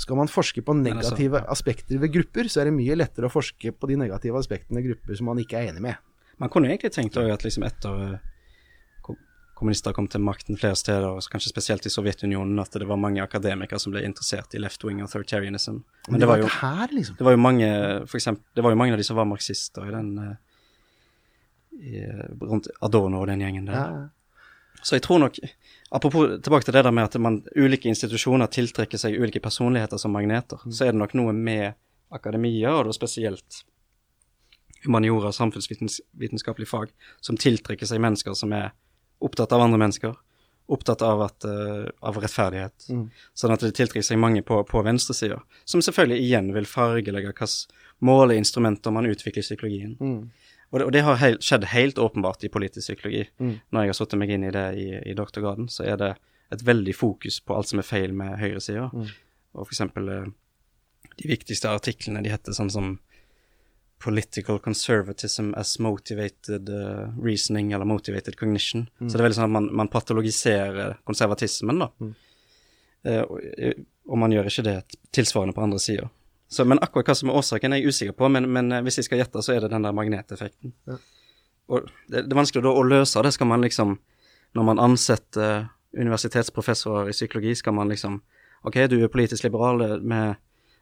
Skal 0.00 0.16
man 0.16 0.30
forske 0.32 0.62
på 0.64 0.72
altså, 0.72 0.86
negative 0.86 1.42
aspekter 1.52 1.98
ved 2.00 2.12
grupper, 2.14 2.48
så 2.48 2.62
er 2.62 2.70
det 2.70 2.72
mye 2.72 2.94
lettere 2.96 3.28
å 3.28 3.32
forske 3.32 3.68
på 3.76 3.88
de 3.90 3.98
negative 4.00 4.38
aspektene 4.38 4.78
ved 4.80 4.86
grupper 4.94 5.18
som 5.18 5.26
man 5.28 5.42
ikke 5.42 5.58
er 5.58 5.72
enig 5.74 5.82
med. 5.84 5.98
Man 6.40 6.48
kunne 6.48 6.70
egentlig 6.70 6.94
tenkt 6.94 7.18
at 7.20 7.44
liksom 7.44 7.66
etter 7.66 8.14
kommunister 9.60 9.94
kom 9.96 10.08
til 10.10 10.22
makten 10.24 10.58
flere 10.58 10.78
steder, 10.78 11.18
kanskje 11.32 11.52
spesielt 11.52 11.86
i 11.86 11.92
Sovjetunionen, 11.92 12.58
at 12.62 12.74
det 12.80 12.88
var 12.88 13.00
mange 13.00 13.22
akademikere 13.22 13.80
som 13.82 13.94
ble 13.94 14.02
interessert 14.08 14.56
i 14.56 14.62
left-wing 14.62 15.02
authoritarianism. 15.04 15.82
Men 16.08 16.22
det 16.22 16.28
var 16.30 16.40
jo, 16.40 16.48
her, 16.60 16.86
liksom. 16.96 17.18
det 17.18 17.26
var 17.28 17.36
jo 17.36 17.42
mange 17.42 17.68
eksempel, 18.04 18.44
det 18.56 18.64
var 18.64 18.74
jo 18.74 18.80
mange 18.80 18.96
av 18.96 19.02
de 19.02 19.06
som 19.06 19.20
var 19.20 19.28
marxister 19.28 19.88
i 19.88 19.92
den 19.94 20.14
eh, 20.24 20.38
i, 21.80 22.00
rundt 22.40 22.70
Adorno 22.80 23.22
og 23.22 23.28
den 23.30 23.44
gjengen 23.44 23.68
der. 23.68 23.76
Ja, 23.76 24.00
ja. 24.00 24.08
Så 24.82 24.96
jeg 24.96 25.04
tror 25.04 25.20
nok 25.20 25.36
Apropos 25.90 26.38
tilbake 26.40 26.64
til 26.64 26.74
det 26.76 26.84
der 26.86 26.94
med 26.94 27.08
at 27.08 27.16
man, 27.18 27.40
ulike 27.58 27.88
institusjoner 27.90 28.46
tiltrekker 28.46 29.00
seg 29.00 29.16
ulike 29.18 29.40
personligheter 29.42 29.98
som 29.98 30.12
magneter, 30.14 30.60
så 30.70 30.84
er 30.86 30.94
det 30.94 31.00
nok 31.00 31.16
noe 31.18 31.32
med 31.34 31.74
akademia, 32.14 32.76
og 32.76 32.86
da 32.86 32.94
spesielt 32.94 33.64
humaniora 34.84 35.32
og 35.32 35.34
samfunnsvitenskapelig 35.34 36.68
fag, 36.70 36.92
som 37.20 37.34
tiltrekker 37.36 37.90
seg 37.90 37.98
mennesker 38.06 38.38
som 38.38 38.54
er 38.54 38.70
opptatt 39.20 39.52
av 39.52 39.64
andre 39.64 39.78
mennesker, 39.80 40.16
opptatt 40.70 41.02
av, 41.02 41.22
at, 41.26 41.44
eh, 41.44 41.88
av 42.06 42.18
rettferdighet. 42.22 42.86
Sånn 43.34 43.54
at 43.54 43.64
det 43.64 43.72
tiltrekker 43.74 44.06
seg 44.06 44.20
mange 44.22 44.42
på, 44.46 44.60
på 44.68 44.82
venstresida, 44.86 45.40
som 45.64 45.82
selvfølgelig 45.82 46.22
igjen 46.22 46.52
vil 46.54 46.68
fargelegge 46.70 47.32
hvilke 47.32 47.48
måleinstrumenter 48.06 48.94
man 48.94 49.08
utvikler 49.10 49.42
i 49.42 49.48
psykologien. 49.48 49.96
Og 50.70 50.78
det, 50.78 50.84
og 50.86 50.92
det 50.94 51.02
har 51.02 51.18
heil, 51.18 51.38
skjedd 51.42 51.66
helt 51.72 51.98
åpenbart 51.98 52.44
i 52.46 52.52
politisk 52.52 52.86
psykologi. 52.86 53.24
Når 53.74 53.82
jeg 53.82 53.90
har 53.90 53.98
satt 53.98 54.14
meg 54.20 54.30
inn 54.30 54.46
i 54.46 54.52
det 54.54 54.66
i, 54.78 54.86
i 55.10 55.16
doktorgraden, 55.18 55.66
så 55.68 55.82
er 55.84 55.96
det 55.98 56.12
et 56.54 56.62
veldig 56.66 56.94
fokus 56.94 57.40
på 57.42 57.56
alt 57.56 57.70
som 57.70 57.82
er 57.82 57.86
feil 57.86 58.14
med 58.14 58.38
høyresida. 58.38 58.88
Og 59.54 59.66
for 59.66 59.74
eksempel 59.74 60.08
eh, 60.08 60.30
de 61.18 61.28
viktigste 61.30 61.70
artiklene, 61.70 62.22
de 62.22 62.30
heter 62.30 62.54
sånn 62.54 62.70
som 62.70 62.92
Political 64.00 64.58
conservatism 64.64 65.52
as 65.60 65.74
motivated 65.78 66.70
uh, 66.72 67.10
reasoning 67.20 67.74
eller 67.76 67.84
motivated 67.84 68.38
cognition. 68.40 68.86
Så 68.96 69.12
det 69.12 69.20
er 69.20 69.26
veldig 69.26 69.36
sånn 69.36 69.50
at 69.50 69.56
man, 69.58 69.66
man 69.82 69.90
patologiserer 69.92 70.94
konservatismen, 71.04 71.82
da. 71.84 71.90
Eh, 73.02 73.20
og, 73.20 73.40
eh, 73.58 73.76
og 74.08 74.18
man 74.20 74.32
gjør 74.32 74.48
ikke 74.50 74.66
det 74.66 74.76
tilsvarende 75.16 75.56
på 75.56 75.64
andre 75.64 75.80
sida. 75.80 76.08
Men 76.66 76.82
akkurat 76.82 77.12
hva 77.12 77.16
som 77.16 77.30
er 77.30 77.38
årsaken, 77.38 77.72
er 77.72 77.80
jeg 77.80 77.94
usikker 77.94 78.16
på, 78.18 78.28
men, 78.28 78.48
men 78.52 78.72
eh, 78.72 78.82
hvis 78.84 79.00
jeg 79.00 79.08
skal 79.08 79.22
gjette, 79.22 79.42
så 79.44 79.54
er 79.54 79.64
det 79.64 79.72
den 79.72 79.86
der 79.86 79.96
magneteffekten. 79.96 80.74
Og 81.70 81.86
det, 82.10 82.26
det 82.26 82.32
er 82.32 82.40
vanskelig 82.40 82.64
da 82.66 82.74
å 82.74 82.86
løse 82.86 83.22
det. 83.24 83.32
Skal 83.36 83.48
man 83.48 83.64
liksom, 83.64 83.96
når 84.58 84.68
man 84.72 84.82
ansetter 84.82 85.70
universitetsprofessorer 85.96 87.10
i 87.10 87.16
psykologi, 87.16 87.54
skal 87.58 87.74
man 87.78 87.90
liksom 87.90 88.20
OK, 88.66 88.76
du 88.90 88.98
er 89.00 89.12
politisk 89.12 89.46
liberal 89.46 90.02
med, 90.04 90.40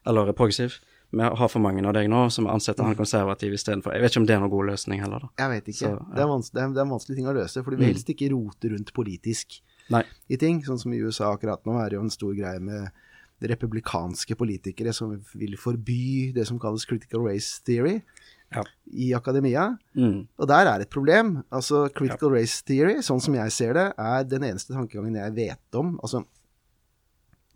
eller 0.09 0.33
progressiv. 0.35 0.81
Vi 1.09 1.25
har 1.25 1.49
for 1.49 1.61
mange 1.63 1.81
av 1.89 1.95
deg 1.97 2.09
nå, 2.11 2.27
så 2.29 2.43
vi 2.45 2.51
ansetter 2.53 2.85
han 2.85 2.97
konservativ 2.97 3.55
istedenfor. 3.57 3.95
Jeg 3.95 4.03
vet 4.03 4.13
ikke 4.13 4.21
om 4.21 4.27
det 4.29 4.35
er 4.35 4.43
noen 4.43 4.53
god 4.53 4.67
løsning 4.69 5.01
heller, 5.01 5.25
da. 5.25 5.29
Jeg 5.41 5.53
vet 5.55 5.71
ikke. 5.71 5.79
Så, 5.79 5.89
ja. 5.95 6.03
det, 6.05 6.21
er 6.21 6.29
det, 6.29 6.61
er, 6.61 6.73
det 6.75 6.81
er 6.81 6.85
en 6.85 6.93
vanskelig 6.93 7.17
ting 7.17 7.29
å 7.31 7.35
løse, 7.39 7.63
for 7.65 7.73
du 7.73 7.81
vil 7.81 7.89
helst 7.89 8.11
ikke 8.13 8.29
rote 8.35 8.73
rundt 8.75 8.93
politisk 8.93 9.57
Nei. 9.89 10.03
i 10.29 10.37
ting. 10.37 10.61
Sånn 10.65 10.81
som 10.81 10.93
i 10.93 11.01
USA 11.01 11.31
akkurat 11.33 11.65
nå 11.65 11.79
er 11.81 11.89
det 11.89 11.97
jo 11.97 12.05
en 12.05 12.13
stor 12.13 12.35
greie 12.37 12.61
med 12.61 12.93
republikanske 13.49 14.35
politikere 14.35 14.91
som 14.93 15.13
vil 15.39 15.55
forby 15.57 16.31
det 16.35 16.45
som 16.47 16.59
kalles 16.59 16.85
critical 16.85 17.23
race 17.23 17.61
theory 17.65 18.01
Ja. 18.51 18.63
i 18.91 19.13
akademia. 19.13 19.77
Mm. 19.95 20.27
Og 20.37 20.47
der 20.47 20.67
er 20.67 20.81
et 20.81 20.89
problem. 20.89 21.43
Altså, 21.51 21.87
critical 21.93 22.33
race 22.33 22.63
theory, 22.65 22.99
sånn 23.05 23.21
som 23.21 23.35
jeg 23.37 23.51
ser 23.51 23.73
det, 23.77 23.93
er 23.97 24.23
den 24.25 24.43
eneste 24.43 24.73
tankegangen 24.73 25.15
jeg 25.15 25.35
vet 25.35 25.77
om. 25.79 25.99
Altså, 26.03 26.25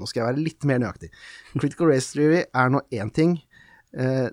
nå 0.03 0.09
skal 0.11 0.23
jeg 0.23 0.29
være 0.33 0.45
litt 0.45 0.67
mer 0.69 0.81
nøyaktig. 0.83 1.09
Critical 1.55 1.89
race 1.89 2.11
theory 2.11 2.43
er 2.45 2.73
nå 2.73 2.83
én 2.93 3.11
ting. 3.15 3.37
Eh, 3.95 4.27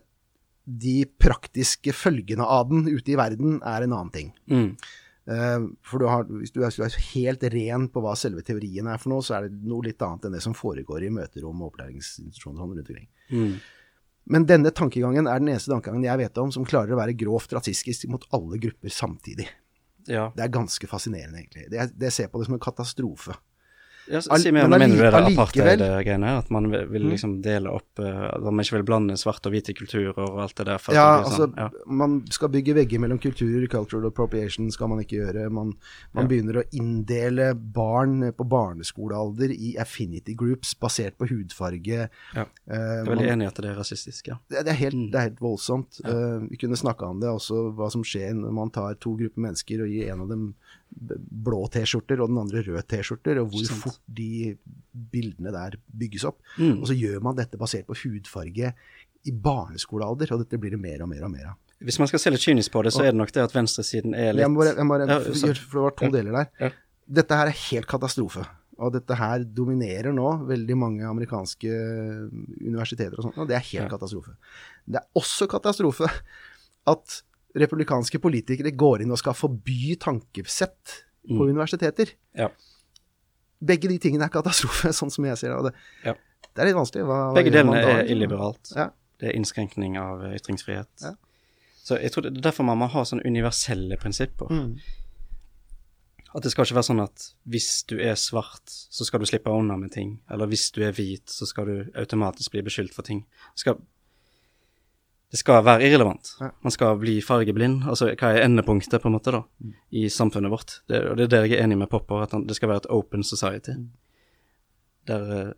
de 0.70 0.96
praktiske 1.18 1.94
følgene 1.96 2.46
av 2.46 2.68
den 2.70 2.88
ute 2.90 3.14
i 3.14 3.18
verden 3.18 3.58
er 3.66 3.86
en 3.86 3.94
annen 3.94 4.12
ting. 4.14 4.34
Mm. 4.50 4.68
Eh, 5.30 5.66
for 5.86 6.02
du 6.02 6.08
har, 6.10 6.28
hvis 6.40 6.54
du 6.54 6.62
er, 6.64 7.00
helt 7.12 7.44
ren 7.54 7.88
på 7.92 8.02
hva 8.04 8.16
selve 8.18 8.44
teorien 8.46 8.88
er 8.90 9.00
for 9.00 9.14
noe, 9.14 9.24
så 9.24 9.38
er 9.38 9.48
det 9.48 9.60
noe 9.68 9.86
litt 9.86 10.02
annet 10.04 10.26
enn 10.26 10.36
det 10.36 10.44
som 10.44 10.56
foregår 10.56 11.06
i 11.06 11.12
møterom 11.14 11.62
og 11.62 11.72
opplæringsinstitusjoner 11.72 12.64
rundt 12.64 12.82
omkring. 12.82 13.08
Mm. 13.30 13.54
Men 14.30 14.46
denne 14.46 14.70
tankegangen 14.74 15.26
er 15.26 15.42
den 15.42 15.52
eneste 15.52 15.72
tankegangen 15.72 16.06
jeg 16.06 16.20
vet 16.20 16.38
om 16.38 16.52
som 16.54 16.66
klarer 16.68 16.94
å 16.94 17.00
være 17.00 17.16
grovt 17.18 17.54
rasistisk 17.56 18.10
mot 18.12 18.26
alle 18.36 18.60
grupper 18.62 18.92
samtidig. 18.94 19.48
Ja. 20.08 20.28
Det 20.36 20.44
er 20.44 20.52
ganske 20.54 20.88
fascinerende, 20.90 21.42
egentlig. 21.42 21.66
Det, 21.72 21.90
det 21.98 22.12
ser 22.14 22.30
på 22.30 22.40
det 22.40 22.48
som 22.48 22.56
en 22.56 22.62
katastrofe. 22.62 23.36
Ja, 24.10 24.20
så, 24.20 24.36
si 24.42 24.50
mer 24.50 24.64
om 24.66 24.72
mener 24.74 24.96
du 24.96 25.02
er 25.06 25.10
det 25.14 25.20
Mm. 25.20 25.38
apartheid-greiene, 25.38 26.30
at 26.40 26.48
man 26.50 26.66
vil, 26.72 26.86
vil 26.90 27.02
liksom 27.12 27.36
dele 27.44 27.70
opp 27.70 27.98
eh, 28.02 28.22
At 28.34 28.42
man 28.42 28.58
ikke 28.64 28.76
vil 28.80 28.86
blande 28.88 29.16
svart 29.20 29.46
og 29.46 29.52
hvite 29.54 29.74
kulturer 29.78 30.18
og 30.18 30.40
alt 30.42 30.56
det 30.58 30.66
der. 30.66 30.80
Ja, 30.90 31.20
det 31.22 31.30
sånn, 31.30 31.30
altså, 31.30 31.46
sånn, 31.46 31.54
ja. 31.56 31.68
man 31.86 32.16
skal 32.30 32.48
bygge 32.50 32.74
vegger 32.74 32.98
mellom 33.04 33.20
kulturer. 33.22 33.68
Cultural 33.70 34.08
appropriation 34.10 34.70
skal 34.74 34.88
man 34.88 34.98
ikke 35.04 35.20
gjøre. 35.20 35.46
Man, 35.50 35.74
man 36.12 36.24
Ja. 36.24 36.28
begynner 36.28 36.60
å 36.62 36.64
inndele 36.74 37.54
barn 37.54 38.32
på 38.32 38.44
barneskolealder 38.50 39.50
i 39.54 39.76
affinity 39.78 40.34
groups 40.34 40.74
basert 40.74 41.16
på 41.18 41.28
hudfarge. 41.30 42.08
Ja. 42.34 42.46
Eh, 42.66 42.76
Jeg 42.76 43.06
er 43.06 43.10
veldig 43.10 43.30
enig 43.30 43.44
i 43.44 43.50
at 43.52 43.54
det 43.62 43.70
er 43.70 43.78
rasistisk, 43.78 44.28
ja. 44.28 44.38
Det, 44.50 44.64
det, 44.66 44.72
er 44.74 44.80
helt, 44.80 44.94
Mm. 44.94 45.10
det 45.12 45.18
er 45.20 45.28
helt 45.30 45.40
voldsomt. 45.40 46.00
Uh, 46.04 46.48
vi 46.50 46.56
kunne 46.56 46.76
snakka 46.76 47.06
om 47.06 47.20
det 47.20 47.28
også, 47.30 47.74
hva 47.76 47.90
som 47.92 48.02
skjer 48.02 48.34
når 48.34 48.52
man 48.52 48.70
tar 48.70 48.94
to 49.00 49.14
grupper 49.16 49.38
mennesker 49.40 49.82
og 49.84 49.88
gir 49.88 50.10
en 50.12 50.20
av 50.22 50.28
dem 50.28 50.54
blå 50.90 51.60
T-skjorter 51.70 52.20
og 52.20 52.32
den 52.32 52.40
andre 52.42 52.62
rød 52.66 52.82
T-skjorter, 52.90 53.40
og 53.42 53.52
hvor 53.52 53.70
fort 53.84 54.00
de 54.10 54.56
bildene 55.12 55.52
der 55.54 55.76
bygges 55.86 56.26
opp. 56.28 56.40
Mm. 56.58 56.80
Og 56.80 56.88
så 56.90 56.96
gjør 56.98 57.22
man 57.24 57.38
dette 57.38 57.60
basert 57.60 57.86
på 57.88 57.96
hudfarge 58.02 58.72
i 59.28 59.32
barneskolealder, 59.32 60.32
og 60.34 60.44
dette 60.44 60.58
blir 60.60 60.74
det 60.74 60.80
mer 60.82 61.04
og 61.04 61.10
mer 61.12 61.26
og 61.26 61.32
mer 61.34 61.50
av. 61.52 61.58
Hvis 61.80 61.96
man 62.00 62.10
skal 62.10 62.20
se 62.20 62.32
litt 62.32 62.44
kynisk 62.44 62.74
på 62.74 62.82
det, 62.84 62.92
så 62.92 63.06
er 63.06 63.14
det 63.14 63.20
nok 63.20 63.32
det 63.32 63.44
at 63.46 63.54
venstresiden 63.56 64.12
er 64.12 64.34
litt 64.34 64.44
Jeg 64.44 64.52
må 64.52 64.60
bare, 64.60 64.74
jeg 64.76 64.84
må 64.88 64.96
bare 64.98 65.06
Ja, 65.08 65.18
for, 65.24 65.60
det 65.62 65.84
var 65.86 65.94
to 65.96 66.10
deler 66.12 66.36
der. 66.36 66.50
Ja. 66.60 66.70
Dette 67.20 67.38
her 67.40 67.50
er 67.50 67.62
helt 67.70 67.88
katastrofe. 67.88 68.44
Og 68.80 68.92
dette 68.94 69.16
her 69.16 69.44
dominerer 69.44 70.12
nå 70.16 70.28
veldig 70.48 70.76
mange 70.76 71.08
amerikanske 71.08 71.72
universiteter 72.64 73.16
og 73.18 73.26
sånt, 73.28 73.40
og 73.40 73.48
det 73.48 73.56
er 73.58 73.64
helt 73.72 73.84
Ja. 73.86 73.88
katastrofe. 73.92 74.36
Det 74.88 75.00
er 75.00 75.20
også 75.20 75.48
katastrofe 75.48 76.08
at 76.88 77.22
republikanske 77.58 78.20
politikere 78.22 78.72
går 78.78 79.04
inn 79.04 79.14
og 79.14 79.20
skal 79.20 79.36
forby 79.36 79.96
tankesett 80.00 81.00
på 81.28 81.46
universiteter. 81.46 82.14
Ja. 82.38 82.50
Begge 83.60 83.90
de 83.90 83.98
tingene 84.00 84.26
er 84.28 84.32
katastrofe, 84.32 84.92
sånn 85.00 85.12
som 85.12 85.26
jeg 85.28 85.40
ser 85.40 85.56
det. 85.66 85.74
Ja. 86.06 86.14
det 86.48 86.62
er 86.62 86.70
litt 86.70 86.78
vanskelig. 86.78 87.04
Hva, 87.08 87.18
hva 87.30 87.36
Begge 87.40 87.52
delene 87.54 87.82
er 87.82 88.06
illiberalt. 88.12 88.72
Ja. 88.76 88.90
Det 89.20 89.28
er 89.28 89.36
innskrenkning 89.36 89.98
av 90.00 90.24
eh, 90.24 90.38
ytringsfrihet. 90.38 90.92
Ja. 91.04 91.14
Så 91.80 91.98
jeg 92.00 92.12
tror 92.14 92.24
det 92.24 92.32
er 92.38 92.48
derfor 92.50 92.66
man 92.68 92.80
må 92.80 92.88
ha 92.92 93.04
sånne 93.08 93.26
universelle 93.28 93.98
prinsipper. 94.00 94.52
Mm. 94.52 94.74
At 96.30 96.44
det 96.44 96.52
skal 96.52 96.66
ikke 96.66 96.76
være 96.78 96.86
sånn 96.86 97.02
at 97.02 97.24
hvis 97.50 97.68
du 97.90 97.96
er 97.98 98.14
svart, 98.20 98.62
så 98.70 99.04
skal 99.06 99.20
du 99.20 99.26
slippe 99.26 99.50
unna 99.50 99.76
med 99.80 99.90
ting. 99.96 100.20
Eller 100.30 100.48
hvis 100.50 100.68
du 100.76 100.84
er 100.86 100.94
hvit, 100.94 101.26
så 101.28 101.48
skal 101.48 101.66
du 101.66 101.90
automatisk 101.98 102.54
bli 102.54 102.62
beskyldt 102.68 102.94
for 102.94 103.06
ting. 103.06 103.24
Det 103.56 103.64
skal, 103.64 103.80
det 105.30 105.38
skal 105.38 105.62
være 105.64 105.86
irrelevant. 105.86 106.32
Man 106.40 106.74
skal 106.74 106.96
bli 106.98 107.20
fargeblind. 107.22 107.84
Altså 107.88 108.08
hva 108.18 108.32
er 108.34 108.44
endepunktet, 108.48 108.98
på 109.02 109.06
en 109.10 109.14
måte, 109.14 109.30
da, 109.34 109.44
Mm. 109.62 109.74
i 109.92 110.08
samfunnet 110.10 110.50
vårt? 110.50 110.80
Det, 110.88 110.98
og 111.10 111.16
det 111.16 111.24
er 111.28 111.32
der 111.36 111.44
jeg 111.46 111.58
er 111.60 111.64
enig 111.68 111.78
med 111.78 111.88
Popper, 111.90 112.22
at 112.24 112.34
det 112.48 112.56
skal 112.56 112.68
være 112.68 112.82
et 112.84 112.90
open 112.90 113.22
society. 113.22 113.70
Mm. 113.78 113.90
Der 115.06 115.30
uh, 115.46 115.52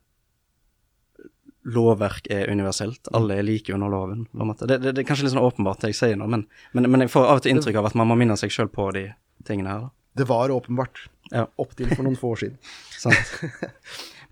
lovverk 1.65 2.27
er 2.31 2.51
universelt. 2.51 3.09
Alle 3.15 3.39
er 3.39 3.43
like 3.47 3.73
under 3.75 3.89
loven, 3.89 4.27
på 4.27 4.41
en 4.43 4.51
måte. 4.51 4.67
Det, 4.67 4.81
det, 4.83 4.95
det 4.97 5.03
er 5.05 5.09
kanskje 5.09 5.29
litt 5.29 5.35
sånn 5.37 5.45
åpenbart 5.47 5.81
det 5.85 5.93
jeg 5.93 5.99
sier 6.01 6.17
nå, 6.19 6.27
men, 6.31 6.47
men, 6.75 6.89
men 6.91 7.05
jeg 7.05 7.13
får 7.15 7.29
av 7.29 7.41
og 7.41 7.45
til 7.45 7.55
inntrykk 7.55 7.79
av 7.81 7.91
at 7.93 7.99
man 7.99 8.11
må 8.11 8.17
minne 8.19 8.37
seg 8.41 8.53
sjøl 8.53 8.71
på 8.73 8.89
de 8.97 9.07
tingene 9.47 9.71
her, 9.71 9.87
da. 9.87 9.93
Det 10.21 10.27
var 10.29 10.53
åpenbart. 10.53 11.07
Ja. 11.33 11.47
Opptil 11.63 11.89
for 11.95 12.05
noen 12.05 12.19
få 12.21 12.35
år 12.35 12.43
siden. 12.43 12.59
Sant. 13.01 13.31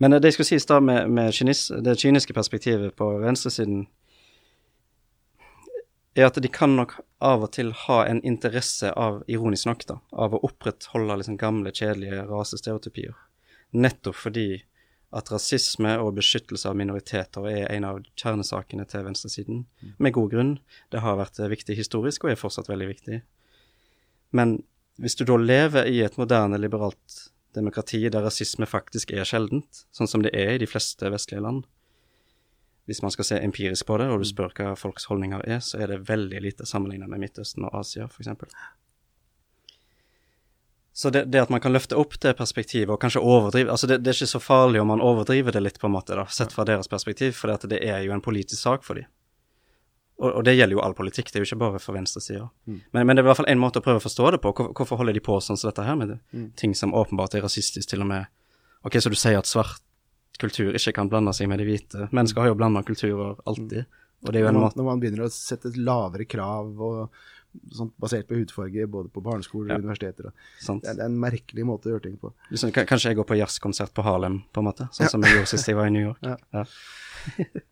Men 0.03 0.13
eh, 0.13 0.21
det 0.21 0.29
jeg 0.29 0.37
skulle 0.37 0.51
sies 0.51 0.69
da 0.69 0.77
med, 0.85 1.09
med 1.09 1.33
kynis, 1.33 1.71
det 1.87 1.95
kyniske 2.03 2.37
perspektivet 2.37 2.93
på 2.99 3.09
venstresiden, 3.23 3.87
er 6.15 6.27
at 6.27 6.39
de 6.43 6.51
kan 6.51 6.75
nok 6.77 6.97
av 7.23 7.45
og 7.45 7.53
til 7.55 7.71
ha 7.87 8.01
en 8.09 8.23
interesse 8.27 8.91
av, 8.99 9.21
ironisk 9.31 9.69
nok, 9.69 9.85
da, 9.87 9.99
av 10.13 10.35
å 10.35 10.43
opprettholde 10.49 11.21
liksom 11.21 11.39
gamle, 11.41 11.73
kjedelige 11.73 12.25
rasestereotypier. 12.31 13.15
Nettopp 13.71 14.19
fordi 14.19 14.49
at 15.15 15.31
rasisme 15.33 15.97
og 15.99 16.15
beskyttelse 16.19 16.71
av 16.71 16.77
minoriteter 16.79 17.47
er 17.51 17.65
en 17.75 17.87
av 17.89 17.99
kjernesakene 18.19 18.87
til 18.91 19.07
venstresiden. 19.07 19.65
Med 19.99 20.15
god 20.15 20.31
grunn. 20.35 20.53
Det 20.95 21.03
har 21.03 21.19
vært 21.19 21.41
eh, 21.43 21.51
viktig 21.51 21.75
historisk, 21.79 22.25
og 22.25 22.33
er 22.33 22.39
fortsatt 22.39 22.71
veldig 22.71 22.89
viktig. 22.93 23.21
Men 24.39 24.61
hvis 25.03 25.19
du 25.19 25.25
da 25.27 25.39
lever 25.41 25.91
i 25.91 25.99
et 26.07 26.19
moderne, 26.21 26.61
liberalt 26.63 27.25
demokrati 27.57 28.05
der 28.07 28.23
rasisme 28.23 28.69
faktisk 28.71 29.11
er 29.11 29.27
sjeldent, 29.27 29.85
sånn 29.91 30.11
som 30.11 30.23
det 30.23 30.31
er 30.39 30.55
i 30.55 30.63
de 30.63 30.71
fleste 30.71 31.11
vestlige 31.11 31.43
land 31.43 31.67
Hvis 32.91 33.05
man 33.05 33.13
skal 33.15 33.29
se 33.29 33.39
empirisk 33.39 33.87
på 33.87 34.01
det, 34.03 34.09
og 34.11 34.19
du 34.19 34.27
spør 34.27 34.51
hva 34.59 34.75
folks 34.75 35.07
holdninger 35.07 35.45
er, 35.47 35.61
så 35.63 35.79
er 35.79 35.93
det 35.93 36.01
veldig 36.09 36.41
lite 36.43 36.67
sammenlignet 36.67 37.11
med 37.13 37.23
Midtøsten 37.23 37.69
og 37.69 37.77
Asia, 37.79 38.09
f.eks. 38.11 38.33
Så 40.93 41.13
det, 41.15 41.29
det 41.31 41.45
at 41.45 41.53
man 41.55 41.63
kan 41.63 41.73
løfte 41.73 41.95
opp 41.97 42.17
det 42.21 42.35
perspektivet, 42.37 42.91
og 42.91 42.99
kanskje 43.01 43.23
overdrive 43.23 43.71
altså 43.71 43.87
det, 43.87 44.01
det 44.03 44.11
er 44.11 44.19
ikke 44.19 44.35
så 44.35 44.41
farlig 44.43 44.83
om 44.83 44.91
man 44.91 45.01
overdriver 45.01 45.55
det 45.55 45.63
litt, 45.63 45.79
på 45.79 45.87
en 45.87 45.95
måte, 45.95 46.19
da, 46.19 46.27
sett 46.27 46.53
fra 46.53 46.67
deres 46.67 46.91
perspektiv, 46.91 47.37
for 47.39 47.55
det 47.71 47.79
er 47.79 48.03
jo 48.05 48.13
en 48.17 48.25
politisk 48.25 48.59
sak 48.59 48.83
for 48.85 48.99
dem. 48.99 49.07
Og, 50.21 50.35
og 50.35 50.43
det 50.45 50.57
gjelder 50.59 50.77
jo 50.77 50.83
all 50.85 50.97
politikk, 50.99 51.31
det 51.31 51.39
er 51.39 51.45
jo 51.45 51.49
ikke 51.49 51.63
bare 51.63 51.81
for 51.81 51.97
venstresida. 51.97 52.51
Men, 52.67 53.07
men 53.07 53.15
det 53.15 53.23
er 53.23 53.25
i 53.25 53.31
hvert 53.31 53.41
fall 53.41 53.49
en 53.49 53.63
måte 53.63 53.81
å 53.81 53.85
prøve 53.87 54.03
å 54.03 54.05
forstå 54.05 54.35
det 54.35 54.43
på. 54.45 54.53
Hvor, 54.59 54.75
hvorfor 54.77 55.01
holder 55.01 55.17
de 55.17 55.23
på 55.25 55.39
sånn 55.41 55.57
som 55.57 55.71
dette 55.71 55.87
her, 55.87 55.97
med 55.97 56.13
det? 56.13 56.19
ting 56.61 56.75
som 56.77 56.93
åpenbart 56.93 57.39
er 57.39 57.47
rasistisk, 57.47 57.89
til 57.89 58.05
og 58.05 58.11
med. 58.11 58.29
Ok, 58.85 58.99
så 59.01 59.13
du 59.13 59.17
sier 59.17 59.39
at 59.39 59.49
svart 59.49 59.81
kultur 60.41 60.73
ikke 60.75 60.95
kan 60.97 61.11
blande 61.13 61.33
seg 61.37 61.49
med 61.53 61.61
de 61.63 61.67
hvite. 61.69 62.09
Mennesker 62.17 62.43
har 62.45 62.51
jo 62.53 62.57
blanda 62.59 62.83
kulturer 62.87 63.37
alltid. 63.47 63.85
Og 64.21 64.33
det 64.35 64.41
er 64.41 64.45
jo 64.45 64.49
Når 64.49 64.53
en 64.53 64.57
man, 64.61 64.65
måte 64.69 64.77
når 64.81 64.89
man 64.91 65.01
begynner 65.01 65.25
å 65.25 65.31
sette 65.33 65.71
lavere 65.81 66.27
krav 66.29 66.81
og 66.85 67.15
sånt 67.75 67.95
basert 67.99 68.29
på 68.29 68.37
hudfarge 68.39 68.85
både 68.87 69.09
på 69.11 69.23
barneskoler 69.25 69.73
og 69.73 69.79
Ja. 69.79 69.79
universiteter. 69.83 70.27
og- 70.27 70.33
sant? 70.61 70.83
Det 70.85 70.93
er, 70.99 71.05
en 71.07 71.17
merkelig 71.19 71.65
måte 71.67 71.89
å 71.89 71.95
gjøre 71.97 72.03
ting 72.03 72.17
på. 72.17 72.33
Liksom, 72.51 72.71
kanskje 72.73 73.11
jeg 73.11 73.17
går 73.17 73.27
på 73.27 73.39
jazzkonsert 73.41 73.93
på 73.95 74.03
Harlem, 74.05 74.45
på 74.53 74.61
en 74.61 74.65
måte. 74.69 74.89
Sånn 74.93 75.09
som 75.11 75.23
jeg 75.23 75.35
gjorde 75.35 75.49
sist 75.49 75.67
jeg 75.67 75.75
var 75.77 75.87
i 75.87 75.91
New 75.91 76.03
York. 76.03 76.19
Ja. 76.23 76.37
Ja. 76.53 76.65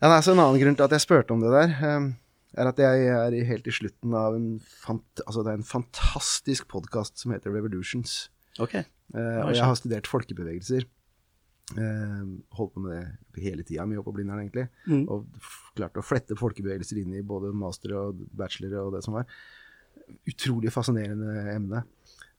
Ja, 0.02 0.08
nei, 0.08 0.20
så 0.20 0.32
En 0.32 0.38
annen 0.40 0.60
grunn 0.60 0.76
til 0.76 0.84
at 0.84 0.90
jeg 0.90 1.00
spurte 1.00 1.30
om 1.30 1.40
det 1.40 1.50
der, 1.50 1.68
eh, 1.78 2.12
er 2.56 2.66
at 2.68 2.76
jeg 2.76 3.06
er 3.06 3.44
helt 3.44 3.66
i 3.66 3.70
slutten 3.70 4.14
av 4.14 4.34
en, 4.34 4.58
fant, 4.58 5.04
altså 5.26 5.44
det 5.44 5.52
er 5.52 5.58
en 5.60 5.62
fantastisk 5.62 6.66
podkast 6.66 7.18
som 7.18 7.32
heter 7.32 7.52
Revolutions. 7.52 8.28
Okay. 8.58 8.84
Eh, 9.14 9.40
og 9.44 9.54
jeg 9.54 9.62
har 9.64 9.74
studert 9.78 10.06
folkebevegelser. 10.10 10.84
Eh, 11.76 12.20
holdt 12.56 12.72
på 12.74 12.80
med 12.80 13.10
det 13.36 13.42
hele 13.44 13.62
tida, 13.66 13.84
mye 13.84 13.98
opp 14.00 14.06
på 14.08 14.14
Blindern 14.16 14.40
egentlig. 14.40 14.68
Mm. 14.88 15.02
Og 15.12 15.26
klarte 15.76 16.00
å 16.00 16.06
flette 16.06 16.36
folkebevegelser 16.38 17.02
inn 17.02 17.12
i 17.18 17.24
både 17.26 17.50
master 17.52 17.92
og 17.98 18.22
bachelor 18.38 18.86
og 18.86 18.94
det 18.96 19.02
som 19.04 19.18
var. 19.18 19.26
Utrolig 20.30 20.72
fascinerende 20.72 21.34
emne. 21.52 21.82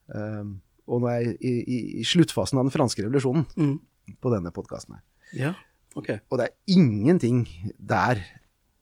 Eh, 0.09 0.49
og 0.89 1.03
nå 1.03 1.09
er 1.11 1.19
jeg 1.21 1.36
i, 1.45 1.53
i, 1.61 1.80
i 2.01 2.05
sluttfasen 2.07 2.57
av 2.57 2.65
den 2.65 2.73
franske 2.73 3.03
revolusjonen 3.05 3.45
Mm. 3.59 3.75
på 4.17 4.32
denne 4.34 4.49
podkasten 4.55 4.95
her. 4.97 5.03
Ja, 5.38 5.51
okay. 5.93 6.17
Og 6.32 6.39
det 6.41 6.47
er 6.49 6.73
ingenting 6.73 7.43
der 7.77 8.23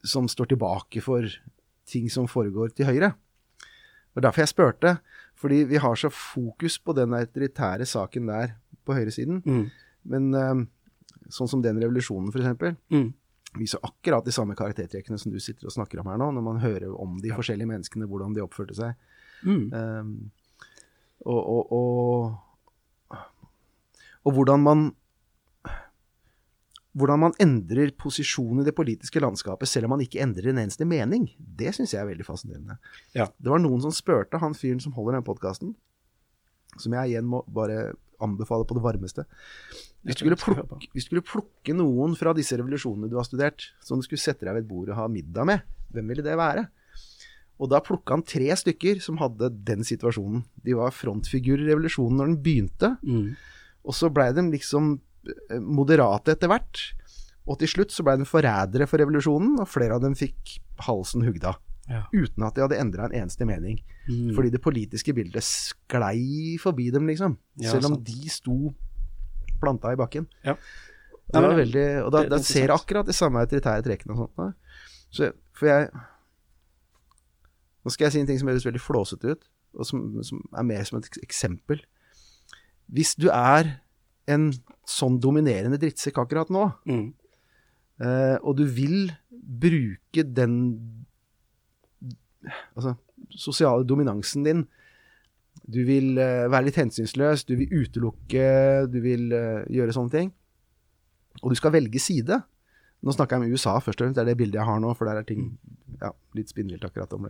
som 0.08 0.30
står 0.32 0.54
tilbake 0.54 1.02
for 1.04 1.28
ting 1.88 2.08
som 2.12 2.30
foregår 2.32 2.72
til 2.78 2.88
høyre. 2.88 3.10
Og 4.16 4.24
derfor 4.24 4.46
jeg 4.46 4.54
spurte, 4.54 4.94
fordi 5.38 5.66
vi 5.68 5.78
har 5.84 6.00
så 6.00 6.08
fokus 6.10 6.78
på 6.80 6.96
den 6.96 7.12
autoritære 7.14 7.86
saken 7.86 8.32
der 8.32 8.56
på 8.88 8.96
høyresiden. 8.96 9.44
Mm. 9.44 9.68
Men 10.08 10.28
eh, 10.34 10.66
sånn 11.34 11.50
som 11.52 11.62
den 11.64 11.80
revolusjonen, 11.84 12.32
f.eks., 12.32 12.78
Mm. 12.94 13.14
viser 13.58 13.80
akkurat 13.84 14.26
de 14.28 14.32
samme 14.36 14.56
karaktertrekkene 14.56 15.18
som 15.20 15.32
du 15.32 15.40
sitter 15.40 15.66
og 15.68 15.74
snakker 15.74 16.00
om 16.02 16.08
her 16.12 16.18
nå, 16.22 16.32
når 16.36 16.44
man 16.46 16.60
hører 16.62 16.92
om 17.00 17.18
de 17.22 17.30
Ja. 17.32 17.36
forskjellige 17.40 17.68
menneskene, 17.70 18.08
hvordan 18.08 18.34
de 18.36 18.42
oppførte 18.44 18.76
seg. 18.78 18.96
Mm. 19.44 19.74
Um, 19.74 20.32
og, 21.26 21.42
og, 21.48 21.72
og, 21.74 23.18
og 24.26 24.34
hvordan 24.38 24.62
man 24.64 24.86
hvordan 26.98 27.20
man 27.22 27.36
endrer 27.44 27.92
posisjon 27.94 28.62
i 28.62 28.66
det 28.66 28.74
politiske 28.74 29.22
landskapet 29.22 29.70
selv 29.70 29.86
om 29.86 29.92
man 29.94 30.02
ikke 30.02 30.22
endrer 30.24 30.50
en 30.50 30.58
eneste 30.64 30.86
mening, 30.88 31.28
det 31.38 31.76
syns 31.78 31.94
jeg 31.94 32.02
er 32.02 32.08
veldig 32.10 32.26
fascinerende. 32.26 32.80
Ja. 33.14 33.28
Det 33.38 33.52
var 33.54 33.62
noen 33.62 33.84
som 33.84 33.94
spurte 33.94 34.40
han 34.42 34.56
fyren 34.58 34.82
som 34.82 34.96
holder 34.98 35.20
den 35.20 35.28
podkasten, 35.28 35.76
som 36.82 36.96
jeg 36.98 37.12
igjen 37.14 37.30
må 37.30 37.44
bare 37.54 37.92
anbefale 38.24 38.66
på 38.68 38.78
det 38.78 38.84
varmeste. 38.84 39.26
Hvis 40.06 40.16
du, 40.22 40.26
plukke, 40.40 40.80
hvis 40.94 41.06
du 41.06 41.10
skulle 41.10 41.26
plukke 41.26 41.76
noen 41.76 42.16
fra 42.18 42.34
disse 42.38 42.58
revolusjonene 42.58 43.10
du 43.12 43.18
har 43.20 43.28
studert, 43.28 43.70
som 43.84 44.00
du 44.00 44.06
skulle 44.06 44.22
sette 44.22 44.46
deg 44.48 44.56
ved 44.56 44.66
et 44.66 44.70
bord 44.70 44.90
og 44.90 44.98
ha 45.00 45.08
middag 45.12 45.46
med, 45.50 45.66
hvem 45.94 46.08
ville 46.14 46.26
det 46.26 46.38
være? 46.40 46.68
Og 47.58 47.72
da 47.72 47.80
plukka 47.82 48.14
han 48.14 48.26
tre 48.28 48.52
stykker 48.54 49.00
som 49.02 49.18
hadde 49.18 49.50
den 49.66 49.82
situasjonen. 49.88 50.44
De 50.64 50.76
var 50.78 50.94
frontfigurer 50.94 51.66
i 51.66 51.72
revolusjonen 51.72 52.20
når 52.22 52.32
den 52.34 52.42
begynte, 52.46 52.92
Mm. 53.02 53.36
og 53.84 53.94
så 53.98 54.10
blei 54.14 54.32
de 54.34 54.44
liksom 54.52 55.00
eh, 55.52 55.60
moderate 55.60 56.36
etter 56.36 56.48
hvert. 56.52 56.84
Og 57.48 57.58
til 57.60 57.68
slutt 57.72 57.92
så 57.96 58.04
blei 58.04 58.18
de 58.20 58.26
forrædere 58.28 58.86
for 58.88 59.00
revolusjonen, 59.02 59.58
og 59.60 59.68
flere 59.72 59.96
av 59.96 60.02
dem 60.04 60.14
fikk 60.16 60.60
halsen 60.86 61.24
hugd 61.26 61.46
av. 61.48 61.58
Ja. 61.88 62.02
Uten 62.12 62.44
at 62.44 62.56
de 62.58 62.62
hadde 62.66 62.78
endra 62.82 63.06
en 63.08 63.14
eneste 63.22 63.46
mening. 63.48 63.78
Mm. 64.10 64.34
Fordi 64.36 64.50
det 64.52 64.62
politiske 64.62 65.14
bildet 65.16 65.44
sklei 65.44 66.58
forbi 66.60 66.90
dem, 66.92 67.08
liksom. 67.08 67.38
Ja, 67.62 67.72
Selv 67.72 67.86
om 67.92 67.96
sant. 67.96 68.06
de 68.10 68.30
sto 68.30 68.74
planta 69.62 69.94
i 69.94 70.00
bakken. 70.00 70.28
Ja. 70.44 70.58
Det 71.28 71.42
var 71.44 71.56
veldig, 71.60 71.86
og 72.06 72.12
da, 72.16 72.22
da 72.32 72.38
ser 72.40 72.68
jeg 72.70 72.76
akkurat 72.76 73.08
de 73.08 73.16
samme 73.16 73.40
autoritære 73.44 73.84
trekkene 73.84 74.14
og 74.16 74.22
sånt. 74.26 74.38
Da. 74.38 74.52
Så, 75.12 75.32
for 75.58 75.68
jeg 75.68 75.90
Nå 77.86 77.92
skal 77.94 78.06
jeg 78.08 78.14
si 78.18 78.20
en 78.20 78.28
ting 78.28 78.40
som 78.42 78.50
høres 78.52 78.66
veldig 78.68 78.82
flåsete 78.84 79.32
ut, 79.36 79.46
og 79.78 79.88
som, 79.88 80.02
som 80.28 80.42
er 80.60 80.66
mer 80.68 80.84
som 80.88 80.98
et 81.00 81.08
eksempel. 81.24 81.80
Hvis 82.92 83.14
du 83.20 83.30
er 83.32 83.78
en 84.28 84.50
sånn 84.88 85.20
dominerende 85.24 85.80
drittsekk 85.80 86.20
akkurat 86.24 86.52
nå, 86.52 86.66
Mm. 86.88 87.14
eh, 88.04 88.36
og 88.44 88.58
du 88.60 88.66
vil 88.66 89.14
bruke 89.32 90.24
den 90.36 90.58
altså, 92.76 92.96
sosiale 93.36 93.88
dominansen 93.88 94.46
din 94.46 94.66
Du 95.68 95.82
vil 95.88 96.18
eh, 96.22 96.46
være 96.48 96.70
litt 96.70 96.78
hensynsløs, 96.80 97.44
du 97.44 97.56
vil 97.60 97.72
utelukke, 97.82 98.46
du 98.88 99.02
vil 99.04 99.34
eh, 99.36 99.66
gjøre 99.74 99.96
sånne 99.96 100.14
ting. 100.14 100.30
Og 101.42 101.52
du 101.52 101.58
skal 101.60 101.74
velge 101.74 102.00
side. 102.00 102.38
Nå 103.04 103.14
snakker 103.14 103.36
jeg 103.36 103.50
om 103.50 103.58
USA 103.58 103.74
først 103.82 104.00
og 104.00 104.06
fremst, 104.06 104.16
det 104.18 104.24
er 104.24 104.30
det 104.32 104.38
bildet 104.40 104.62
jeg 104.62 104.70
har 104.70 104.80
nå, 104.82 104.94
for 104.96 105.10
der 105.10 105.20
er 105.20 105.28
ting 105.28 105.50
ja, 106.00 106.14
litt 106.38 106.54
spinnvilt 106.54 106.86
akkurat 106.88 107.14
om. 107.18 107.28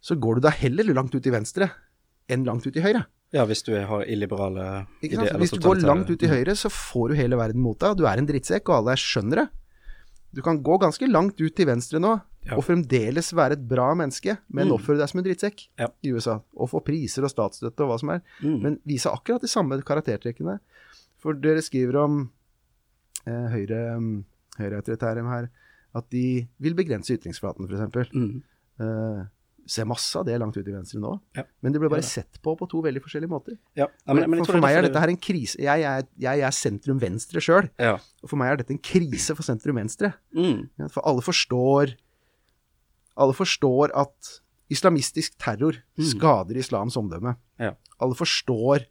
Så 0.00 0.16
går 0.16 0.38
du 0.38 0.46
da 0.46 0.54
heller 0.54 0.88
langt 0.94 1.14
ut 1.14 1.22
til 1.22 1.34
venstre 1.34 1.68
enn 2.30 2.46
langt 2.46 2.66
ut 2.66 2.72
til 2.72 2.84
høyre. 2.86 3.04
ja, 3.34 3.44
hvis 3.46 3.62
du 3.66 3.74
har 3.74 4.06
illiberale 4.10 4.86
ideer 5.02 5.36
Hvis 5.38 5.54
du 5.54 5.60
går 5.62 5.82
langt 5.84 6.10
ut 6.10 6.18
til 6.18 6.30
høyre, 6.30 6.56
så 6.58 6.70
får 6.72 7.10
du 7.10 7.18
hele 7.18 7.38
verden 7.38 7.62
mot 7.62 7.78
deg. 7.78 7.92
og 7.92 8.00
Du 8.00 8.06
er 8.06 8.18
en 8.18 8.26
drittsekk, 8.26 8.70
og 8.70 8.80
alle 8.80 8.96
skjønner 8.98 9.44
det. 9.44 9.48
Du 10.34 10.42
kan 10.46 10.62
gå 10.62 10.78
ganske 10.78 11.06
langt 11.10 11.38
ut 11.42 11.54
til 11.54 11.66
venstre 11.66 12.00
nå, 12.02 12.16
Ja. 12.46 12.56
og 12.56 12.64
fremdeles 12.64 13.32
være 13.36 13.52
et 13.52 13.68
bra 13.68 13.90
menneske, 13.94 14.38
men 14.48 14.68
Mm. 14.68 14.72
oppføre 14.78 14.98
deg 14.98 15.08
som 15.10 15.18
en 15.20 15.24
drittsekk 15.26 15.68
Ja. 15.78 15.88
i 16.02 16.08
USA. 16.12 16.40
Og 16.56 16.70
få 16.70 16.80
priser 16.82 17.22
og 17.22 17.30
statsstøtte 17.30 17.80
og 17.84 17.90
hva 17.90 17.98
som 18.00 18.08
er. 18.10 18.22
Mm. 18.42 18.62
Men 18.62 18.78
vise 18.86 19.06
akkurat 19.12 19.40
de 19.42 19.46
samme 19.48 19.76
karaktertrekkene. 19.82 20.58
For 21.18 21.34
dere 21.34 21.60
skriver 21.60 21.96
om 22.02 22.30
eh, 23.26 23.48
høyre, 23.52 23.98
mm, 24.00 24.24
høyreautoritære 24.58 25.22
her, 25.28 25.50
at 25.94 26.08
de 26.10 26.48
vil 26.58 26.74
begrense 26.74 27.12
ytringsflaten, 27.12 27.68
f.eks. 27.68 28.10
Mm. 28.14 28.42
Eh, 28.80 29.24
ser 29.66 29.84
masse 29.84 30.16
av 30.16 30.24
det 30.24 30.38
langt 30.40 30.56
ut 30.56 30.66
i 30.66 30.72
venstre 30.72 30.98
nå, 30.98 31.20
Ja. 31.36 31.42
men 31.62 31.72
det 31.72 31.80
ble 31.80 31.90
bare 31.90 32.00
Ja, 32.00 32.08
sett 32.08 32.40
på 32.42 32.56
på 32.58 32.66
to 32.68 32.80
veldig 32.82 33.02
forskjellige 33.04 33.28
måter. 33.28 33.58
Ja, 33.76 33.86
men, 34.08 34.28
men 34.30 34.38
for, 34.44 34.54
for, 34.54 34.60
meg 34.60 34.74
er 34.78 34.82
dette 34.88 34.98
her 34.98 35.08
en 35.12 35.16
krise. 35.18 35.58
Jeg 35.60 35.82
er, 35.82 36.02
jeg 36.18 36.40
er 36.40 36.50
sentrum-venstre 36.50 37.38
sjøl, 37.44 37.68
Ja. 37.78 37.98
og 38.22 38.28
for 38.30 38.36
meg 38.36 38.52
er 38.52 38.56
dette 38.56 38.70
en 38.72 38.78
krise 38.78 39.36
for 39.36 39.42
sentrum-venstre. 39.44 40.14
Mm. 40.34 40.70
For 40.90 41.02
alle 41.06 41.20
forstår 41.20 41.94
Alle 43.20 43.36
forstår 43.36 43.92
at 44.00 44.36
islamistisk 44.70 45.34
terror 45.42 45.80
skader 45.98 46.60
islams 46.60 46.96
omdømme. 46.96 47.34
Ja. 47.60 47.74
Alle 48.00 48.16
forstår 48.16 48.86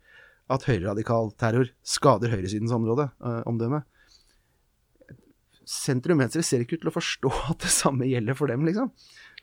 at 0.50 0.66
høyreradikal 0.66 1.32
terror 1.40 1.72
skader 1.86 2.34
høyresidens 2.34 2.74
område, 2.76 3.10
øh, 3.22 3.42
omdømme. 3.50 3.84
Sentrum-venstre 5.70 6.42
ser 6.42 6.64
ikke 6.64 6.80
ut 6.80 6.84
til 6.84 6.92
å 6.92 6.96
forstå 6.96 7.32
at 7.54 7.66
det 7.66 7.74
samme 7.74 8.10
gjelder 8.10 8.38
for 8.38 8.52
dem, 8.52 8.66
liksom. 8.68 8.92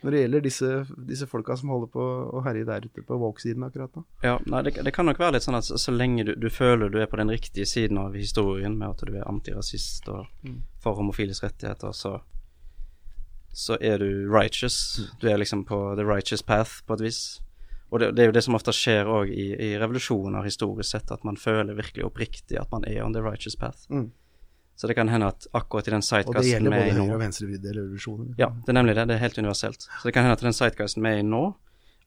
Når 0.02 0.12
det 0.12 0.18
gjelder 0.20 0.42
disse, 0.44 0.70
disse 1.08 1.26
folka 1.30 1.54
som 1.56 1.70
holder 1.72 1.88
på 1.94 2.06
å 2.36 2.42
herje 2.44 2.66
der 2.68 2.84
ute 2.84 3.04
på 3.06 3.16
woke-siden 3.16 3.64
akkurat 3.64 3.94
nå. 3.96 4.02
Ja, 4.26 4.34
nei, 4.44 4.60
det, 4.66 4.74
det 4.84 4.92
kan 4.92 5.08
nok 5.08 5.22
være 5.22 5.38
litt 5.38 5.46
sånn 5.46 5.56
at 5.56 5.64
så, 5.64 5.78
så 5.80 5.94
lenge 5.94 6.26
du, 6.28 6.34
du 6.36 6.50
føler 6.52 6.92
du 6.92 6.98
er 7.00 7.08
på 7.08 7.16
den 7.16 7.32
riktige 7.32 7.64
siden 7.70 8.02
av 8.02 8.18
historien, 8.18 8.76
med 8.76 8.92
at 8.92 9.06
du 9.08 9.14
er 9.16 9.24
antirasist 9.24 10.10
og 10.12 10.26
for 10.84 11.00
homofiles 11.00 11.40
rettigheter, 11.46 11.96
så, 11.96 12.18
så 13.56 13.78
er 13.80 13.98
du 13.98 14.28
righteous. 14.28 15.00
Du 15.20 15.28
er 15.30 15.38
liksom 15.40 15.64
på 15.64 15.78
the 15.96 16.04
righteous 16.04 16.42
path, 16.42 16.82
på 16.86 16.98
et 16.98 17.06
vis. 17.06 17.20
Og 17.88 18.02
det, 18.02 18.10
det 18.16 18.24
er 18.24 18.28
jo 18.28 18.34
det 18.36 18.42
som 18.44 18.56
ofte 18.58 18.74
skjer 18.74 19.08
òg 19.08 19.30
i, 19.32 19.46
i 19.54 19.68
revolusjoner 19.80 20.44
historisk 20.44 20.90
sett, 20.90 21.12
at 21.14 21.24
man 21.24 21.38
føler 21.40 21.78
virkelig 21.78 22.04
oppriktig 22.04 22.58
at 22.60 22.72
man 22.74 22.84
er 22.84 23.00
on 23.04 23.14
the 23.16 23.22
righteous 23.24 23.56
path. 23.56 23.86
Mm. 23.88 24.10
Så 24.76 24.90
det 24.90 24.96
kan 24.98 25.08
hende 25.08 25.30
at 25.32 25.46
akkurat 25.56 25.88
i 25.88 25.94
den 25.94 26.02
Og 26.02 26.04
det 26.04 26.08
sightcasten 26.10 26.50
gjelder 26.50 26.74
vi 26.74 26.76
er 26.76 26.82
både 26.82 26.90
i 26.90 26.98
nå 26.98 27.04
høyre- 27.06 27.14
og 27.14 27.22
venstrevidde 27.22 27.72
revolusjoner. 27.78 28.34
Ja, 28.42 28.50
det 28.66 28.74
er 28.74 28.76
nemlig 28.76 28.96
det. 28.98 29.06
Det 29.08 29.16
er 29.16 29.22
helt 29.22 29.38
universelt. 29.38 29.86
Så 29.88 30.02
det 30.04 30.12
kan 30.12 30.26
hende 30.26 30.36
at 30.36 30.44
den 30.44 30.58
sightcasten 30.58 31.06
vi 31.06 31.14
er 31.14 31.22
i 31.22 31.24
nå, 31.24 31.44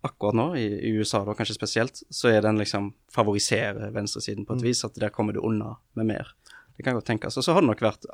akkurat 0.05 0.37
nå, 0.37 0.47
i, 0.59 0.67
i 0.85 0.91
USA 0.99 1.23
da 1.25 1.33
kanskje 1.33 1.57
spesielt, 1.57 2.03
så 2.13 2.29
er 2.29 2.45
den 2.45 2.61
liksom 2.61 2.93
favoriserer 3.15 3.89
venstresiden 3.95 4.45
på 4.45 4.59
et 4.59 4.67
vis, 4.69 4.83
at 4.85 5.01
der 5.01 5.09
kommer 5.09 5.33
du 5.33 5.41
unna 5.41 5.79
med 5.97 6.11
mer. 6.13 6.29
Det 6.77 6.85
kan 6.85 6.93
godt 6.93 7.09
tenkes. 7.09 7.41
Og 7.41 7.43
så 7.43 7.57
har 7.57 7.65
det 7.65 7.71
nok 7.73 7.81
vært 7.83 8.05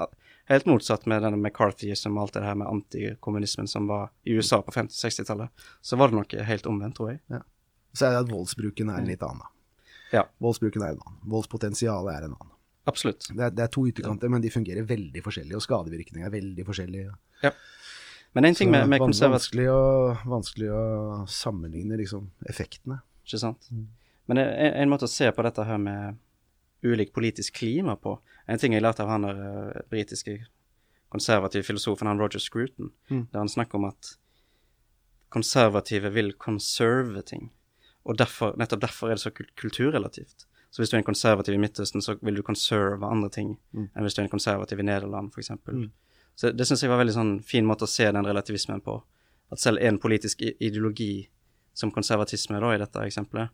helt 0.52 0.68
motsatt 0.70 1.08
med 1.10 1.24
denne 1.26 1.39
McCarthyism 1.39 2.16
og 2.18 2.28
alt 2.28 2.38
det 2.38 2.46
her 2.46 2.58
med 2.60 2.70
antikommunismen 2.70 3.70
som 3.70 3.88
var 3.89 4.12
i 4.24 4.36
USA 4.38 4.62
på 4.62 4.74
50-60-tallet. 4.76 5.68
Så 5.82 5.98
var 6.00 6.12
det 6.12 6.20
nok 6.20 6.36
helt 6.50 6.70
omvendt, 6.70 7.00
tror 7.00 7.16
jeg. 7.16 7.43
Så 7.96 8.08
er 8.08 8.16
det 8.16 8.26
at 8.26 8.32
voldsbruken 8.32 8.91
er 8.91 9.02
en 9.02 9.10
litt 9.10 9.24
annen. 9.26 9.48
Ja, 10.14 10.26
Voldsbruken 10.38 10.84
er 10.84 10.93
en 10.93 11.02
annen. 11.02 11.22
Voldspotensialet 11.32 12.14
er 12.14 12.28
en 12.28 12.36
annen. 12.36 12.52
absolutt. 12.86 13.26
Det 13.32 13.41
er, 13.41 13.54
det 13.56 13.64
er 13.66 13.72
to 13.74 13.88
ytterkanter, 13.89 14.30
men 14.30 14.43
de 14.43 14.52
fungerer 14.54 14.86
veldig 14.86 15.24
forskjellig, 15.26 15.56
og 15.58 15.64
skadevirkningene 15.66 16.28
er 16.30 16.34
veldig 16.36 16.66
forskjellige. 16.68 17.16
Ja. 17.41 17.52
Men 18.38 18.46
en 18.46 18.58
ting 18.58 18.70
med, 18.72 18.86
med 18.91 19.02
konservativ... 19.02 19.58
vanskelig, 19.58 20.28
vanskelig 20.30 20.70
å 20.76 20.84
sammenligne 21.32 21.98
liksom, 21.98 22.28
effektene. 22.52 23.00
Ikke 23.26 23.41
sant? 23.41 23.72
Men 24.30 24.41
en, 24.43 24.74
en 24.84 24.91
måte 24.91 25.10
å 25.10 25.12
se 25.12 25.32
på 25.34 25.46
dette 25.48 25.66
her 25.66 25.82
med 25.82 26.22
ulik 26.86 27.14
politisk 27.16 27.56
klima 27.58 27.96
på 27.98 28.20
En 28.48 28.62
ting 28.62 28.76
jeg 28.76 28.84
lærte 28.86 29.04
av 29.04 29.10
han 29.10 29.26
der 29.26 29.41
eh, 29.46 29.82
britiske 29.89 30.38
konservative 31.14 31.64
filosofen, 31.64 32.08
han 32.08 32.20
Roger 32.20 32.41
Scruton, 32.43 32.91
der 33.10 33.39
han 33.39 33.50
snakker 33.50 33.80
om 33.80 33.86
at 33.89 34.16
konservative 35.30 36.12
vil 36.14 36.34
conserve 36.34 37.22
ting. 37.22 37.52
Og 38.06 38.18
derfor, 38.20 38.54
nettopp 38.60 38.82
derfor 38.82 39.10
er 39.10 39.18
det 39.18 39.24
så 39.24 39.32
kulturrelativt. 39.32 40.46
Så 40.70 40.82
hvis 40.82 40.91
du 40.91 40.98
er 40.98 41.00
en 41.00 41.08
konservativ 41.08 41.56
i 41.56 41.58
Midtøsten, 41.58 42.02
så 42.02 42.18
vil 42.22 42.36
du 42.36 42.43
conserve 42.43 43.08
andre 43.08 43.30
ting 43.32 43.54
enn 43.74 44.04
hvis 44.04 44.18
du 44.18 44.22
er 44.22 44.26
en 44.28 44.34
konservativ 44.34 44.80
i 44.80 44.86
Nederland, 44.86 45.32
f.eks. 45.32 45.46
eksempel. 45.46 45.86
Så 46.36 46.52
det 46.52 46.68
syns 46.68 46.84
jeg 46.84 46.91
var 46.91 47.00
en 47.00 47.06
veldig 47.06 47.16
sånn 47.16 47.36
fin 47.48 47.66
måte 47.66 47.88
å 47.88 47.91
se 47.91 48.10
den 48.12 48.28
relativismen 48.28 48.84
på. 48.84 48.98
At 49.56 49.62
selv 49.62 49.80
en 49.80 50.02
politisk 50.04 50.41
ideologi 50.43 51.30
som 51.74 51.93
konservatisme, 51.96 52.60
da, 52.60 52.74
i 52.76 52.82
dette 52.82 53.06
eksempelet, 53.08 53.54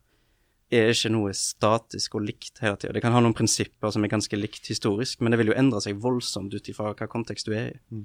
er 0.72 0.90
ikke 0.94 1.12
noe 1.12 1.34
statisk 1.36 2.16
og 2.16 2.24
likt 2.26 2.60
hele 2.64 2.78
tida. 2.80 2.94
Det 2.96 3.02
kan 3.04 3.12
ha 3.16 3.20
noen 3.24 3.36
prinsipper 3.36 3.92
som 3.92 4.04
er 4.06 4.12
ganske 4.14 4.38
likt 4.40 4.68
historisk, 4.72 5.20
men 5.22 5.32
det 5.34 5.40
vil 5.42 5.52
jo 5.52 5.58
endre 5.60 5.82
seg 5.84 6.00
voldsomt 6.00 6.54
ut 6.54 6.70
ifra 6.72 6.94
hva 6.96 7.08
kontekst 7.12 7.46
du 7.50 7.54
er 7.58 7.74
i. 7.74 8.02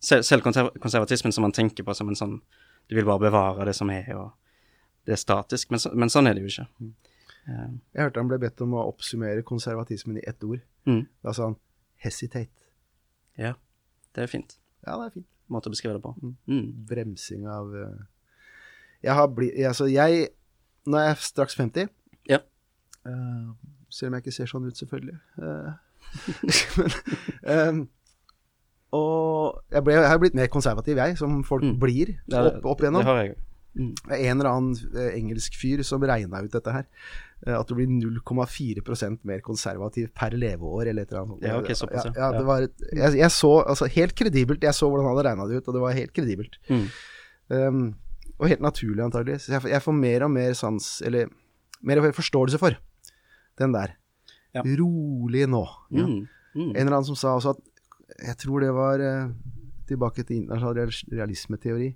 Selv, 0.00 0.22
selv 0.26 0.42
konserv 0.46 0.72
konservatismen 0.82 1.32
som 1.34 1.42
man 1.42 1.52
tenker 1.54 1.82
på 1.86 1.94
som 1.94 2.08
en 2.08 2.14
sånn 2.18 2.36
Du 2.88 2.94
vil 2.96 3.04
bare 3.04 3.20
bevare 3.20 3.64
det 3.68 3.74
som 3.76 3.90
er, 3.90 4.06
og 4.16 4.30
det 5.04 5.12
er 5.12 5.20
statisk, 5.20 5.70
men, 5.70 5.78
så, 5.82 5.90
men 5.92 6.08
sånn 6.08 6.26
er 6.26 6.34
det 6.38 6.42
jo 6.46 6.48
ikke. 6.48 6.66
Eh, 7.48 7.66
Jeg 7.92 8.02
hørte 8.06 8.20
han 8.22 8.28
ble 8.30 8.38
bedt 8.40 8.62
om 8.64 8.72
å 8.78 8.86
oppsummere 8.88 9.42
konservatismen 9.44 10.16
i 10.16 10.24
ett 10.26 10.42
ord. 10.44 10.62
mm, 10.86 11.02
Da 11.22 11.32
sa 11.36 11.44
han 11.50 11.56
'hesitate'. 12.02 12.64
ja, 13.36 13.52
det 14.14 14.22
er 14.22 14.26
fint. 14.26 14.56
Ja, 14.86 14.96
det 14.96 15.06
er 15.06 15.10
fint. 15.20 15.26
Måte 15.50 15.68
å 15.68 15.74
beskrive 15.74 15.94
det 15.94 16.02
på. 16.02 16.14
Mm. 16.48 16.86
Bremsing 16.86 17.46
av 17.46 17.74
eh, 17.76 17.98
Jeg 19.02 19.14
har 19.14 19.28
blitt 19.28 19.54
Altså, 19.66 19.84
jeg 19.86 20.28
Nå 20.86 20.96
er 20.96 21.08
jeg 21.08 21.16
straks 21.18 21.54
50. 21.54 21.88
Eh, 23.08 23.72
selv 23.90 24.10
om 24.12 24.18
jeg 24.18 24.26
ikke 24.26 24.36
ser 24.36 24.50
sånn 24.50 24.66
ut, 24.68 24.76
selvfølgelig. 24.78 25.18
Eh, 25.42 25.70
men, 26.78 26.96
um, 27.48 27.82
og 28.96 29.58
jeg, 29.74 29.84
ble, 29.84 29.96
jeg 29.98 30.08
har 30.08 30.20
blitt 30.22 30.36
mer 30.38 30.48
konservativ, 30.52 30.96
jeg, 31.00 31.18
som 31.20 31.42
folk 31.44 31.64
Mm. 31.66 31.76
blir 31.82 32.14
opp, 32.32 32.64
opp 32.72 32.80
igjennom. 32.84 33.02
Det 33.04 33.10
har 33.10 33.18
jeg. 33.26 33.34
Mm. 33.78 33.90
Er 34.10 34.22
en 34.30 34.40
eller 34.40 34.48
annen 34.50 35.10
engelsk 35.12 35.54
fyr 35.60 35.82
som 35.86 36.02
regna 36.02 36.40
ut 36.42 36.50
dette 36.54 36.72
her. 36.72 36.86
At 37.46 37.68
du 37.68 37.74
blir 37.78 37.86
0,4% 37.86 39.20
mer 39.28 39.42
konservativ 39.44 40.08
per 40.16 40.30
leveår, 40.34 40.88
eller 40.90 41.04
et 41.04 41.12
eller 41.12 41.20
annet. 41.26 41.44
Ja, 41.46 41.58
okay, 41.60 41.76
såpass, 41.78 42.08
ja. 42.08 42.14
ja. 42.16 42.30
det 42.34 42.46
var, 42.48 42.64
jeg, 42.96 43.12
jeg 43.20 43.30
så 43.30 43.52
altså 43.62 43.86
helt 43.92 44.16
kredibelt, 44.18 44.64
jeg 44.66 44.74
så 44.74 44.88
hvordan 44.88 45.06
han 45.06 45.14
hadde 45.14 45.28
regna 45.28 45.46
det 45.52 45.60
ut, 45.60 45.68
og 45.68 45.76
det 45.76 45.84
var 45.84 45.92
helt 46.00 46.14
kredibelt. 46.16 46.58
Mm. 46.72 46.88
Um, 47.52 47.84
og 48.38 48.48
helt 48.50 48.64
naturlig, 48.64 49.04
antagelig. 49.04 49.38
Jeg, 49.46 49.60
får- 49.62 49.70
jeg 49.76 49.82
får 49.84 49.96
mer 50.00 50.24
og 50.26 50.30
mer 50.34 50.52
sans, 50.58 50.88
eller 51.06 51.28
mer 51.82 52.00
og 52.00 52.08
mer 52.08 52.16
forståelse 52.16 52.58
for 52.58 52.74
den 53.60 53.72
der. 53.76 53.94
Ja. 54.56 54.62
Rolig 54.64 55.46
nå. 55.50 55.64
Ja. 55.92 56.06
Mm. 56.06 56.26
Mm. 56.54 56.70
En 56.72 56.76
eller 56.80 56.96
annen 56.98 57.06
som 57.10 57.18
sa 57.18 57.34
også 57.36 57.52
at 57.56 57.64
Jeg 58.24 58.38
tror 58.40 58.60
det 58.64 58.70
var 58.74 59.02
eh, 59.04 59.28
tilbake 59.86 60.24
til 60.24 60.38
internasjonal 60.40 60.78
real- 60.80 61.12
realismeteori. 61.12 61.90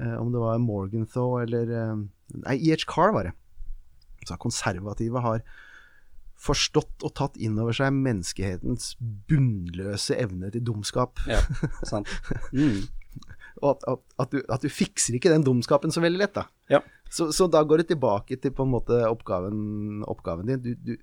eh, 0.00 0.14
om 0.18 0.32
det 0.32 0.40
var 0.40 0.58
Morgenthau 0.58 1.36
eller 1.42 1.68
eh, 1.70 2.00
Nei, 2.46 2.56
E.H. 2.70 2.86
Carr 2.88 3.12
var 3.12 3.28
det. 3.28 3.32
Sa 4.26 4.36
konservative 4.40 5.20
har 5.20 5.42
forstått 6.42 7.04
og 7.06 7.12
tatt 7.14 7.36
inn 7.38 7.58
over 7.60 7.76
seg 7.76 7.92
menneskehetens 7.94 8.96
bunnløse 9.30 10.16
evne 10.18 10.50
til 10.50 10.64
dumskap. 10.66 11.20
Ja, 11.28 11.40
sant. 11.86 12.08
Mm. 12.52 12.88
Og 13.62 13.68
at, 13.76 13.84
at, 13.86 14.00
at, 14.24 14.30
du, 14.32 14.38
at 14.50 14.62
du 14.64 14.68
fikser 14.72 15.14
ikke 15.14 15.30
den 15.30 15.44
dumskapen 15.46 15.92
så 15.92 16.00
veldig 16.02 16.18
lett, 16.18 16.32
da. 16.34 16.46
Ja. 16.72 16.80
Så, 17.12 17.28
så 17.36 17.46
da 17.52 17.60
går 17.68 17.82
det 17.82 17.90
tilbake 17.92 18.38
til 18.40 18.54
på 18.56 18.64
en 18.64 18.72
måte 18.72 18.96
oppgaven, 19.04 20.00
oppgaven 20.08 20.48
din. 20.48 20.62
Du, 20.64 20.72
du, 20.80 20.94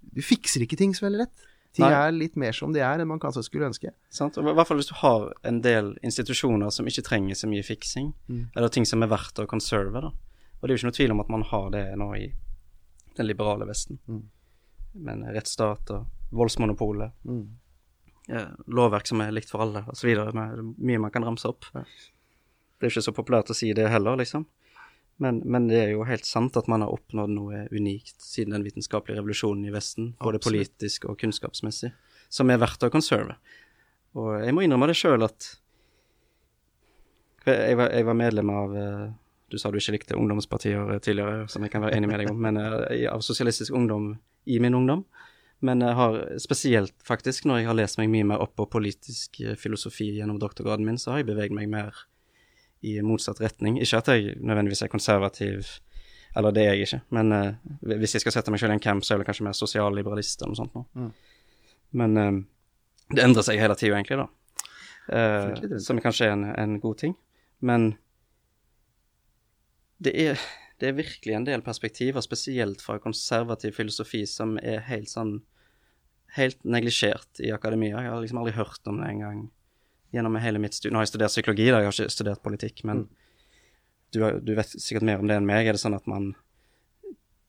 du 0.00 0.20
fikser 0.24 0.64
ikke 0.64 0.78
ting 0.80 0.94
så 0.96 1.04
veldig 1.04 1.26
lett. 1.26 1.48
Ting 1.76 1.84
Nei. 1.84 1.92
er 1.92 2.14
litt 2.16 2.38
mer 2.40 2.56
som 2.56 2.72
de 2.72 2.80
er 2.80 3.02
enn 3.02 3.10
man 3.10 3.20
kanskje 3.20 3.44
skulle 3.44 3.68
ønske. 3.68 3.92
Sant? 4.10 4.38
Og 4.40 4.48
I 4.48 4.54
hvert 4.56 4.70
fall 4.70 4.80
hvis 4.80 4.88
du 4.88 4.96
har 5.02 5.28
en 5.46 5.60
del 5.62 5.92
institusjoner 6.06 6.72
som 6.74 6.88
ikke 6.88 7.04
trenger 7.06 7.36
så 7.36 7.50
mye 7.50 7.66
fiksing, 7.66 8.14
eller 8.56 8.72
ting 8.72 8.88
som 8.88 9.04
er 9.04 9.12
verdt 9.12 9.42
å 9.42 9.46
conserve. 9.50 10.00
da. 10.00 10.10
Og 10.58 10.64
det 10.64 10.72
er 10.72 10.74
jo 10.74 10.80
ikke 10.80 10.88
noe 10.88 10.98
tvil 10.98 11.14
om 11.14 11.22
at 11.22 11.32
man 11.36 11.44
har 11.52 11.70
det 11.76 11.84
nå 12.00 12.08
i 12.16 12.26
den 13.18 13.28
liberale 13.28 13.68
Vesten. 13.68 14.00
Men 14.96 15.26
rettsstat 15.36 15.92
og 15.94 16.32
voldsmonopolet, 16.34 17.12
eh, 18.32 18.48
lovverk 18.66 19.06
som 19.06 19.20
er 19.20 19.36
likt 19.36 19.52
for 19.52 19.62
alle, 19.66 19.84
osv. 19.92 20.08
Mye 20.32 20.98
man 21.04 21.12
kan 21.12 21.28
ramse 21.28 21.52
opp. 21.52 21.68
Det 21.74 22.86
er 22.86 22.88
jo 22.88 22.96
ikke 22.96 23.10
så 23.10 23.14
populært 23.14 23.52
å 23.52 23.56
si 23.56 23.70
det 23.76 23.90
heller, 23.92 24.16
liksom. 24.16 24.48
Men, 25.18 25.40
men 25.44 25.66
det 25.66 25.78
er 25.82 25.88
jo 25.96 26.04
helt 26.06 26.26
sant 26.26 26.56
at 26.58 26.68
man 26.70 26.84
har 26.84 26.92
oppnådd 26.94 27.32
noe 27.34 27.64
unikt 27.74 28.22
siden 28.22 28.54
den 28.54 28.66
vitenskapelige 28.66 29.18
revolusjonen 29.18 29.66
i 29.66 29.72
Vesten, 29.74 30.12
både 30.22 30.38
Absolutt. 30.38 30.46
politisk 30.46 31.08
og 31.10 31.18
kunnskapsmessig, 31.18 31.90
som 32.30 32.50
er 32.54 32.60
verdt 32.62 32.86
å 32.86 32.92
conserve. 32.94 33.34
Og 34.18 34.36
jeg 34.44 34.54
må 34.54 34.62
innrømme 34.62 34.88
det 34.90 34.98
sjøl 34.98 35.26
at 35.26 35.56
jeg 37.48 37.78
var, 37.78 37.90
jeg 37.94 38.04
var 38.04 38.16
medlem 38.18 38.50
av 38.52 38.76
eh, 38.76 39.08
Du 39.48 39.56
sa 39.56 39.70
du 39.72 39.78
ikke 39.80 39.94
likte 39.94 40.16
ungdomspartier 40.18 40.94
eh, 40.94 41.00
tidligere, 41.00 41.46
som 41.48 41.64
jeg 41.64 41.72
kan 41.72 41.84
være 41.84 41.96
enig 41.96 42.10
med 42.10 42.22
deg 42.22 42.30
om, 42.32 42.38
men 42.44 42.60
eh, 42.60 43.06
av 43.10 43.24
Sosialistisk 43.24 43.74
Ungdom 43.74 44.12
i 44.44 44.58
min 44.60 44.76
ungdom. 44.76 45.06
Men 45.64 45.82
jeg 45.82 45.96
har 45.98 46.18
spesielt, 46.38 46.94
faktisk, 47.02 47.48
når 47.48 47.62
jeg 47.62 47.66
har 47.70 47.78
lest 47.80 47.98
meg 47.98 48.12
mye 48.12 48.26
mer 48.28 48.44
opp 48.44 48.52
på 48.60 48.68
politisk 48.70 49.40
filosofi 49.58 50.12
gjennom 50.20 50.38
doktorgraden 50.38 50.86
min, 50.86 51.00
så 51.02 51.10
har 51.10 51.24
jeg 51.24 51.32
beveget 51.32 51.56
meg 51.56 51.66
mer 51.72 52.04
i 52.86 52.98
motsatt 53.02 53.40
retning. 53.42 53.80
Ikke 53.82 54.00
at 54.00 54.10
jeg 54.12 54.36
nødvendigvis 54.38 54.84
er 54.86 54.92
konservativ, 54.92 55.72
eller 56.36 56.54
det 56.54 56.64
er 56.64 56.76
jeg 56.76 56.86
ikke, 56.86 57.00
men 57.16 57.32
uh, 57.34 57.96
hvis 57.98 58.14
jeg 58.14 58.24
skal 58.24 58.36
sette 58.36 58.52
meg 58.54 58.62
selv 58.62 58.74
i 58.74 58.78
en 58.78 58.84
camp, 58.84 59.04
så 59.04 59.12
er 59.12 59.16
jeg 59.16 59.24
vel 59.24 59.30
kanskje 59.30 59.48
mer 59.48 59.56
sosialliberalist 59.58 60.42
eller 60.42 60.54
noe 60.54 60.60
sånt 60.60 60.76
nå. 60.76 61.08
Men 61.98 62.20
eh, 62.20 62.34
det 63.16 63.22
endrer 63.24 63.46
seg 63.46 63.60
hele 63.62 63.76
tida, 63.80 63.96
egentlig, 63.96 64.20
da. 64.20 64.28
Rundt. 65.08 65.78
som 65.80 65.96
kanskje 66.04 66.26
er 66.26 66.34
en, 66.34 66.44
en 66.52 66.74
god 66.82 66.98
ting. 67.00 67.14
Men 67.64 67.94
det 70.04 70.12
er, 70.20 70.42
det 70.78 70.90
er 70.90 70.98
virkelig 70.98 71.34
en 71.34 71.46
del 71.48 71.64
perspektiver, 71.64 72.20
spesielt 72.20 72.84
fra 72.84 72.98
konservativ 73.02 73.78
filosofi, 73.78 74.26
som 74.28 74.58
er 74.62 74.84
helt 74.90 75.10
sånn 75.12 75.40
Helt 76.36 76.58
neglisjert 76.60 77.40
i 77.40 77.48
akademia. 77.56 78.02
Jeg 78.04 78.12
har 78.12 78.18
liksom 78.20 78.42
aldri 78.42 78.52
hørt 78.52 78.88
om 78.90 78.98
det 79.00 79.06
engang 79.08 79.38
gjennom 80.14 80.36
hele 80.40 80.58
mitt 80.62 80.74
studie. 80.74 80.92
Nå 80.94 81.00
har 81.00 81.06
jeg 81.06 81.12
studert 81.14 81.34
psykologi, 81.34 81.66
da, 81.70 81.80
jeg 81.82 81.90
har 81.90 81.96
ikke 81.96 82.10
studert 82.14 82.42
politikk, 82.42 82.84
men 82.88 83.06
du, 84.14 84.20
du 84.40 84.54
vet 84.56 84.70
sikkert 84.80 85.04
mer 85.04 85.18
om 85.20 85.28
det 85.28 85.36
enn 85.36 85.46
meg. 85.48 85.66
Er 85.68 85.76
det 85.76 85.82
sånn 85.82 85.96
at 85.98 86.06
man 86.08 86.30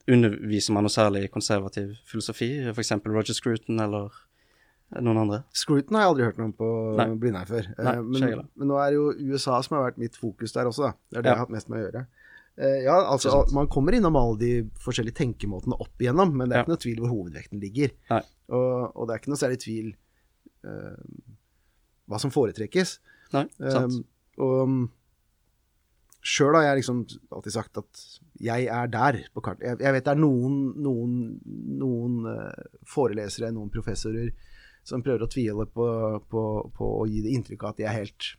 underviser 0.09 0.73
man 0.75 0.85
noe 0.87 0.93
særlig 0.93 1.25
i 1.27 1.31
konservativ 1.33 1.93
filosofi? 2.09 2.49
F.eks. 2.73 2.91
Roger 3.05 3.37
Scruton 3.37 3.79
eller 3.83 4.11
noen 5.05 5.21
andre? 5.23 5.41
Scruton 5.55 5.95
har 5.99 6.07
jeg 6.07 6.11
aldri 6.13 6.27
hørt 6.29 6.39
noe 6.41 6.49
om 6.49 6.55
på 6.57 6.69
Nei. 6.97 7.07
Blindern 7.21 7.49
før. 7.49 7.67
Eh, 7.77 7.83
Nei, 7.85 7.95
ikke 8.01 8.31
men, 8.41 8.47
men 8.57 8.71
nå 8.71 8.79
er 8.81 8.89
det 8.95 8.97
jo 8.99 9.35
USA 9.35 9.59
som 9.65 9.77
har 9.77 9.85
vært 9.91 10.01
mitt 10.01 10.17
fokus 10.19 10.55
der 10.55 10.69
også, 10.71 10.89
da. 10.89 10.95
Det 11.13 11.19
er 11.21 11.21
det 11.21 11.29
Ja. 11.29 11.35
jeg 11.35 11.37
har 11.37 11.45
hatt 11.45 11.53
mest 11.55 11.69
med 11.69 11.79
å 11.79 11.83
gjøre. 11.85 12.05
Eh, 12.59 12.79
ja, 12.83 12.95
altså, 13.13 13.45
man 13.55 13.69
kommer 13.71 13.95
innom 13.95 14.17
alle 14.19 14.35
de 14.41 14.51
forskjellige 14.83 15.15
tenkemåtene 15.21 15.77
opp 15.79 16.01
igjennom, 16.01 16.33
men 16.35 16.49
det 16.49 16.57
er 16.57 16.59
Ja. 16.59 16.65
ikke 16.65 16.73
noe 16.73 16.83
tvil 16.83 17.03
hvor 17.05 17.13
hovedvekten 17.13 17.61
ligger. 17.61 17.93
Og, 18.49 18.97
og 18.97 19.07
det 19.07 19.13
er 19.15 19.21
ikke 19.21 19.31
noe 19.31 19.39
særlig 19.43 19.59
tvil 19.63 19.91
eh, 20.65 20.97
hva 22.09 22.19
som 22.21 22.33
foretrekkes. 22.33 22.97
Nei, 23.35 23.45
sant? 23.61 23.99
Um, 24.39 24.39
og 24.39 26.25
sjøl 26.25 26.57
har 26.57 26.69
jeg 26.69 26.81
liksom 26.81 27.03
alltid 27.35 27.55
sagt 27.55 27.79
at 27.79 28.03
jeg 28.43 28.67
er 28.71 28.91
der 28.91 29.21
på 29.33 29.43
kartet. 29.43 29.65
Jeg, 29.67 29.79
jeg 29.85 29.95
vet 29.95 30.07
det 30.07 30.13
er 30.13 30.21
noen, 30.21 30.57
noen, 30.79 31.15
noen 31.79 32.19
eh, 32.31 32.67
forelesere, 32.87 33.51
noen 33.55 33.71
professorer, 33.73 34.31
som 34.87 35.03
prøver 35.03 35.25
å 35.25 35.31
tvile 35.31 35.65
på, 35.67 35.87
på, 36.31 36.43
på 36.75 36.91
å 37.01 37.07
gi 37.09 37.23
det 37.25 37.33
inntrykk 37.35 37.65
av 37.65 37.73
at 37.73 37.81
de 37.81 37.87
er 37.87 37.97
helt, 37.97 38.29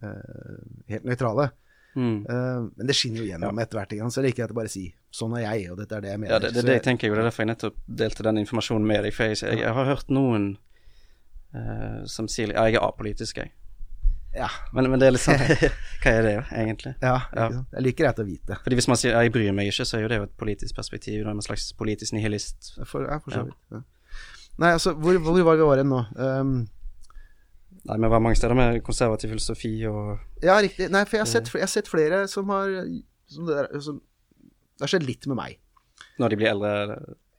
uh, 0.00 0.62
helt 0.90 1.04
nøytrale. 1.06 1.50
Mm. 1.94 2.24
Uh, 2.24 2.70
men 2.78 2.88
det 2.88 2.96
skinner 2.96 3.22
jo 3.22 3.28
gjennom 3.28 3.60
etter 3.62 3.78
hvert. 3.78 3.92
ikke 3.94 4.06
sant? 4.06 4.16
Så 4.16 4.24
liker 4.24 4.44
jeg 4.44 4.54
å 4.54 4.56
bare 4.56 4.72
si 4.72 4.86
sånn 5.14 5.36
er 5.38 5.44
jeg, 5.44 5.68
og 5.72 5.78
dette 5.82 5.98
er 5.98 6.06
det 6.06 6.12
jeg 6.14 6.22
mener. 6.22 6.32
Ja, 6.34 6.40
det, 6.42 6.54
det, 6.56 6.64
det 6.66 6.78
jeg 6.80 6.86
tenker 6.88 7.10
jo, 7.10 7.18
det 7.18 7.24
er 7.24 7.30
derfor 7.30 7.44
jeg 7.44 7.52
nettopp 7.52 7.78
delte 8.00 8.26
den 8.26 8.40
informasjonen 8.42 8.88
med 8.90 9.04
deg. 9.06 9.14
For 9.14 9.30
jeg, 9.30 9.40
jeg, 9.44 9.60
jeg 9.62 9.76
har 9.76 9.90
hørt 9.92 10.12
noen 10.14 10.50
eh, 11.54 12.04
som 12.06 12.28
sier 12.28 12.52
Ja, 12.54 12.64
jeg 12.68 12.78
er 12.80 12.86
apolitisk, 12.86 13.36
jeg. 13.42 13.52
ja, 14.36 14.48
Men, 14.72 14.90
men 14.90 15.00
det 15.02 15.08
er 15.08 15.14
litt 15.16 15.24
sånn 15.24 15.40
Hva 16.02 16.12
er 16.12 16.22
det, 16.26 16.34
egentlig? 16.54 16.94
ja, 17.02 17.16
Ja. 17.36 17.48
Det 17.50 17.78
er 17.80 17.86
like 17.86 17.98
greit 18.02 18.18
å 18.22 18.26
vite. 18.26 18.58
Fordi 18.64 18.78
Hvis 18.78 18.88
man 18.88 18.96
sier 19.00 19.14
ja, 19.16 19.22
jeg 19.26 19.32
bryr 19.34 19.52
meg 19.56 19.70
ikke, 19.72 19.84
så 19.88 19.98
er 19.98 20.04
jo 20.06 20.10
det 20.12 20.20
jo 20.20 20.26
et 20.28 20.36
politisk 20.40 20.76
perspektiv. 20.78 21.22
Da 21.24 21.30
er 21.30 21.32
man 21.34 21.42
en 21.42 21.48
slags 21.48 21.72
politisk 21.78 22.14
nihilist. 22.16 22.74
Får, 22.86 23.08
jeg 23.10 23.24
får 23.26 23.36
så 23.38 23.46
vidt. 23.48 23.58
Ja. 23.74 23.82
Nei, 24.60 24.70
altså, 24.76 24.92
hvor, 24.92 25.16
hvor 25.24 25.40
var 25.46 25.56
vi 25.56 25.64
var 25.64 25.80
hen 25.80 25.88
nå? 25.90 26.02
Um, 26.20 26.54
Nei, 27.88 27.96
vi 27.96 28.08
var 28.12 28.20
mange 28.20 28.36
steder 28.36 28.54
med 28.58 28.82
konservativ 28.84 29.30
filosofi 29.32 29.70
og 29.88 30.18
Ja, 30.44 30.58
riktig. 30.60 30.90
Nei, 30.92 31.04
for 31.08 31.16
jeg 31.16 31.22
har 31.24 31.30
sett, 31.30 31.48
jeg 31.54 31.64
har 31.64 31.70
sett 31.72 31.88
flere 31.88 32.26
som 32.28 32.50
har 32.52 32.68
som 33.30 33.46
det, 33.48 33.56
der, 33.56 33.80
som, 33.80 34.00
det 34.76 34.84
har 34.84 34.90
skjedd 34.92 35.06
litt 35.08 35.26
med 35.30 35.38
meg. 35.38 35.56
Når 36.20 36.32
de 36.34 36.38
blir 36.40 36.50
eldre 36.50 36.72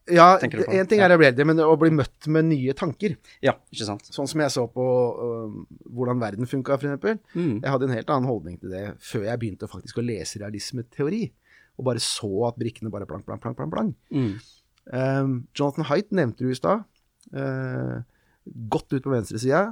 Ja, 0.10 0.40
én 0.42 0.88
ting 0.90 1.02
er 1.04 1.14
eldre, 1.14 1.46
men 1.46 1.60
å 1.62 1.76
bli 1.80 1.92
møtt 1.94 2.26
med 2.34 2.48
nye 2.50 2.74
tanker. 2.78 3.14
Ja, 3.46 3.54
ikke 3.70 3.86
sant? 3.86 4.08
Sånn 4.10 4.30
som 4.30 4.42
jeg 4.42 4.54
så 4.54 4.64
på 4.72 4.86
uh, 4.86 5.60
hvordan 5.94 6.22
verden 6.24 6.50
funka, 6.50 6.80
f.eks. 6.80 7.22
Mm. 7.36 7.60
Jeg 7.60 7.70
hadde 7.70 7.88
en 7.88 7.94
helt 7.94 8.10
annen 8.10 8.30
holdning 8.30 8.58
til 8.62 8.74
det 8.74 8.86
før 9.06 9.28
jeg 9.30 9.42
begynte 9.44 9.70
faktisk 9.70 10.02
å 10.02 10.06
lese 10.06 10.42
realismeteori. 10.42 11.28
Og 11.78 11.86
bare 11.88 12.02
så 12.04 12.32
at 12.50 12.58
brikkene 12.60 12.92
bare 12.94 13.08
Plank, 13.10 13.28
plank, 13.28 13.44
plank 13.44 13.60
plang. 13.60 13.72
plang. 13.72 13.94
Mm. 14.10 14.34
Um, 14.92 15.36
Jonathan 15.58 15.88
Haidt 15.92 16.10
nevnte 16.18 16.46
du 16.46 16.52
i 16.52 16.58
stad. 16.58 16.84
Uh, 17.30 18.02
godt 18.74 18.92
ut 18.94 19.06
på 19.06 19.14
venstresida. 19.14 19.68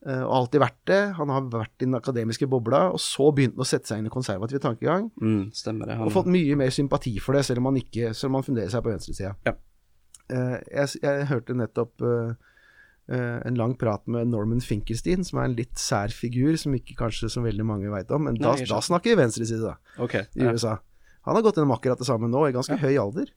Uh, 0.00 0.22
og 0.24 0.32
alltid 0.32 0.62
vært 0.62 0.78
det. 0.88 1.00
Han 1.18 1.28
har 1.28 1.48
vært 1.52 1.82
i 1.82 1.84
den 1.84 1.96
akademiske 1.98 2.46
bobla, 2.48 2.86
og 2.94 3.00
så 3.04 3.26
begynte 3.36 3.58
han 3.58 3.66
å 3.66 3.68
sette 3.68 3.90
seg 3.90 4.00
inn 4.00 4.08
i 4.08 4.12
konservativ 4.14 4.62
tankegang. 4.64 5.10
Mm, 5.20 5.50
stemmer 5.52 5.90
det. 5.90 5.98
Og 6.00 6.12
fått 6.14 6.30
mye 6.32 6.56
mer 6.56 6.72
sympati 6.72 7.12
for 7.20 7.36
det, 7.36 7.42
selv 7.44 7.60
om 7.60 7.68
han 7.68 7.80
ikke 7.82 8.14
selv 8.16 8.30
om 8.32 8.38
han 8.40 8.46
funderer 8.46 8.72
seg 8.72 8.84
på 8.86 8.94
venstresida. 8.94 9.34
Ja. 9.44 9.56
Uh, 10.30 10.56
jeg, 10.70 11.02
jeg 11.02 11.26
hørte 11.28 11.56
nettopp 11.58 12.00
uh, 12.06 12.32
uh, 13.12 13.38
en 13.44 13.60
lang 13.60 13.76
prat 13.76 14.06
med 14.08 14.30
Norman 14.32 14.64
Finkelstein, 14.64 15.26
som 15.26 15.42
er 15.42 15.50
en 15.50 15.58
litt 15.58 15.76
sær 15.76 16.14
figur, 16.16 16.56
som 16.56 16.72
ikke 16.78 16.96
kanskje 17.02 17.28
så 17.36 17.44
veldig 17.44 17.66
mange 17.68 17.92
veit 17.92 18.10
om. 18.16 18.24
Men 18.30 18.40
da, 18.40 18.54
Nei, 18.56 18.68
da 18.70 18.80
snakker 18.80 19.12
vi 19.12 19.20
venstreside, 19.20 19.74
da, 19.74 20.04
Okay, 20.06 20.24
i 20.38 20.46
ja. 20.46 20.54
USA. 20.56 20.78
Han 21.28 21.36
har 21.36 21.44
gått 21.44 21.60
gjennom 21.60 21.76
akkurat 21.76 22.00
det 22.00 22.08
samme 22.08 22.30
nå, 22.32 22.46
i 22.48 22.56
ganske 22.56 22.78
Ja. 22.78 22.80
høy 22.86 22.96
alder. 23.02 23.34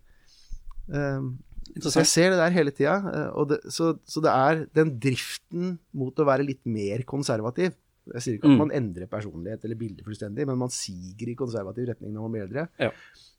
Um, 0.88 1.34
så 1.82 1.94
jeg 2.02 2.08
ser 2.08 2.30
det 2.34 2.38
der 2.38 2.52
hele 2.54 2.72
tida. 2.72 2.96
eh, 3.32 3.70
Så, 3.70 3.98
så 4.06 4.22
det 4.22 4.30
er 4.34 4.66
den 4.74 5.00
driften 5.00 5.80
mot 5.94 6.14
å 6.16 6.26
være 6.26 6.46
litt 6.46 6.62
mer 6.66 7.02
konservativ. 7.04 7.74
Jeg 8.14 8.22
sier 8.22 8.34
ikke 8.36 8.50
at 8.50 8.52
Mm. 8.52 8.58
man 8.60 8.72
endrer 8.76 9.08
personlighet 9.08 9.64
eller 9.64 9.76
bilde 9.80 10.04
fullstendig, 10.04 10.46
men 10.46 10.58
man 10.58 10.70
siger 10.70 11.30
i 11.32 11.36
konservativ 11.40 11.88
retning 11.88 12.12
når 12.14 12.22
man 12.22 12.32
blir 12.34 12.44
eldre. 12.48 12.68
Ja. 12.78 12.90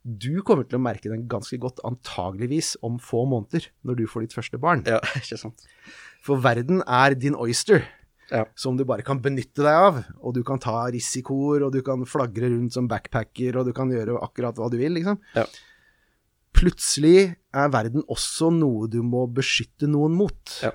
Du 0.04 0.40
kommer 0.42 0.64
til 0.66 0.78
å 0.78 0.82
merke 0.82 1.10
den 1.12 1.28
ganske 1.28 1.58
godt, 1.60 1.80
antageligvis 1.84 2.76
om 2.82 2.98
få 2.98 3.26
måneder, 3.28 3.68
når 3.84 3.96
du 3.96 4.06
får 4.06 4.22
ditt 4.24 4.32
første 4.34 4.58
barn. 4.58 4.82
Ja, 4.86 5.00
ikke 5.20 5.36
sant. 5.38 5.66
For 6.24 6.36
verden 6.40 6.82
er 6.86 7.14
din 7.14 7.34
oyster, 7.36 7.84
Ja. 8.30 8.46
som 8.56 8.78
du 8.78 8.84
bare 8.86 9.02
kan 9.04 9.20
benytte 9.20 9.60
deg 9.60 9.66
av. 9.76 10.02
Og 10.24 10.32
du 10.32 10.42
kan 10.42 10.58
ta 10.58 10.86
risikoer, 10.90 11.62
og 11.66 11.72
du 11.74 11.82
kan 11.82 12.00
flagre 12.08 12.48
rundt 12.48 12.72
som 12.72 12.88
backpacker, 12.88 13.54
og 13.60 13.66
du 13.66 13.72
kan 13.76 13.90
gjøre 13.92 14.16
akkurat 14.24 14.56
hva 14.56 14.70
du 14.72 14.78
vil, 14.78 14.92
liksom. 14.96 15.18
Ja. 15.36 15.44
Plutselig 16.54 17.34
er 17.54 17.68
verden 17.74 18.04
også 18.08 18.48
noe 18.54 18.86
du 18.88 19.00
må 19.02 19.26
beskytte 19.34 19.88
noen 19.90 20.14
mot. 20.16 20.54
Ja. 20.62 20.70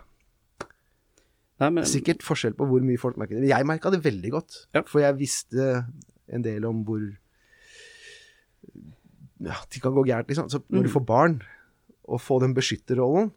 Nei, 1.60 1.69
men, 1.76 1.84
Sikkert 1.88 2.22
forskjell 2.23 2.53
på 2.56 2.68
hvor 2.69 2.84
mye 2.85 2.99
folk 2.99 3.18
merker 3.19 3.39
det. 3.41 3.49
Jeg 3.51 3.65
merka 3.68 3.91
det 3.91 4.01
veldig 4.03 4.31
godt, 4.31 4.65
Ja. 4.76 4.81
for 4.88 4.99
jeg 5.03 5.18
visste 5.19 5.85
en 6.30 6.41
del 6.45 6.65
om 6.65 6.84
hvor 6.85 7.01
ja, 9.39 9.56
ting 9.72 9.81
kan 9.84 9.93
gå 9.95 10.03
gærent, 10.07 10.27
liksom. 10.27 10.49
Så 10.51 10.60
når 10.69 10.84
du 10.84 10.89
Mm. 10.89 10.93
får 10.93 11.06
barn, 11.06 11.41
og 12.07 12.19
får 12.22 12.39
den 12.41 12.53
beskytterrollen, 12.53 13.31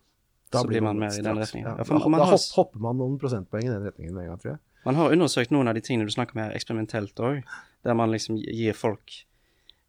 da 0.50 0.58
Så 0.62 0.66
blir 0.68 0.82
man 0.82 0.98
mer 0.98 1.08
i 1.12 1.22
den 1.22 1.36
retningen. 1.36 1.76
Ja, 1.78 1.82
for 1.84 2.08
man 2.08 2.18
da 2.20 2.24
har- 2.26 2.54
hopper 2.56 2.78
man 2.80 2.96
noen 2.98 3.18
prosentpoeng 3.18 3.64
i 3.64 3.68
den 3.68 3.82
retningen 3.82 4.12
med 4.14 4.24
en 4.24 4.28
gang, 4.30 4.38
tror 4.38 4.50
jeg. 4.52 4.58
Man 4.84 4.94
har 4.96 5.10
undersøkt 5.10 5.50
noen 5.50 5.68
av 5.68 5.74
de 5.74 5.80
tingene 5.80 6.04
du 6.06 6.10
snakker 6.12 6.34
om 6.36 6.42
her 6.42 6.52
eksperimentelt 6.56 7.14
òg, 7.20 7.44
der 7.84 7.94
man 7.94 8.10
liksom 8.10 8.36
gir 8.36 8.72
folk 8.74 9.24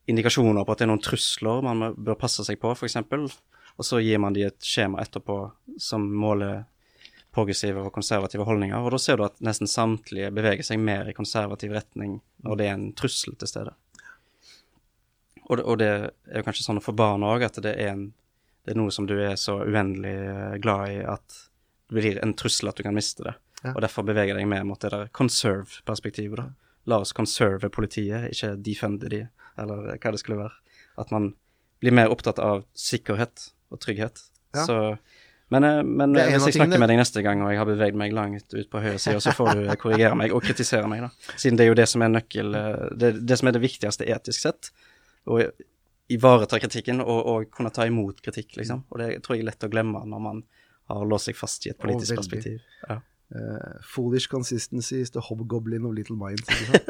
indikasjoner 0.09 0.65
på 0.65 0.73
at 0.73 0.81
det 0.81 0.87
er 0.87 0.91
noen 0.91 1.03
trusler 1.03 1.63
man 1.65 1.93
bør 1.95 2.19
passe 2.19 2.45
seg 2.45 2.59
på, 2.61 2.73
f.eks., 2.75 2.99
og 3.73 3.87
så 3.87 3.97
gir 4.03 4.19
man 4.21 4.35
de 4.35 4.43
et 4.45 4.61
skjema 4.61 5.01
etterpå 5.01 5.37
som 5.81 6.03
måler 6.05 6.65
progressive 7.33 7.81
og 7.81 7.93
konservative 7.95 8.45
holdninger, 8.45 8.77
og 8.77 8.93
da 8.93 8.99
ser 9.01 9.17
du 9.17 9.23
at 9.25 9.39
nesten 9.41 9.69
samtlige 9.69 10.29
beveger 10.35 10.65
seg 10.67 10.81
mer 10.81 11.09
i 11.09 11.15
konservativ 11.17 11.73
retning 11.73 12.19
når 12.45 12.59
det 12.59 12.67
er 12.67 12.75
en 12.77 12.91
trussel 12.97 13.33
til 13.39 13.49
stede. 13.49 13.73
Og 15.49 15.57
det, 15.57 15.63
og 15.65 15.79
det 15.81 15.89
er 15.89 16.37
jo 16.37 16.43
kanskje 16.45 16.67
sånn 16.67 16.83
for 16.83 16.95
barn 16.97 17.25
òg, 17.25 17.47
at 17.47 17.57
det 17.65 17.73
er, 17.73 17.95
en, 17.95 18.05
det 18.63 18.75
er 18.75 18.79
noe 18.79 18.93
som 18.93 19.07
du 19.09 19.15
er 19.17 19.33
så 19.39 19.57
uendelig 19.65 20.13
eh, 20.13 20.59
glad 20.63 20.93
i 20.93 20.99
at 21.15 21.39
det 21.89 21.97
blir 21.97 22.21
en 22.21 22.35
trussel 22.37 22.69
at 22.69 22.77
du 22.77 22.85
kan 22.85 22.95
miste 22.95 23.25
det. 23.25 23.33
Ja. 23.63 23.73
Og 23.73 23.81
derfor 23.83 24.05
beveger 24.07 24.37
deg 24.37 24.47
mer 24.49 24.63
mot 24.67 24.79
det 24.79 24.93
der 24.93 25.09
conserve-perspektivet. 25.15 26.39
da. 26.39 26.47
La 26.89 26.99
oss 27.01 27.15
conserve 27.15 27.69
politiet, 27.73 28.29
ikke 28.31 28.53
defende 28.61 29.09
de, 29.11 29.25
eller 29.59 29.97
hva 29.97 30.13
det 30.13 30.21
skulle 30.21 30.39
være. 30.39 30.77
At 31.01 31.11
man 31.13 31.33
blir 31.83 31.95
mer 31.95 32.13
opptatt 32.13 32.39
av 32.39 32.63
sikkerhet 32.77 33.49
og 33.73 33.81
trygghet. 33.83 34.21
Ja. 34.55 34.65
Så, 34.67 34.77
men 35.53 35.67
eh, 35.67 35.81
men 35.83 36.15
en 36.15 36.31
hvis 36.31 36.47
jeg 36.51 36.57
snakker 36.59 36.81
med 36.81 36.91
deg 36.93 37.01
neste 37.01 37.23
gang, 37.25 37.43
og 37.43 37.51
jeg 37.51 37.61
har 37.61 37.69
beveget 37.69 37.99
meg 37.99 38.15
langt 38.15 38.55
ut 38.55 38.69
på 38.71 38.81
høyre 38.83 39.01
side, 39.01 39.19
så 39.23 39.33
får 39.35 39.59
du 39.59 39.67
korrigere 39.81 40.17
meg 40.17 40.33
og 40.35 40.45
kritisere 40.45 40.89
meg, 40.89 41.05
da. 41.07 41.35
Siden 41.35 41.59
det 41.59 41.67
er 41.67 41.73
jo 41.73 41.77
det 41.81 41.89
som 41.91 42.05
er 42.05 42.13
nøkkel 42.13 42.57
eh, 42.59 42.89
Det, 42.97 43.13
det 43.27 43.39
som 43.39 43.49
er 43.49 43.57
det 43.57 43.63
viktigste 43.65 44.09
etisk 44.09 44.45
sett. 44.47 44.73
Å 45.27 45.39
ivareta 46.13 46.59
kritikken 46.59 47.01
og, 47.01 47.19
og 47.31 47.49
kunne 47.53 47.71
ta 47.73 47.87
imot 47.89 48.21
kritikk, 48.23 48.57
liksom. 48.59 48.85
Og 48.91 49.01
det 49.01 49.09
tror 49.23 49.37
jeg 49.37 49.45
er 49.45 49.51
lett 49.51 49.65
å 49.65 49.71
glemme 49.71 50.03
når 50.07 50.23
man 50.23 50.43
har 50.91 51.05
låst 51.07 51.29
seg 51.29 51.37
fast 51.39 51.65
i 51.65 51.71
et 51.71 51.79
politisk 51.79 52.19
perspektiv. 52.19 52.59
Ja. 52.87 52.99
Eh, 53.33 53.81
foolish 53.81 54.29
consistency 54.29 55.01
is 55.01 55.11
the 55.11 55.19
hobgoblin 55.19 55.85
of 55.85 55.93
little 55.93 56.15
minds. 56.15 56.45
Sant? 56.71 56.85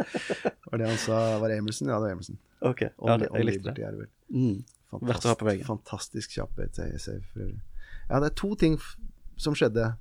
Var 0.66 0.78
det 0.78 0.88
han 0.90 0.98
sa? 0.98 1.40
Var 1.40 1.50
det 1.50 1.58
Emerson? 1.58 1.88
Ja, 1.88 1.96
det 1.96 2.02
var 2.02 2.12
Emerson. 2.12 2.38
Ok, 2.60 2.82
ja, 2.82 3.18
det, 3.18 3.30
jeg 3.34 3.46
likte 3.46 3.74
det. 3.78 4.08
Mm. 4.34 4.64
Verdt 5.02 5.28
å 5.28 5.32
ha 5.32 5.38
på 5.40 5.48
veggen. 5.48 5.68
Fantastisk 5.68 6.36
kjapp. 6.36 6.60
Ja, 6.60 8.20
det 8.20 8.28
er 8.28 8.36
to 8.36 8.54
ting 8.60 8.76
som 9.40 9.56
skjedde 9.58 9.94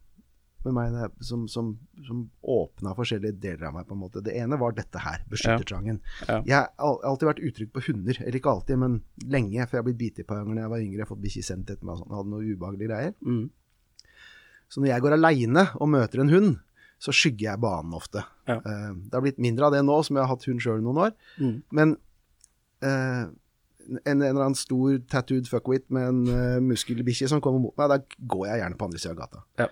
med 0.62 0.74
meg 0.77 0.93
når 0.94 1.14
som, 1.27 1.47
som, 1.51 1.73
som 2.06 2.27
åpna 2.43 2.93
forskjellige 2.94 3.39
deler 3.43 3.69
av 3.69 3.77
meg, 3.77 3.86
på 3.89 3.97
en 3.97 4.02
måte. 4.02 4.23
Det 4.24 4.35
ene 4.39 4.59
var 4.60 4.74
dette 4.77 5.01
her, 5.02 5.24
beskyttertrangen. 5.31 5.98
Ja. 6.28 6.39
Jeg 6.47 6.60
har 6.78 7.09
alltid 7.09 7.31
vært 7.31 7.43
utrygg 7.48 7.73
på 7.74 7.82
hunder. 7.89 8.19
Eller 8.23 8.39
ikke 8.39 8.52
alltid, 8.52 8.78
men 8.82 9.01
lenge. 9.27 9.66
For 9.66 9.78
jeg 9.78 9.82
har 9.82 9.89
blitt 9.90 10.02
bitt 10.02 10.23
i 10.23 10.27
par 10.28 10.43
ganger 10.43 10.59
da 10.59 10.66
jeg 10.66 10.74
var 10.74 10.85
yngre. 10.85 11.01
Jeg 11.01 11.06
har 11.06 11.10
fått 11.14 11.24
bikkje 11.24 11.48
sendt 11.51 11.74
etter 11.74 11.89
meg 11.89 11.97
og 11.97 12.05
sånn. 12.05 12.14
Hadde 12.19 12.35
noen 12.35 12.52
ubehagelige 12.52 12.90
greier. 12.90 13.16
Mm. 13.27 13.44
Så 14.72 14.80
når 14.80 14.88
jeg 14.94 15.04
går 15.04 15.16
aleine 15.18 15.66
og 15.76 15.90
møter 15.92 16.22
en 16.24 16.30
hund, 16.32 16.54
så 17.02 17.12
skygger 17.12 17.50
jeg 17.50 17.60
banen 17.60 17.92
ofte. 17.98 18.22
Ja. 18.48 18.56
Uh, 18.64 18.94
det 19.04 19.12
har 19.18 19.24
blitt 19.24 19.40
mindre 19.42 19.66
av 19.68 19.74
det 19.74 19.82
nå, 19.84 19.98
som 20.06 20.16
jeg 20.16 20.24
har 20.24 20.30
hatt 20.32 20.46
hund 20.48 20.62
sjøl 20.64 20.80
noen 20.84 21.00
år. 21.08 21.14
Mm. 21.42 21.56
Men 21.76 21.94
uh, 22.86 23.24
en, 23.82 23.98
en 24.06 24.22
eller 24.22 24.44
annen 24.46 24.56
stor 24.58 25.00
tattooed 25.10 25.48
fuckwit 25.50 25.88
med 25.92 26.08
en 26.08 26.20
uh, 26.30 26.60
muskelbikkje 26.62 27.28
som 27.32 27.42
kommer 27.44 27.60
mot 27.64 27.76
meg, 27.80 27.90
da 27.90 27.98
går 28.32 28.46
jeg 28.48 28.62
gjerne 28.62 28.78
på 28.80 28.86
andre 28.88 29.02
sida 29.02 29.12
av 29.16 29.20
gata. 29.24 29.42
Ja. 29.60 29.68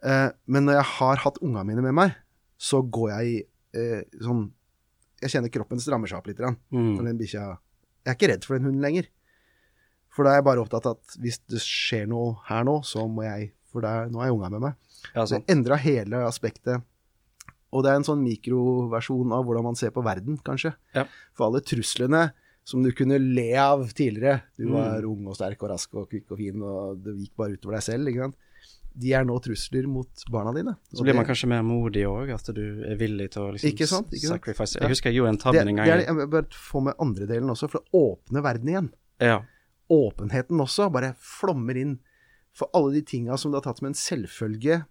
Uh, 0.00 0.30
men 0.48 0.64
når 0.66 0.78
jeg 0.80 0.88
har 0.96 1.22
hatt 1.26 1.38
unga 1.44 1.62
mine 1.68 1.84
med 1.84 1.94
meg, 2.00 2.16
så 2.60 2.80
går 2.84 3.12
jeg 3.14 3.28
i 3.30 3.36
eh, 3.78 4.00
sånn 4.20 4.42
Jeg 5.22 5.30
kjenner 5.32 5.52
kroppen 5.52 5.80
strammer 5.80 6.08
seg 6.10 6.18
opp 6.18 6.26
litt. 6.28 6.36
grann, 6.40 6.56
For 6.72 6.76
Mm. 6.80 7.04
den 7.06 7.18
bikkja 7.20 7.44
Jeg 8.04 8.10
er 8.10 8.16
ikke 8.18 8.28
redd 8.32 8.44
for 8.44 8.56
den 8.58 8.66
hunden 8.68 8.82
lenger. 8.84 9.06
For 10.12 10.24
da 10.24 10.32
er 10.34 10.40
jeg 10.40 10.44
bare 10.48 10.60
opptatt 10.64 10.86
av 10.88 10.96
at 10.98 11.16
hvis 11.20 11.38
det 11.48 11.60
skjer 11.64 12.06
noe 12.10 12.34
her 12.48 12.64
nå, 12.64 12.80
så 12.84 13.04
må 13.08 13.22
jeg 13.24 13.52
For 13.70 13.80
det 13.84 13.90
er, 13.90 14.08
nå 14.10 14.20
er 14.22 14.26
jeg 14.30 14.34
unga 14.36 14.50
med 14.50 14.60
meg. 14.66 14.74
Ja, 15.14 15.24
Så 15.24 15.38
det 15.38 15.46
endra 15.54 15.76
hele 15.80 16.24
aspektet 16.26 16.82
Og 17.72 17.84
det 17.84 17.92
er 17.92 18.00
en 18.00 18.04
sånn 18.04 18.22
mikroversjon 18.26 19.30
av 19.32 19.44
hvordan 19.46 19.62
man 19.68 19.76
ser 19.78 19.92
på 19.94 20.02
verden, 20.02 20.40
kanskje. 20.42 20.72
Ja. 20.96 21.04
For 21.38 21.46
alle 21.46 21.60
truslene 21.62 22.32
som 22.66 22.82
du 22.82 22.90
kunne 22.92 23.16
le 23.22 23.52
av 23.56 23.84
tidligere, 23.94 24.42
du 24.58 24.66
Mm. 24.66 24.72
var 24.74 25.04
ung 25.06 25.26
og 25.28 25.36
sterk 25.36 25.62
og 25.62 25.70
rask 25.70 25.94
og 25.94 26.08
kvikk 26.10 26.32
og 26.32 26.38
fin, 26.38 26.60
og 26.62 26.98
det 27.02 27.14
gikk 27.16 27.36
bare 27.38 27.54
utover 27.56 27.76
deg 27.78 27.82
selv, 27.86 28.08
ikke 28.10 28.24
sant. 28.26 28.36
De 29.00 29.12
er 29.14 29.24
nå 29.24 29.38
trusler 29.40 29.86
mot 29.86 30.08
barna 30.30 30.52
dine. 30.52 30.74
Så 30.92 31.02
blir 31.06 31.14
man 31.14 31.24
kanskje 31.24 31.46
mer 31.48 31.62
modig 31.62 32.02
òg, 32.10 32.34
at 32.34 32.50
du 32.52 32.82
er 32.84 32.96
villig 32.98 33.30
til 33.30 33.42
å 33.42 33.52
liksom 33.54 33.70
Ikke 33.70 33.86
sant, 33.86 34.10
ikke 34.10 34.26
sant? 34.26 34.42
sacrifice. 34.42 34.74
Jeg 34.80 34.88
husker 34.90 35.10
jeg 35.10 35.20
gjorde 35.22 35.28
en 35.30 35.36
det, 35.36 35.42
tabbe 35.44 35.60
en 35.62 35.66
det 35.66 35.76
gang. 35.76 35.88
er, 35.88 36.04
jeg 36.06 36.30
bare 36.30 36.46
få 36.50 36.82
med 36.82 36.94
andre 36.98 37.26
delen 37.26 37.50
også, 37.54 37.70
for 37.70 37.80
å 37.94 38.18
åpne 38.18 38.42
verden 38.42 38.68
igjen. 38.68 38.90
Ja. 39.20 39.42
åpenheten 39.90 40.58
også 40.60 40.90
bare 40.92 41.14
flommer 41.18 41.76
inn. 41.76 41.98
For 42.60 42.68
alle 42.76 42.92
de 42.98 43.02
tinga 43.08 43.38
som 43.40 43.50
du 43.52 43.56
har 43.56 43.64
tatt 43.64 43.80
som 43.80 43.88
en 43.88 43.96
selvfølge 43.96 44.82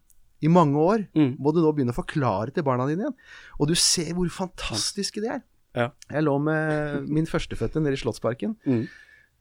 i 0.42 0.48
mange 0.50 0.80
år, 0.80 1.06
Mm. 1.16 1.34
må 1.38 1.52
du 1.54 1.60
nå 1.62 1.70
begynne 1.76 1.92
å 1.94 1.98
forklare 2.00 2.54
til 2.56 2.64
barna 2.66 2.88
dine 2.90 3.04
igjen. 3.06 3.16
Og 3.60 3.68
du 3.70 3.76
ser 3.76 4.14
hvor 4.18 4.30
fantastiske 4.34 5.22
de 5.22 5.28
er. 5.36 5.42
Ja. 5.76 5.90
Jeg 6.10 6.24
lå 6.26 6.38
med 6.42 7.06
min 7.12 7.28
førstefødte 7.30 7.82
nede 7.84 7.94
i 7.94 8.02
Slottsparken 8.02 8.56
Mm. 8.66 8.88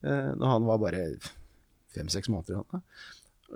eh, 0.04 0.34
når 0.36 0.46
han 0.52 0.66
var 0.66 0.78
bare 0.82 1.04
fem-seks 1.94 2.28
måneder. 2.28 2.64
Han, 2.74 2.82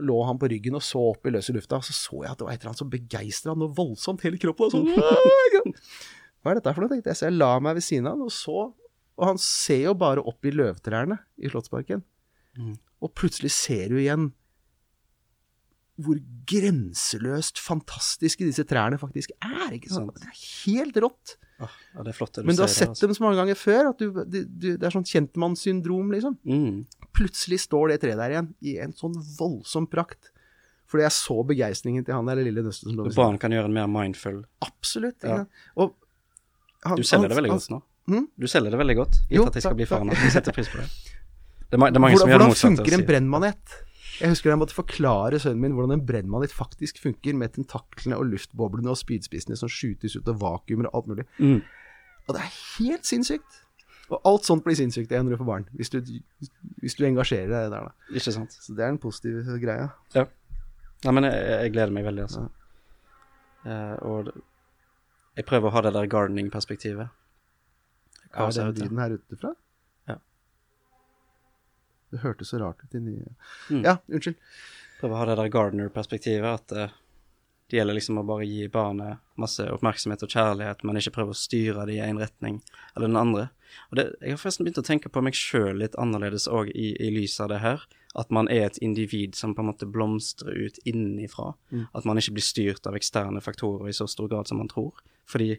lå 0.00 0.24
han 0.24 0.38
på 0.40 0.48
ryggen 0.48 0.74
og 0.78 0.80
så 0.86 1.02
opp 1.12 1.26
i 1.26 1.30
løse 1.34 1.52
lufta, 1.52 1.76
og 1.76 1.84
så 1.84 1.92
så 1.92 2.22
jeg 2.22 2.30
at 2.32 2.38
det 2.38 2.46
var 2.46 2.52
et 2.54 2.60
eller 2.62 2.70
annet 2.72 2.78
som 2.80 2.90
begeistra 2.90 3.54
noe 3.58 3.74
voldsomt. 3.76 4.22
Hele 4.24 4.38
kroppen 4.40 4.70
sånn 4.72 4.88
Hva 6.42 6.50
er 6.50 6.58
dette 6.58 6.72
for 6.74 6.82
noe, 6.82 6.90
tenkte 6.90 7.10
jeg. 7.12 7.18
Så 7.20 7.26
jeg 7.28 7.36
la 7.38 7.58
meg 7.62 7.76
ved 7.78 7.84
siden 7.86 8.06
av 8.08 8.16
han 8.16 8.22
og 8.26 8.32
så. 8.34 8.72
Og 9.18 9.26
han 9.28 9.38
ser 9.38 9.82
jo 9.84 9.94
bare 9.94 10.22
opp 10.24 10.42
i 10.48 10.50
løvtrærne 10.54 11.18
i 11.42 11.50
Slottsparken. 11.52 12.02
Mm. 12.58 12.78
Og 13.02 13.12
plutselig 13.14 13.50
ser 13.54 13.88
du 13.92 13.98
igjen 14.00 14.30
hvor 16.04 16.18
grenseløst 16.50 17.60
fantastiske 17.62 18.44
disse 18.46 18.64
trærne 18.68 18.98
faktisk 19.00 19.32
er. 19.42 19.72
ikke 19.76 19.92
sant? 19.92 20.14
Det 20.18 20.28
er 20.28 20.42
helt 20.66 20.98
rått. 21.04 21.36
Åh, 21.62 21.74
ja, 21.94 22.02
det 22.02 22.10
er 22.10 22.16
flott 22.16 22.32
det 22.34 22.42
du 22.42 22.48
Men 22.48 22.56
du 22.58 22.62
har 22.64 22.72
sett 22.72 22.88
altså. 22.90 23.06
dem 23.06 23.14
så 23.14 23.22
mange 23.22 23.38
ganger 23.38 23.58
før 23.58 23.90
at 23.92 23.98
du, 24.02 24.10
du, 24.26 24.38
du, 24.48 24.68
det 24.76 24.82
er 24.88 24.94
sånn 24.94 25.06
kjentmannssyndrom, 25.06 26.10
liksom. 26.14 26.36
Mm. 26.48 26.82
Plutselig 27.14 27.60
står 27.68 27.92
det 27.92 28.00
treet 28.02 28.18
der 28.18 28.34
igjen 28.34 28.48
i 28.66 28.76
en 28.82 28.94
sånn 28.98 29.14
voldsom 29.38 29.86
prakt. 29.92 30.32
Fordi 30.90 31.06
jeg 31.06 31.14
så 31.16 31.38
begeistringen 31.48 32.04
til 32.04 32.16
han 32.18 32.26
der 32.28 32.42
lille 32.42 32.64
nøstet 32.66 32.90
som 32.90 32.98
lå 32.98 33.06
ved. 33.06 33.14
Barn 33.16 33.38
kan 33.40 33.54
gjøre 33.54 33.70
en 33.70 33.76
mer 33.78 33.88
mindful 33.88 34.42
Absolutt. 34.66 35.22
Ja. 35.24 35.44
Og 35.80 35.94
han- 36.84 36.98
Du 36.98 37.06
selger 37.06 37.28
det 37.30 37.38
veldig 37.38 37.54
godt 37.54 37.70
nå. 37.70 37.82
Hmm? 38.10 38.26
Du 38.36 38.48
selger 38.50 38.74
det 38.74 38.78
veldig 38.82 38.96
godt, 38.98 39.16
gitt 39.30 39.46
at 39.46 39.54
jeg 39.54 39.62
skal 39.62 39.78
bli 39.78 39.86
faren. 39.86 40.10
at 40.10 40.18
Jeg 40.18 40.32
setter 40.34 40.52
pris 40.52 40.68
på 40.68 40.82
det. 40.82 40.88
Det 41.70 41.78
er, 41.78 41.90
det 41.94 41.96
er 41.96 42.00
mange 42.04 42.18
som 42.18 42.26
Hvordan, 42.28 42.32
gjør 42.34 42.38
det 42.42 42.48
hvordan 42.50 42.76
funker 42.76 42.98
en 42.98 43.06
brennmanet? 43.08 43.76
Jeg 44.20 44.32
husker 44.32 44.52
jeg 44.52 44.60
måtte 44.60 44.76
forklare 44.76 45.38
sønnen 45.40 45.62
min 45.62 45.76
hvordan 45.76 45.96
en 45.96 46.04
brennmanet 46.06 46.52
faktisk 46.54 47.00
funker, 47.02 47.36
med 47.38 47.54
tentaklene 47.56 48.18
og 48.20 48.28
luftboblene 48.32 48.92
og 48.92 48.98
spydspissene 49.00 49.56
som 49.58 49.70
skytes 49.72 50.18
ut 50.18 50.28
av 50.28 50.40
vakuumer 50.42 50.90
og 50.90 50.98
alt 50.98 51.10
mulig. 51.12 51.26
Mm. 51.38 51.60
Og 52.26 52.36
det 52.36 52.42
er 52.42 52.54
helt 52.76 53.08
sinnssykt. 53.08 53.62
Og 54.12 54.20
alt 54.28 54.44
sånt 54.44 54.64
blir 54.66 54.76
sinnssykt 54.76 55.12
igjen 55.12 55.24
når 55.24 55.36
du 55.36 55.40
får 55.40 55.48
barn, 55.48 55.66
hvis 55.78 55.92
du, 55.92 56.00
hvis 56.82 56.96
du 56.98 57.04
engasjerer 57.08 57.48
deg 57.48 57.72
der, 57.72 57.88
da. 57.88 58.12
Ikke 58.12 58.34
sant. 58.34 58.52
Så 58.60 58.76
det 58.76 58.84
er 58.84 58.92
en 58.92 59.00
positiv 59.00 59.48
greie. 59.62 59.88
Ja. 60.16 60.26
Nei, 61.06 61.14
men 61.16 61.26
jeg, 61.26 61.38
jeg 61.64 61.72
gleder 61.74 61.94
meg 61.96 62.04
veldig, 62.06 62.26
altså. 62.28 62.44
Eh, 63.64 63.96
og 64.04 64.32
jeg 65.38 65.48
prøver 65.48 65.70
å 65.70 65.74
ha 65.76 65.82
det 65.86 65.94
der 65.96 66.10
gardening-perspektivet. 66.12 67.12
Hva 68.32 68.48
Er 68.48 68.52
det 68.52 68.66
den 68.76 68.90
lyden 68.90 69.00
her 69.00 69.16
ute 69.16 69.38
fra? 69.40 69.54
Ja. 69.54 69.61
Det 72.12 72.20
hørtes 72.22 72.52
så 72.52 72.60
rart 72.60 72.82
ut 72.84 72.94
i 72.94 73.00
nye 73.02 73.34
Mm. 73.70 73.84
Ja, 73.86 73.96
unnskyld. 74.08 74.36
Prøve 75.00 75.16
å 75.16 75.22
ha 75.22 75.30
det 75.30 75.38
der 75.40 75.52
Gardner-perspektivet. 75.52 76.44
at 76.44 76.72
uh, 76.76 76.98
det 77.72 77.78
gjelder 77.78 77.96
liksom 77.96 78.18
å 78.20 78.26
bare 78.28 78.44
gi 78.44 78.66
barnet 78.68 79.22
masse 79.40 79.64
oppmerksomhet 79.72 80.22
og 80.26 80.28
kjærlighet, 80.34 80.82
men 80.84 80.98
ikke 81.00 81.14
prøve 81.14 81.32
å 81.32 81.38
styre 81.40 81.86
det 81.88 81.94
i 81.96 82.02
en 82.04 82.20
retning 82.20 82.58
eller 82.94 83.08
den 83.08 83.16
andre. 83.16 83.46
Og 83.88 83.96
det, 83.96 84.04
jeg 84.20 84.34
har 84.34 84.40
forresten 84.42 84.66
begynt 84.66 84.80
å 84.82 84.84
tenke 84.84 85.08
på 85.08 85.22
meg 85.24 85.38
sjøl 85.38 85.80
litt 85.80 85.96
annerledes 85.96 86.44
òg, 86.52 86.68
i, 86.76 86.90
i 87.00 87.08
lys 87.14 87.38
av 87.40 87.48
det 87.48 87.62
her. 87.62 87.86
At 88.12 88.28
man 88.28 88.50
er 88.52 88.66
et 88.66 88.76
individ 88.84 89.38
som 89.38 89.54
på 89.56 89.64
en 89.64 89.70
måte 89.70 89.88
blomstrer 89.88 90.52
ut 90.52 90.82
innenfra. 90.84 91.54
At 91.96 92.04
man 92.04 92.20
ikke 92.20 92.34
blir 92.36 92.44
styrt 92.44 92.84
av 92.84 92.98
eksterne 92.98 93.40
faktorer 93.40 93.88
i 93.88 93.96
så 93.96 94.04
stor 94.04 94.28
grad 94.28 94.52
som 94.52 94.60
man 94.60 94.68
tror. 94.68 95.00
Fordi 95.24 95.54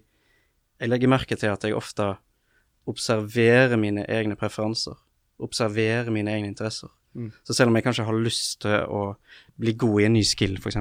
jeg 0.78 0.92
legger 0.92 1.10
merke 1.10 1.34
til 1.40 1.50
at 1.50 1.66
jeg 1.66 1.74
ofte 1.74 2.12
observerer 2.86 3.74
mine 3.80 4.06
egne 4.06 4.38
preferanser. 4.38 5.00
Observerer 5.42 6.12
mine 6.14 6.36
egne 6.36 6.52
interesser. 6.52 6.92
Så 7.46 7.54
selv 7.54 7.70
om 7.70 7.78
jeg 7.78 7.86
kanskje 7.86 8.06
har 8.08 8.18
lyst 8.18 8.62
til 8.66 8.88
å 8.90 9.02
bli 9.62 9.76
god 9.78 10.02
i 10.02 10.08
en 10.08 10.16
ny 10.18 10.24
skill, 10.26 10.58
f.eks., 10.58 10.80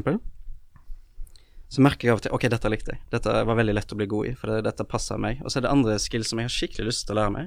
så 1.72 1.80
merker 1.80 2.08
jeg 2.08 2.12
av 2.12 2.18
og 2.20 2.24
til 2.26 2.34
ok, 2.36 2.46
dette 2.52 2.68
likte 2.68 2.92
jeg. 2.92 3.00
Dette 3.14 3.34
var 3.48 3.56
veldig 3.56 3.74
lett 3.78 3.92
å 3.94 3.96
bli 3.96 4.06
god 4.08 4.28
i, 4.28 4.32
for 4.36 4.52
det, 4.52 4.58
dette 4.66 4.84
passer 4.88 5.20
meg. 5.20 5.38
Og 5.40 5.48
så 5.48 5.58
er 5.58 5.64
det 5.64 5.70
andre 5.72 5.94
skills 6.02 6.28
som 6.28 6.40
jeg 6.40 6.50
har 6.50 6.52
skikkelig 6.52 6.90
lyst 6.90 7.06
til 7.08 7.16
å 7.16 7.20
lære 7.22 7.32
meg. 7.32 7.46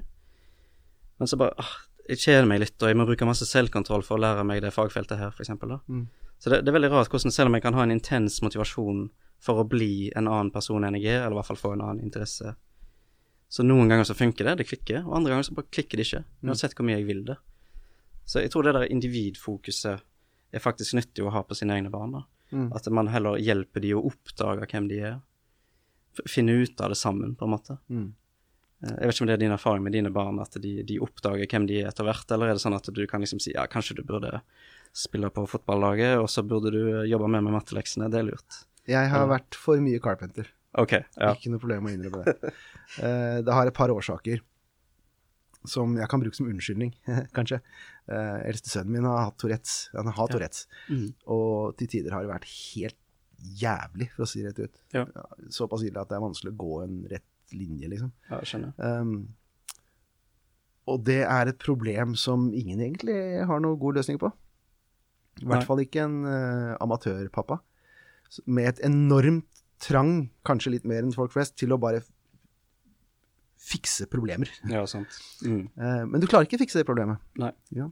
Men 1.22 1.30
så 1.30 1.38
bare 1.40 1.53
ah, 1.61 1.76
Jeg 2.10 2.22
kjeder 2.23 2.49
meg 2.49 2.64
litt, 2.64 2.76
og 2.82 2.90
jeg 2.90 2.98
må 2.98 3.06
bruke 3.06 3.26
masse 3.26 3.45
selvkontroll 3.49 4.03
for 4.06 4.18
å 4.18 4.23
lære 4.23 4.45
meg 4.45 4.64
det 4.65 4.73
fagfeltet 4.73 5.22
her, 5.22 5.30
f.eks. 5.34 5.53
Mm. 5.86 6.07
Så 6.41 6.52
det, 6.52 6.64
det 6.65 6.69
er 6.69 6.77
veldig 6.80 6.91
rart 6.94 7.14
hvordan 7.14 7.34
selv 7.34 7.49
om 7.49 7.57
jeg 7.57 7.65
kan 7.65 7.77
ha 7.77 7.86
en 7.86 7.94
intens 7.94 8.41
motivasjon 8.45 9.07
for 9.45 9.61
å 9.61 9.68
bli 9.69 10.11
en 10.18 10.30
annen 10.30 10.52
person 10.53 10.86
enn 10.86 10.98
jeg 10.98 11.14
er, 11.14 11.23
eller 11.23 11.38
i 11.38 11.40
hvert 11.40 11.49
fall 11.49 11.61
få 11.61 11.73
en 11.76 11.86
annen 11.86 12.02
interesse, 12.06 12.53
så 13.49 13.63
noen 13.63 13.88
ganger 13.91 14.07
så 14.09 14.15
funker 14.17 14.47
det, 14.49 14.57
det 14.61 14.67
klikker, 14.67 15.03
og 15.05 15.15
andre 15.19 15.31
ganger 15.35 15.47
så 15.47 15.53
bare 15.55 15.69
klikker 15.72 15.99
det 15.99 16.05
ikke, 16.07 16.23
uansett 16.43 16.73
hvor 16.76 16.85
mye 16.88 16.97
jeg 16.97 17.07
vil 17.07 17.23
det. 17.27 17.38
Så 18.26 18.41
jeg 18.41 18.51
tror 18.51 18.65
det 18.65 18.73
der 18.73 18.88
individfokuset 18.91 20.01
er 20.55 20.63
faktisk 20.63 20.95
nyttig 20.97 21.23
å 21.26 21.31
ha 21.35 21.43
på 21.45 21.55
sine 21.57 21.76
egne 21.77 21.91
barn. 21.93 22.11
da. 22.17 22.23
Mm. 22.51 22.69
At 22.73 22.88
man 22.89 23.07
heller 23.13 23.38
hjelper 23.38 23.81
de 23.84 23.93
å 23.93 24.03
oppdage 24.09 24.65
hvem 24.72 24.88
de 24.89 24.99
er. 25.11 25.17
Finne 26.30 26.55
ut 26.63 26.80
av 26.81 26.89
det 26.93 26.97
sammen, 26.97 27.35
på 27.35 27.45
en 27.45 27.51
måte. 27.53 27.77
Mm. 27.91 28.13
Eh, 28.85 28.95
Jeg 29.01 29.07
vet 29.07 29.15
ikke 29.15 29.26
om 29.26 29.30
det 29.30 29.35
er 29.38 29.43
din 29.43 29.51
erfaring 29.55 29.84
med 29.84 29.93
dine 29.93 30.11
barn, 30.15 30.39
at 30.39 30.57
de, 30.61 30.73
de 30.84 30.99
oppdager 31.03 31.45
hvem 31.51 31.67
de 31.69 31.81
er 31.84 31.89
etter 31.91 32.07
hvert, 32.07 32.30
eller 32.31 32.49
er 32.49 32.57
det 32.57 32.63
sånn 32.63 32.77
at 32.77 32.88
du 32.89 33.03
kan 33.07 33.22
liksom 33.22 33.41
si 33.43 33.53
ja, 33.53 33.67
kanskje 33.67 33.97
du 33.99 34.03
burde 34.07 34.39
spille 34.95 35.30
på 35.30 35.43
fotballaget, 35.51 36.17
og 36.22 36.30
så 36.31 36.41
burde 36.47 36.72
du 36.72 37.03
jobbe 37.05 37.27
mer 37.27 37.43
med 37.43 37.53
matteleksene, 37.57 38.09
det 38.09 38.22
er 38.23 38.30
lurt. 38.31 38.61
Jeg 38.88 39.09
har 39.11 39.27
vært 39.27 39.57
for 39.57 39.81
mye 39.81 39.99
Carpenter. 39.99 40.47
Ok, 40.81 40.97
ja. 40.97 41.31
Ikke 41.31 41.53
noe 41.53 41.61
problem 41.61 41.88
å 41.88 41.93
innrømme 41.93 42.26
det. 42.26 42.52
Uh, 42.99 43.39
det 43.45 43.56
har 43.56 43.69
et 43.69 43.77
par 43.77 43.93
årsaker 43.93 44.43
som 45.69 45.95
jeg 45.97 46.10
kan 46.11 46.22
bruke 46.22 46.38
som 46.38 46.49
unnskyldning, 46.49 46.91
kanskje. 47.38 47.61
Uh, 48.10 48.41
Eldste 48.45 48.73
sønnen 48.73 48.97
min 48.97 49.07
har 49.10 49.30
hatt 49.30 49.39
Tourettes. 49.41 49.88
Han 49.95 50.11
har 50.14 50.30
Tourettes. 50.31 50.68
Mm. 50.91 51.07
Og 51.34 51.73
til 51.80 51.89
tider 51.95 52.14
har 52.15 52.26
det 52.26 52.34
vært 52.34 52.49
helt 52.49 52.99
jævlig, 53.61 54.10
for 54.15 54.26
å 54.26 54.30
si 54.30 54.43
det 54.43 54.52
rett 54.52 54.68
ut. 54.68 54.84
Ja. 54.95 55.06
Såpass 55.53 55.84
ille 55.85 56.02
at 56.02 56.11
det 56.11 56.18
er 56.18 56.23
vanskelig 56.23 56.53
å 56.53 56.60
gå 56.61 56.77
en 56.85 57.02
rett 57.11 57.56
linje, 57.56 57.89
liksom. 57.91 58.14
ja, 58.30 58.39
skjønner. 58.47 58.73
Um, 58.80 59.18
og 60.89 61.02
det 61.06 61.22
er 61.26 61.49
et 61.49 61.61
problem 61.61 62.14
som 62.19 62.49
ingen 62.53 62.81
egentlig 62.81 63.18
har 63.49 63.61
noen 63.61 63.80
god 63.81 63.99
løsning 63.99 64.19
på. 64.22 64.30
I 65.41 65.47
hvert 65.47 65.64
Nei. 65.64 65.68
fall 65.68 65.81
ikke 65.84 66.06
en 66.06 66.19
uh, 66.23 66.76
amatørpappa. 66.84 67.60
Med 68.45 68.69
et 68.69 68.81
enormt 68.88 69.55
trang, 69.81 70.30
kanskje 70.47 70.76
litt 70.77 70.85
mer 70.88 71.03
enn 71.03 71.14
folk 71.15 71.34
flest, 71.35 71.56
til 71.60 71.73
å 71.76 71.80
bare 71.81 72.02
fikse 73.65 74.07
problemer. 74.11 74.49
Ja, 74.69 74.85
sant. 74.89 75.15
Mm. 75.45 75.64
Eh, 75.85 76.03
men 76.10 76.22
du 76.22 76.27
klarer 76.30 76.47
ikke 76.47 76.60
å 76.60 76.64
fikse 76.65 76.81
det 76.81 76.88
problemet. 76.88 77.22
Nei. 77.41 77.52
Ja. 77.76 77.89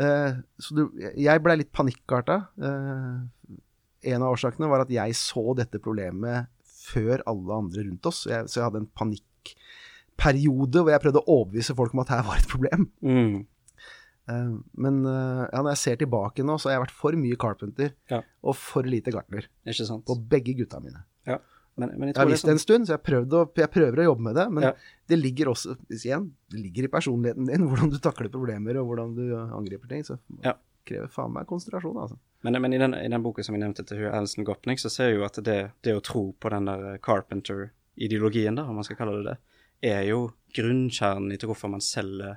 Eh, 0.00 0.38
så 0.62 0.76
du, 0.76 0.84
jeg 1.00 1.42
blei 1.44 1.58
litt 1.60 1.72
panikkarta. 1.76 2.38
Eh, 2.56 3.58
en 4.14 4.24
av 4.24 4.32
årsakene 4.34 4.70
var 4.70 4.84
at 4.86 4.92
jeg 4.94 5.16
så 5.18 5.44
dette 5.58 5.80
problemet 5.82 6.48
før 6.90 7.22
alle 7.28 7.58
andre 7.66 7.84
rundt 7.86 8.08
oss. 8.08 8.24
Jeg, 8.30 8.48
så 8.48 8.60
jeg 8.60 8.68
hadde 8.68 8.80
en 8.84 8.90
panikkperiode 8.96 10.82
hvor 10.82 10.94
jeg 10.94 11.04
prøvde 11.04 11.22
å 11.22 11.36
overbevise 11.40 11.76
folk 11.78 11.94
om 11.94 12.02
at 12.04 12.14
her 12.16 12.24
var 12.26 12.40
et 12.40 12.48
problem. 12.50 12.88
Mm. 13.04 13.42
Men 14.30 14.98
ja, 15.04 15.58
når 15.58 15.72
jeg 15.72 15.80
ser 15.80 16.00
tilbake 16.00 16.44
nå, 16.46 16.54
så 16.62 16.70
har 16.70 16.76
jeg 16.76 16.82
vært 16.84 16.94
for 16.94 17.16
mye 17.18 17.38
Carpenter 17.40 17.92
Ja. 18.12 18.20
og 18.46 18.54
for 18.56 18.86
lite 18.86 19.10
gartner 19.10 19.48
på 20.06 20.16
begge 20.30 20.54
gutta 20.60 20.78
mine. 20.82 21.02
Ja. 21.30 21.38
Men, 21.80 21.92
men 21.96 22.08
jeg 22.10 22.16
Jeg 22.16 22.20
har 22.20 22.28
visst 22.28 22.44
det 22.44 22.50
sånn 22.50 22.58
en 22.58 22.64
stund, 22.64 22.86
så 22.88 22.96
jeg, 22.98 23.20
å, 23.32 23.44
jeg 23.56 23.70
prøver 23.72 24.00
å 24.02 24.06
jobbe 24.10 24.24
med 24.26 24.34
det. 24.36 24.46
Men 24.52 24.62
Ja. 24.66 24.72
det 25.08 25.18
ligger 25.20 25.52
også 25.54 25.76
igjen, 25.94 26.26
det 26.50 26.60
ligger 26.60 26.84
i 26.88 26.90
personligheten 26.92 27.46
din, 27.48 27.66
hvordan 27.70 27.90
du 27.94 27.98
takler 28.02 28.28
problemer 28.32 28.76
og 28.82 28.90
hvordan 28.90 29.14
du 29.16 29.24
angriper 29.38 29.88
ting. 29.88 30.02
Så 30.04 30.18
Ja. 30.44 30.52
det 30.58 30.84
krever 30.90 31.08
faen 31.14 31.32
meg 31.32 31.46
konsentrasjon, 31.46 31.96
altså. 31.96 32.18
Men, 32.42 32.56
men 32.62 32.72
i, 32.72 32.78
den, 32.80 32.94
i 32.96 33.08
den 33.08 33.22
boken 33.22 33.44
som 33.44 33.54
jeg 33.54 33.60
nevnte 33.62 33.84
til 33.86 34.06
Alison 34.08 34.44
Gopnik, 34.48 34.78
så 34.80 34.88
ser 34.90 35.10
jeg 35.10 35.18
jo 35.20 35.24
at 35.26 35.36
det, 35.44 35.58
det 35.84 35.94
å 35.96 36.00
tro 36.04 36.32
på 36.40 36.50
den 36.50 36.64
der 36.70 36.98
Carpenter-ideologien, 37.04 38.56
da, 38.56 38.64
om 38.68 38.74
man 38.80 38.84
skal 38.84 38.96
kalle 39.00 39.18
det 39.20 39.26
det, 39.34 39.38
er 39.90 40.02
jo 40.08 40.30
grunnkjernen 40.56 41.32
i 41.32 41.36
til 41.40 41.48
hvorfor 41.50 41.70
man 41.72 41.80
selger 41.84 42.36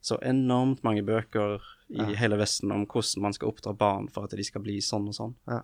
så 0.00 0.16
enormt 0.24 0.82
mange 0.86 1.02
bøker 1.04 1.58
i 1.90 1.98
Ja. 2.00 2.04
hele 2.22 2.38
Vesten 2.40 2.70
om 2.72 2.86
hvordan 2.86 3.20
man 3.26 3.32
skal 3.36 3.50
oppdra 3.50 3.74
barn 3.76 4.08
for 4.08 4.24
at 4.24 4.30
de 4.36 4.44
skal 4.46 4.62
bli 4.64 4.78
sånn 4.80 5.08
og 5.10 5.14
sånn. 5.16 5.34
Ja. 5.50 5.60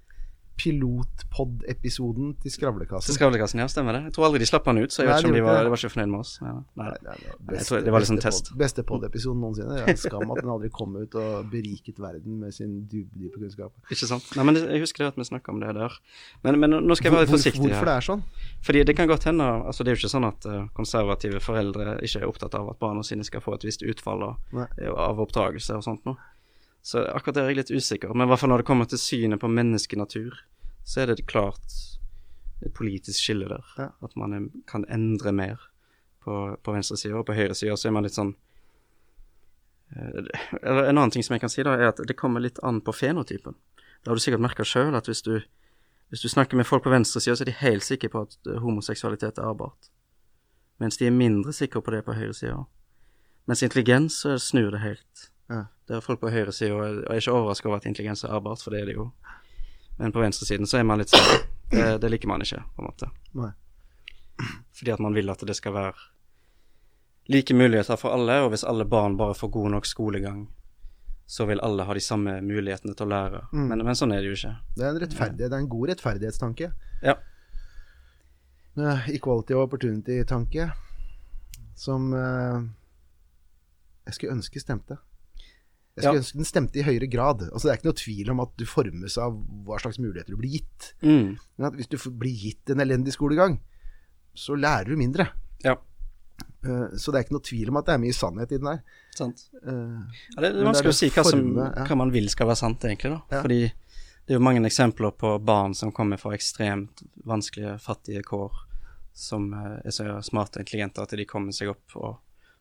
pilotpod-episoden 0.63 2.35
til 2.43 2.53
Skravlekassen. 2.55 3.15
Skravlekassen, 3.17 3.61
ja, 3.63 3.67
stemmer 3.71 3.97
det. 3.97 4.03
Jeg 4.09 4.15
tror 4.17 4.27
aldri 4.29 4.43
de 4.43 4.49
slapp 4.49 4.67
han 4.71 4.79
ut, 4.83 4.93
så 4.95 5.03
jeg 5.03 5.09
Nei, 5.09 5.15
vet 5.15 5.23
ikke 5.25 5.31
om 5.33 5.37
de 5.37 5.43
var, 5.47 5.59
de 5.67 5.73
var 5.73 5.81
ikke 5.83 5.93
fornøyd 5.95 6.11
med 6.13 6.21
oss. 6.23 6.33
Ja, 6.43 6.53
nei. 6.53 6.87
Nei, 7.07 7.17
det 7.51 7.61
er 7.63 7.85
det 7.87 7.95
var 7.95 8.05
liksom 8.05 8.19
beste 8.19 8.29
test. 8.31 8.51
pod- 8.53 8.61
Beste 8.63 8.85
pod-episoden 8.89 9.41
noensinne. 9.43 9.79
Det 9.83 9.95
er 9.95 10.01
skam 10.03 10.31
at 10.35 10.43
den 10.43 10.53
aldri 10.55 10.71
kom 10.75 10.97
ut 10.97 11.17
og 11.19 11.51
beriket 11.53 11.99
verden 12.03 12.39
med 12.43 12.55
sin 12.55 12.77
dypdype 12.91 13.41
kunnskap. 13.43 13.73
Ikke 13.91 14.09
sant? 14.11 14.29
Nei, 14.39 14.45
men 14.49 14.61
jeg 14.61 14.83
husker 14.85 15.05
det 15.07 15.13
at 15.15 15.21
vi 15.23 15.29
snakka 15.29 15.53
om 15.55 15.61
det 15.63 15.73
der. 15.79 15.97
Men, 16.45 16.61
men 16.63 16.79
nå 16.87 16.97
skal 16.99 17.11
jeg 17.11 17.17
være 17.19 17.27
litt 17.27 17.35
forsiktig 17.37 17.63
Hvorfor 17.63 17.89
det 17.91 17.97
er 17.97 18.07
sånn? 18.09 18.23
Fordi 18.67 18.85
det 18.89 18.97
kan 18.99 19.09
godt 19.11 19.25
hende 19.29 19.45
altså 19.67 19.85
Det 19.85 19.93
er 19.93 19.97
jo 19.97 20.01
ikke 20.03 20.13
sånn 20.13 20.27
at 20.29 20.47
eh, 20.47 20.65
konservative 20.77 21.41
foreldre 21.43 21.97
ikke 22.05 22.23
er 22.23 22.29
opptatt 22.29 22.55
av 22.59 22.71
at 22.73 22.79
barna 22.83 23.03
sine 23.07 23.25
skal 23.27 23.43
få 23.45 23.55
et 23.59 23.65
visst 23.67 23.83
utfall 23.87 24.23
av, 24.27 24.37
av 24.97 25.21
oppdragelse 25.23 25.77
og 25.79 25.85
sånt 25.87 26.05
noe. 26.09 26.17
Så 26.83 27.05
akkurat 27.07 27.39
der 27.39 27.47
er 27.47 27.53
jeg 27.53 27.61
litt 27.61 27.71
usikker. 27.71 28.11
Men 28.15 28.27
i 28.27 28.33
hvert 28.33 28.43
fall 28.43 28.51
når 28.51 28.63
det 28.63 28.69
kommer 28.69 28.89
til 28.91 28.99
synet 28.99 29.41
på 29.41 29.51
menneskenatur, 29.51 30.41
så 30.85 31.03
er 31.03 31.13
det 31.13 31.29
klart 31.31 31.77
et 32.63 32.75
politisk 32.75 33.23
skille 33.23 33.49
der. 33.51 33.67
Ja. 33.79 33.89
At 34.03 34.17
man 34.19 34.35
er, 34.35 34.49
kan 34.69 34.87
endre 34.91 35.33
mer 35.33 35.63
på, 36.25 36.57
på 36.63 36.75
venstresida, 36.75 37.19
og 37.19 37.27
på 37.27 37.37
høyresida 37.39 37.77
så 37.79 37.89
er 37.89 37.95
man 37.95 38.07
litt 38.07 38.19
sånn 38.19 38.35
eh, 39.95 40.27
Eller 40.61 40.91
en 40.91 40.99
annen 40.99 41.15
ting 41.15 41.27
som 41.27 41.37
jeg 41.37 41.45
kan 41.45 41.53
si, 41.53 41.63
da, 41.67 41.77
er 41.79 41.93
at 41.93 42.03
det 42.07 42.19
kommer 42.19 42.43
litt 42.43 42.61
an 42.67 42.81
på 42.83 42.95
fenotypen. 42.95 43.59
Det 44.03 44.11
har 44.11 44.19
du 44.19 44.23
sikkert 44.23 44.43
merka 44.43 44.67
sjøl, 44.67 44.95
at 44.99 45.11
hvis 45.11 45.23
du, 45.27 45.37
hvis 46.11 46.23
du 46.23 46.31
snakker 46.31 46.59
med 46.59 46.67
folk 46.67 46.83
på 46.87 46.95
venstresida, 46.95 47.39
så 47.39 47.47
er 47.47 47.53
de 47.53 47.59
helt 47.63 47.87
sikre 47.87 48.11
på 48.11 48.27
at 48.27 48.39
eh, 48.51 48.59
homoseksualitet 48.63 49.39
er 49.39 49.51
arbeid. 49.55 49.91
Mens 50.83 50.99
de 50.99 51.07
er 51.07 51.15
mindre 51.15 51.55
sikre 51.55 51.83
på 51.83 51.95
det 51.95 52.03
på 52.07 52.19
høyresida. 52.19 52.65
Mens 53.47 53.63
intelligens, 53.63 54.23
så 54.23 54.35
snur 54.39 54.71
det 54.75 54.83
helt. 54.83 55.29
Ja. 55.53 55.62
Der 55.89 55.99
er 55.99 56.05
folk 56.05 56.23
på 56.23 56.31
høyresida, 56.33 56.74
og 56.74 56.85
jeg 56.87 57.03
er 57.11 57.20
ikke 57.20 57.35
overraska 57.37 57.69
over 57.69 57.83
at 57.83 57.89
intelligens 57.91 58.24
er 58.24 58.33
arbeid, 58.33 58.62
for 58.62 58.74
det 58.74 58.83
er 58.83 58.91
det 58.91 58.97
jo. 58.97 59.11
Men 59.99 60.15
på 60.15 60.23
venstresiden 60.23 60.69
så 60.69 60.79
er 60.81 60.87
man 60.89 61.03
litt 61.03 61.12
sånn 61.12 61.43
Det, 61.73 61.85
det 62.03 62.09
liker 62.12 62.29
man 62.29 62.43
ikke, 62.45 62.61
på 62.77 62.83
en 62.83 62.89
måte. 62.89 63.07
Nei. 63.39 63.53
Fordi 64.77 64.93
at 64.93 65.01
man 65.01 65.15
vil 65.16 65.31
at 65.33 65.41
det 65.49 65.55
skal 65.57 65.73
være 65.73 65.95
like 67.33 67.55
muligheter 67.57 67.97
for 67.97 68.12
alle, 68.12 68.43
og 68.45 68.51
hvis 68.53 68.65
alle 68.69 68.85
barn 68.85 69.16
bare 69.16 69.37
får 69.39 69.49
god 69.55 69.70
nok 69.77 69.89
skolegang, 69.89 70.43
så 71.27 71.47
vil 71.49 71.62
alle 71.65 71.87
ha 71.89 71.95
de 71.97 72.03
samme 72.05 72.35
mulighetene 72.45 72.93
til 72.99 73.07
å 73.07 73.12
lære. 73.12 73.41
Mm. 73.53 73.66
Men, 73.70 73.85
men 73.89 73.97
sånn 73.97 74.12
er 74.12 74.20
det 74.20 74.33
jo 74.33 74.37
ikke. 74.37 74.53
Det 74.77 74.85
er 74.85 74.91
en 74.91 75.01
rettferdighet, 75.01 75.49
det 75.49 75.57
er 75.57 75.62
en 75.62 75.70
god 75.73 75.93
rettferdighetstanke. 75.93 76.73
Ja. 77.03 77.16
Equality 79.12 79.57
og 79.57 79.66
opportunity-tanke 79.69 80.69
som 81.79 82.12
eh, 82.16 82.69
jeg 84.09 84.19
skulle 84.19 84.37
ønske 84.37 84.61
stemte. 84.61 84.99
Jeg 85.97 86.05
skulle 86.05 86.14
Ja. 86.16 86.20
ønske 86.23 86.39
den 86.40 86.48
stemte 86.48 86.78
i 86.81 86.82
høyere 86.86 87.10
grad. 87.10 87.43
Altså 87.52 87.69
Det 87.69 87.73
er 87.73 87.78
ikke 87.81 87.90
noe 87.90 88.01
tvil 88.01 88.31
om 88.31 88.40
at 88.40 88.56
du 88.56 88.64
formes 88.64 89.19
av 89.19 89.32
hva 89.66 89.78
slags 89.81 89.98
muligheter 90.01 90.32
du 90.32 90.36
blir 90.40 90.55
gitt. 90.59 90.94
Mm. 91.02 91.39
Men 91.59 91.66
at 91.66 91.74
hvis 91.77 91.89
du 91.89 91.98
blir 92.10 92.32
gitt 92.32 92.70
en 92.70 92.81
elendig 92.81 93.12
skolegang, 93.12 93.59
så 94.35 94.56
lærer 94.56 94.89
du 94.89 94.97
mindre. 94.97 95.28
Ja, 95.64 95.77
Uh, 96.64 96.94
Så 96.94 97.10
det 97.10 97.19
er 97.19 97.24
ikke 97.24 97.35
noe 97.35 97.43
tvil 97.43 97.69
om 97.73 97.77
at 97.81 97.86
det 97.89 97.94
er 97.97 97.98
mye 97.98 98.14
sannhet 98.14 98.52
i 98.52 98.59
den 98.59 98.69
der. 98.69 98.82
sant. 99.16 99.48
Uh, 99.66 100.06
Ja, 100.36 100.43
det, 100.43 100.51
er 100.55 100.64
vanskelig 100.64 100.93
å 100.93 100.94
si 100.94 101.09
hva, 101.10 101.24
som, 101.27 101.55
hva 101.55 101.97
man 101.98 102.12
vil 102.14 102.28
skal 102.31 102.47
være 102.47 102.56
sant, 102.60 102.85
egentlig. 102.86 103.19
da. 103.28 103.43
Fordi 103.43 103.59
det 103.66 104.31
er 104.31 104.39
jo 104.39 104.44
mange 104.47 104.62
eksempler 104.62 105.10
på 105.19 105.32
barn 105.44 105.74
som 105.74 105.90
kommer 105.90 106.20
fra 106.23 106.31
ekstremt 106.36 107.02
vanskelige, 107.27 107.81
fattige 107.82 108.23
kår, 108.23 108.52
som 109.12 109.52
eh, 109.52 109.81
er 109.85 109.90
så 109.90 110.06
smarte 110.23 110.60
og 110.60 110.62
intelligente 110.62 111.02
at 111.02 111.10
de 111.10 111.27
kommer 111.27 111.52
seg 111.52 111.69
opp 111.74 111.97
og 111.97 112.20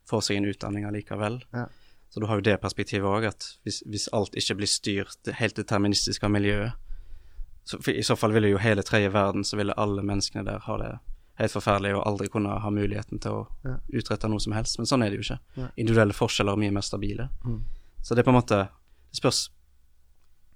får 0.09 0.21
seg 0.25 0.37
en 0.37 0.49
utdanning 0.49 0.85
allikevel. 0.89 1.43
Ja. 1.53 1.67
Så 2.11 2.19
du 2.19 2.25
har 2.27 2.39
jo 2.41 2.43
det 2.43 2.57
perspektivet 2.61 3.07
òg, 3.07 3.25
at 3.29 3.45
hvis, 3.63 3.81
hvis 3.87 4.09
alt 4.11 4.35
ikke 4.35 4.57
blir 4.59 4.67
styrt 4.67 5.29
helt 5.37 5.55
deterministisk 5.55 6.23
av 6.27 6.33
miljøet, 6.33 6.73
så 7.63 7.77
i 7.87 8.03
så 8.03 8.17
fall 8.19 8.33
ville 8.35 8.49
jo 8.51 8.59
hele 8.59 8.83
tredje 8.83 9.11
verden, 9.13 9.45
så 9.47 9.55
ville 9.59 9.75
alle 9.79 10.03
menneskene 10.03 10.43
der 10.47 10.59
ha 10.65 10.77
det 10.81 10.91
helt 11.39 11.53
forferdelig 11.55 11.93
og 11.95 12.03
aldri 12.09 12.27
kunne 12.33 12.57
ha 12.59 12.69
muligheten 12.73 13.21
til 13.23 13.31
å 13.31 13.47
Ja. 13.63 13.77
utrette 13.93 14.27
noe 14.29 14.39
som 14.43 14.53
helst. 14.53 14.77
Men 14.77 14.85
sånn 14.89 15.05
er 15.05 15.09
det 15.09 15.21
jo 15.21 15.23
ikke. 15.23 15.39
Ja. 15.57 15.67
Individuelle 15.77 16.13
forskjeller 16.13 16.53
er 16.53 16.61
mye 16.65 16.71
mer 16.75 16.81
stabile. 16.81 17.29
Mm. 17.45 17.63
Så 18.03 18.15
det 18.15 18.19
er 18.19 18.31
på 18.31 18.33
en 18.35 18.41
måte 18.41 18.69
Det 19.11 19.17
spørs 19.19 19.49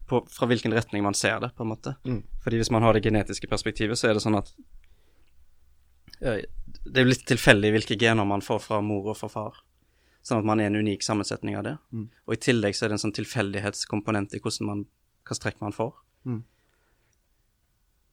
på, 0.07 0.21
fra 0.29 0.47
hvilken 0.47 0.71
retning 0.73 1.03
man 1.03 1.13
ser 1.13 1.39
det, 1.39 1.49
på 1.55 1.63
en 1.63 1.69
måte. 1.69 1.95
Mm. 2.05 2.23
Fordi 2.43 2.57
hvis 2.57 2.71
man 2.71 2.81
har 2.83 2.93
det 2.93 3.03
genetiske 3.03 3.47
perspektivet, 3.47 3.97
så 3.97 4.09
er 4.09 4.13
det 4.13 4.21
sånn 4.23 4.37
at 4.37 4.51
ja, 6.21 6.35
Det 6.85 6.97
er 6.99 7.03
jo 7.05 7.09
litt 7.11 7.25
tilfeldig 7.27 7.71
hvilke 7.75 7.97
gener 7.99 8.25
man 8.27 8.41
får 8.41 8.59
fra 8.61 8.81
mor 8.81 9.09
og 9.11 9.17
fra 9.17 9.27
far. 9.29 9.57
Sånn 10.25 10.41
at 10.41 10.47
man 10.49 10.61
er 10.61 10.71
en 10.71 10.79
unik 10.81 11.03
sammensetning 11.05 11.57
av 11.59 11.65
det. 11.67 11.75
Mm. 11.93 12.05
Og 12.25 12.33
i 12.33 12.41
tillegg 12.41 12.73
så 12.73 12.85
er 12.85 12.91
det 12.91 12.97
en 12.97 13.03
sånn 13.03 13.13
tilfeldighetskomponent 13.13 14.33
i 14.33 14.41
hvordan 14.41 14.69
man, 14.69 14.85
hva 15.27 15.37
strekk 15.37 15.59
man 15.61 15.75
får. 15.75 15.91
Mm. 16.25 16.39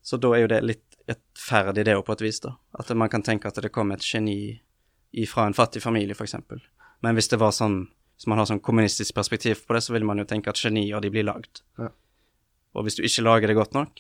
Så 0.05 0.19
da 0.21 0.33
er 0.35 0.45
jo 0.45 0.51
det 0.53 0.61
litt 0.67 0.99
rettferdig, 1.09 1.87
det 1.87 1.97
òg, 1.97 2.05
på 2.05 2.17
et 2.19 2.25
vis, 2.27 2.43
da. 2.45 2.53
At 2.79 2.93
man 2.99 3.09
kan 3.13 3.25
tenke 3.25 3.49
at 3.49 3.61
det 3.65 3.73
kom 3.73 3.95
et 3.95 4.05
geni 4.05 4.61
fra 5.29 5.47
en 5.49 5.57
fattig 5.57 5.81
familie, 5.85 6.17
f.eks. 6.17 6.37
Men 7.03 7.17
hvis 7.17 7.33
det 7.33 7.41
var 7.41 7.53
sånn 7.57 7.85
Hvis 8.13 8.29
man 8.29 8.39
har 8.39 8.47
sånn 8.47 8.61
kommunistisk 8.63 9.17
perspektiv 9.17 9.65
på 9.67 9.75
det, 9.75 9.81
så 9.83 9.95
vil 9.97 10.05
man 10.07 10.21
jo 10.21 10.25
tenke 10.29 10.53
at 10.53 10.61
genier, 10.61 11.01
de 11.03 11.09
blir 11.11 11.25
lagd. 11.27 11.63
Ja. 11.81 11.89
Og 12.77 12.85
hvis 12.87 12.95
du 12.95 13.03
ikke 13.03 13.25
lager 13.25 13.51
det 13.51 13.57
godt 13.57 13.73
nok, 13.75 13.99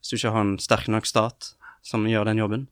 hvis 0.00 0.12
du 0.12 0.16
ikke 0.16 0.32
har 0.32 0.46
en 0.46 0.54
sterk 0.62 0.88
nok 0.88 1.04
stat 1.04 1.50
som 1.84 2.06
gjør 2.08 2.30
den 2.30 2.40
jobben, 2.40 2.62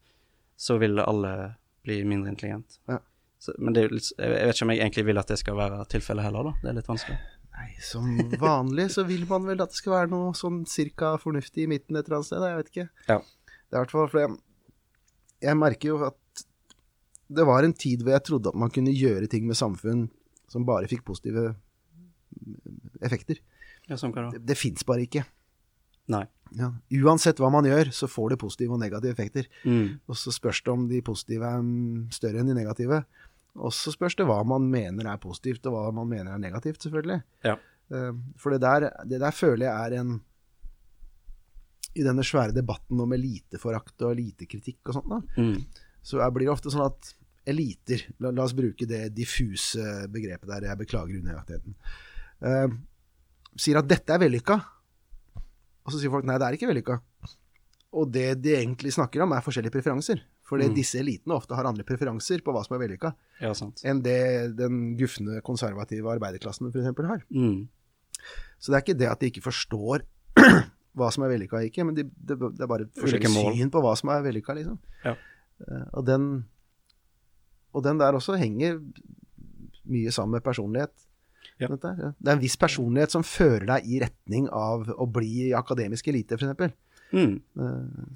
så 0.56 0.78
vil 0.80 1.02
alle 1.02 1.58
bli 1.84 1.98
mindre 2.08 2.32
intelligent. 2.32 2.78
Ja. 2.88 3.02
Så, 3.42 3.54
men 3.58 3.74
det 3.74 3.82
er 3.82 3.94
litt, 3.96 4.08
jeg 4.14 4.32
vet 4.32 4.54
ikke 4.54 4.66
om 4.66 4.72
jeg 4.72 4.82
egentlig 4.84 5.06
vil 5.08 5.20
at 5.22 5.30
det 5.32 5.38
skal 5.40 5.56
være 5.58 5.84
tilfellet 5.90 6.28
heller, 6.28 6.46
da. 6.46 6.52
Det 6.62 6.70
er 6.70 6.76
litt 6.78 6.90
vanskelig. 6.90 7.18
Nei, 7.52 7.68
som 7.84 8.06
vanlig 8.40 8.86
så 8.94 9.04
vil 9.08 9.26
man 9.28 9.48
vel 9.50 9.64
at 9.64 9.74
det 9.74 9.80
skal 9.80 9.96
være 9.96 10.10
noe 10.12 10.30
sånn 10.38 10.62
cirka 10.70 11.16
fornuftig 11.20 11.66
i 11.66 11.70
midten 11.70 11.98
et 11.98 12.06
eller 12.06 12.20
annet 12.20 12.30
sted. 12.30 12.46
Jeg 12.46 12.60
vet 12.60 12.72
ikke. 12.72 12.86
Ja. 13.10 13.18
Det 13.18 13.74
er 13.74 13.76
i 13.76 13.82
hvert 13.82 13.94
fall 13.94 14.08
fordi 14.12 14.24
jeg, 14.24 14.38
jeg 15.48 15.58
merker 15.58 15.90
jo 15.90 15.98
at 16.06 16.44
det 17.32 17.46
var 17.48 17.66
en 17.66 17.74
tid 17.74 18.04
hvor 18.04 18.14
jeg 18.14 18.26
trodde 18.28 18.52
at 18.52 18.60
man 18.62 18.72
kunne 18.72 18.94
gjøre 18.94 19.28
ting 19.32 19.46
med 19.48 19.58
samfunn 19.58 20.06
som 20.52 20.66
bare 20.68 20.90
fikk 20.90 21.04
positive 21.08 21.52
effekter. 23.02 23.40
Ja, 23.88 23.98
sånn 23.98 24.14
kan 24.14 24.30
det 24.30 24.38
Det, 24.40 24.52
det 24.52 24.58
fins 24.60 24.86
bare 24.86 25.06
ikke. 25.06 25.24
Nei. 26.12 26.24
Ja. 26.58 26.68
Uansett 27.00 27.40
hva 27.40 27.48
man 27.52 27.66
gjør, 27.66 27.90
så 27.94 28.08
får 28.10 28.34
det 28.34 28.40
positive 28.42 28.76
og 28.76 28.82
negative 28.82 29.14
effekter. 29.14 29.48
Mm. 29.64 30.02
Og 30.10 30.18
så 30.18 30.32
spørs 30.34 30.60
det 30.64 30.72
om 30.72 30.86
de 30.90 31.00
positive 31.04 31.48
er 31.48 31.62
større 32.12 32.42
enn 32.42 32.50
de 32.50 32.56
negative. 32.58 33.02
Og 33.60 33.72
så 33.76 33.92
spørs 33.92 34.14
det 34.16 34.24
hva 34.26 34.38
man 34.48 34.64
mener 34.72 35.08
er 35.12 35.20
positivt, 35.20 35.66
og 35.68 35.74
hva 35.76 35.88
man 35.92 36.08
mener 36.08 36.32
er 36.32 36.40
negativt, 36.40 36.80
selvfølgelig. 36.86 37.18
Ja. 37.44 37.56
Eh, 37.92 38.12
For 38.40 38.50
det 38.54 38.60
der, 38.64 38.86
det 39.04 39.20
der 39.20 39.30
føler 39.36 39.66
jeg 39.66 39.92
er 39.92 39.98
en 40.00 40.20
I 41.94 42.04
denne 42.06 42.24
svære 42.24 42.54
debatten 42.56 43.00
om 43.04 43.12
eliteforakt 43.12 44.00
og 44.00 44.14
elitekritikk 44.14 44.88
og 44.88 44.94
sånt, 44.96 45.10
da, 45.10 45.18
Mm. 45.36 45.66
så 46.02 46.30
blir 46.32 46.46
det 46.46 46.54
ofte 46.54 46.70
sånn 46.72 46.86
at 46.86 47.10
eliter 47.44 48.00
La, 48.18 48.30
la 48.30 48.44
oss 48.46 48.54
bruke 48.54 48.86
det 48.88 49.10
diffuse 49.14 50.06
begrepet 50.08 50.48
der, 50.48 50.68
jeg 50.70 50.78
beklager 50.78 51.18
unøyaktigheten. 51.20 51.74
Uh, 52.40 52.68
sier 53.58 53.76
at 53.76 53.88
dette 53.90 54.08
er 54.14 54.22
vellykka. 54.22 54.56
Og 55.84 55.92
så 55.92 55.98
sier 56.00 56.10
folk 56.14 56.24
nei, 56.24 56.38
det 56.38 56.46
er 56.46 56.56
ikke 56.56 56.70
vellykka. 56.70 56.96
Og 57.92 58.08
det 58.14 58.40
de 58.40 58.54
egentlig 58.56 58.94
snakker 58.94 59.20
om, 59.26 59.32
er 59.34 59.42
forskjellige 59.44 59.74
preferanser. 59.74 60.22
Fordi 60.52 60.68
Mm. 60.68 60.74
disse 60.76 60.98
elitene 61.00 61.32
ofte 61.38 61.56
har 61.56 61.64
andre 61.64 61.84
preferanser 61.88 62.42
på 62.44 62.52
hva 62.52 62.60
som 62.66 62.76
er 62.76 62.82
vellykka, 62.84 63.14
Ja, 63.40 63.52
enn 63.88 64.02
det 64.04 64.18
den 64.58 64.96
gufne, 65.00 65.40
konservative 65.42 66.04
arbeiderklassen 66.12 66.68
f.eks. 66.68 67.06
har. 67.08 67.22
Mm. 67.32 67.68
Så 68.60 68.68
det 68.70 68.76
er 68.76 68.84
ikke 68.84 68.98
det 69.00 69.08
at 69.10 69.20
de 69.22 69.30
ikke 69.32 69.42
forstår 69.46 70.04
hva 70.96 71.08
som 71.10 71.24
er 71.24 71.32
vellykka 71.32 71.56
og 71.56 71.64
ikke, 71.70 71.86
men 71.88 71.94
de, 71.96 72.04
det, 72.04 72.36
det 72.38 72.60
er 72.60 72.68
bare 72.68 72.84
et 72.84 73.00
forskjellig 73.00 73.32
syn 73.56 73.70
på 73.72 73.80
hva 73.80 73.94
som 73.96 74.10
er 74.12 74.20
vellykka, 74.28 74.54
liksom. 74.60 74.76
Ja. 75.06 75.14
Eh, 75.64 75.86
Og 75.94 76.04
den, 76.06 76.28
og 77.72 77.82
den 77.86 77.98
der 77.98 78.12
også 78.12 78.36
henger 78.36 78.76
mye 79.88 80.12
sammen 80.12 80.36
med 80.36 80.44
personlighet. 80.44 80.92
Ja. 81.58 81.68
Det 81.68 82.28
er 82.28 82.32
en 82.36 82.40
viss 82.42 82.56
personlighet 82.58 83.10
som 83.14 83.22
fører 83.26 83.64
deg 83.66 83.86
i 83.88 83.98
retning 84.02 84.48
av 84.52 84.88
å 84.98 85.06
bli 85.10 85.50
akademisk 85.56 86.08
elite, 86.12 86.36
f.eks. 86.38 86.74
Mm. 87.12 87.34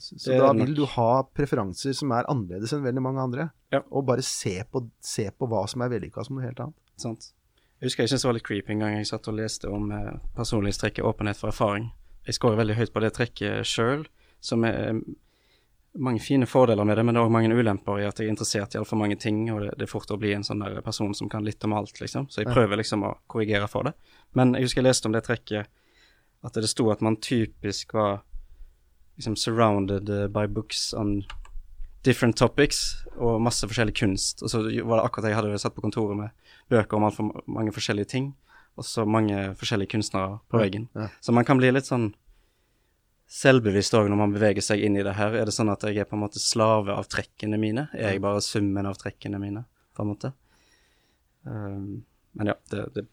Så, 0.01 0.16
så 0.18 0.32
er 0.32 0.40
da 0.40 0.52
vil 0.56 0.74
du 0.77 0.85
ha 0.97 1.10
preferanser 1.36 1.97
som 1.97 2.14
er 2.16 2.28
annerledes 2.32 2.73
enn 2.73 2.85
veldig 2.86 3.05
mange 3.05 3.24
andre. 3.28 3.48
Ja. 3.74 3.82
Og 3.90 4.06
bare 4.09 4.24
se 4.24 4.59
på, 4.70 4.86
se 5.05 5.28
på 5.31 5.48
hva 5.51 5.66
som 5.70 5.85
er 5.85 5.93
vellykka 5.93 6.24
som 6.27 6.39
noe 6.39 6.47
helt 6.47 6.62
annet. 6.64 6.78
Sant. 7.01 7.31
Jeg 7.77 7.90
husker 7.90 8.06
jeg 8.06 8.14
syntes 8.14 8.24
det 8.24 8.31
var 8.31 8.39
litt 8.39 8.48
creepy 8.48 8.73
en 8.73 8.82
gang 8.86 8.97
jeg 8.97 9.10
satt 9.10 9.28
og 9.28 9.36
leste 9.36 9.68
om 9.68 9.90
eh, 9.93 10.16
personlighetstrekket 10.36 11.05
åpenhet 11.05 11.40
for 11.40 11.52
erfaring. 11.52 11.90
Jeg 12.27 12.39
scorer 12.39 12.59
veldig 12.62 12.78
høyt 12.78 12.93
på 12.94 13.02
det 13.05 13.12
trekket 13.18 13.68
sjøl, 13.68 14.06
som 14.43 14.64
er 14.66 14.97
mange 15.97 16.20
fine 16.20 16.47
fordeler 16.48 16.85
med 16.85 16.98
det, 16.98 17.05
men 17.06 17.14
det 17.14 17.20
er 17.20 17.28
òg 17.28 17.32
mange 17.32 17.56
ulemper 17.56 18.01
i 18.01 18.06
at 18.09 18.18
jeg 18.20 18.28
er 18.28 18.35
interessert 18.35 18.74
i 18.74 18.81
altfor 18.81 18.98
mange 19.01 19.16
ting, 19.20 19.44
og 19.52 19.62
det, 19.62 19.74
det 19.78 19.86
er 19.86 19.90
fort 19.93 20.10
å 20.12 20.18
bli 20.20 20.32
en 20.36 20.44
sånn 20.44 20.64
der 20.64 20.81
person 20.85 21.14
som 21.16 21.31
kan 21.32 21.44
litt 21.44 21.64
om 21.64 21.77
alt, 21.77 22.01
liksom. 22.01 22.28
Så 22.32 22.43
jeg 22.43 22.52
prøver 22.52 22.81
liksom 22.81 23.05
å 23.06 23.14
korrigere 23.31 23.68
for 23.70 23.89
det. 23.89 23.94
Men 24.36 24.56
jeg 24.56 24.68
husker 24.68 24.82
jeg 24.82 24.89
leste 24.89 25.09
om 25.09 25.16
det 25.16 25.24
trekket 25.28 25.70
at 26.47 26.59
det 26.59 26.68
sto 26.70 26.89
at 26.93 27.05
man 27.05 27.18
typisk 27.23 27.94
var 27.97 28.20
liksom 29.17 29.37
surrounded 29.37 30.11
eh, 30.11 30.27
by 30.33 30.47
books 30.47 30.93
on 30.95 31.23
different 32.07 32.37
topics 32.39 33.03
og 33.17 33.41
masse 33.43 33.67
forskjellig 33.67 33.97
kunst. 33.99 34.43
Og 34.45 34.53
så 34.53 34.63
var 34.63 35.01
det 35.01 35.07
akkurat 35.07 35.27
det 35.27 35.33
jeg 35.33 35.41
hadde 35.41 35.63
satt 35.63 35.75
på 35.77 35.85
kontoret 35.85 36.19
med 36.19 36.53
bøker 36.71 36.99
om 36.99 37.09
altfor 37.09 37.33
mange 37.51 37.75
forskjellige 37.75 38.11
ting, 38.13 38.31
og 38.77 38.87
så 38.87 39.07
mange 39.09 39.51
forskjellige 39.59 39.95
kunstnere 39.97 40.39
på 40.51 40.61
veggen. 40.61 40.89
Ja. 40.95 41.09
Så 41.21 41.35
man 41.35 41.47
kan 41.49 41.59
bli 41.61 41.73
litt 41.73 41.89
sånn 41.89 42.13
selvbevisst 43.27 43.95
òg 43.99 44.07
når 44.11 44.21
man 44.21 44.35
beveger 44.35 44.63
seg 44.63 44.85
inn 44.87 44.99
i 44.99 45.05
det 45.07 45.17
her. 45.19 45.35
Er 45.35 45.49
det 45.49 45.55
sånn 45.57 45.73
at 45.73 45.83
jeg 45.87 45.99
er 45.99 46.07
på 46.09 46.15
en 46.19 46.23
måte 46.23 46.43
slave 46.43 46.95
av 46.95 47.09
trekkene 47.11 47.59
mine? 47.59 47.89
Er 47.97 48.15
jeg 48.15 48.23
bare 48.23 48.45
summen 48.45 48.87
av 48.87 48.99
trekkene 49.01 49.41
mine, 49.43 49.65
på 49.97 50.05
en 50.05 50.13
måte? 50.13 50.33
Um, 51.47 52.05
men 52.39 52.53
ja, 52.53 52.57
det, 52.71 52.85
det 52.95 53.07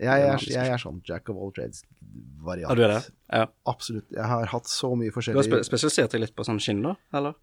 Jeg 0.00 0.24
er, 0.24 0.44
jeg 0.48 0.72
er 0.72 0.80
sånn 0.80 1.02
Jack 1.06 1.28
of 1.28 1.36
all 1.36 1.52
trades-variant. 1.54 2.70
Ja, 2.70 2.76
du 2.76 2.82
er 2.86 2.94
det? 2.94 3.00
Ja. 3.28 3.46
Absolutt. 3.68 4.06
Jeg 4.12 4.24
har 4.30 4.48
hatt 4.52 4.70
så 4.70 4.92
mye 4.98 5.12
forskjellig 5.14 5.44
Du 5.44 5.56
har 5.56 5.66
spesialisert 5.68 6.14
deg 6.14 6.24
litt 6.24 6.34
på 6.36 6.46
sånn 6.48 6.60
skinn, 6.62 6.80
da? 6.84 6.94
Eller? 7.18 7.36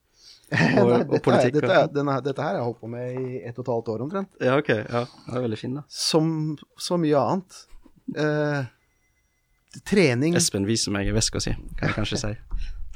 Nei, 0.50 0.82
og 0.82 0.90
dette, 0.90 1.20
er, 1.20 1.22
politikk, 1.22 1.60
dette, 1.60 1.78
er, 1.78 1.90
denne, 1.94 2.16
dette 2.26 2.42
her 2.42 2.56
har 2.56 2.58
jeg 2.58 2.66
holdt 2.66 2.80
på 2.82 2.90
med 2.90 3.20
i 3.22 3.42
ett 3.46 3.60
og 3.60 3.68
et 3.68 3.72
halvt 3.76 3.92
år 3.94 4.04
omtrent. 4.08 4.32
Ja, 4.42 4.58
ok. 4.58 4.72
Ja, 4.82 5.04
det 5.06 5.38
er 5.38 5.46
veldig 5.46 5.60
fin, 5.62 5.76
da. 5.78 5.84
Som 5.94 6.32
så 6.82 6.98
mye 6.98 7.22
annet. 7.22 7.60
Eh, 8.18 8.64
trening, 9.86 10.34
Espen 10.40 10.66
viser 10.66 10.96
meg 10.96 11.10
i 11.10 11.14
veska 11.14 11.42
si, 11.44 11.54
kan 11.78 11.92
jeg 11.92 11.98
kanskje 12.00 12.22
si. 12.24 12.32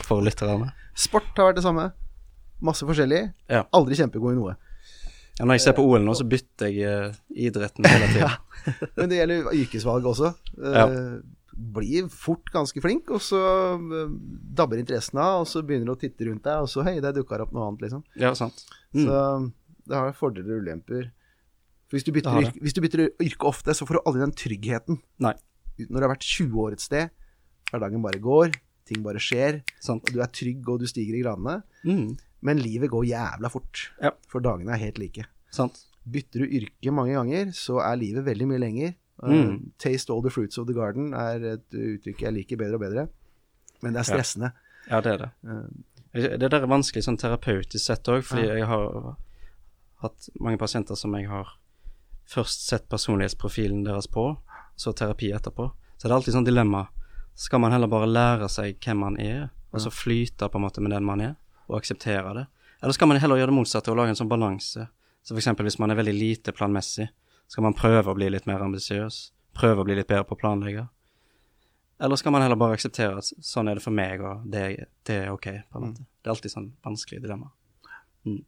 For 0.02 0.26
lytterne. 0.26 0.72
sport 0.98 1.30
har 1.38 1.52
vært 1.52 1.62
det 1.62 1.66
samme. 1.68 1.92
Masse 2.66 2.88
forskjellig. 2.90 3.22
Ja. 3.52 3.68
Aldri 3.76 4.00
kjempegod 4.02 4.34
i 4.34 4.40
noe. 4.40 4.58
Ja. 5.39 5.45
Når 5.45 5.55
jeg 5.57 5.61
ser 5.65 5.73
på 5.77 5.85
OL 5.89 6.03
nå, 6.05 6.14
så 6.18 6.26
bytter 6.30 6.69
jeg 6.69 6.84
eh, 6.89 7.15
idretten 7.47 7.85
hele 7.89 8.10
tida. 8.14 8.34
Men 8.97 9.10
det 9.10 9.18
gjelder 9.22 9.53
yrkesvalg 9.64 10.05
også. 10.14 10.34
Eh, 10.60 10.76
Ja. 10.81 10.89
Blir 11.53 12.07
fort 12.10 12.47
ganske 12.49 12.81
flink, 12.81 13.11
og 13.14 13.22
så 13.22 13.38
eh, 13.77 14.14
dabber 14.57 14.80
interessen 14.81 15.19
av, 15.22 15.43
og 15.43 15.47
så 15.47 15.61
begynner 15.61 15.85
du 15.85 15.93
å 15.93 15.99
titte 16.01 16.26
rundt 16.26 16.41
deg, 16.47 16.64
og 16.65 16.69
så 16.72 16.81
hei, 16.88 16.95
det 17.03 17.11
dukker 17.14 17.43
opp 17.45 17.51
noe 17.53 17.68
annet, 17.69 17.84
liksom. 17.85 18.01
Ja, 18.18 18.31
sant. 18.38 18.64
Mm. 18.95 19.03
Så 19.05 19.19
det 19.91 19.99
har 19.99 20.15
fordeler 20.18 20.55
og 20.57 20.64
ulemper. 20.65 21.11
For 21.85 21.99
hvis 21.99 22.07
du, 22.07 22.11
bytter 22.15 22.39
yrke, 22.41 22.57
hvis 22.65 22.73
du 22.73 22.81
bytter 22.81 23.03
yrke 23.22 23.45
ofte, 23.51 23.76
så 23.77 23.85
får 23.85 23.99
du 23.99 24.01
aldri 24.10 24.23
den 24.23 24.34
tryggheten. 24.41 24.97
Nei, 25.22 25.35
Når 25.77 25.93
du 25.99 26.05
har 26.07 26.14
vært 26.15 26.26
20 26.26 26.57
år 26.65 26.73
et 26.80 26.81
sted, 26.88 27.14
hverdagen 27.69 28.01
bare 28.01 28.22
går, 28.23 28.57
ting 28.89 29.05
bare 29.05 29.22
skjer, 29.22 29.61
sant. 29.81 30.01
og 30.10 30.14
du 30.18 30.22
er 30.26 30.34
trygg 30.34 30.65
og 30.73 30.81
du 30.81 30.89
stiger 30.89 31.19
i 31.19 31.22
gradene, 31.22 31.60
Mm. 31.85 32.15
Men 32.44 32.60
livet 32.60 32.91
går 32.91 33.06
jævla 33.07 33.49
fort. 33.53 33.86
Ja. 34.03 34.11
For 34.32 34.44
dagene 34.44 34.76
er 34.76 34.82
helt 34.82 34.99
like. 35.02 35.24
Sant. 35.56 35.86
Bytter 36.03 36.44
du 36.44 36.45
yrke 36.60 36.91
mange 36.91 37.15
ganger, 37.15 37.53
så 37.56 37.78
er 37.80 37.95
livet 38.02 38.26
veldig 38.28 38.48
mye 38.52 38.60
lenger. 38.60 38.94
Uh, 39.24 39.30
Mm. 39.32 39.72
taste 39.80 40.10
all 40.11 40.22
the 40.26 40.30
fruits 40.34 40.57
of 40.57 40.65
the 40.68 40.74
garden 40.76 41.14
er 41.14 41.44
et 41.53 41.70
uttrykk 41.72 42.22
jeg 42.26 42.34
liker 42.34 42.57
bedre 42.60 42.76
og 42.76 42.82
bedre. 42.82 43.07
Men 43.84 43.94
det 43.94 44.02
er 44.02 44.07
stressende. 44.10 44.49
Ja, 44.90 44.99
det 45.06 45.14
er 45.14 45.18
det. 45.22 45.30
Uh, 45.48 45.68
Det 46.14 46.49
der 46.52 46.60
er 46.61 46.68
vanskelig 46.68 47.03
sånn 47.07 47.18
terapeutisk 47.18 47.86
sett 47.86 48.03
òg, 48.11 48.22
fordi 48.28 48.48
jeg 48.49 48.65
har 48.68 49.15
hatt 50.03 50.30
mange 50.40 50.60
pasienter 50.61 50.95
som 50.99 51.14
jeg 51.18 51.28
har 51.30 51.48
først 52.30 52.68
sett 52.68 52.90
personlighetsprofilen 52.90 53.84
deres 53.86 54.07
på, 54.07 54.38
så 54.76 54.94
terapi 54.94 55.32
etterpå. 55.34 55.72
Så 55.98 56.07
det 56.07 56.11
er 56.11 56.18
alltid 56.20 56.34
sånn 56.36 56.45
dilemma. 56.45 56.88
Skal 57.36 57.60
man 57.64 57.72
heller 57.74 57.88
bare 57.90 58.06
lære 58.10 58.49
seg 58.52 58.78
hvem 58.84 58.98
man 59.02 59.18
er, 59.20 59.49
og 59.74 59.80
så 59.82 59.90
flyte 59.94 60.49
på 60.52 60.60
en 60.60 60.65
måte 60.68 60.82
med 60.82 60.91
den 60.91 61.06
man 61.07 61.22
er, 61.22 61.36
og 61.69 61.77
akseptere 61.80 62.34
det? 62.38 62.45
Eller 62.84 62.95
skal 62.98 63.07
man 63.07 63.22
heller 63.22 63.40
gjøre 63.40 63.52
det 63.53 63.57
motsatte 63.57 63.91
og 63.91 63.99
lage 63.99 64.14
en 64.14 64.19
sånn 64.19 64.31
balanse? 64.31 64.88
Så 65.23 65.38
eksempel 65.40 65.68
hvis 65.68 65.80
man 65.80 65.94
er 65.94 65.99
veldig 65.99 66.15
lite 66.18 66.52
planmessig, 66.56 67.07
skal 67.48 67.64
man 67.64 67.77
prøve 67.77 68.11
å 68.11 68.18
bli 68.18 68.27
litt 68.34 68.48
mer 68.49 68.64
ambisiøs? 68.65 69.19
Prøve 69.56 69.84
å 69.84 69.88
bli 69.88 69.95
litt 69.95 70.10
bedre 70.10 70.26
på 70.27 70.35
å 70.35 70.41
planlegge? 70.41 70.88
Eller 72.03 72.19
skal 72.19 72.34
man 72.35 72.44
heller 72.44 72.60
bare 72.60 72.76
akseptere 72.76 73.22
at 73.22 73.30
sånn 73.45 73.69
er 73.72 73.80
det 73.80 73.85
for 73.85 73.95
meg, 73.95 74.23
og 74.26 74.44
det, 74.52 74.64
det 75.07 75.19
er 75.27 75.31
ok? 75.31 75.48
på 75.69 75.80
en 75.80 75.85
måte. 75.85 76.03
Det 76.19 76.27
er 76.27 76.34
alltid 76.34 76.52
sånn 76.56 76.68
vanskelig 76.84 77.22
dilemma. 77.23 77.53
Mm. 78.27 78.41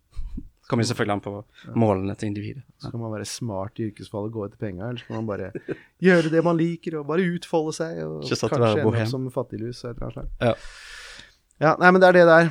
Det 0.66 0.72
kommer 0.72 0.88
selvfølgelig 0.90 1.14
an 1.14 1.22
på 1.22 1.34
målene 1.78 2.16
til 2.18 2.32
individet. 2.32 2.64
skal 2.82 3.00
man 3.00 3.14
være 3.14 3.28
smart 3.30 3.80
i 3.80 3.92
yrkesfallet 3.92 4.32
og 4.32 4.40
gå 4.40 4.46
etter 4.48 4.60
penga, 4.66 4.90
eller 4.90 5.04
skal 5.04 5.20
man 5.20 5.28
bare 5.30 5.52
gjøre 6.08 6.32
det 6.34 6.44
man 6.44 6.58
liker, 6.58 6.98
og 7.00 7.08
bare 7.14 7.28
utfolde 7.36 7.76
seg, 7.78 8.02
og 8.02 8.26
kanskje 8.26 8.50
ende 8.58 8.86
opp 8.90 9.02
som 9.14 9.30
fattiglus 9.32 9.84
av 9.86 9.94
et 9.94 10.02
eller 10.02 10.08
annet 10.10 10.18
slag? 10.18 10.50
Ja. 10.50 10.56
Ja, 11.62 11.76
nei, 11.80 11.92
men 11.94 12.02
det 12.04 12.10
er 12.10 12.18
det 12.18 12.26
der. 12.28 12.50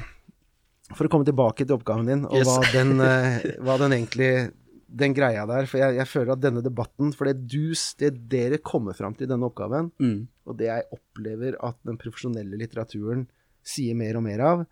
For 0.92 1.06
å 1.06 1.10
komme 1.10 1.24
tilbake 1.24 1.64
til 1.64 1.78
oppgaven 1.78 2.06
din, 2.10 2.24
og 2.28 2.36
Yes. 2.36 2.48
hva, 2.50 2.60
den, 2.74 3.00
eh, 3.08 3.46
hva 3.64 3.78
den 3.80 3.94
egentlig 3.96 4.52
Den 4.94 5.14
greia 5.16 5.46
der. 5.48 5.66
For 5.66 5.80
jeg, 5.80 5.96
jeg 5.96 6.06
føler 6.06 6.32
at 6.36 6.42
denne 6.44 6.60
debatten 6.62 7.08
For 7.16 7.26
det 7.26 7.48
du, 7.50 7.72
det 7.98 8.10
dere 8.30 8.58
kommer 8.62 8.94
fram 8.94 9.14
til 9.16 9.26
i 9.26 9.30
denne 9.32 9.48
oppgaven, 9.48 9.88
Mm. 9.98 10.28
og 10.46 10.58
det 10.60 10.68
jeg 10.68 10.84
opplever 10.92 11.56
at 11.64 11.78
den 11.88 11.96
profesjonelle 11.98 12.58
litteraturen 12.60 13.24
sier 13.64 13.96
mer 13.96 14.16
og 14.20 14.22
mer 14.28 14.40
av, 14.44 14.66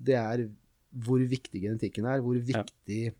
det 0.00 0.14
er 0.14 0.46
hvor 1.04 1.18
viktig 1.18 1.60
genetikken 1.66 2.06
er, 2.08 2.22
hvor 2.24 2.38
viktig 2.38 3.12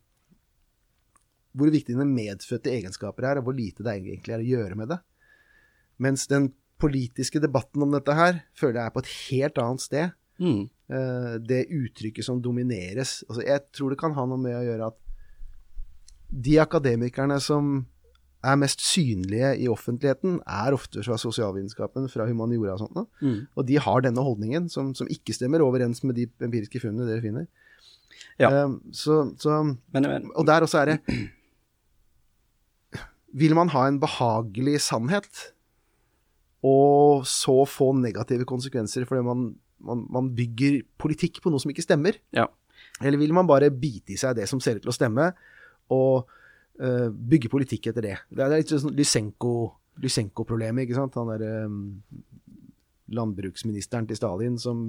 hvor 1.57 1.71
viktig 1.73 1.95
dine 1.97 2.05
medfødte 2.09 2.69
egenskaper 2.73 3.25
er, 3.31 3.39
og 3.41 3.47
hvor 3.49 3.57
lite 3.57 3.85
det 3.85 3.95
egentlig 3.97 4.35
er 4.37 4.43
å 4.45 4.49
gjøre 4.51 4.77
med 4.77 4.91
det. 4.93 4.99
Mens 6.05 6.27
den 6.29 6.51
politiske 6.81 7.41
debatten 7.41 7.81
om 7.87 7.95
dette 7.95 8.13
her 8.17 8.43
føler 8.57 8.83
jeg 8.83 8.91
er 8.91 8.95
på 8.97 9.03
et 9.05 9.13
helt 9.31 9.61
annet 9.63 9.81
sted. 9.85 10.11
Mm. 10.37 10.67
Eh, 10.87 11.35
det 11.43 11.65
uttrykket 11.75 12.23
som 12.23 12.39
domineres 12.39 13.25
altså 13.27 13.43
Jeg 13.43 13.65
tror 13.75 13.91
det 13.91 13.99
kan 13.99 14.13
ha 14.15 14.23
noe 14.31 14.39
med 14.39 14.55
å 14.55 14.63
gjøre 14.63 14.91
at 14.93 14.99
de 16.31 16.53
akademikerne 16.63 17.41
som 17.43 17.81
er 18.47 18.59
mest 18.61 18.83
synlige 18.85 19.49
i 19.63 19.67
offentligheten, 19.71 20.39
er 20.47 20.75
ofte 20.77 21.03
fra 21.03 21.17
sosialvitenskapen, 21.19 22.07
fra 22.13 22.27
humaniora 22.29 22.77
og 22.77 22.83
sånt. 22.85 23.09
Mm. 23.19 23.39
Og 23.57 23.67
de 23.67 23.79
har 23.83 24.05
denne 24.05 24.23
holdningen, 24.23 24.69
som, 24.71 24.93
som 24.95 25.09
ikke 25.11 25.35
stemmer 25.35 25.65
overens 25.65 26.03
med 26.07 26.19
de 26.19 26.29
empiriske 26.45 26.83
funnene 26.83 27.09
dere 27.09 27.25
finner. 27.25 27.49
Ja. 28.39 28.51
Eh, 28.51 28.77
så, 28.95 29.25
så 29.41 29.63
Men, 29.65 30.07
men 30.07 30.31
Og 30.35 30.47
der 30.47 30.65
også 30.65 30.79
er 30.83 30.91
det 30.91 31.17
Vil 33.37 33.55
man 33.57 33.69
ha 33.73 33.87
en 33.89 33.99
behagelig 34.01 34.81
sannhet, 34.87 35.29
og 36.65 37.27
så 37.29 37.65
få 37.69 37.91
negative 37.99 38.47
konsekvenser 38.49 39.05
fordi 39.05 39.25
man, 39.27 39.43
man, 39.85 40.07
man 40.13 40.31
bygger 40.37 40.81
politikk 41.01 41.43
på 41.45 41.53
noe 41.53 41.63
som 41.63 41.73
ikke 41.73 41.85
stemmer? 41.85 42.19
Ja. 42.37 42.47
Eller 43.03 43.21
vil 43.21 43.35
man 43.37 43.49
bare 43.49 43.73
bite 43.73 44.15
i 44.15 44.21
seg 44.21 44.37
det 44.39 44.49
som 44.51 44.61
ser 44.63 44.79
ut 44.79 44.87
til 44.87 44.93
å 44.93 44.97
stemme, 44.97 45.31
og 45.93 46.29
uh, 46.81 47.09
bygge 47.11 47.51
politikk 47.53 47.91
etter 47.93 48.09
det? 48.09 48.17
Det 48.31 48.45
er 48.45 48.55
litt 48.57 48.73
sånn 48.73 48.97
Lysenko- 48.97 49.75
Lysenko-problemet, 50.03 50.87
ikke 50.87 50.99
sant? 50.99 51.17
Han 51.21 51.31
derre 51.33 51.53
landbruksministeren 53.17 54.09
til 54.09 54.19
Stalin 54.19 54.57
som 54.61 54.89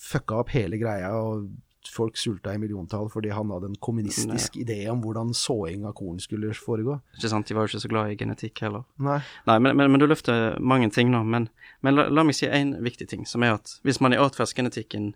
fucka 0.00 0.40
opp 0.40 0.54
hele 0.54 0.78
greia, 0.80 1.12
og 1.14 1.50
folk 1.88 2.16
sulta 2.20 2.52
i 2.54 2.58
milliontall 2.60 3.08
fordi 3.10 3.30
han 3.32 3.50
hadde 3.50 3.70
en 3.70 3.76
kommunistisk 3.80 4.56
idé 4.60 4.82
om 4.92 5.00
hvordan 5.00 5.32
såing 5.34 5.86
av 5.88 5.94
korn 5.96 6.18
skulle 6.20 6.52
foregå. 6.54 7.00
ikke 7.16 7.28
sant, 7.32 7.46
de 7.48 7.54
var 7.54 7.64
jo 7.66 7.72
ikke 7.72 7.82
så 7.86 7.88
glad 7.88 8.10
i 8.12 8.16
genetikk 8.20 8.60
heller. 8.60 8.84
Nei. 8.98 9.20
Nei, 9.46 9.58
men, 9.58 9.76
men, 9.76 9.90
men 9.90 10.00
du 10.00 10.06
løfter 10.06 10.58
mange 10.60 10.90
ting 10.90 11.10
nå. 11.10 11.22
Men, 11.24 11.48
men 11.80 11.94
la, 11.96 12.08
la 12.08 12.22
meg 12.24 12.34
si 12.36 12.46
én 12.46 12.76
viktig 12.84 13.08
ting, 13.08 13.24
som 13.26 13.42
er 13.42 13.54
at 13.56 13.78
hvis 13.82 14.00
man 14.00 14.12
i 14.12 14.20
atferdsgenetikken 14.20 15.14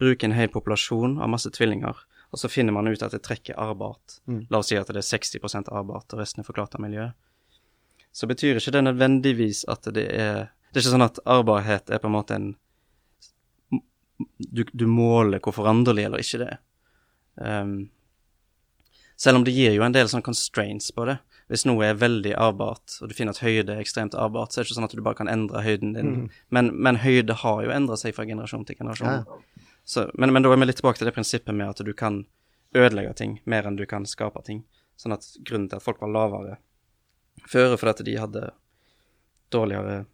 bruker 0.00 0.28
en 0.28 0.36
hel 0.36 0.48
populasjon 0.52 1.18
av 1.20 1.28
masse 1.32 1.50
tvillinger, 1.52 1.96
og 2.32 2.40
så 2.40 2.48
finner 2.50 2.72
man 2.74 2.88
ut 2.88 3.02
at 3.02 3.12
det 3.14 3.22
trekker 3.24 3.56
arbeid, 3.60 4.18
Mm. 4.26 4.46
la 4.50 4.58
oss 4.58 4.68
si 4.72 4.76
at 4.76 4.88
det 4.90 4.96
er 4.98 5.06
60% 5.06 5.68
arvbart, 5.70 6.12
og 6.12 6.18
resten 6.18 6.40
er 6.42 6.44
forklart 6.48 6.74
av 6.74 6.80
miljøet, 6.82 7.12
så 8.12 8.26
betyr 8.26 8.56
ikke 8.58 8.72
det 8.74 8.82
nødvendigvis 8.88 9.64
at 9.68 9.86
det 9.94 10.08
er 10.12 10.48
Det 10.72 10.80
er 10.80 10.88
ikke 10.88 10.92
sånn 10.96 11.04
at 11.06 11.18
arvbarhet 11.24 11.90
er 11.94 11.98
på 12.02 12.08
en 12.10 12.12
måte 12.16 12.34
en 12.34 12.48
du, 14.38 14.64
du 14.72 14.86
måler 14.88 15.42
hvor 15.44 15.54
foranderlig 15.56 16.06
eller 16.08 16.22
ikke 16.22 16.40
det 16.42 16.48
er. 16.54 16.60
Um, 17.36 17.76
selv 19.16 19.40
om 19.40 19.44
det 19.44 19.54
gir 19.56 19.72
jo 19.72 19.84
en 19.84 19.94
del 19.96 20.08
sånn 20.12 20.24
constraints 20.24 20.90
på 20.92 21.06
det. 21.08 21.18
Hvis 21.52 21.64
noe 21.68 21.84
er 21.86 21.98
veldig 22.00 22.32
arvbart, 22.42 22.98
og 23.00 23.08
du 23.08 23.14
finner 23.14 23.36
at 23.36 23.40
høyde 23.44 23.76
er 23.76 23.80
ekstremt 23.80 24.16
arvbart, 24.18 24.52
så 24.52 24.60
er 24.60 24.64
det 24.64 24.70
ikke 24.70 24.78
sånn 24.80 24.88
at 24.88 24.96
du 24.98 25.02
bare 25.06 25.18
kan 25.20 25.30
endre 25.30 25.62
høyden 25.62 25.92
din. 25.94 26.14
Men, 26.50 26.72
men 26.74 26.98
høyde 27.04 27.36
har 27.44 27.62
jo 27.62 27.72
endra 27.72 27.96
seg 28.00 28.16
fra 28.16 28.26
generasjon 28.26 28.66
til 28.66 28.80
generasjon. 28.80 29.22
Så, 29.86 30.08
men, 30.18 30.32
men 30.34 30.42
da 30.42 30.50
er 30.50 30.58
vi 30.58 30.66
litt 30.66 30.80
tilbake 30.82 30.98
til 30.98 31.08
det 31.08 31.14
prinsippet 31.14 31.54
med 31.54 31.70
at 31.70 31.84
du 31.86 31.92
kan 31.94 32.24
ødelegge 32.76 33.14
ting 33.16 33.38
mer 33.46 33.68
enn 33.68 33.78
du 33.78 33.86
kan 33.86 34.04
skape 34.10 34.42
ting. 34.44 34.64
Sånn 34.98 35.14
at 35.14 35.28
grunnen 35.46 35.70
til 35.70 35.78
at 35.78 35.86
folk 35.86 36.02
var 36.02 36.10
lavere 36.10 36.58
før, 37.46 37.76
fordi 37.78 37.92
at 37.94 38.04
de 38.08 38.18
hadde 38.18 38.44
dårligere 39.54 40.04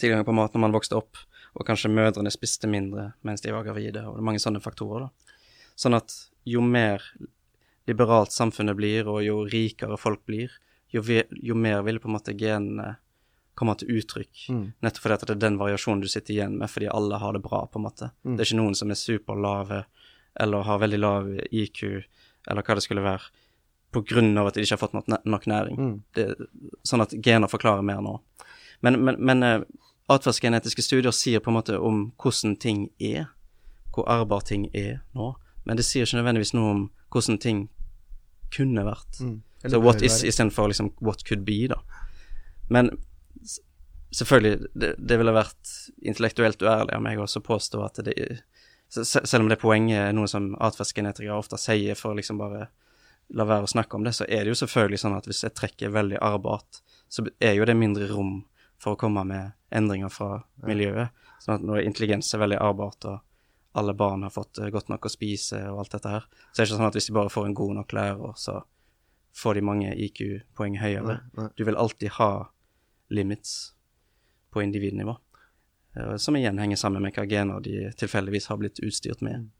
tilgang 0.00 0.24
på 0.24 0.34
mat 0.34 0.54
når 0.54 0.64
man 0.64 0.74
vokste 0.74 0.96
opp, 0.98 1.20
og 1.54 1.66
kanskje 1.68 1.92
mødrene 1.92 2.32
spiste 2.34 2.68
mindre 2.70 3.12
mens 3.26 3.44
de 3.44 3.52
var 3.54 3.66
gravide, 3.66 4.02
og 4.02 4.16
det 4.16 4.22
er 4.22 4.28
mange 4.30 4.42
sånne 4.42 4.62
faktorer, 4.62 5.06
da. 5.06 5.38
Sånn 5.78 5.96
at 5.96 6.12
jo 6.46 6.62
mer 6.62 7.02
liberalt 7.88 8.32
samfunnet 8.32 8.76
blir, 8.78 9.08
og 9.10 9.22
jo 9.24 9.42
rikere 9.50 9.98
folk 10.00 10.22
blir, 10.28 10.52
jo, 10.94 11.02
jo 11.30 11.56
mer 11.58 11.82
vil 11.86 12.00
på 12.00 12.08
en 12.08 12.16
måte 12.16 12.34
genene 12.38 12.94
komme 13.58 13.74
til 13.78 14.00
uttrykk. 14.00 14.46
Mm. 14.50 14.64
Nettopp 14.82 15.04
fordi 15.04 15.16
at 15.16 15.24
det 15.28 15.34
er 15.36 15.42
den 15.44 15.60
variasjonen 15.60 16.02
du 16.02 16.08
sitter 16.10 16.34
igjen 16.34 16.56
med, 16.58 16.70
fordi 16.70 16.90
alle 16.90 17.20
har 17.22 17.36
det 17.36 17.42
bra, 17.44 17.64
på 17.70 17.78
en 17.78 17.86
måte. 17.86 18.10
Mm. 18.24 18.34
Det 18.34 18.42
er 18.42 18.50
ikke 18.50 18.60
noen 18.60 18.78
som 18.78 18.90
er 18.90 18.98
superlave, 18.98 19.84
eller 20.42 20.66
har 20.66 20.82
veldig 20.82 21.00
lav 21.00 21.30
IQ, 21.50 21.82
eller 22.50 22.66
hva 22.66 22.78
det 22.78 22.84
skulle 22.86 23.04
være, 23.04 23.30
på 23.94 24.02
grunn 24.10 24.32
av 24.40 24.50
at 24.50 24.56
de 24.56 24.64
ikke 24.66 24.74
har 24.74 24.82
fått 24.82 24.96
nok, 24.96 25.12
nok 25.22 25.46
næring. 25.50 25.78
Mm. 25.78 25.94
Det, 26.18 26.26
sånn 26.86 27.04
at 27.04 27.14
gener 27.22 27.50
forklarer 27.50 27.86
mer 27.86 28.02
nå. 28.02 28.16
Men, 28.82 28.98
men, 29.06 29.20
men 29.22 29.46
eh, 29.46 29.60
atferdsgenetiske 30.12 30.82
studier 30.84 31.14
sier 31.16 31.40
på 31.40 31.50
en 31.52 31.56
måte 31.58 31.78
om 31.80 32.12
hvordan 32.20 32.56
ting 32.60 32.88
er, 33.00 33.26
hvor 33.94 34.08
arvbar 34.10 34.44
ting 34.44 34.66
er 34.76 34.98
nå, 35.16 35.32
men 35.64 35.76
det 35.78 35.86
sier 35.86 36.04
ikke 36.04 36.18
nødvendigvis 36.20 36.54
noe 36.56 36.70
om 36.74 36.82
hvordan 37.14 37.38
ting 37.40 37.68
kunne 38.54 38.84
vært. 38.84 39.20
Mm. 39.20 39.38
Så 39.64 39.80
what 39.80 40.02
is 40.04 40.18
istedenfor 40.28 40.68
liksom 40.68 40.90
what 41.00 41.24
could 41.24 41.44
be, 41.46 41.62
da. 41.72 41.78
Men 42.68 42.90
selvfølgelig, 44.14 44.68
det, 44.74 44.94
det 44.98 45.18
ville 45.18 45.32
vært 45.34 45.72
intellektuelt 46.04 46.62
uærlig 46.62 46.94
av 46.94 47.02
meg 47.04 47.18
også 47.22 47.40
å 47.40 47.46
påstå 47.48 47.80
at 47.86 48.02
det 48.06 48.14
se- 48.92 49.04
se- 49.08 49.24
Selv 49.26 49.44
om 49.46 49.48
det 49.50 49.58
poenget 49.62 49.98
er 50.10 50.12
noe 50.12 50.28
som 50.30 50.52
atferdsgenetikere 50.60 51.38
ofte 51.38 51.58
sier 51.58 51.96
for 51.98 52.14
liksom 52.14 52.38
bare 52.38 52.68
la 53.34 53.46
være 53.48 53.64
å 53.64 53.72
snakke 53.72 53.96
om 53.96 54.04
det, 54.04 54.12
så 54.14 54.26
er 54.28 54.44
det 54.44 54.52
jo 54.52 54.58
selvfølgelig 54.60 55.00
sånn 55.00 55.16
at 55.16 55.24
hvis 55.26 55.44
et 55.48 55.54
trekk 55.56 55.82
er 55.82 55.94
veldig 55.94 56.18
arvbart, 56.20 56.82
så 57.08 57.24
er 57.40 57.54
jo 57.56 57.64
det 57.64 57.74
mindre 57.80 58.06
rom 58.12 58.42
for 58.84 58.94
å 58.94 59.00
komme 59.00 59.24
med 59.28 59.54
endringer 59.74 60.12
fra 60.12 60.42
miljøet. 60.68 61.14
Sånn 61.42 61.58
at 61.58 61.64
når 61.66 61.86
intelligens 61.88 62.30
er 62.36 62.42
veldig 62.44 62.60
arvbart, 62.62 63.08
og 63.08 63.78
alle 63.80 63.94
barn 63.98 64.22
har 64.22 64.32
fått 64.34 64.60
eh, 64.60 64.70
godt 64.70 64.92
nok 64.92 65.08
å 65.08 65.12
spise 65.12 65.58
og 65.72 65.82
alt 65.82 65.96
dette 65.96 66.12
her, 66.12 66.26
så 66.52 66.60
er 66.60 66.62
det 66.62 66.68
ikke 66.68 66.78
sånn 66.78 66.90
at 66.90 66.98
hvis 66.98 67.10
de 67.10 67.16
bare 67.16 67.32
får 67.32 67.48
en 67.48 67.56
god 67.58 67.78
nok 67.80 67.94
lærer, 67.96 68.36
så 68.38 68.60
får 69.34 69.58
de 69.58 69.64
mange 69.66 69.94
IQ-poeng 70.06 70.78
høyere. 70.78 71.18
Nei, 71.18 71.40
nei. 71.40 71.48
Du 71.58 71.64
vil 71.66 71.80
alltid 71.80 72.14
ha 72.20 72.30
limits 73.14 73.74
på 74.54 74.62
individnivå, 74.62 75.16
eh, 75.98 76.14
som 76.22 76.38
igjen 76.38 76.60
henger 76.62 76.78
sammen 76.78 77.02
med 77.02 77.16
hva 77.16 77.26
gener 77.26 77.64
de 77.64 77.88
tilfeldigvis 77.98 78.46
har 78.52 78.60
blitt 78.62 78.78
utstyrt 78.84 79.24
med. 79.26 79.50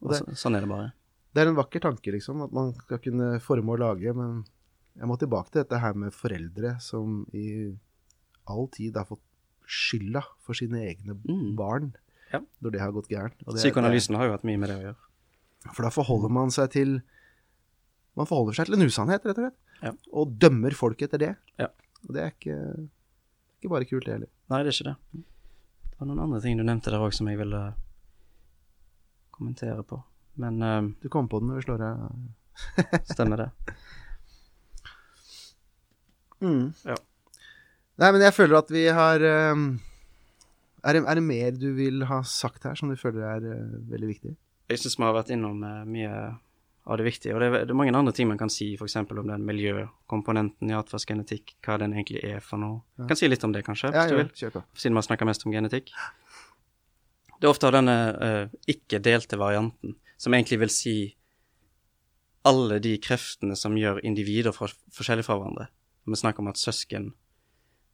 Og 0.00 0.16
så, 0.16 0.24
sånn 0.46 0.56
er 0.56 0.64
det 0.64 0.72
bare. 0.72 0.88
Det 1.30 1.44
er 1.44 1.52
en 1.52 1.60
vakker 1.60 1.84
tanke, 1.84 2.14
liksom, 2.16 2.40
at 2.46 2.56
man 2.56 2.72
skal 2.80 3.02
kunne 3.04 3.34
forme 3.44 3.76
og 3.76 3.82
lage, 3.82 4.14
men 4.16 4.40
jeg 4.96 5.06
må 5.06 5.20
tilbake 5.20 5.52
til 5.52 5.62
dette 5.62 5.78
her 5.84 5.94
med 6.00 6.16
foreldre 6.16 6.74
som 6.82 7.22
i 7.36 7.76
all 8.50 8.68
tid 8.74 8.96
har 8.98 9.06
fått 9.08 9.22
skylda 9.70 10.22
for 10.42 10.54
sine 10.58 10.80
egne 10.90 11.14
Mm. 11.22 11.54
barn 11.56 11.92
Ja. 12.32 12.40
når 12.62 12.70
det 12.72 12.80
har 12.80 12.92
gått 12.92 13.08
gærent. 13.10 13.38
Psykoanalysen 13.46 14.16
har 14.16 14.26
jo 14.26 14.32
hatt 14.36 14.44
mye 14.44 14.58
med 14.58 14.68
det 14.70 14.76
å 14.78 14.82
gjøre. 14.82 14.96
For 15.74 15.82
da 15.82 15.90
forholder 15.90 16.30
man 16.30 16.50
seg 16.50 16.70
til 16.70 17.00
Man 18.16 18.26
forholder 18.26 18.52
seg 18.58 18.66
til 18.66 18.74
en 18.74 18.82
usannhet, 18.88 19.22
rett 19.24 19.38
og 19.38 19.44
slett. 19.44 19.58
Ja. 19.82 19.92
Og 20.12 20.32
dømmer 20.42 20.74
folk 20.74 21.00
etter 21.00 21.16
det. 21.18 21.36
Ja. 21.58 21.68
Og 22.08 22.14
det 22.14 22.20
er 22.24 22.30
ikke, 22.34 22.88
ikke 23.62 23.70
bare 23.70 23.86
kult, 23.86 24.04
det 24.04 24.12
heller. 24.16 24.28
Nei, 24.50 24.62
det 24.64 24.72
er 24.72 24.76
ikke 24.76 24.88
det. 24.90 25.22
Det 25.90 26.00
var 26.00 26.06
noen 26.10 26.20
andre 26.24 26.40
ting 26.42 26.56
du 26.58 26.64
nevnte 26.64 26.90
der 26.90 26.98
òg 27.00 27.14
som 27.14 27.28
jeg 27.30 27.38
ville 27.38 27.74
kommentere 29.30 29.84
på. 29.86 30.02
Men 30.36 30.60
uh, 30.62 30.82
Du 31.00 31.08
kom 31.08 31.28
på 31.28 31.38
den 31.40 31.48
når 31.52 31.60
vi 31.62 31.66
slår 31.68 31.86
av 31.86 33.04
stemmer 33.14 33.36
det. 33.46 33.50
Mm. 36.40 36.72
Ja. 36.88 36.94
Nei, 38.00 38.12
men 38.14 38.22
jeg 38.24 38.32
føler 38.32 38.60
at 38.62 38.70
vi 38.72 38.86
har 38.96 39.22
um, 39.52 39.64
er, 40.80 40.96
det, 40.96 41.02
er 41.04 41.18
det 41.18 41.24
mer 41.24 41.56
du 41.56 41.68
vil 41.76 42.06
ha 42.08 42.22
sagt 42.24 42.64
her 42.64 42.78
som 42.78 42.88
du 42.88 42.96
føler 42.96 43.26
er 43.28 43.44
uh, 43.44 43.74
veldig 43.90 44.08
viktig? 44.14 44.32
Jeg 44.70 44.80
syns 44.80 44.96
vi 44.96 45.04
har 45.04 45.16
vært 45.16 45.32
innom 45.34 45.60
uh, 45.66 45.82
mye 45.84 46.14
av 46.90 46.96
det 46.96 47.04
viktige. 47.04 47.34
Og 47.36 47.42
det 47.42 47.50
er, 47.50 47.66
det 47.68 47.74
er 47.74 47.78
mange 47.78 47.92
andre 47.96 48.14
ting 48.16 48.30
man 48.30 48.40
kan 48.40 48.50
si, 48.52 48.72
f.eks. 48.78 48.96
om 49.04 49.28
den 49.28 49.44
miljøkomponenten 49.46 50.72
i 50.72 50.76
atferdsgenetikk, 50.78 51.58
hva 51.66 51.76
den 51.82 51.92
egentlig 51.94 52.22
er 52.24 52.40
for 52.44 52.62
noe. 52.62 52.80
Ja. 52.98 53.10
Kan 53.10 53.20
si 53.20 53.28
litt 53.28 53.44
om 53.46 53.52
det, 53.54 53.66
kanskje, 53.66 53.92
Ja, 53.92 54.06
hvis 54.08 54.40
du 54.40 54.48
vil, 54.48 54.64
siden 54.80 54.96
vi 54.96 55.04
snakka 55.06 55.28
mest 55.28 55.44
om 55.44 55.54
genetikk. 55.54 55.92
Det 57.36 57.48
er 57.48 57.52
ofte 57.52 57.68
av 57.68 57.76
denne 57.76 57.96
uh, 58.16 58.58
ikke-delte 58.68 59.38
varianten, 59.40 59.96
som 60.20 60.36
egentlig 60.36 60.60
vil 60.64 60.72
si 60.72 60.96
alle 62.48 62.80
de 62.80 62.96
kreftene 63.02 63.56
som 63.60 63.76
gjør 63.76 64.00
individer 64.08 64.56
for, 64.56 64.72
forskjellige 64.96 65.28
fra 65.28 65.36
hverandre. 65.36 65.68
Vi 66.08 66.16
snakker 66.16 66.40
om 66.40 66.48
at 66.48 66.60
søsken 66.60 67.12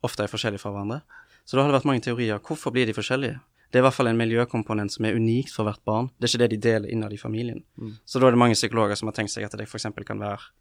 ofte 0.05 0.25
er 0.25 0.33
forskjellige 0.33 0.63
fra 0.63 0.73
hverandre. 0.75 1.03
Så 1.47 1.57
da 1.57 1.63
har 1.63 1.71
det 1.71 1.79
vært 1.79 1.89
mange 1.89 2.05
teorier. 2.05 2.43
Hvorfor 2.43 2.75
blir 2.75 2.89
de 2.89 2.95
forskjellige? 2.97 3.39
Det 3.71 3.79
er 3.79 3.83
i 3.83 3.87
hvert 3.87 3.97
fall 3.97 4.11
en 4.11 4.19
miljøkomponent 4.19 4.95
som 4.95 5.07
er 5.07 5.17
unikt 5.19 5.53
for 5.55 5.67
hvert 5.67 5.83
barn. 5.87 6.11
Det 6.19 6.29
er 6.29 6.33
ikke 6.33 6.43
det 6.45 6.51
de 6.55 6.63
deler 6.69 6.93
innad 6.93 7.15
i 7.15 7.21
familien. 7.21 7.63
Mm. 7.79 7.97
Så 8.07 8.21
da 8.21 8.29
er 8.29 8.37
det 8.37 8.41
mange 8.43 8.59
psykologer 8.59 8.99
som 8.99 9.11
har 9.11 9.17
tenkt 9.17 9.35
seg 9.35 9.47
at 9.47 9.57
det 9.59 9.67
f.eks. 9.67 9.89
kan 10.07 10.23
være 10.23 10.53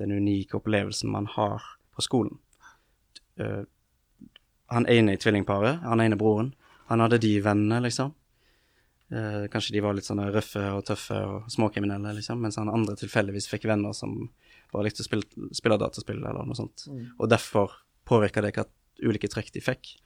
den 0.00 0.12
unike 0.12 0.58
opplevelsen 0.58 1.12
man 1.12 1.28
har 1.32 1.64
på 1.94 2.04
skolen. 2.04 2.36
Uh, 3.40 3.64
han 4.72 4.88
ene 4.90 5.14
i 5.14 5.20
tvillingparet, 5.20 5.84
han 5.84 6.02
ene 6.02 6.18
broren, 6.18 6.52
han 6.90 7.00
hadde 7.00 7.20
de 7.22 7.32
vennene, 7.44 7.80
liksom. 7.84 8.12
Uh, 9.12 9.44
kanskje 9.52 9.76
de 9.76 9.82
var 9.84 9.96
litt 9.96 10.08
sånne 10.08 10.30
røffe 10.34 10.64
og 10.74 10.84
tøffe 10.88 11.18
og 11.28 11.52
småkriminelle, 11.52 12.16
liksom, 12.18 12.40
mens 12.42 12.58
han 12.60 12.72
andre 12.72 12.96
tilfeldigvis 13.00 13.48
fikk 13.52 13.68
venner 13.70 13.96
som 13.96 14.16
bare 14.72 14.88
likte 14.88 15.04
å 15.04 15.08
spille, 15.08 15.48
spille 15.54 15.78
dataspill 15.80 16.22
eller 16.22 16.46
noe 16.46 16.58
sånt. 16.58 16.86
Og 17.18 17.30
derfor 17.30 17.74
påvirka 18.08 18.42
det 18.44 18.54
hva 18.56 18.66
ulike 19.04 19.28
trekk 19.30 19.52
de 19.54 19.62
fikk. 19.64 19.96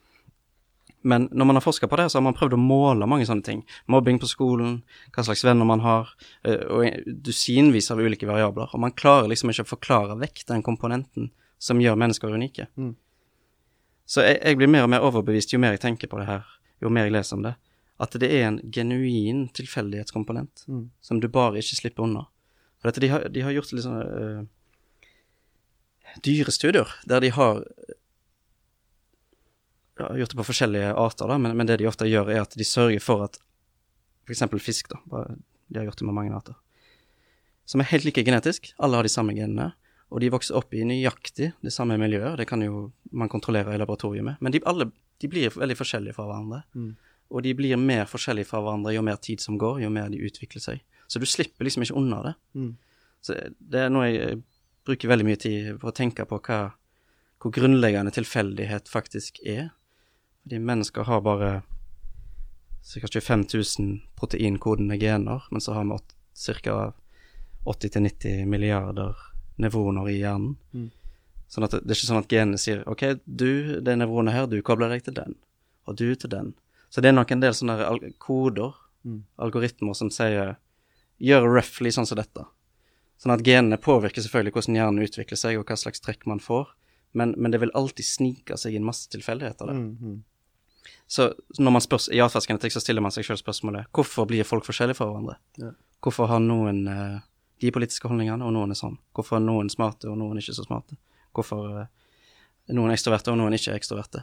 Men 1.07 1.29
når 1.31 1.47
man 1.47 1.57
har 1.57 1.63
forska 1.63 1.87
på 1.89 1.97
det, 1.97 2.09
så 2.11 2.19
har 2.19 2.25
man 2.27 2.35
prøvd 2.35 2.57
å 2.57 2.61
måle 2.61 3.07
mange 3.07 3.27
sånne 3.29 3.45
ting. 3.47 3.61
Mobbing 3.87 4.19
på 4.19 4.27
skolen, 4.31 4.81
hva 5.15 5.23
slags 5.25 5.45
venner 5.47 5.69
man 5.69 5.81
har, 5.85 6.11
eh, 6.43 6.65
og 6.67 7.05
dusinvis 7.07 7.91
av 7.95 8.01
ulike 8.03 8.27
variabler. 8.27 8.73
Og 8.75 8.83
man 8.83 8.93
klarer 8.93 9.31
liksom 9.31 9.53
ikke 9.53 9.67
å 9.67 9.73
forklare 9.77 10.19
vekk 10.19 10.47
den 10.49 10.65
komponenten 10.67 11.31
som 11.59 11.79
gjør 11.81 11.99
mennesker 11.99 12.35
unike. 12.35 12.67
Mm. 12.77 12.97
Så 14.09 14.25
jeg, 14.25 14.41
jeg 14.43 14.59
blir 14.59 14.71
mer 14.73 14.89
og 14.89 14.91
mer 14.91 15.05
overbevist 15.07 15.53
jo 15.53 15.61
mer 15.63 15.77
jeg 15.77 15.85
tenker 15.85 16.11
på 16.11 16.19
det 16.19 16.27
her, 16.27 16.45
jo 16.83 16.91
mer 16.91 17.07
jeg 17.07 17.15
leser 17.19 17.37
om 17.37 17.43
det, 17.45 17.55
at 18.01 18.15
det 18.23 18.31
er 18.33 18.47
en 18.47 18.61
genuin 18.73 19.49
tilfeldighetskomponent 19.55 20.65
Mm. 20.69 20.91
som 21.01 21.21
du 21.21 21.29
bare 21.29 21.59
ikke 21.59 21.77
slipper 21.77 22.07
unna. 22.07 22.27
For 22.81 22.89
dette, 22.89 23.01
de, 23.01 23.09
har, 23.09 23.29
de 23.29 23.41
har 23.43 23.53
gjort 23.53 23.73
litt 23.73 23.85
sånne 23.85 24.47
øh, 26.19 26.25
dyrestudier, 26.27 26.93
der 27.09 27.25
de 27.25 27.31
har 27.33 27.65
ja, 29.99 30.13
gjort 30.21 30.31
det 30.31 30.39
på 30.39 30.47
forskjellige 30.51 30.95
arter, 30.95 31.29
da, 31.31 31.39
men, 31.39 31.57
men 31.57 31.69
det 31.69 31.81
de 31.81 31.89
ofte 31.91 32.09
gjør, 32.09 32.31
er 32.35 32.45
at 32.45 32.57
de 32.59 32.67
sørger 32.67 33.03
for 33.03 33.27
at 33.27 33.41
f.eks. 34.29 34.45
fisk, 34.63 34.93
da, 34.93 35.25
de 35.69 35.81
har 35.81 35.89
gjort 35.89 36.01
det 36.03 36.09
med 36.09 36.19
mange 36.19 36.35
arter, 36.37 36.57
som 37.69 37.83
er 37.83 37.91
helt 37.91 38.07
like 38.09 38.25
genetisk, 38.25 38.73
alle 38.79 38.97
har 39.01 39.07
de 39.07 39.13
samme 39.13 39.35
genene, 39.37 39.73
og 40.09 40.23
de 40.23 40.31
vokser 40.33 40.57
opp 40.57 40.73
i 40.73 40.87
nøyaktig 40.89 41.51
det 41.61 41.73
samme 41.75 41.99
miljøet, 42.01 42.39
det 42.41 42.49
kan 42.49 42.63
jo 42.65 42.89
man 43.13 43.29
kontrollere 43.29 43.75
i 43.75 43.81
laboratoriet 43.81 44.25
med, 44.25 44.41
men 44.41 44.55
de, 44.55 44.63
alle, 44.65 44.89
de 45.21 45.29
blir 45.29 45.53
veldig 45.53 45.77
forskjellige 45.77 46.17
fra 46.17 46.29
hverandre. 46.29 46.63
Mm. 46.73 46.95
Og 47.29 47.45
de 47.45 47.53
blir 47.53 47.77
mer 47.77 48.07
forskjellige 48.09 48.49
fra 48.49 48.63
hverandre 48.65 48.95
jo 48.95 49.03
mer 49.05 49.19
tid 49.21 49.43
som 49.45 49.59
går, 49.61 49.83
jo 49.83 49.91
mer 49.93 50.09
de 50.09 50.21
utvikler 50.25 50.63
seg. 50.65 50.79
Så 51.13 51.21
du 51.21 51.27
slipper 51.29 51.67
liksom 51.67 51.85
ikke 51.85 51.97
unna 52.01 52.23
det. 52.25 52.33
Mm. 52.57 52.71
Så 53.21 53.37
det 53.59 53.83
er 53.85 53.93
noe 53.93 54.07
jeg 54.09 54.39
bruker 54.89 55.11
veldig 55.11 55.27
mye 55.29 55.41
tid 55.41 55.73
på 55.81 55.91
å 55.91 55.95
tenke 55.95 56.25
på 56.29 56.41
hva, 56.49 56.61
hvor 57.39 57.55
grunnleggende 57.55 58.13
tilfeldighet 58.15 58.89
faktisk 58.91 59.41
er. 59.45 59.71
Fordi 60.43 60.61
mennesker 60.65 61.07
har 61.09 61.25
bare 61.27 61.51
ca. 62.89 63.09
25 63.09 63.45
000 63.53 63.99
proteinkodende 64.17 64.97
gener, 65.01 65.45
men 65.53 65.61
så 65.61 65.77
har 65.77 65.85
vi 65.89 65.99
ca. 66.65 66.79
80-90 67.69 68.47
milliarder 68.49 69.19
nevroner 69.61 70.09
i 70.09 70.21
hjernen. 70.23 70.55
Mm. 70.73 70.89
Sånn 71.49 71.67
at 71.67 71.75
det, 71.75 71.83
det 71.85 71.93
er 71.93 71.99
ikke 71.99 72.09
sånn 72.09 72.23
at 72.23 72.33
genene 72.33 72.61
sier 72.61 72.85
OK, 72.89 73.03
du, 73.25 73.79
det 73.85 73.97
nevronet 73.99 74.37
her, 74.37 74.47
du 74.49 74.61
kobler 74.65 74.93
deg 74.93 75.05
til 75.05 75.17
den, 75.17 75.35
og 75.89 75.99
du 76.01 76.13
til 76.15 76.33
den. 76.33 76.53
Så 76.89 77.03
det 77.05 77.11
er 77.11 77.17
nok 77.19 77.33
en 77.35 77.43
del 77.45 77.57
sånne 77.57 78.15
koder, 78.23 78.77
Mm. 79.07 79.23
algoritmer, 79.39 79.95
som 79.95 80.11
sier 80.11 80.57
gjør 81.23 81.45
roughly 81.47 81.91
sånn 81.95 82.07
som 82.07 82.19
dette. 82.19 82.43
Sånn 83.19 83.35
at 83.35 83.43
genene 83.47 83.81
påvirker 83.83 84.23
selvfølgelig 84.23 84.55
hvordan 84.55 84.79
hjernen 84.79 85.07
utvikler 85.07 85.39
seg, 85.41 85.59
og 85.59 85.67
hva 85.67 85.77
slags 85.79 86.03
trekk 86.05 86.27
man 86.31 86.43
får, 86.43 86.71
men, 87.19 87.35
men 87.37 87.55
det 87.55 87.61
vil 87.63 87.73
alltid 87.79 88.07
snike 88.07 88.59
seg 88.61 88.77
inn 88.79 88.87
masse 88.87 89.09
tilfeldigheter 89.11 89.67
der. 89.67 89.75
Mm. 89.75 89.97
-hmm. 90.01 90.19
Så 91.07 91.35
når 91.59 91.71
man 91.71 91.81
spør, 91.81 92.13
i 92.13 92.21
atferdsgenetikk 92.21 92.73
så 92.73 92.81
stiller 92.81 93.01
man 93.01 93.13
seg 93.13 93.25
selv 93.25 93.41
spørsmålet 93.41 93.87
hvorfor 93.93 94.27
blir 94.29 94.45
folk 94.45 94.65
forskjellige 94.65 94.95
fra 94.95 95.07
hverandre? 95.09 95.37
Ja. 95.59 95.71
Hvorfor 96.05 96.27
har 96.27 96.39
noen 96.39 96.89
uh, 96.89 97.21
de 97.61 97.71
politiske 97.71 98.09
holdningene, 98.09 98.45
og 98.45 98.53
noen 98.53 98.71
er 98.71 98.79
sånn? 98.79 98.99
Hvorfor 99.17 99.37
er 99.37 99.41
noen 99.41 99.71
smarte, 99.73 100.09
og 100.09 100.19
noen 100.19 100.39
ikke 100.39 100.55
så 100.55 100.67
smarte? 100.67 100.97
Hvorfor 101.35 101.81
er 101.81 102.75
noen 102.77 102.93
ekstroverte, 102.93 103.33
og 103.33 103.39
noen 103.41 103.57
ikke 103.57 103.75
ekstroverte? 103.75 104.23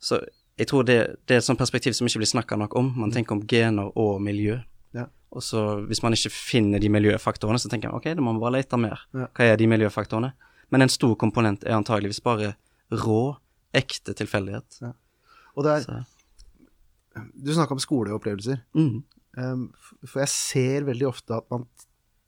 Så 0.00 0.20
jeg 0.58 0.66
tror 0.70 0.86
det, 0.88 0.98
det 1.26 1.36
er 1.36 1.42
et 1.42 1.46
sånt 1.46 1.60
perspektiv 1.60 1.92
som 1.92 2.08
ikke 2.08 2.22
blir 2.22 2.30
snakka 2.30 2.56
nok 2.56 2.76
om. 2.78 2.92
Man 2.96 3.12
tenker 3.12 3.36
om 3.36 3.46
gener 3.50 3.92
og 3.98 4.20
miljø. 4.22 4.58
Ja. 5.34 5.38
Og 5.38 5.42
så 5.42 5.60
hvis 5.88 6.02
man 6.04 6.14
ikke 6.14 6.30
finner 6.30 6.78
de 6.82 6.90
miljøfaktorene, 6.94 7.58
så 7.58 7.70
tenker 7.70 7.90
man 7.90 7.98
ok, 7.98 8.12
da 8.14 8.22
må 8.22 8.32
man 8.32 8.42
bare 8.42 8.60
lete 8.60 8.78
mer. 8.78 9.02
Ja. 9.14 9.26
Hva 9.34 9.48
er 9.50 9.58
de 9.58 9.66
miljøfaktorene? 9.70 10.30
Men 10.70 10.86
en 10.86 10.92
stor 10.92 11.16
komponent 11.18 11.66
er 11.66 11.76
antageligvis 11.76 12.22
bare 12.24 12.54
rå, 12.94 13.34
ekte 13.74 14.14
tilfeldighet. 14.14 14.78
Og 15.58 15.66
det 15.66 15.72
er, 15.74 15.82
Så, 15.82 17.24
du 17.34 17.52
snakka 17.54 17.74
om 17.74 17.82
skoleopplevelser. 17.82 18.62
mm, 18.74 19.02
Um, 19.34 19.72
for 20.06 20.20
jeg 20.22 20.30
ser 20.30 20.84
veldig 20.86 21.08
ofte 21.08 21.34
at 21.34 21.48
man 21.50 21.64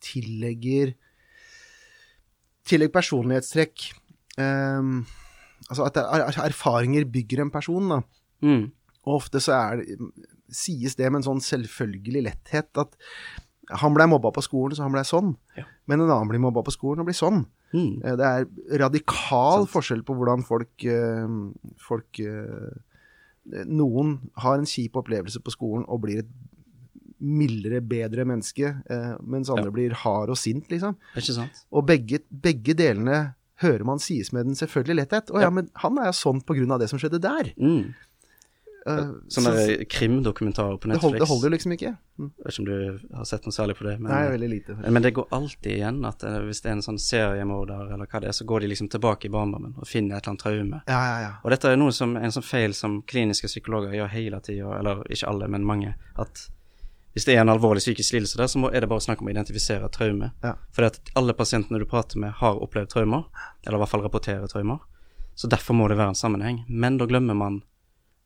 tillegger 0.03 0.97
Tillegg 2.67 2.91
personlighetstrekk 2.91 3.85
um, 4.43 5.05
Altså 5.71 5.87
at 5.87 6.01
er, 6.01 6.25
er, 6.25 6.41
erfaringer 6.49 7.07
bygger 7.07 7.45
en 7.45 7.53
person, 7.55 7.93
da. 7.93 8.01
Mm. 8.43 8.65
Og 9.07 9.21
ofte 9.21 9.39
så 9.43 9.55
er 9.55 9.85
det, 9.85 9.97
sies 10.51 10.95
det 10.97 11.11
med 11.13 11.21
en 11.23 11.29
sånn 11.35 11.41
selvfølgelig 11.43 12.23
letthet 12.29 12.69
at 12.79 12.97
han 13.81 13.95
blei 13.95 14.07
mobba 14.07 14.31
på 14.31 14.43
skolen, 14.47 14.77
så 14.77 14.83
han 14.87 14.93
blei 14.95 15.03
sånn. 15.03 15.37
Ja. 15.57 15.65
Men 15.91 16.01
en 16.01 16.11
annen 16.11 16.29
blir 16.31 16.39
mobba 16.39 16.63
på 16.63 16.71
skolen 16.75 17.01
og 17.03 17.07
blir 17.09 17.19
sånn. 17.19 17.47
Mm. 17.75 18.05
Eh, 18.05 18.17
Det 18.17 18.27
er 18.27 18.79
radikal 18.79 19.67
sånn. 19.67 19.73
forskjell 19.73 20.03
på 20.07 20.15
hvordan 20.15 20.45
folk, 20.47 20.85
eh, 20.85 21.27
folk 21.83 22.21
eh, 22.21 22.77
Noen 23.67 24.31
har 24.43 24.59
en 24.59 24.65
kjip 24.67 24.97
opplevelse 24.99 25.39
på 25.43 25.53
skolen 25.55 25.85
og 25.89 26.01
blir 26.03 26.19
et 26.25 26.31
mildere, 27.23 27.81
bedre 27.81 28.25
menneske, 28.27 28.73
mens 29.23 29.49
andre 29.49 29.67
Ja. 29.71 29.71
blir 29.71 29.93
hard 29.95 30.29
og 30.31 30.37
sint, 30.37 30.67
liksom. 30.69 30.97
Og 31.73 31.87
begge, 31.87 32.21
begge 32.31 32.75
delene 32.75 33.35
hører 33.63 33.85
man 33.85 33.99
sies 33.99 34.33
med 34.35 34.45
den 34.47 34.55
selvfølgelig 34.55 34.97
letthet. 35.09 35.31
Å 35.31 35.35
ja, 35.41 35.47
Ja. 35.47 35.51
men 35.51 35.71
han 35.77 35.97
er 35.99 36.07
jo 36.07 36.13
sånn 36.13 36.43
på 36.45 36.55
grunn 36.59 36.73
av 36.73 36.81
det 36.81 36.91
som 36.91 36.99
skjedde 36.99 37.21
der. 37.21 37.55
Mm. 37.57 37.95
Eh, 38.87 39.07
Sånn 39.35 39.47
så 39.49 39.53
krimdokumentarer 39.91 40.77
på 40.79 40.87
det, 40.87 40.99
holder, 41.03 41.19
Netflix. 41.19 41.23
det 41.23 41.29
holder 41.35 41.51
liksom 41.57 41.73
ikke. 41.75 41.91
Mm. 42.19 42.29
Jeg 42.39 42.45
vet 42.45 42.53
ikke 42.55 42.63
om 42.63 42.69
du 42.69 43.17
har 43.17 43.25
sett 43.27 43.47
noe 43.49 43.57
særlig 43.57 43.77
på 43.77 43.87
det. 43.89 43.95
Men, 43.99 44.13
Nei, 44.13 44.21
veldig 44.31 44.51
lite. 44.53 44.77
men 44.95 45.03
det 45.03 45.13
går 45.17 45.27
alltid 45.35 45.73
igjen 45.73 45.99
at 46.07 46.23
eh, 46.23 46.37
hvis 46.47 46.61
det 46.63 46.71
er 46.71 46.77
en 46.77 46.85
sånn 46.87 47.01
seriemorder 47.03 47.93
eller 47.97 48.07
hva 48.07 48.21
det 48.23 48.31
er, 48.31 48.37
så 48.39 48.47
går 48.47 48.61
de 48.63 48.71
liksom 48.73 48.91
tilbake 48.95 49.27
i 49.27 49.33
barndommen 49.35 49.75
og 49.77 49.89
finner 49.91 50.17
et 50.17 50.23
eller 50.23 50.37
annet 50.37 50.45
traume. 50.47 50.83
Ja, 50.87 51.01
ja, 51.11 51.17
ja. 51.25 51.33
Og 51.43 51.51
dette 51.51 51.73
er 51.73 51.81
noe 51.81 51.93
som, 51.93 52.17
en 52.17 52.33
sånn 52.37 52.47
feil 52.47 52.75
som 52.79 53.01
kliniske 53.03 53.51
psykologer 53.51 53.97
gjør 53.99 54.13
hele 54.15 54.41
tida, 54.41 54.79
eller 54.79 55.03
ikke 55.11 55.33
alle, 55.35 55.49
men 55.51 55.67
mange, 55.67 55.97
at 56.17 56.47
hvis 57.17 57.25
det 57.25 57.33
er 57.35 57.41
en 57.47 57.49
alvorlig 57.49 57.81
psykisk 57.81 58.13
lidelse 58.13 58.37
der, 58.37 58.47
så 58.53 58.61
må, 58.61 58.69
er 58.71 58.85
det 58.85 58.91
bare 58.93 59.01
snakk 59.01 59.23
om 59.23 59.31
å 59.31 59.33
identifisere 59.33 59.89
traume. 59.89 60.35
Ja. 60.45 60.55
At 60.85 61.01
alle 61.17 61.33
pasientene 61.33 61.81
du 61.81 61.87
prater 61.89 62.21
med, 62.21 62.35
har 62.43 62.59
opplevd 62.61 62.91
traumer, 62.93 63.25
eller 63.65 63.79
i 63.79 63.81
hvert 63.81 63.89
fall 63.95 64.05
rapporterer 64.05 64.47
traumer. 64.53 64.83
Så 65.35 65.49
derfor 65.49 65.75
må 65.77 65.89
det 65.89 65.97
være 65.97 66.13
en 66.13 66.19
sammenheng. 66.19 66.59
Men 66.69 66.99
da 67.01 67.07
glemmer 67.09 67.35
man 67.37 67.63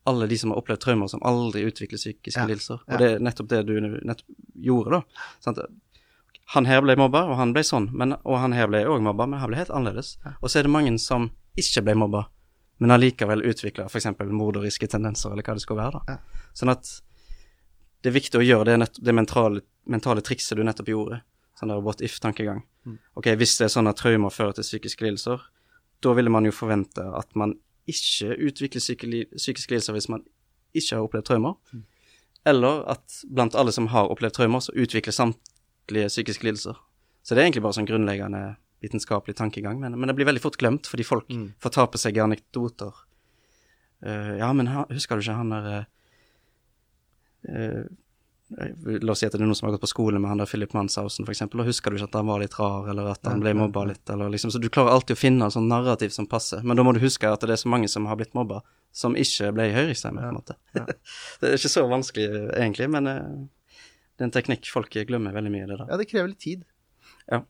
alle 0.07 0.27
de 0.31 0.39
som 0.39 0.51
har 0.51 0.59
opplevd 0.63 0.81
traumer 0.81 1.09
som 1.13 1.21
aldri 1.29 1.63
utvikler 1.69 1.99
psykiske 2.01 2.41
Ja. 2.41 2.47
lidelser. 2.47 2.81
Ja. 2.89 2.95
Og 2.95 2.99
det 2.99 3.09
er 3.11 3.19
nettopp 3.21 3.49
det 3.49 3.67
du 3.67 3.75
gjorde, 4.63 4.91
da. 4.91 5.03
Sant? 5.41 5.59
Han 6.55 6.65
her 6.67 6.81
ble 6.83 6.97
mobba, 6.97 7.25
og 7.31 7.37
han 7.37 7.53
ble 7.53 7.63
sånn, 7.63 7.91
men, 7.93 8.17
og 8.25 8.39
han 8.41 8.53
her 8.53 8.67
ble 8.67 8.85
òg 8.85 9.03
mobba, 9.03 9.27
men 9.29 9.39
han 9.39 9.49
ble 9.53 9.57
helt 9.61 9.71
annerledes. 9.71 10.17
Og 10.43 10.49
så 10.51 10.59
er 10.59 10.63
det 10.67 10.73
mange 10.73 10.99
som 10.99 11.31
ikke 11.57 11.85
ble 11.85 11.95
mobba, 11.95 12.25
men 12.81 12.91
allikevel 12.91 13.45
utvikla 13.47 13.85
f.eks. 13.87 14.07
morderiske 14.19 14.89
tendenser, 14.89 15.31
eller 15.31 15.43
hva 15.47 15.55
det 15.55 15.63
skal 15.63 15.77
være. 15.77 16.01
da. 16.01 16.17
Ja. 16.17 16.19
Sånn 16.55 16.71
at 16.73 16.91
det 18.03 18.11
er 18.11 18.17
viktig 18.19 18.41
å 18.41 18.43
gjøre 18.45 18.79
det, 18.79 18.89
det 19.05 19.15
mentale, 19.15 19.61
mentale 19.87 20.23
trikset 20.23 20.57
du 20.57 20.65
nettopp 20.65 20.89
gjorde. 20.89 21.21
Sånn 21.61 21.69
der 21.69 21.81
what 21.85 22.01
if-tankegang. 22.01 22.63
Ok, 23.15 23.27
Hvis 23.37 23.59
det 23.59 23.67
er 23.67 23.75
sånn 23.77 23.87
at 23.91 23.97
traumer 24.01 24.31
fører 24.33 24.55
til 24.57 24.65
psykiske 24.65 25.05
lidelser, 25.05 25.41
da 26.01 26.15
ville 26.17 26.31
man 26.33 26.45
jo 26.49 26.51
forvente 26.51 27.05
at 27.15 27.29
man 27.37 27.55
ikke 27.91 28.37
utvikler 28.49 28.81
psykiske 28.81 29.75
lidelser 29.75 29.97
hvis 29.97 30.09
man 30.13 30.25
ikke 30.77 30.97
har 30.97 31.05
opplevd 31.07 31.27
traumer. 31.29 31.59
Eller 32.47 32.85
at 32.89 33.21
blant 33.29 33.55
alle 33.59 33.73
som 33.75 33.91
har 33.93 34.09
opplevd 34.09 34.39
traumer, 34.39 34.63
så 34.65 34.73
utvikler 34.73 35.13
samtlige 35.13 36.09
psykiske 36.09 36.47
lidelser. 36.47 36.79
Så 37.23 37.35
det 37.35 37.43
er 37.43 37.51
egentlig 37.51 37.65
bare 37.67 37.77
sånn 37.77 37.89
grunnleggende 37.91 38.43
vitenskapelig 38.81 39.35
tankegang, 39.37 39.77
men, 39.83 39.93
men 40.01 40.09
det 40.09 40.15
blir 40.17 40.25
veldig 40.31 40.41
fort 40.41 40.57
glemt 40.57 40.89
fordi 40.89 41.05
folk 41.05 41.29
Mm. 41.29 41.51
fortaper 41.61 42.01
seg 42.01 42.17
i 42.17 42.23
anekdoter. 42.25 42.95
Uh, 44.01 44.39
ja, 44.41 44.49
men 44.57 44.71
husker 44.89 45.17
du 45.19 45.21
ikke 45.27 45.37
han 45.37 45.51
der 45.53 45.67
eh, 47.45 47.85
La 48.51 49.13
oss 49.13 49.21
si 49.23 49.27
at 49.29 49.35
det 49.35 49.39
er 49.39 49.47
noen 49.47 49.55
som 49.55 49.69
har 49.69 49.77
gått 49.77 49.85
på 49.85 49.93
skole 49.93 50.19
med 50.19 50.33
han 50.33 50.41
der 50.43 50.49
Philip 50.51 50.73
Manshausen, 50.75 51.27
eksempel, 51.31 51.63
og 51.63 51.69
husker 51.71 51.93
du 51.93 52.01
ikke 52.01 52.09
at 52.09 52.17
han 52.19 52.27
var 52.27 52.41
litt 52.43 52.57
rar, 52.59 52.89
eller 52.91 53.13
at 53.13 53.29
han 53.31 53.43
ble 53.45 53.53
mobba 53.55 53.85
litt, 53.93 54.03
eller 54.11 54.33
liksom 54.33 54.51
Så 54.51 54.59
du 54.59 54.67
klarer 54.69 54.97
alltid 54.97 55.15
å 55.15 55.21
finne 55.21 55.47
en 55.47 55.55
sånn 55.55 55.69
narrativ 55.71 56.11
som 56.17 56.27
passer, 56.31 56.65
men 56.67 56.79
da 56.79 56.83
må 56.87 56.95
du 56.97 57.01
huske 57.03 57.31
at 57.31 57.47
det 57.47 57.55
er 57.55 57.63
så 57.63 57.71
mange 57.71 57.91
som 57.93 58.09
har 58.11 58.19
blitt 58.19 58.35
mobba, 58.35 58.65
som 58.91 59.15
ikke 59.15 59.53
ble 59.55 59.69
høyreekstreme, 59.77 60.25
på 60.25 60.33
en 60.33 60.41
måte. 60.41 60.59
ja. 60.75 60.87
det 61.41 61.53
er 61.53 61.61
ikke 61.61 61.73
så 61.77 61.87
vanskelig, 61.91 62.27
eh, 62.27 62.51
egentlig, 62.65 62.91
men 62.91 63.07
eh, 63.13 63.23
det 64.19 64.27
er 64.27 64.31
en 64.33 64.35
teknikk 64.35 64.67
folk 64.73 64.99
glemmer 65.07 65.37
veldig 65.37 65.55
mye, 65.55 65.69
det 65.71 65.79
der. 65.79 65.87
Ja, 65.87 66.01
det 66.01 66.11
krever 66.11 66.33
litt 66.33 66.43
tid. 66.43 66.67
Ja. 67.31 67.45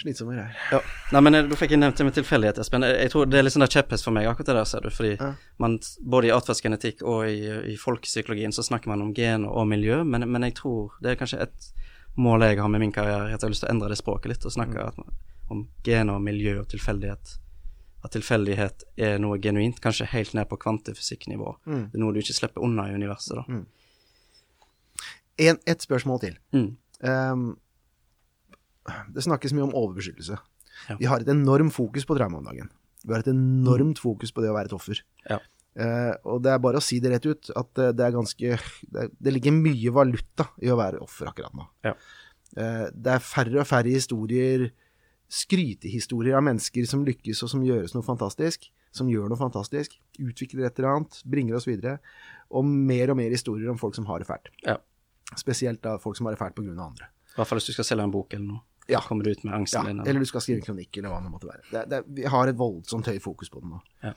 Slitsomme 0.00 0.32
greier. 0.36 0.54
Ja. 0.72 0.78
Nei, 1.12 1.20
men 1.26 1.34
eh, 1.36 1.48
da 1.50 1.56
fikk 1.60 1.74
jeg 1.74 1.80
nevnt 1.82 1.98
det 2.00 2.06
med 2.08 2.14
tilfeldighet, 2.16 2.58
Espen. 2.62 2.86
Jeg, 2.88 3.10
tror 3.12 3.26
det 3.28 3.38
er 3.40 3.44
litt 3.44 3.52
sånn 3.56 3.64
der 3.66 3.72
kjepphest 3.74 4.06
for 4.06 4.16
meg, 4.16 4.28
akkurat 4.30 4.48
det 4.48 4.54
der, 4.56 4.68
ser 4.70 4.86
du. 4.86 4.90
Fordi 4.94 5.10
Ja. 5.20 5.32
man, 5.60 5.74
både 6.14 6.30
i 6.30 6.32
atferdsgenetikk 6.32 7.02
og 7.04 7.26
i, 7.28 7.74
i 7.74 7.76
folkepsykologien 7.76 8.54
så 8.56 8.64
snakker 8.64 8.88
man 8.88 9.02
om 9.04 9.12
gen 9.16 9.44
og 9.44 9.66
miljø, 9.68 10.00
men, 10.04 10.24
men 10.30 10.46
jeg 10.48 10.54
tror 10.62 10.94
det 11.04 11.12
er 11.12 11.20
kanskje 11.20 11.42
et 11.44 11.68
mål 12.16 12.42
jeg 12.48 12.58
har 12.58 12.68
med 12.72 12.80
min 12.80 12.92
karriere, 12.92 13.28
at 13.28 13.36
jeg 13.36 13.46
har 13.46 13.52
lyst 13.52 13.62
til 13.66 13.68
å 13.70 13.74
endre 13.74 13.92
det 13.92 14.00
språket 14.00 14.32
litt, 14.32 14.44
og 14.48 14.52
snakke 14.56 14.88
at, 14.88 14.96
om 15.52 15.66
gen 15.86 16.10
og 16.10 16.22
miljø 16.24 16.56
og 16.62 16.68
tilfeldighet. 16.72 17.36
At 18.04 18.14
tilfeldighet 18.16 18.84
er 18.96 19.18
noe 19.20 19.36
genuint, 19.38 19.78
kanskje 19.84 20.08
helt 20.14 20.32
ned 20.34 20.48
på 20.48 20.56
kvantefysikknivå. 20.62 21.52
Mm. 21.68 21.84
Det 21.92 21.98
er 21.98 22.02
noe 22.02 22.16
du 22.16 22.20
ikke 22.22 22.36
slipper 22.38 22.64
unna 22.64 22.88
i 22.88 22.96
universet, 22.96 23.36
da. 23.36 23.60
En, 25.40 25.58
et 25.68 25.84
spørsmål 25.84 26.20
til. 26.20 26.34
Mm. 26.56 26.70
Ehm, 27.08 27.44
det 29.14 29.24
snakkes 29.26 29.54
mye 29.56 29.68
om 29.68 29.76
overbeskyttelse. 29.76 30.38
Ja. 30.88 30.96
Vi 30.98 31.08
har 31.10 31.22
et 31.22 31.30
enormt 31.30 31.74
fokus 31.74 32.06
på 32.08 32.16
traume 32.16 32.40
om 32.40 32.46
dagen. 32.46 32.70
Vi 33.04 33.14
har 33.14 33.24
et 33.24 33.32
enormt 33.32 34.00
fokus 34.00 34.32
på 34.32 34.44
det 34.44 34.50
å 34.52 34.56
være 34.56 34.70
et 34.70 34.76
offer. 34.76 35.00
Ja. 35.28 35.40
Uh, 35.78 36.12
og 36.26 36.42
det 36.44 36.50
er 36.52 36.62
bare 36.62 36.80
å 36.80 36.84
si 36.84 36.98
det 37.02 37.12
rett 37.12 37.26
ut, 37.30 37.50
at 37.54 37.78
eh, 37.78 37.92
det 37.94 38.02
er 38.02 38.14
ganske 38.16 38.56
Det, 38.90 39.04
det 39.22 39.32
ligger 39.36 39.54
mye 39.54 39.92
valuta 39.94 40.48
i 40.58 40.66
å 40.66 40.78
være 40.80 40.98
offer 41.04 41.30
akkurat 41.30 41.54
nå. 41.56 41.68
Ja. 41.86 41.94
Uh, 42.56 42.88
det 42.90 43.14
er 43.14 43.22
færre 43.22 43.62
og 43.62 43.68
færre 43.70 43.92
historier, 43.94 44.66
skrytehistorier 45.30 46.34
av 46.34 46.42
mennesker 46.48 46.88
som 46.90 47.04
lykkes 47.06 47.44
og 47.46 47.52
som 47.52 47.62
gjøres 47.62 47.94
noe 47.94 48.02
fantastisk, 48.02 48.66
som 48.90 49.08
gjør 49.12 49.30
noe 49.30 49.38
fantastisk, 49.38 49.94
utvikler 50.18 50.66
et 50.66 50.80
eller 50.80 50.96
annet, 50.96 51.20
bringer 51.22 51.60
oss 51.60 51.68
videre, 51.70 52.00
og 52.50 52.66
mer 52.66 53.14
og 53.14 53.20
mer 53.20 53.30
historier 53.30 53.70
om 53.70 53.78
folk 53.78 53.94
som 53.94 54.10
har 54.10 54.20
det 54.20 54.26
fælt. 54.26 54.50
Ja. 54.66 54.80
Spesielt 55.38 55.84
da 55.86 55.94
folk 56.02 56.18
som 56.18 56.26
har 56.26 56.34
det 56.34 56.42
fælt 56.42 56.58
av 56.58 56.82
andre. 56.88 57.12
I 57.30 57.38
hvert 57.38 57.46
fall 57.46 57.60
hvis 57.60 57.70
du 57.70 57.76
skal 57.76 57.86
selge 57.86 58.08
en 58.08 58.14
bok 58.14 58.34
eller 58.34 58.56
noe. 58.56 58.64
Ja. 58.90 59.00
Kommer 59.06 59.28
ut 59.30 59.44
med 59.44 59.54
angsten 59.54 59.80
Ja, 59.86 59.92
din. 59.92 60.00
eller 60.06 60.20
du 60.20 60.26
skal 60.26 60.40
skrive 60.44 60.58
en 60.60 60.66
kronikk, 60.66 60.96
eller 60.98 61.08
hva 61.12 61.20
det 61.22 61.30
måtte 61.32 61.48
være. 61.50 61.62
Det, 61.70 61.84
det, 61.90 62.00
vi 62.20 62.22
har 62.28 62.48
et 62.48 62.56
voldsomt 62.58 63.06
høyt 63.06 63.22
fokus 63.22 63.48
på 63.52 63.60
det 63.62 63.70
nå. 63.70 63.80
Ja. 64.02 64.14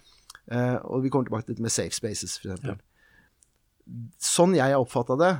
Uh, 0.52 0.78
og 0.91 1.04
vi 1.04 1.10
kommer 1.14 1.26
tilbake 1.30 1.45
til 1.48 1.56
dette 1.56 1.64
med 1.64 1.72
safe 1.72 1.95
spaces, 1.95 2.38
for 2.41 2.52
eksempel. 2.56 2.80
Sånn 4.24 4.56
jeg 4.56 4.72
har 4.72 4.80
oppfatta 4.80 5.18
det, 5.20 5.32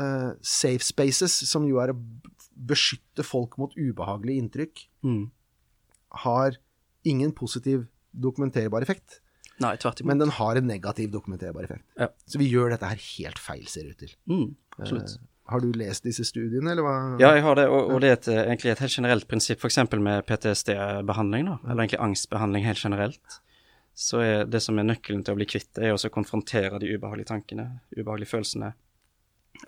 uh, 0.00 0.32
safe 0.44 0.84
spaces, 0.84 1.32
som 1.48 1.64
jo 1.68 1.80
er 1.80 1.94
å 1.94 1.98
beskytte 2.60 3.24
folk 3.24 3.56
mot 3.60 3.72
ubehagelige 3.78 4.42
inntrykk, 4.44 4.86
Mm. 5.04 5.30
har 6.24 6.56
ingen 7.06 7.32
positiv 7.32 7.86
dokumenterbar 8.12 8.82
effekt, 8.82 9.20
Nei, 9.60 9.76
tvert 9.76 10.00
imot. 10.00 10.06
men 10.08 10.18
den 10.18 10.28
har 10.30 10.56
en 10.56 10.66
negativ 10.66 11.10
dokumenterbar 11.12 11.64
effekt. 11.64 11.84
Ja. 11.96 12.08
Så 12.26 12.38
vi 12.38 12.50
gjør 12.50 12.70
dette 12.74 12.86
her 12.88 12.96
helt 12.96 13.38
feil, 13.38 13.66
ser 13.66 13.84
det 13.84 13.90
ut 13.90 13.98
til. 13.98 14.14
Mm, 14.28 14.56
absolutt. 14.78 15.16
Eh, 15.16 15.26
har 15.50 15.60
du 15.60 15.70
lest 15.76 16.06
disse 16.06 16.24
studiene, 16.26 16.72
eller 16.72 16.86
hva? 16.86 16.96
Ja, 17.20 17.32
jeg 17.36 17.44
har 17.44 17.58
det, 17.58 17.66
og, 17.70 17.92
og 17.94 18.02
det 18.02 18.10
er 18.10 18.16
et, 18.18 18.28
eh, 18.30 18.42
egentlig 18.44 18.72
et 18.72 18.82
helt 18.84 18.96
generelt 18.96 19.26
prinsipp, 19.30 19.62
f.eks. 19.62 19.78
med 19.98 20.24
PTSD-behandling, 20.28 21.48
da, 21.50 21.56
eller 21.66 21.84
egentlig 21.84 22.02
angstbehandling 22.06 22.66
helt 22.68 22.84
generelt. 22.84 23.40
Så 23.98 24.22
er 24.24 24.46
det 24.48 24.62
som 24.64 24.78
er 24.78 24.86
nøkkelen 24.88 25.24
til 25.26 25.34
å 25.34 25.40
bli 25.40 25.48
kvitt 25.50 25.72
det, 25.76 25.90
er 25.90 25.96
å 25.96 26.12
konfrontere 26.14 26.78
de 26.80 26.92
ubehagelige 26.94 27.32
tankene, 27.32 27.66
ubehagelige 27.96 28.30
følelsene, 28.30 28.72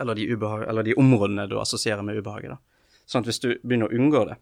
eller 0.01 0.17
de, 0.17 0.29
ubehag, 0.31 0.65
eller 0.71 0.87
de 0.87 0.97
områdene 0.97 1.49
du 1.51 1.59
assosierer 1.61 2.07
med 2.07 2.23
ubehaget. 2.23 2.55
da. 2.55 3.03
Sånn 3.05 3.27
at 3.27 3.29
hvis 3.29 3.43
du 3.43 3.51
begynner 3.61 3.91
å 3.91 3.99
unngå 3.99 4.25
det, 4.31 4.39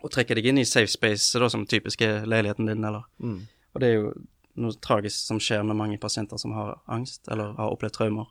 og 0.00 0.10
trekker 0.14 0.38
deg 0.38 0.48
inn 0.50 0.60
i 0.62 0.66
safe 0.68 0.90
space, 0.90 1.38
da, 1.38 1.48
som 1.52 1.66
typisk 1.68 2.02
er 2.06 2.26
leiligheten 2.26 2.70
din, 2.70 2.84
eller 2.84 3.06
Mm. 3.20 3.40
Og 3.70 3.80
det 3.80 3.88
er 3.88 3.94
jo 4.00 4.12
noe 4.58 4.74
tragisk 4.82 5.28
som 5.28 5.38
skjer 5.38 5.62
med 5.62 5.78
mange 5.78 5.98
pasienter 6.02 6.40
som 6.40 6.52
har 6.56 6.80
angst, 6.90 7.28
eller 7.30 7.52
har 7.54 7.70
opplevd 7.70 7.94
traumer, 7.94 8.26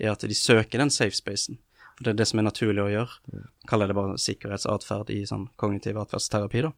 er 0.00 0.14
at 0.14 0.24
de 0.26 0.36
søker 0.36 0.80
den 0.82 0.90
safe 0.92 1.16
spacen. 1.16 1.58
For 1.96 2.06
det 2.06 2.14
er 2.14 2.18
det 2.22 2.28
som 2.30 2.40
er 2.40 2.46
naturlig 2.48 2.82
å 2.84 2.88
gjøre. 2.92 3.44
Kaller 3.68 3.90
det 3.90 3.96
bare 3.98 4.16
sikkerhetsatferd 4.20 5.12
i 5.12 5.20
sånn 5.28 5.48
kognitiv 5.60 5.98
atferdsterapi, 6.00 6.64
da. 6.64 6.72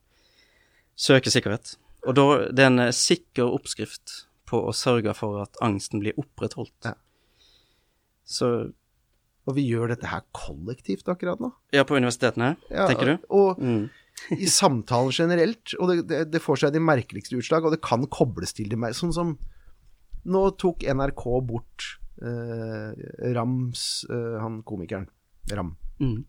Søke 0.98 1.30
sikkerhet. 1.32 1.76
Og 2.06 2.16
da 2.18 2.24
det 2.50 2.64
er 2.64 2.70
en 2.72 2.82
eh, 2.88 2.94
sikker 2.96 3.46
oppskrift 3.54 4.24
på 4.50 4.58
å 4.66 4.74
sørge 4.74 5.14
for 5.16 5.38
at 5.44 5.56
angsten 5.64 6.02
blir 6.02 6.18
opprettholdt. 6.20 6.90
Ja. 6.90 6.96
Så 8.26 8.72
Og 9.42 9.56
vi 9.56 9.64
gjør 9.66 9.90
dette 9.90 10.06
her 10.06 10.20
kollektivt 10.36 11.08
akkurat 11.10 11.40
nå. 11.42 11.48
Ja, 11.74 11.82
på 11.82 11.96
universitetene, 11.98 12.52
Ja, 12.70 12.86
tenker 12.86 13.08
du? 13.10 13.24
Og 13.34 13.58
Mm. 13.58 13.88
i 14.38 14.46
samtaler 14.46 15.10
generelt, 15.10 15.72
og 15.80 15.88
det, 15.88 15.96
det, 16.06 16.20
det 16.30 16.42
får 16.42 16.60
seg 16.60 16.74
de 16.76 16.82
merkeligste 16.84 17.34
utslag, 17.40 17.64
og 17.64 17.72
det 17.72 17.80
kan 17.82 18.04
kobles 18.06 18.52
til 18.54 18.68
de 18.70 18.76
mer 18.78 18.92
Sånn 18.94 19.12
som 19.14 19.38
Nå 20.24 20.42
tok 20.60 20.84
NRK 20.86 21.24
bort 21.48 21.86
Rams 23.34 24.04
eh, 24.10 24.38
Han 24.42 24.62
komikeren 24.62 25.08
Ram. 25.52 25.74
Mm. 26.00 26.22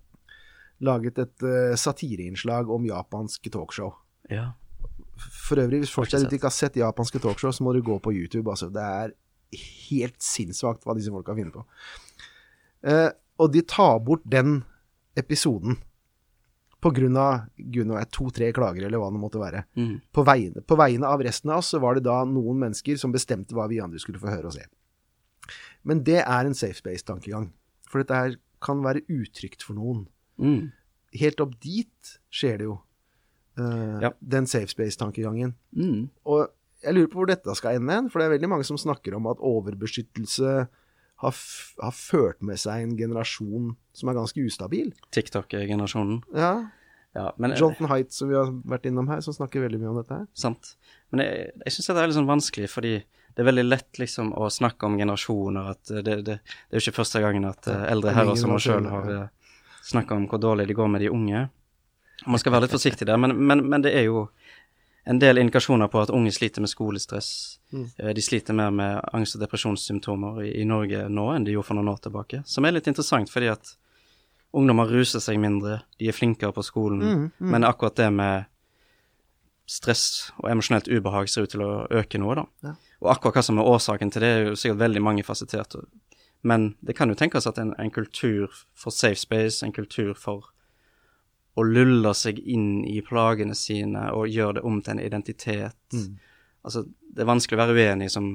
Laget 0.84 1.20
et 1.22 1.46
eh, 1.46 1.76
satireinnslag 1.78 2.72
om 2.74 2.86
japanske 2.88 3.52
talkshow. 3.54 3.94
Ja. 4.32 4.52
For 5.46 5.62
øvrig, 5.62 5.84
hvis 5.84 5.94
folk 5.94 6.10
der 6.12 6.26
ute 6.26 6.40
ikke 6.40 6.50
har 6.50 6.56
sett 6.56 6.80
japanske 6.82 7.22
talkshow, 7.22 7.54
så 7.54 7.64
må 7.64 7.76
du 7.76 7.84
gå 7.86 8.00
på 8.02 8.14
YouTube. 8.14 8.50
Altså, 8.50 8.72
det 8.74 8.84
er 8.84 9.14
helt 9.90 10.18
sinnssvakt 10.24 10.84
hva 10.86 10.98
disse 10.98 11.14
folka 11.14 11.36
finner 11.38 11.54
på. 11.54 11.64
Eh, 12.90 13.10
og 13.40 13.54
de 13.54 13.62
tar 13.70 14.00
bort 14.04 14.26
den 14.26 14.64
episoden 15.20 15.78
gud 16.84 17.88
nå 17.88 17.96
er 17.96 18.10
to-tre 18.12 18.52
klager, 18.52 18.86
eller 18.86 19.00
hva 19.00 19.12
det 19.12 19.22
måtte 19.22 19.40
være. 19.40 19.64
Mm. 19.76 20.02
På 20.12 20.24
vegne, 20.28 20.62
på 20.62 20.76
vegne 20.76 21.08
av 21.08 21.22
resten 21.24 21.50
av 21.50 21.62
oss 21.62 21.72
så 21.72 21.80
var 21.80 21.96
det 21.96 22.04
da 22.04 22.24
noen 22.28 22.60
mennesker 22.60 22.98
som 23.00 23.14
bestemte 23.14 23.56
hva 23.56 23.70
vi 23.72 23.80
andre 23.80 24.00
skulle 24.00 24.20
få 24.20 24.28
høre 24.28 24.50
og 24.50 24.58
se. 24.58 24.66
Men 25.84 26.04
det 26.08 26.22
er 26.22 26.48
en 26.48 26.56
safe 26.58 26.80
space-tankegang. 26.80 27.52
For 27.90 28.04
dette 28.04 28.16
her 28.18 28.36
kan 28.64 28.84
være 28.86 29.04
utrygt 29.12 29.66
for 29.66 29.76
noen. 29.78 30.06
Mm. 30.40 30.72
Helt 31.20 31.42
opp 31.44 31.58
dit 31.62 32.14
skjer 32.34 32.62
det 32.62 32.68
jo. 32.70 32.78
Uh, 33.60 34.00
Ja. 34.02 34.14
Den 34.20 34.48
safe 34.50 34.72
space-tankegangen. 34.72 35.56
Mm. 35.76 36.08
Og 36.26 36.48
jeg 36.84 36.96
lurer 36.96 37.12
på 37.12 37.20
hvor 37.22 37.30
dette 37.30 37.56
skal 37.56 37.78
ende 37.80 37.94
hen, 37.94 38.08
for 38.10 38.20
det 38.20 38.26
er 38.28 38.36
veldig 38.38 38.50
mange 38.50 38.66
som 38.68 38.80
snakker 38.80 39.16
om 39.16 39.28
at 39.32 39.44
overbeskyttelse 39.44 40.54
har, 41.24 41.36
har 41.84 41.94
ført 41.96 42.42
med 42.44 42.60
seg 42.60 42.84
en 42.84 42.96
generasjon 43.00 43.76
som 43.96 44.10
er 44.10 44.18
ganske 44.18 44.44
ustabil. 44.44 44.90
TikTok-generasjonen. 45.16 46.24
Ja. 46.36 46.54
Ja, 47.14 47.28
men 47.38 47.54
Jonathan 47.54 47.92
Haidt, 47.92 48.10
som 48.16 48.32
vi 48.32 48.34
har 48.40 48.50
vært 48.66 48.88
innom 48.90 49.06
her, 49.12 49.20
som 49.22 49.36
snakker 49.36 49.62
veldig 49.62 49.78
mye 49.84 49.92
om 49.92 50.00
dette 50.00 50.16
her. 50.18 50.26
Sant. 50.34 50.72
Men 51.14 51.22
jeg, 51.22 51.52
jeg 51.62 51.76
syns 51.76 51.92
det 51.92 52.02
er 52.02 52.10
litt 52.10 52.18
sånn 52.18 52.30
vanskelig, 52.32 52.70
fordi 52.74 52.94
det 53.34 53.42
er 53.42 53.48
veldig 53.50 53.64
lett 53.66 54.00
liksom 54.00 54.32
å 54.38 54.50
snakke 54.54 54.86
om 54.86 54.98
generasjoner. 55.00 55.72
At 55.74 55.90
det, 55.90 56.04
det, 56.06 56.18
det 56.28 56.38
er 56.70 56.78
jo 56.80 56.84
ikke 56.86 57.00
første 57.02 57.22
gangen 57.24 57.46
at 57.50 57.68
uh, 57.68 57.84
eldre 57.90 58.14
herrer 58.14 58.38
som 58.38 58.54
oss 58.54 58.68
sjøl 58.68 58.86
har 58.92 59.10
uh, 59.10 59.28
snakka 59.84 60.16
om 60.16 60.28
hvor 60.30 60.40
dårlig 60.44 60.68
det 60.70 60.76
går 60.78 60.88
med 60.94 61.02
de 61.02 61.10
unge. 61.10 61.48
Man 62.30 62.40
skal 62.40 62.54
være 62.54 62.68
litt 62.68 62.76
forsiktig 62.76 63.08
der, 63.10 63.18
men, 63.20 63.34
men, 63.36 63.66
men 63.68 63.82
det 63.84 63.92
er 63.98 64.06
jo 64.06 64.28
en 65.10 65.18
del 65.20 65.42
indikasjoner 65.42 65.90
på 65.92 66.00
at 66.00 66.14
unge 66.16 66.32
sliter 66.32 66.64
med 66.64 66.72
skolestress. 66.72 67.60
Mm. 67.74 67.88
Eh, 67.98 68.14
De 68.16 68.22
sliter 68.24 68.56
mer 68.56 68.70
med 68.72 69.02
angst- 69.12 69.36
og 69.36 69.42
depresjonssymptomer 69.44 70.44
i, 70.46 70.54
i 70.62 70.64
Norge 70.70 71.10
nå 71.12 71.26
enn 71.34 71.44
de 71.44 71.58
gjorde 71.58 71.68
for 71.68 71.76
noen 71.82 71.90
år 71.92 72.00
tilbake. 72.06 72.40
Som 72.48 72.64
er 72.70 72.78
litt 72.78 72.88
interessant, 72.88 73.28
fordi 73.34 73.50
at 73.52 73.74
ungdommer 74.54 74.88
ruser 74.94 75.20
seg 75.20 75.42
mindre, 75.42 75.82
de 76.00 76.08
er 76.08 76.16
flinkere 76.16 76.54
på 76.56 76.64
skolen, 76.64 77.02
Mm, 77.04 77.26
mm. 77.42 77.50
men 77.52 77.66
akkurat 77.68 77.98
det 78.00 78.12
med 78.14 78.46
stress 79.66 80.32
og 80.42 80.50
emosjonelt 80.52 80.88
ubehag 80.92 81.30
ser 81.32 81.46
ut 81.48 81.54
til 81.56 81.64
å 81.64 81.72
øke 82.00 82.20
noe, 82.22 82.36
da. 82.36 82.44
Ja. 82.68 82.74
Og 83.04 83.12
akkurat 83.12 83.40
hva 83.40 83.44
som 83.46 83.60
er 83.60 83.68
årsaken 83.68 84.12
til 84.14 84.24
det, 84.24 84.32
er 84.32 84.50
jo 84.50 84.58
sikkert 84.60 84.80
veldig 84.80 85.04
mangefasettert. 85.04 85.76
Men 86.48 86.74
det 86.84 86.96
kan 86.98 87.12
jo 87.12 87.16
tenkes 87.20 87.48
at 87.48 87.60
en, 87.60 87.74
en 87.80 87.92
kultur 87.92 88.52
for 88.76 88.96
safe 88.96 89.20
space, 89.20 89.64
en 89.66 89.76
kultur 89.76 90.14
for 90.20 90.50
å 91.54 91.64
lulle 91.68 92.14
seg 92.18 92.40
inn 92.40 92.82
i 92.90 92.98
plagene 93.06 93.56
sine 93.56 94.08
og 94.16 94.32
gjøre 94.32 94.58
det 94.58 94.64
om 94.68 94.80
til 94.82 94.96
en 94.96 95.04
identitet. 95.04 95.84
Mm. 95.94 96.16
Altså, 96.66 96.86
det 97.14 97.24
er 97.24 97.30
vanskelig 97.30 97.60
å 97.60 97.62
være 97.62 97.76
uenig 97.78 98.10
som 98.12 98.32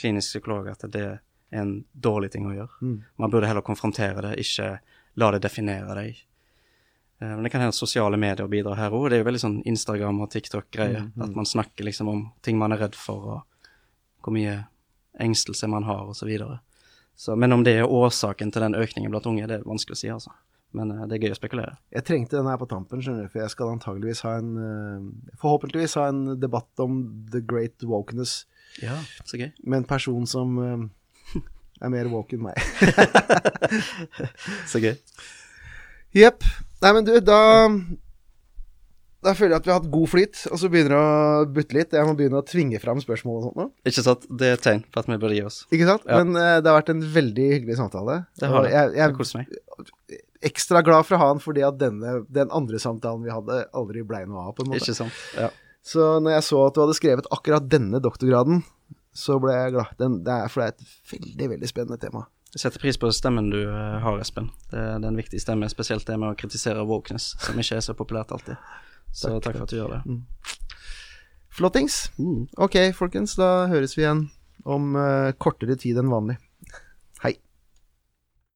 klinisk 0.00 0.34
psykolog 0.34 0.70
at 0.72 0.82
det 0.90 1.04
er 1.04 1.20
en 1.60 1.76
dårlig 1.92 2.32
ting 2.34 2.48
å 2.48 2.54
gjøre. 2.54 2.72
Mm. 2.80 2.96
Man 3.22 3.32
burde 3.32 3.50
heller 3.50 3.66
konfrontere 3.66 4.24
det, 4.26 4.34
ikke 4.42 4.72
la 5.20 5.30
det 5.34 5.42
definere 5.44 5.96
deg. 5.98 6.24
Eh, 7.20 7.34
Men 7.36 7.46
det 7.46 7.52
kan 7.54 7.64
hende 7.64 7.76
sosiale 7.76 8.18
medier 8.20 8.50
bidrar 8.50 8.78
her 8.78 8.94
òg. 8.94 9.08
Det 9.10 9.18
er 9.18 9.24
jo 9.24 9.28
veldig 9.30 9.44
sånn 9.44 9.60
Instagram 9.68 10.20
og 10.24 10.30
TikTok-greie. 10.34 11.06
Mm, 11.06 11.12
mm. 11.14 11.24
At 11.26 11.38
man 11.38 11.48
snakker 11.48 11.86
liksom 11.86 12.10
om 12.10 12.26
ting 12.42 12.58
man 12.58 12.74
er 12.74 12.82
redd 12.86 12.98
for, 12.98 13.36
og 13.36 13.46
hvor 14.24 14.34
mye 14.36 14.58
engstelse 15.20 15.68
man 15.68 15.84
har, 15.88 16.06
og 16.08 16.16
så 16.16 16.28
videre. 16.28 16.60
Så, 17.16 17.34
men 17.36 17.52
om 17.52 17.64
det 17.66 17.74
er 17.80 17.90
årsaken 17.90 18.52
til 18.52 18.62
den 18.64 18.76
økningen 18.78 19.12
blant 19.12 19.26
unge, 19.28 19.48
det 19.50 19.58
er 19.58 19.66
vanskelig 19.68 19.98
å 19.98 20.00
si, 20.00 20.08
altså. 20.12 20.32
Men 20.76 20.92
eh, 20.94 21.02
det 21.10 21.16
er 21.18 21.26
gøy 21.26 21.34
å 21.34 21.38
spekulere. 21.40 21.74
Jeg 21.92 22.06
trengte 22.08 22.38
den 22.38 22.48
her 22.48 22.60
på 22.60 22.68
tampen, 22.70 23.02
skjønner 23.02 23.26
du, 23.26 23.32
for 23.32 23.42
jeg 23.42 23.52
skal 23.52 23.72
antageligvis 23.74 24.22
ha 24.24 24.36
en 24.38 24.50
eh, 24.62 25.34
Forhåpentligvis 25.42 25.96
ha 25.98 26.06
en 26.12 26.22
debatt 26.40 26.82
om 26.84 27.00
the 27.32 27.42
great 27.42 27.82
wokeness 27.82 28.44
Ja, 28.80 29.00
så 29.26 29.40
gøy. 29.40 29.50
med 29.64 29.82
en 29.82 29.88
person 29.90 30.28
som 30.30 30.56
eh, 30.62 31.42
er 31.82 31.92
mer 31.92 32.08
woke 32.12 32.36
enn 32.36 32.44
meg. 32.44 32.60
Så 34.70 34.80
gøy. 34.82 34.94
Jepp. 36.16 36.44
Nei, 36.82 36.92
men 36.96 37.06
du, 37.06 37.12
da 37.24 37.40
Da 39.20 39.34
føler 39.36 39.52
jeg 39.52 39.60
at 39.60 39.66
vi 39.68 39.72
har 39.74 39.80
hatt 39.82 39.90
god 39.92 40.08
flyt, 40.08 40.38
og 40.48 40.60
så 40.62 40.68
begynner 40.72 40.94
det 40.94 41.00
å 41.00 41.48
butte 41.52 41.76
litt. 41.76 41.92
Jeg 41.92 42.08
må 42.08 42.14
begynne 42.16 42.40
å 42.40 42.46
tvinge 42.48 42.78
fram 42.80 43.02
spørsmål 43.04 43.36
og 43.36 43.42
sånt 43.44 43.58
noe. 43.60 43.68
Ikke 43.84 44.04
sant? 44.06 44.24
Det 44.40 44.48
er 44.48 44.56
et 44.56 44.64
tegn 44.64 44.80
på 44.88 45.02
at 45.02 45.10
vi 45.10 45.18
burde 45.20 45.36
gi 45.36 45.42
oss. 45.44 45.58
Ikke 45.68 45.88
sant? 45.90 46.06
Ja. 46.08 46.22
Men 46.22 46.32
uh, 46.38 46.56
det 46.62 46.70
har 46.70 46.78
vært 46.78 46.92
en 46.94 47.02
veldig 47.18 47.48
hyggelig 47.52 47.76
samtale. 47.82 48.16
Det 48.40 48.48
har 48.48 48.64
det. 48.64 48.72
Jeg, 48.72 48.94
Jeg 48.96 49.02
jeg 49.04 49.16
koser 49.18 49.42
meg. 49.42 49.60
ekstra 50.50 50.82
glad 50.86 51.04
for 51.04 51.18
å 51.18 51.20
ha 51.20 51.28
han 51.34 51.44
fordi 51.44 51.66
at 51.68 51.76
denne, 51.82 52.16
den 52.32 52.54
andre 52.56 52.80
samtalen 52.80 53.26
vi 53.26 53.34
hadde, 53.34 53.60
aldri 53.76 54.06
blei 54.08 54.24
noe 54.24 54.46
av, 54.48 54.56
på 54.56 54.64
en 54.64 54.72
måte. 54.72 54.80
Ikke 54.86 54.96
sant? 55.02 55.22
Ja. 55.36 55.52
Så 55.84 56.10
når 56.24 56.38
jeg 56.38 56.48
så 56.48 56.64
at 56.64 56.76
du 56.76 56.84
hadde 56.86 56.96
skrevet 56.96 57.28
akkurat 57.36 57.68
denne 57.68 58.00
doktorgraden, 58.00 58.64
så 59.16 59.36
ble 59.42 59.52
jeg 59.52 59.76
glad. 59.76 59.94
Den, 60.00 60.20
det 60.24 60.32
er, 60.32 60.48
for 60.52 60.62
det 60.62 60.70
er 60.70 60.76
et 60.76 61.00
veldig, 61.12 61.48
veldig 61.56 61.68
spennende 61.68 62.00
tema. 62.00 62.24
Jeg 62.54 62.64
setter 62.64 62.82
pris 62.82 62.96
på 62.98 63.12
stemmen 63.14 63.52
du 63.52 63.60
eh, 63.62 63.98
har, 64.02 64.16
Espen. 64.22 64.48
Det, 64.72 64.80
det 64.80 65.04
er 65.04 65.10
en 65.12 65.18
viktig 65.20 65.38
stemme, 65.42 65.68
spesielt 65.70 66.06
det 66.08 66.16
med 66.18 66.32
å 66.32 66.38
kritisere 66.38 66.82
wokeness, 66.88 67.34
som 67.44 67.58
ikke 67.60 67.78
er 67.78 67.84
så 67.84 67.94
populært 67.98 68.32
alltid. 68.34 68.58
Så 69.12 69.36
Takk. 69.36 69.42
takk, 69.44 69.56
for 69.56 69.62
at 69.66 69.72
du 69.72 69.76
gjør 69.80 69.94
det. 69.96 70.18
Flottings. 71.50 71.96
Ok, 72.56 72.76
folkens, 72.96 73.34
da 73.38 73.66
høres 73.70 73.96
vi 73.98 74.04
igjen 74.04 74.28
om 74.64 74.94
uh, 74.96 75.32
kortere 75.40 75.76
tid 75.80 75.98
enn 76.00 76.12
vanlig. 76.12 76.36